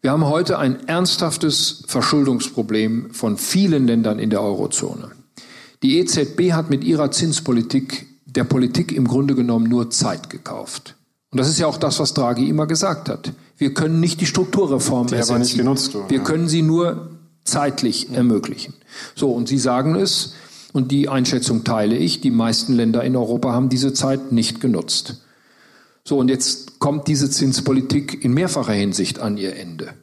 Wir 0.00 0.12
haben 0.12 0.26
heute 0.26 0.58
ein 0.58 0.88
ernsthaftes 0.88 1.82
Verschuldungsproblem 1.86 3.12
von 3.12 3.36
vielen 3.36 3.86
Ländern 3.86 4.18
in 4.18 4.30
der 4.30 4.42
Eurozone. 4.42 5.10
Die 5.82 5.98
EZB 5.98 6.52
hat 6.52 6.70
mit 6.70 6.84
ihrer 6.84 7.10
Zinspolitik 7.10 8.06
der 8.36 8.44
Politik 8.44 8.92
im 8.92 9.06
Grunde 9.06 9.34
genommen 9.34 9.68
nur 9.68 9.90
Zeit 9.90 10.30
gekauft. 10.30 10.96
Und 11.30 11.38
das 11.38 11.48
ist 11.48 11.58
ja 11.58 11.66
auch 11.66 11.76
das, 11.76 12.00
was 12.00 12.14
Draghi 12.14 12.48
immer 12.48 12.66
gesagt 12.66 13.08
hat. 13.08 13.32
Wir 13.56 13.72
können 13.72 14.00
nicht 14.00 14.20
die 14.20 14.26
Strukturreform 14.26 15.08
die 15.08 15.14
ersetzen. 15.14 15.32
Aber 15.32 15.38
nicht 15.38 15.56
genutzt 15.56 15.94
wurden, 15.94 16.10
Wir 16.10 16.20
können 16.20 16.48
sie 16.48 16.62
nur 16.62 17.10
zeitlich 17.44 18.10
ermöglichen. 18.12 18.74
So, 19.14 19.32
und 19.32 19.48
Sie 19.48 19.58
sagen 19.58 19.94
es, 19.94 20.34
und 20.72 20.90
die 20.92 21.08
Einschätzung 21.08 21.64
teile 21.64 21.96
ich, 21.96 22.20
die 22.20 22.30
meisten 22.30 22.74
Länder 22.74 23.02
in 23.02 23.16
Europa 23.16 23.52
haben 23.52 23.68
diese 23.68 23.92
Zeit 23.92 24.32
nicht 24.32 24.60
genutzt. 24.60 25.22
So, 26.04 26.18
und 26.18 26.28
jetzt 26.28 26.78
kommt 26.78 27.08
diese 27.08 27.30
Zinspolitik 27.30 28.24
in 28.24 28.32
mehrfacher 28.32 28.72
Hinsicht 28.72 29.18
an 29.18 29.36
ihr 29.36 29.56
Ende. 29.56 29.94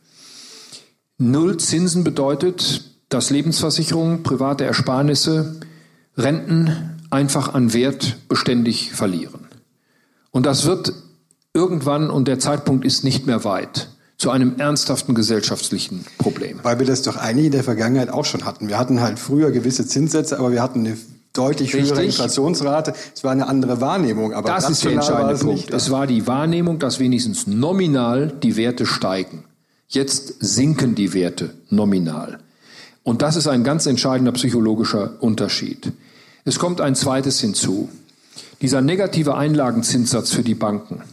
Null 1.18 1.58
Zinsen 1.58 2.04
bedeutet, 2.04 2.84
dass 3.10 3.30
Lebensversicherungen, 3.30 4.24
private 4.24 4.66
Ersparnisse, 4.66 5.60
Renten 6.18 6.97
einfach 7.10 7.54
an 7.54 7.74
Wert 7.74 8.18
beständig 8.28 8.92
verlieren. 8.94 9.48
Und 10.32 10.46
das 10.46 10.66
wird 10.66 10.94
irgendwann, 11.54 12.10
und 12.10 12.28
der 12.28 12.40
Zeitpunkt 12.40 12.86
ist 12.86 13.04
nicht 13.04 13.26
mehr 13.26 13.44
weit, 13.44 13.90
zu 14.18 14.32
einem 14.32 14.58
ernsthaften 14.58 15.14
gesellschaftlichen 15.14 16.06
Problem. 16.18 16.60
Weil 16.64 16.80
wir 16.80 16.86
das 16.86 17.04
doch 17.04 17.18
eigentlich 17.18 17.48
in 17.48 17.52
der 17.52 17.64
Vergangenheit 17.64 18.10
auch 18.10 18.26
schon 18.26 18.46
hatten. 18.46 18.68
Wir 18.68 18.80
hatten 18.80 19.02
halt 19.02 19.20
früher 19.20 19.52
gewisse 19.52 19.86
Zinssätze, 19.86 20.40
aber 20.40 20.52
wir 20.52 20.62
hatten 20.62 20.80
eine 20.80 20.98
deutlich 21.34 21.74
Richtig. 21.74 21.92
höhere 21.92 22.06
Inflationsrate. 22.06 22.94
Es 23.16 23.24
war 23.24 23.32
eine 23.32 23.48
andere 23.48 23.80
Wahrnehmung. 23.80 24.34
Aber 24.34 24.48
das 24.48 24.70
ist 24.70 24.84
der 24.84 24.94
entscheidende 24.94 25.36
Punkt. 25.36 25.72
Es 25.72 25.92
war 25.92 26.08
die 26.08 26.26
Wahrnehmung, 26.26 26.80
dass 26.80 27.00
wenigstens 27.00 27.46
nominal 27.46 28.34
die 28.42 28.56
Werte 28.56 28.86
steigen. 28.86 29.44
Jetzt 29.88 30.36
sinken 30.40 30.96
die 30.96 31.14
Werte 31.14 31.54
nominal. 31.70 32.40
Und 33.04 33.22
das 33.22 33.36
ist 33.36 33.48
ein 33.48 33.64
ganz 33.64 33.86
entscheidender 33.86 34.34
psychologischer 34.34 35.22
Unterschied. 35.22 35.94
Es 36.48 36.60
kommt 36.60 36.80
ein 36.80 36.96
zweites 36.96 37.42
hinzu. 37.42 37.90
Dieser 38.62 38.80
negative 38.80 39.36
Einlagenzinssatz 39.36 40.32
für 40.32 40.44
die 40.44 40.56
Banken 40.56 41.04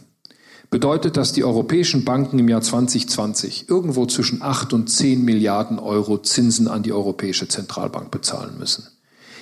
bedeutet, 0.69 1.17
dass 1.17 1.33
die 1.33 1.43
europäischen 1.43 2.05
Banken 2.05 2.39
im 2.39 2.47
Jahr 2.47 2.61
2020 2.61 3.67
irgendwo 3.67 4.05
zwischen 4.05 4.41
8 4.41 4.71
und 4.71 4.89
10 4.89 5.25
Milliarden 5.25 5.77
Euro 5.77 6.19
Zinsen 6.19 6.69
an 6.69 6.83
die 6.83 6.93
Europäische 6.93 7.49
Zentralbank 7.49 8.11
bezahlen 8.11 8.57
müssen. 8.57 8.87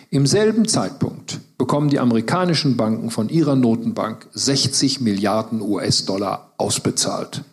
Im 0.10 0.26
selben 0.26 0.68
Zeitpunkt 0.68 1.40
bekommen 1.60 1.90
die 1.90 1.99
amerikanischen 1.99 2.76
Banken 2.76 3.11
von 3.11 3.30
ihrer 3.30 3.56
Notenbank 3.56 4.28
60 4.34 4.99
Milliarden 4.99 5.61
US-Dollar 5.61 6.53
ausbezahlt. 6.57 7.44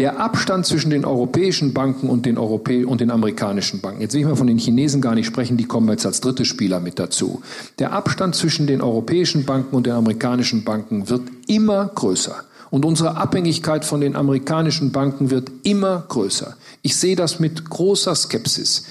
Der 0.00 0.18
Abstand 0.18 0.64
zwischen 0.64 0.88
den 0.88 1.04
europäischen 1.04 1.74
Banken 1.74 2.08
und 2.08 2.24
den, 2.24 2.38
Europä 2.38 2.86
und 2.86 3.02
den 3.02 3.10
amerikanischen 3.10 3.82
Banken, 3.82 4.00
jetzt 4.00 4.14
will 4.14 4.22
ich 4.22 4.26
mal 4.26 4.34
von 4.34 4.46
den 4.46 4.56
Chinesen 4.56 5.02
gar 5.02 5.14
nicht 5.14 5.26
sprechen, 5.26 5.58
die 5.58 5.66
kommen 5.66 5.90
jetzt 5.90 6.06
als 6.06 6.22
dritte 6.22 6.46
Spieler 6.46 6.80
mit 6.80 6.98
dazu. 6.98 7.42
Der 7.78 7.92
Abstand 7.92 8.34
zwischen 8.34 8.66
den 8.66 8.80
europäischen 8.80 9.44
Banken 9.44 9.76
und 9.76 9.84
den 9.84 9.92
amerikanischen 9.92 10.64
Banken 10.64 11.10
wird 11.10 11.20
immer 11.48 11.84
größer. 11.94 12.34
Und 12.70 12.86
unsere 12.86 13.18
Abhängigkeit 13.18 13.84
von 13.84 14.00
den 14.00 14.16
amerikanischen 14.16 14.90
Banken 14.90 15.28
wird 15.28 15.52
immer 15.64 16.02
größer. 16.08 16.56
Ich 16.80 16.96
sehe 16.96 17.14
das 17.14 17.38
mit 17.38 17.68
großer 17.68 18.14
Skepsis. 18.14 18.84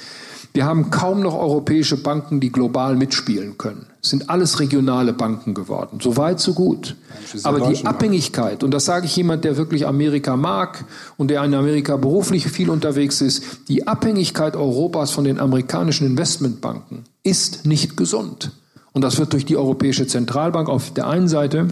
Wir 0.53 0.65
haben 0.65 0.89
kaum 0.89 1.21
noch 1.21 1.35
europäische 1.35 1.97
Banken, 2.01 2.39
die 2.39 2.51
global 2.51 2.95
mitspielen 2.95 3.57
können. 3.57 3.85
Es 4.01 4.09
sind 4.09 4.29
alles 4.29 4.59
regionale 4.59 5.13
Banken 5.13 5.53
geworden. 5.53 5.99
So 6.01 6.17
weit, 6.17 6.39
so 6.39 6.53
gut. 6.53 6.95
Aber 7.43 7.69
die 7.69 7.85
Abhängigkeit, 7.85 8.63
und 8.63 8.71
das 8.71 8.85
sage 8.85 9.05
ich 9.05 9.15
jemand, 9.15 9.43
der 9.43 9.57
wirklich 9.57 9.85
Amerika 9.85 10.37
mag 10.37 10.85
und 11.17 11.29
der 11.29 11.43
in 11.43 11.53
Amerika 11.53 11.97
beruflich 11.97 12.47
viel 12.47 12.69
unterwegs 12.69 13.21
ist, 13.21 13.43
die 13.67 13.87
Abhängigkeit 13.87 14.55
Europas 14.55 15.11
von 15.11 15.23
den 15.23 15.39
amerikanischen 15.39 16.07
Investmentbanken 16.07 17.03
ist 17.23 17.65
nicht 17.65 17.97
gesund. 17.97 18.51
Und 18.93 19.03
das 19.03 19.19
wird 19.19 19.33
durch 19.33 19.45
die 19.45 19.57
Europäische 19.57 20.07
Zentralbank 20.07 20.67
auf 20.67 20.93
der 20.93 21.07
einen 21.07 21.27
Seite 21.27 21.67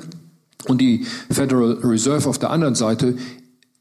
und 0.67 0.79
die 0.81 1.05
Federal 1.31 1.79
Reserve 1.83 2.29
auf 2.29 2.37
der 2.37 2.51
anderen 2.51 2.75
Seite 2.75 3.15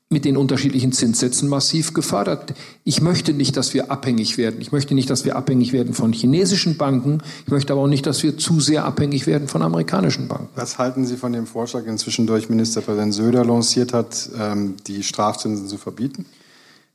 mit 0.09 0.25
den 0.25 0.37
unterschiedlichen 0.37 0.93
Zinssätzen 0.93 1.49
massiv 1.49 1.93
gefördert. 1.93 2.55
Ich 2.85 3.01
möchte 3.01 3.33
nicht, 3.33 3.57
dass 3.57 3.75
wir 3.75 3.91
abhängig 3.91 4.39
werden. 4.39 4.61
Ich 4.61 4.71
möchte 4.71 4.95
nicht, 4.95 5.11
dass 5.11 5.25
wir 5.25 5.35
abhängig 5.35 5.73
werden 5.73 5.95
von 5.95 6.13
chinesischen 6.13 6.77
Banken. 6.77 7.23
Ich 7.45 7.51
möchte 7.51 7.73
aber 7.73 7.83
auch 7.83 7.89
nicht, 7.89 8.07
dass 8.07 8.23
wir 8.23 8.39
zu 8.39 8.61
sehr 8.61 8.85
abhängig 8.85 9.27
werden 9.27 9.49
von 9.49 9.63
amerikanischen 9.63 10.29
Banken. 10.29 10.49
Was 10.55 10.79
halten 10.79 11.05
Sie 11.07 11.17
von 11.17 11.33
dem 11.33 11.47
Vorschlag, 11.47 11.85
den 11.85 11.99
zwischendurch 11.99 12.49
Ministerpräsident 12.49 13.15
Söder 13.15 13.45
lanciert 13.45 13.93
hat, 13.93 14.31
ähm, 14.39 14.75
die 14.87 15.03
Strafzinsen 15.03 15.67
zu 15.67 15.77
verbieten? 15.77 16.25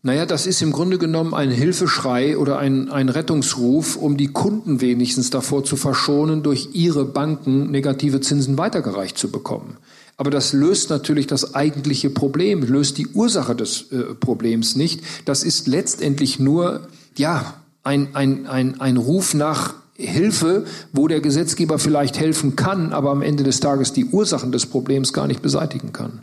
Naja, 0.04 0.26
das 0.26 0.48
ist 0.48 0.62
im 0.62 0.72
Grunde 0.72 0.98
genommen 0.98 1.34
ein 1.34 1.52
Hilfeschrei 1.52 2.38
oder 2.38 2.58
ein, 2.58 2.90
ein 2.90 3.10
Rettungsruf, 3.10 3.98
um 3.98 4.16
die 4.18 4.30
Kunden 4.30 4.80
wenigstens 4.80 5.30
davor 5.30 5.64
zu 5.64 5.76
verschonen, 5.76 6.44
durch 6.44 6.70
ihre 6.74 7.06
Banken 7.06 7.70
negative 7.70 8.22
Zinsen 8.22 8.58
weitergereicht 8.58 9.18
zu 9.18 9.30
bekommen. 9.30 9.78
Aber 10.22 10.30
das 10.30 10.54
löst 10.54 10.92
natürlich 10.92 11.26
das 11.26 11.56
eigentliche 11.56 12.12
Problem, 12.12 12.62
löst 12.62 13.00
die 13.00 13.08
Ursache 13.08 13.56
des 13.56 13.92
äh, 13.92 14.14
Problems 14.14 14.76
nicht. 14.76 15.02
Das 15.26 15.42
ist 15.42 15.66
letztendlich 15.66 16.40
nur, 16.40 16.82
ja, 17.18 17.56
ein, 17.82 18.10
ein, 18.14 18.46
ein, 18.46 18.80
ein 18.80 18.98
Ruf 18.98 19.34
nach 19.34 19.74
Hilfe, 19.96 20.66
wo 20.94 21.08
der 21.08 21.22
Gesetzgeber 21.22 21.80
vielleicht 21.80 22.20
helfen 22.20 22.56
kann, 22.56 22.94
aber 22.94 23.10
am 23.10 23.24
Ende 23.24 23.42
des 23.42 23.62
Tages 23.62 23.94
die 23.94 24.06
Ursachen 24.06 24.52
des 24.52 24.68
Problems 24.68 25.12
gar 25.12 25.26
nicht 25.26 25.42
beseitigen 25.42 25.92
kann. 25.92 26.22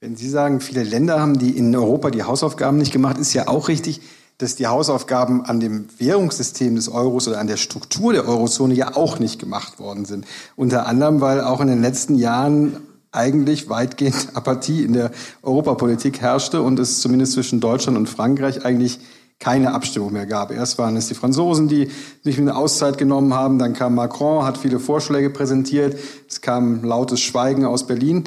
Wenn 0.00 0.14
Sie 0.14 0.28
sagen, 0.28 0.60
viele 0.60 0.82
Länder 0.84 1.18
haben 1.18 1.38
die 1.38 1.56
in 1.56 1.74
Europa 1.74 2.10
die 2.10 2.24
Hausaufgaben 2.24 2.76
nicht 2.76 2.92
gemacht, 2.92 3.16
ist 3.16 3.32
ja 3.32 3.48
auch 3.48 3.68
richtig, 3.68 4.02
dass 4.36 4.56
die 4.56 4.66
Hausaufgaben 4.66 5.42
an 5.42 5.60
dem 5.60 5.86
Währungssystem 5.96 6.76
des 6.76 6.90
Euros 6.90 7.26
oder 7.26 7.40
an 7.40 7.46
der 7.46 7.56
Struktur 7.56 8.12
der 8.12 8.28
Eurozone 8.28 8.74
ja 8.74 8.94
auch 8.94 9.18
nicht 9.18 9.38
gemacht 9.38 9.78
worden 9.78 10.04
sind. 10.04 10.26
Unter 10.54 10.86
anderem, 10.86 11.22
weil 11.22 11.40
auch 11.40 11.62
in 11.62 11.68
den 11.68 11.80
letzten 11.80 12.16
Jahren 12.16 12.76
eigentlich 13.16 13.68
weitgehend 13.68 14.28
Apathie 14.34 14.84
in 14.84 14.92
der 14.92 15.10
Europapolitik 15.42 16.20
herrschte 16.20 16.62
und 16.62 16.78
es 16.78 17.00
zumindest 17.00 17.32
zwischen 17.32 17.60
Deutschland 17.60 17.98
und 17.98 18.08
Frankreich 18.08 18.64
eigentlich 18.64 19.00
keine 19.38 19.74
Abstimmung 19.74 20.12
mehr 20.12 20.26
gab. 20.26 20.50
Erst 20.50 20.78
waren 20.78 20.96
es 20.96 21.08
die 21.08 21.14
Franzosen, 21.14 21.68
die 21.68 21.90
sich 22.22 22.38
eine 22.38 22.56
Auszeit 22.56 22.96
genommen 22.96 23.34
haben, 23.34 23.58
dann 23.58 23.74
kam 23.74 23.94
Macron, 23.94 24.44
hat 24.44 24.56
viele 24.56 24.78
Vorschläge 24.78 25.30
präsentiert, 25.30 25.98
es 26.28 26.40
kam 26.40 26.82
lautes 26.82 27.20
Schweigen 27.20 27.64
aus 27.64 27.86
Berlin. 27.86 28.24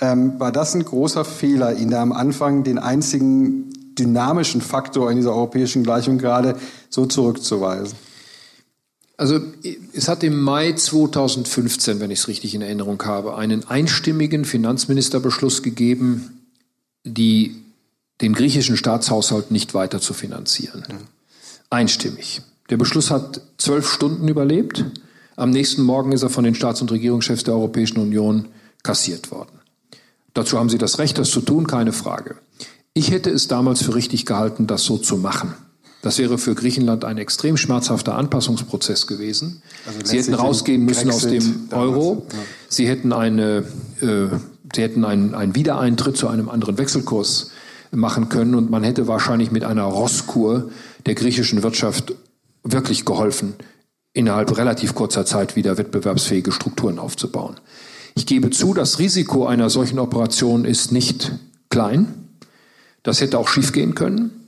Ähm, 0.00 0.38
war 0.38 0.52
das 0.52 0.74
ein 0.74 0.84
großer 0.84 1.24
Fehler, 1.24 1.76
ihn 1.76 1.90
da 1.90 2.02
am 2.02 2.12
Anfang 2.12 2.62
den 2.62 2.78
einzigen 2.78 3.70
dynamischen 3.98 4.60
Faktor 4.60 5.10
in 5.10 5.16
dieser 5.16 5.34
europäischen 5.34 5.82
Gleichung 5.82 6.18
gerade 6.18 6.56
so 6.88 7.06
zurückzuweisen? 7.06 7.96
Also 9.20 9.38
es 9.92 10.08
hat 10.08 10.24
im 10.24 10.40
Mai 10.40 10.72
2015, 10.72 12.00
wenn 12.00 12.10
ich 12.10 12.20
es 12.20 12.28
richtig 12.28 12.54
in 12.54 12.62
Erinnerung 12.62 13.02
habe, 13.04 13.36
einen 13.36 13.68
einstimmigen 13.68 14.46
Finanzministerbeschluss 14.46 15.62
gegeben, 15.62 16.46
die, 17.04 17.56
den 18.22 18.32
griechischen 18.32 18.78
Staatshaushalt 18.78 19.50
nicht 19.50 19.74
weiter 19.74 20.00
zu 20.00 20.14
finanzieren. 20.14 20.84
Einstimmig. 21.68 22.40
Der 22.70 22.78
Beschluss 22.78 23.10
hat 23.10 23.42
zwölf 23.58 23.92
Stunden 23.92 24.26
überlebt. 24.26 24.86
Am 25.36 25.50
nächsten 25.50 25.82
Morgen 25.82 26.12
ist 26.12 26.22
er 26.22 26.30
von 26.30 26.44
den 26.44 26.54
Staats- 26.54 26.80
und 26.80 26.90
Regierungschefs 26.90 27.44
der 27.44 27.52
Europäischen 27.52 27.98
Union 27.98 28.48
kassiert 28.82 29.30
worden. 29.30 29.60
Dazu 30.32 30.58
haben 30.58 30.70
sie 30.70 30.78
das 30.78 30.98
Recht, 30.98 31.18
das 31.18 31.30
zu 31.30 31.42
tun, 31.42 31.66
keine 31.66 31.92
Frage. 31.92 32.36
Ich 32.94 33.10
hätte 33.10 33.28
es 33.28 33.48
damals 33.48 33.82
für 33.82 33.94
richtig 33.94 34.24
gehalten, 34.24 34.66
das 34.66 34.84
so 34.84 34.96
zu 34.96 35.18
machen. 35.18 35.52
Das 36.02 36.18
wäre 36.18 36.38
für 36.38 36.54
Griechenland 36.54 37.04
ein 37.04 37.18
extrem 37.18 37.56
schmerzhafter 37.56 38.14
Anpassungsprozess 38.16 39.06
gewesen. 39.06 39.62
Also 39.86 39.98
sie 40.04 40.18
hätten 40.18 40.34
rausgehen 40.34 40.84
müssen 40.84 41.08
Brexit 41.08 41.24
aus 41.24 41.44
dem 41.44 41.68
Euro. 41.72 42.26
Ja. 42.32 42.38
Sie 42.68 42.88
hätten 42.88 43.12
eine, 43.12 43.64
äh, 44.00 44.28
sie 44.74 44.82
hätten 44.82 45.04
einen, 45.04 45.34
einen 45.34 45.54
Wiedereintritt 45.54 46.16
zu 46.16 46.28
einem 46.28 46.48
anderen 46.48 46.78
Wechselkurs 46.78 47.50
machen 47.90 48.28
können 48.28 48.54
und 48.54 48.70
man 48.70 48.82
hätte 48.82 49.08
wahrscheinlich 49.08 49.50
mit 49.50 49.64
einer 49.64 49.84
Rosskur 49.84 50.70
der 51.06 51.14
griechischen 51.14 51.62
Wirtschaft 51.62 52.14
wirklich 52.62 53.04
geholfen, 53.04 53.54
innerhalb 54.12 54.56
relativ 54.56 54.94
kurzer 54.94 55.26
Zeit 55.26 55.56
wieder 55.56 55.76
wettbewerbsfähige 55.76 56.52
Strukturen 56.52 56.98
aufzubauen. 56.98 57.56
Ich 58.14 58.26
gebe 58.26 58.50
zu, 58.50 58.74
das 58.74 58.98
Risiko 58.98 59.46
einer 59.46 59.70
solchen 59.70 59.98
Operation 59.98 60.64
ist 60.64 60.92
nicht 60.92 61.32
klein. 61.68 62.14
Das 63.02 63.20
hätte 63.20 63.38
auch 63.38 63.48
schiefgehen 63.48 63.94
können. 63.94 64.39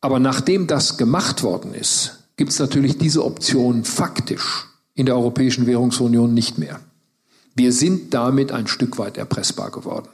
Aber 0.00 0.18
nachdem 0.18 0.66
das 0.66 0.96
gemacht 0.96 1.42
worden 1.42 1.74
ist, 1.74 2.24
gibt 2.36 2.52
es 2.52 2.58
natürlich 2.58 2.98
diese 2.98 3.24
Option 3.24 3.84
faktisch 3.84 4.66
in 4.94 5.06
der 5.06 5.16
Europäischen 5.16 5.66
Währungsunion 5.66 6.32
nicht 6.32 6.58
mehr. 6.58 6.80
Wir 7.54 7.72
sind 7.72 8.14
damit 8.14 8.52
ein 8.52 8.68
Stück 8.68 8.98
weit 8.98 9.16
erpressbar 9.16 9.70
geworden. 9.70 10.08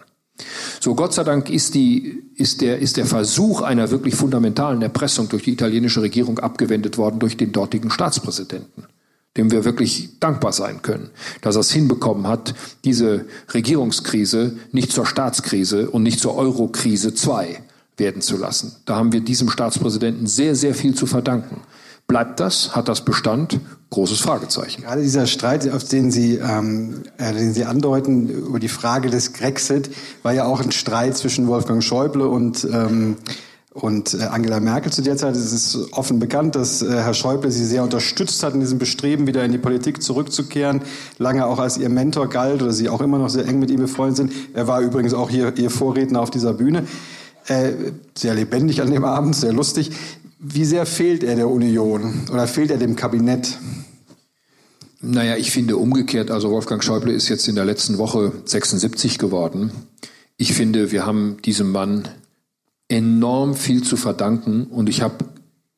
So, 0.81 0.95
Gott 0.95 1.15
sei 1.15 1.23
Dank 1.23 1.49
ist, 1.49 1.75
die, 1.75 2.23
ist, 2.35 2.61
der, 2.61 2.79
ist 2.79 2.97
der 2.97 3.07
Versuch 3.07 3.61
einer 3.61 3.91
wirklich 3.91 4.15
fundamentalen 4.15 4.83
Erpressung 4.83 5.29
durch 5.29 5.45
die 5.45 5.53
italienische 5.53 6.03
Regierung 6.03 6.39
abgewendet 6.39 6.99
worden 6.99 7.21
durch 7.21 7.37
den 7.37 7.53
dortigen 7.53 7.91
Staatspräsidenten. 7.91 8.87
dem 9.37 9.51
wir 9.51 9.65
wirklich 9.65 10.21
dankbar 10.21 10.53
sein 10.53 10.83
können, 10.83 11.11
dass 11.41 11.57
er 11.57 11.61
es 11.61 11.73
hinbekommen 11.73 12.29
hat, 12.29 12.55
diese 12.85 13.27
Regierungskrise 13.53 14.57
nicht 14.71 14.93
zur 14.93 15.07
Staatskrise 15.07 15.91
und 15.91 16.05
nicht 16.05 16.21
zur 16.21 16.37
Eurokrise 16.37 17.15
2 17.15 17.61
werden 17.97 18.23
zu 18.23 18.37
lassen. 18.37 18.77
Da 18.85 18.97
haben 18.97 19.13
wir 19.13 19.21
diesem 19.21 19.49
Staatspräsidenten 19.49 20.27
sehr, 20.27 20.55
sehr 20.55 20.75
viel 20.75 20.95
zu 20.95 21.07
verdanken. 21.07 21.63
Bleibt 22.07 22.39
das? 22.39 22.77
Hat 22.77 22.89
das 22.89 23.05
Bestand? 23.05 23.61
Großes 23.91 24.21
Fragezeichen. 24.21 24.83
Gerade 24.83 25.03
dieser 25.03 25.27
Streit, 25.27 25.71
auf 25.71 25.85
den 25.85 26.11
Sie, 26.11 26.37
ähm, 26.37 27.05
äh, 27.17 27.33
den 27.33 27.55
Sie 27.55 27.65
andeuten, 27.65 28.29
über 28.29 28.59
die 28.59 28.69
Frage 28.69 29.09
des 29.09 29.33
Grexit, 29.33 29.91
war 30.23 30.33
ja 30.33 30.45
auch 30.45 30.61
ein 30.61 30.73
Streit 30.73 31.17
zwischen 31.17 31.47
Wolfgang 31.47 31.83
Schäuble 31.83 32.29
und 32.29 32.69
ähm, 32.71 33.17
und 33.75 34.15
äh, 34.15 34.23
Angela 34.27 34.61
Merkel 34.61 34.93
zu 34.93 35.03
der 35.03 35.17
Zeit, 35.17 35.35
es 35.35 35.53
ist 35.53 35.93
offen 35.93 36.21
bekannt, 36.21 36.55
dass 36.55 36.81
äh, 36.81 36.89
Herr 36.89 37.13
Schäuble 37.13 37.51
sie 37.51 37.65
sehr 37.65 37.83
unterstützt 37.83 38.43
hat 38.45 38.55
in 38.55 38.61
diesem 38.61 38.79
Bestreben, 38.79 39.27
wieder 39.27 39.45
in 39.45 39.51
die 39.51 39.59
Politik 39.59 40.01
zurückzukehren, 40.01 40.83
lange 41.19 41.45
auch 41.45 41.59
als 41.59 41.77
ihr 41.77 41.89
Mentor 41.89 42.29
galt 42.29 42.63
oder 42.63 42.73
sie 42.73 42.89
auch 42.89 43.01
immer 43.01 43.19
noch 43.19 43.31
sehr 43.31 43.47
eng 43.47 43.59
mit 43.59 43.73
ihm 43.73 43.81
befreundet 43.81 44.17
sind. 44.17 44.33
Er 44.55 44.69
war 44.69 44.81
übrigens 44.81 45.13
auch 45.13 45.29
hier 45.29 45.57
ihr 45.57 45.71
Vorredner 45.71 46.21
auf 46.21 46.31
dieser 46.31 46.55
Bühne. 46.55 46.87
Äh, 47.47 47.73
sehr 48.17 48.35
lebendig 48.35 48.81
an 48.81 48.91
dem 48.91 49.05
Abend, 49.05 49.37
sehr 49.37 49.53
lustig. 49.53 49.91
Wie 50.39 50.65
sehr 50.65 50.87
fehlt 50.87 51.23
er 51.23 51.37
der 51.37 51.49
Union 51.49 52.27
oder 52.33 52.47
fehlt 52.47 52.71
er 52.71 52.79
dem 52.79 52.97
Kabinett? 52.97 53.59
Naja, 55.01 55.37
ich 55.37 55.51
finde 55.51 55.77
umgekehrt, 55.77 56.31
also 56.31 56.51
Wolfgang 56.51 56.83
Schäuble 56.83 57.13
ist 57.13 57.29
jetzt 57.29 57.47
in 57.47 57.55
der 57.55 57.67
letzten 57.67 57.99
Woche 57.99 58.33
76 58.47 59.19
geworden. 59.19 59.71
Ich 60.39 60.55
finde, 60.55 60.91
wir 60.91 61.05
haben 61.05 61.37
diesem 61.45 61.71
Mann 61.71 62.09
enorm 62.89 63.55
viel 63.55 63.83
zu 63.83 63.97
verdanken 63.97 64.65
und 64.65 64.89
ich 64.89 65.03
habe 65.03 65.27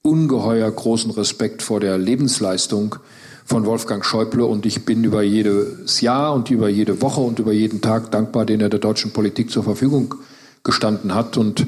ungeheuer 0.02 0.70
großen 0.70 1.10
Respekt 1.10 1.62
vor 1.62 1.80
der 1.80 1.98
Lebensleistung 1.98 2.96
von 3.44 3.66
Wolfgang 3.66 4.04
Schäuble 4.04 4.44
und 4.44 4.66
ich 4.66 4.84
bin 4.84 5.02
über 5.02 5.22
jedes 5.22 6.00
Jahr 6.00 6.32
und 6.32 6.50
über 6.50 6.68
jede 6.68 7.02
Woche 7.02 7.20
und 7.20 7.40
über 7.40 7.52
jeden 7.52 7.80
Tag 7.80 8.12
dankbar, 8.12 8.46
den 8.46 8.60
er 8.60 8.68
der 8.68 8.78
deutschen 8.78 9.12
Politik 9.12 9.50
zur 9.50 9.64
Verfügung 9.64 10.14
gestanden 10.66 11.14
hat 11.14 11.38
und 11.38 11.66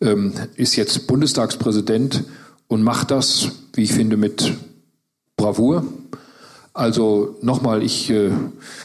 ähm, 0.00 0.32
ist 0.56 0.74
jetzt 0.74 1.06
Bundestagspräsident 1.06 2.24
und 2.66 2.82
macht 2.82 3.12
das, 3.12 3.50
wie 3.74 3.84
ich 3.84 3.92
finde, 3.92 4.16
mit 4.16 4.54
Bravour. 5.36 5.84
Also 6.72 7.36
nochmal, 7.42 7.82
ich 7.82 8.10
äh, 8.10 8.30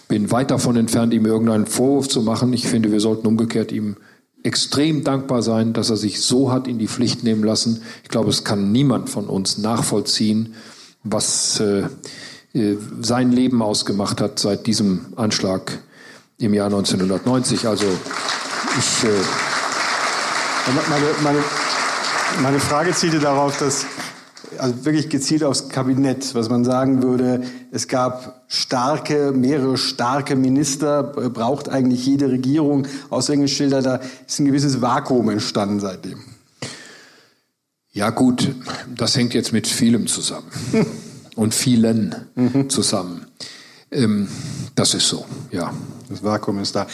bin 0.07 0.31
weit 0.31 0.51
davon 0.51 0.75
entfernt, 0.75 1.13
ihm 1.13 1.25
irgendeinen 1.25 1.65
Vorwurf 1.65 2.07
zu 2.09 2.21
machen. 2.21 2.51
Ich 2.53 2.67
finde, 2.67 2.91
wir 2.91 2.99
sollten 2.99 3.25
umgekehrt 3.25 3.71
ihm 3.71 3.95
extrem 4.43 5.03
dankbar 5.03 5.41
sein, 5.41 5.73
dass 5.73 5.89
er 5.89 5.97
sich 5.97 6.21
so 6.21 6.51
hat 6.51 6.67
in 6.67 6.77
die 6.77 6.87
Pflicht 6.87 7.23
nehmen 7.23 7.43
lassen. 7.43 7.81
Ich 8.03 8.09
glaube, 8.09 8.29
es 8.29 8.43
kann 8.43 8.71
niemand 8.71 9.09
von 9.09 9.27
uns 9.27 9.57
nachvollziehen, 9.57 10.55
was 11.03 11.59
äh, 11.61 11.85
äh 12.53 12.77
sein 12.99 13.31
Leben 13.31 13.61
ausgemacht 13.61 14.19
hat 14.19 14.39
seit 14.39 14.67
diesem 14.67 15.05
Anschlag 15.15 15.79
im 16.37 16.53
Jahr 16.53 16.67
1990. 16.67 17.67
Also 17.67 17.85
ich. 18.77 19.03
Äh 19.07 19.52
meine, 20.89 21.05
meine, 21.23 21.43
meine 22.41 22.59
Frage 22.59 22.93
zielte 22.93 23.19
darauf, 23.19 23.57
dass 23.57 23.85
also 24.57 24.85
wirklich 24.85 25.09
gezielt 25.09 25.43
aufs 25.43 25.69
Kabinett, 25.69 26.35
was 26.35 26.49
man 26.49 26.63
sagen 26.63 27.01
würde, 27.03 27.43
es 27.71 27.87
gab 27.87 28.43
starke, 28.47 29.31
mehrere 29.31 29.77
starke 29.77 30.35
Minister, 30.35 31.03
braucht 31.03 31.69
eigentlich 31.69 32.05
jede 32.05 32.29
Regierung, 32.29 32.87
Aushängeschilder, 33.09 33.81
da 33.81 33.99
ist 34.27 34.39
ein 34.39 34.45
gewisses 34.45 34.81
Vakuum 34.81 35.29
entstanden 35.29 35.79
seitdem. 35.79 36.19
Ja 37.91 38.09
gut, 38.09 38.53
das 38.95 39.15
hängt 39.15 39.33
jetzt 39.33 39.53
mit 39.53 39.67
vielem 39.67 40.07
zusammen 40.07 40.47
und 41.35 41.53
vielen 41.53 42.15
mhm. 42.35 42.69
zusammen. 42.69 43.25
Ähm, 43.93 44.27
das 44.75 44.93
ist 44.93 45.07
so, 45.07 45.25
ja. 45.51 45.71
Das 46.09 46.23
Vakuum 46.23 46.59
ist 46.59 46.75
da. 46.75 46.85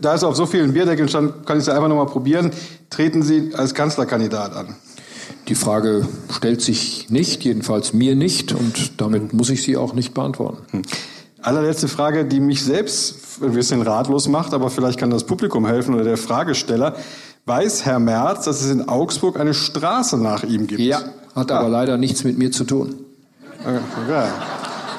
Da 0.00 0.14
es 0.14 0.22
auf 0.22 0.36
so 0.36 0.46
vielen 0.46 0.72
Bierdeckeln 0.72 1.08
stand, 1.08 1.46
kann 1.46 1.58
ich 1.58 1.62
es 1.62 1.68
einfach 1.68 1.88
nochmal 1.88 2.06
probieren. 2.06 2.50
Treten 2.90 3.22
Sie 3.22 3.54
als 3.54 3.74
Kanzlerkandidat 3.74 4.54
an? 4.54 4.76
Die 5.48 5.54
Frage 5.54 6.06
stellt 6.30 6.60
sich 6.60 7.08
nicht, 7.08 7.44
jedenfalls 7.44 7.92
mir 7.92 8.16
nicht, 8.16 8.52
und 8.52 9.00
damit 9.00 9.32
muss 9.32 9.50
ich 9.50 9.62
sie 9.62 9.76
auch 9.76 9.94
nicht 9.94 10.12
beantworten. 10.12 10.58
Hm. 10.70 10.82
Allerletzte 11.40 11.86
Frage, 11.86 12.24
die 12.24 12.40
mich 12.40 12.64
selbst 12.64 13.40
ein 13.40 13.52
bisschen 13.52 13.82
ratlos 13.82 14.26
macht, 14.26 14.52
aber 14.54 14.70
vielleicht 14.70 14.98
kann 14.98 15.10
das 15.10 15.24
Publikum 15.24 15.66
helfen 15.66 15.94
oder 15.94 16.02
der 16.02 16.16
Fragesteller. 16.16 16.96
Weiß 17.44 17.84
Herr 17.84 18.00
Merz, 18.00 18.44
dass 18.46 18.62
es 18.62 18.72
in 18.72 18.88
Augsburg 18.88 19.38
eine 19.38 19.54
Straße 19.54 20.18
nach 20.18 20.42
ihm 20.42 20.66
gibt? 20.66 20.80
Ja, 20.80 21.00
hat 21.36 21.52
aber 21.52 21.66
ah. 21.66 21.68
leider 21.68 21.96
nichts 21.96 22.24
mit 22.24 22.38
mir 22.38 22.50
zu 22.50 22.64
tun. 22.64 22.96
Okay. 23.64 23.78
okay. 24.04 24.28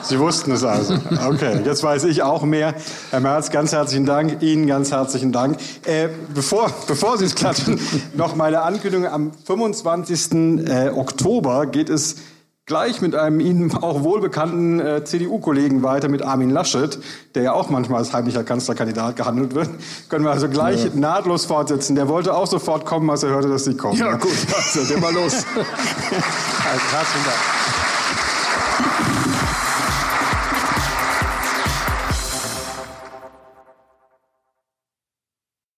Sie 0.07 0.19
wussten 0.19 0.51
es 0.51 0.63
also. 0.63 0.97
Okay, 1.27 1.61
jetzt 1.65 1.83
weiß 1.83 2.05
ich 2.05 2.23
auch 2.23 2.43
mehr. 2.43 2.73
Herr 3.09 3.19
Merz, 3.19 3.51
ganz 3.51 3.73
herzlichen 3.73 4.05
Dank. 4.05 4.41
Ihnen 4.41 4.65
ganz 4.65 4.91
herzlichen 4.91 5.33
Dank. 5.33 5.57
Äh, 5.85 6.07
bevor, 6.33 6.71
bevor 6.87 7.17
Sie 7.17 7.25
es 7.25 7.35
klatschen, 7.35 7.79
noch 8.15 8.35
meine 8.35 8.61
Ankündigung. 8.61 9.05
Am 9.07 9.31
25. 9.45 10.67
Äh, 10.67 10.91
Oktober 10.95 11.65
geht 11.65 11.89
es 11.89 12.15
gleich 12.65 13.01
mit 13.01 13.15
einem 13.15 13.41
Ihnen 13.41 13.73
auch 13.75 14.03
wohlbekannten 14.03 14.79
äh, 14.79 15.03
CDU-Kollegen 15.03 15.83
weiter, 15.83 16.07
mit 16.07 16.21
Armin 16.21 16.51
Laschet, 16.51 16.99
der 17.35 17.43
ja 17.43 17.53
auch 17.53 17.69
manchmal 17.69 17.99
als 17.99 18.13
heimlicher 18.13 18.43
Kanzlerkandidat 18.43 19.17
gehandelt 19.17 19.55
wird. 19.55 19.69
Können 20.07 20.23
wir 20.23 20.31
also 20.31 20.47
gleich 20.47 20.85
ja. 20.85 20.91
nahtlos 20.93 21.45
fortsetzen. 21.45 21.95
Der 21.95 22.07
wollte 22.07 22.33
auch 22.33 22.47
sofort 22.47 22.85
kommen, 22.85 23.09
als 23.09 23.23
er 23.23 23.29
hörte, 23.29 23.49
dass 23.49 23.65
Sie 23.65 23.75
kommen. 23.75 23.97
Ja, 23.97 24.15
gut, 24.15 24.31
also, 24.55 24.85
der 24.85 24.99
mal 24.99 25.13
los. 25.13 25.33
also, 25.55 26.85
herzlichen 26.91 27.25
Dank. 27.25 27.96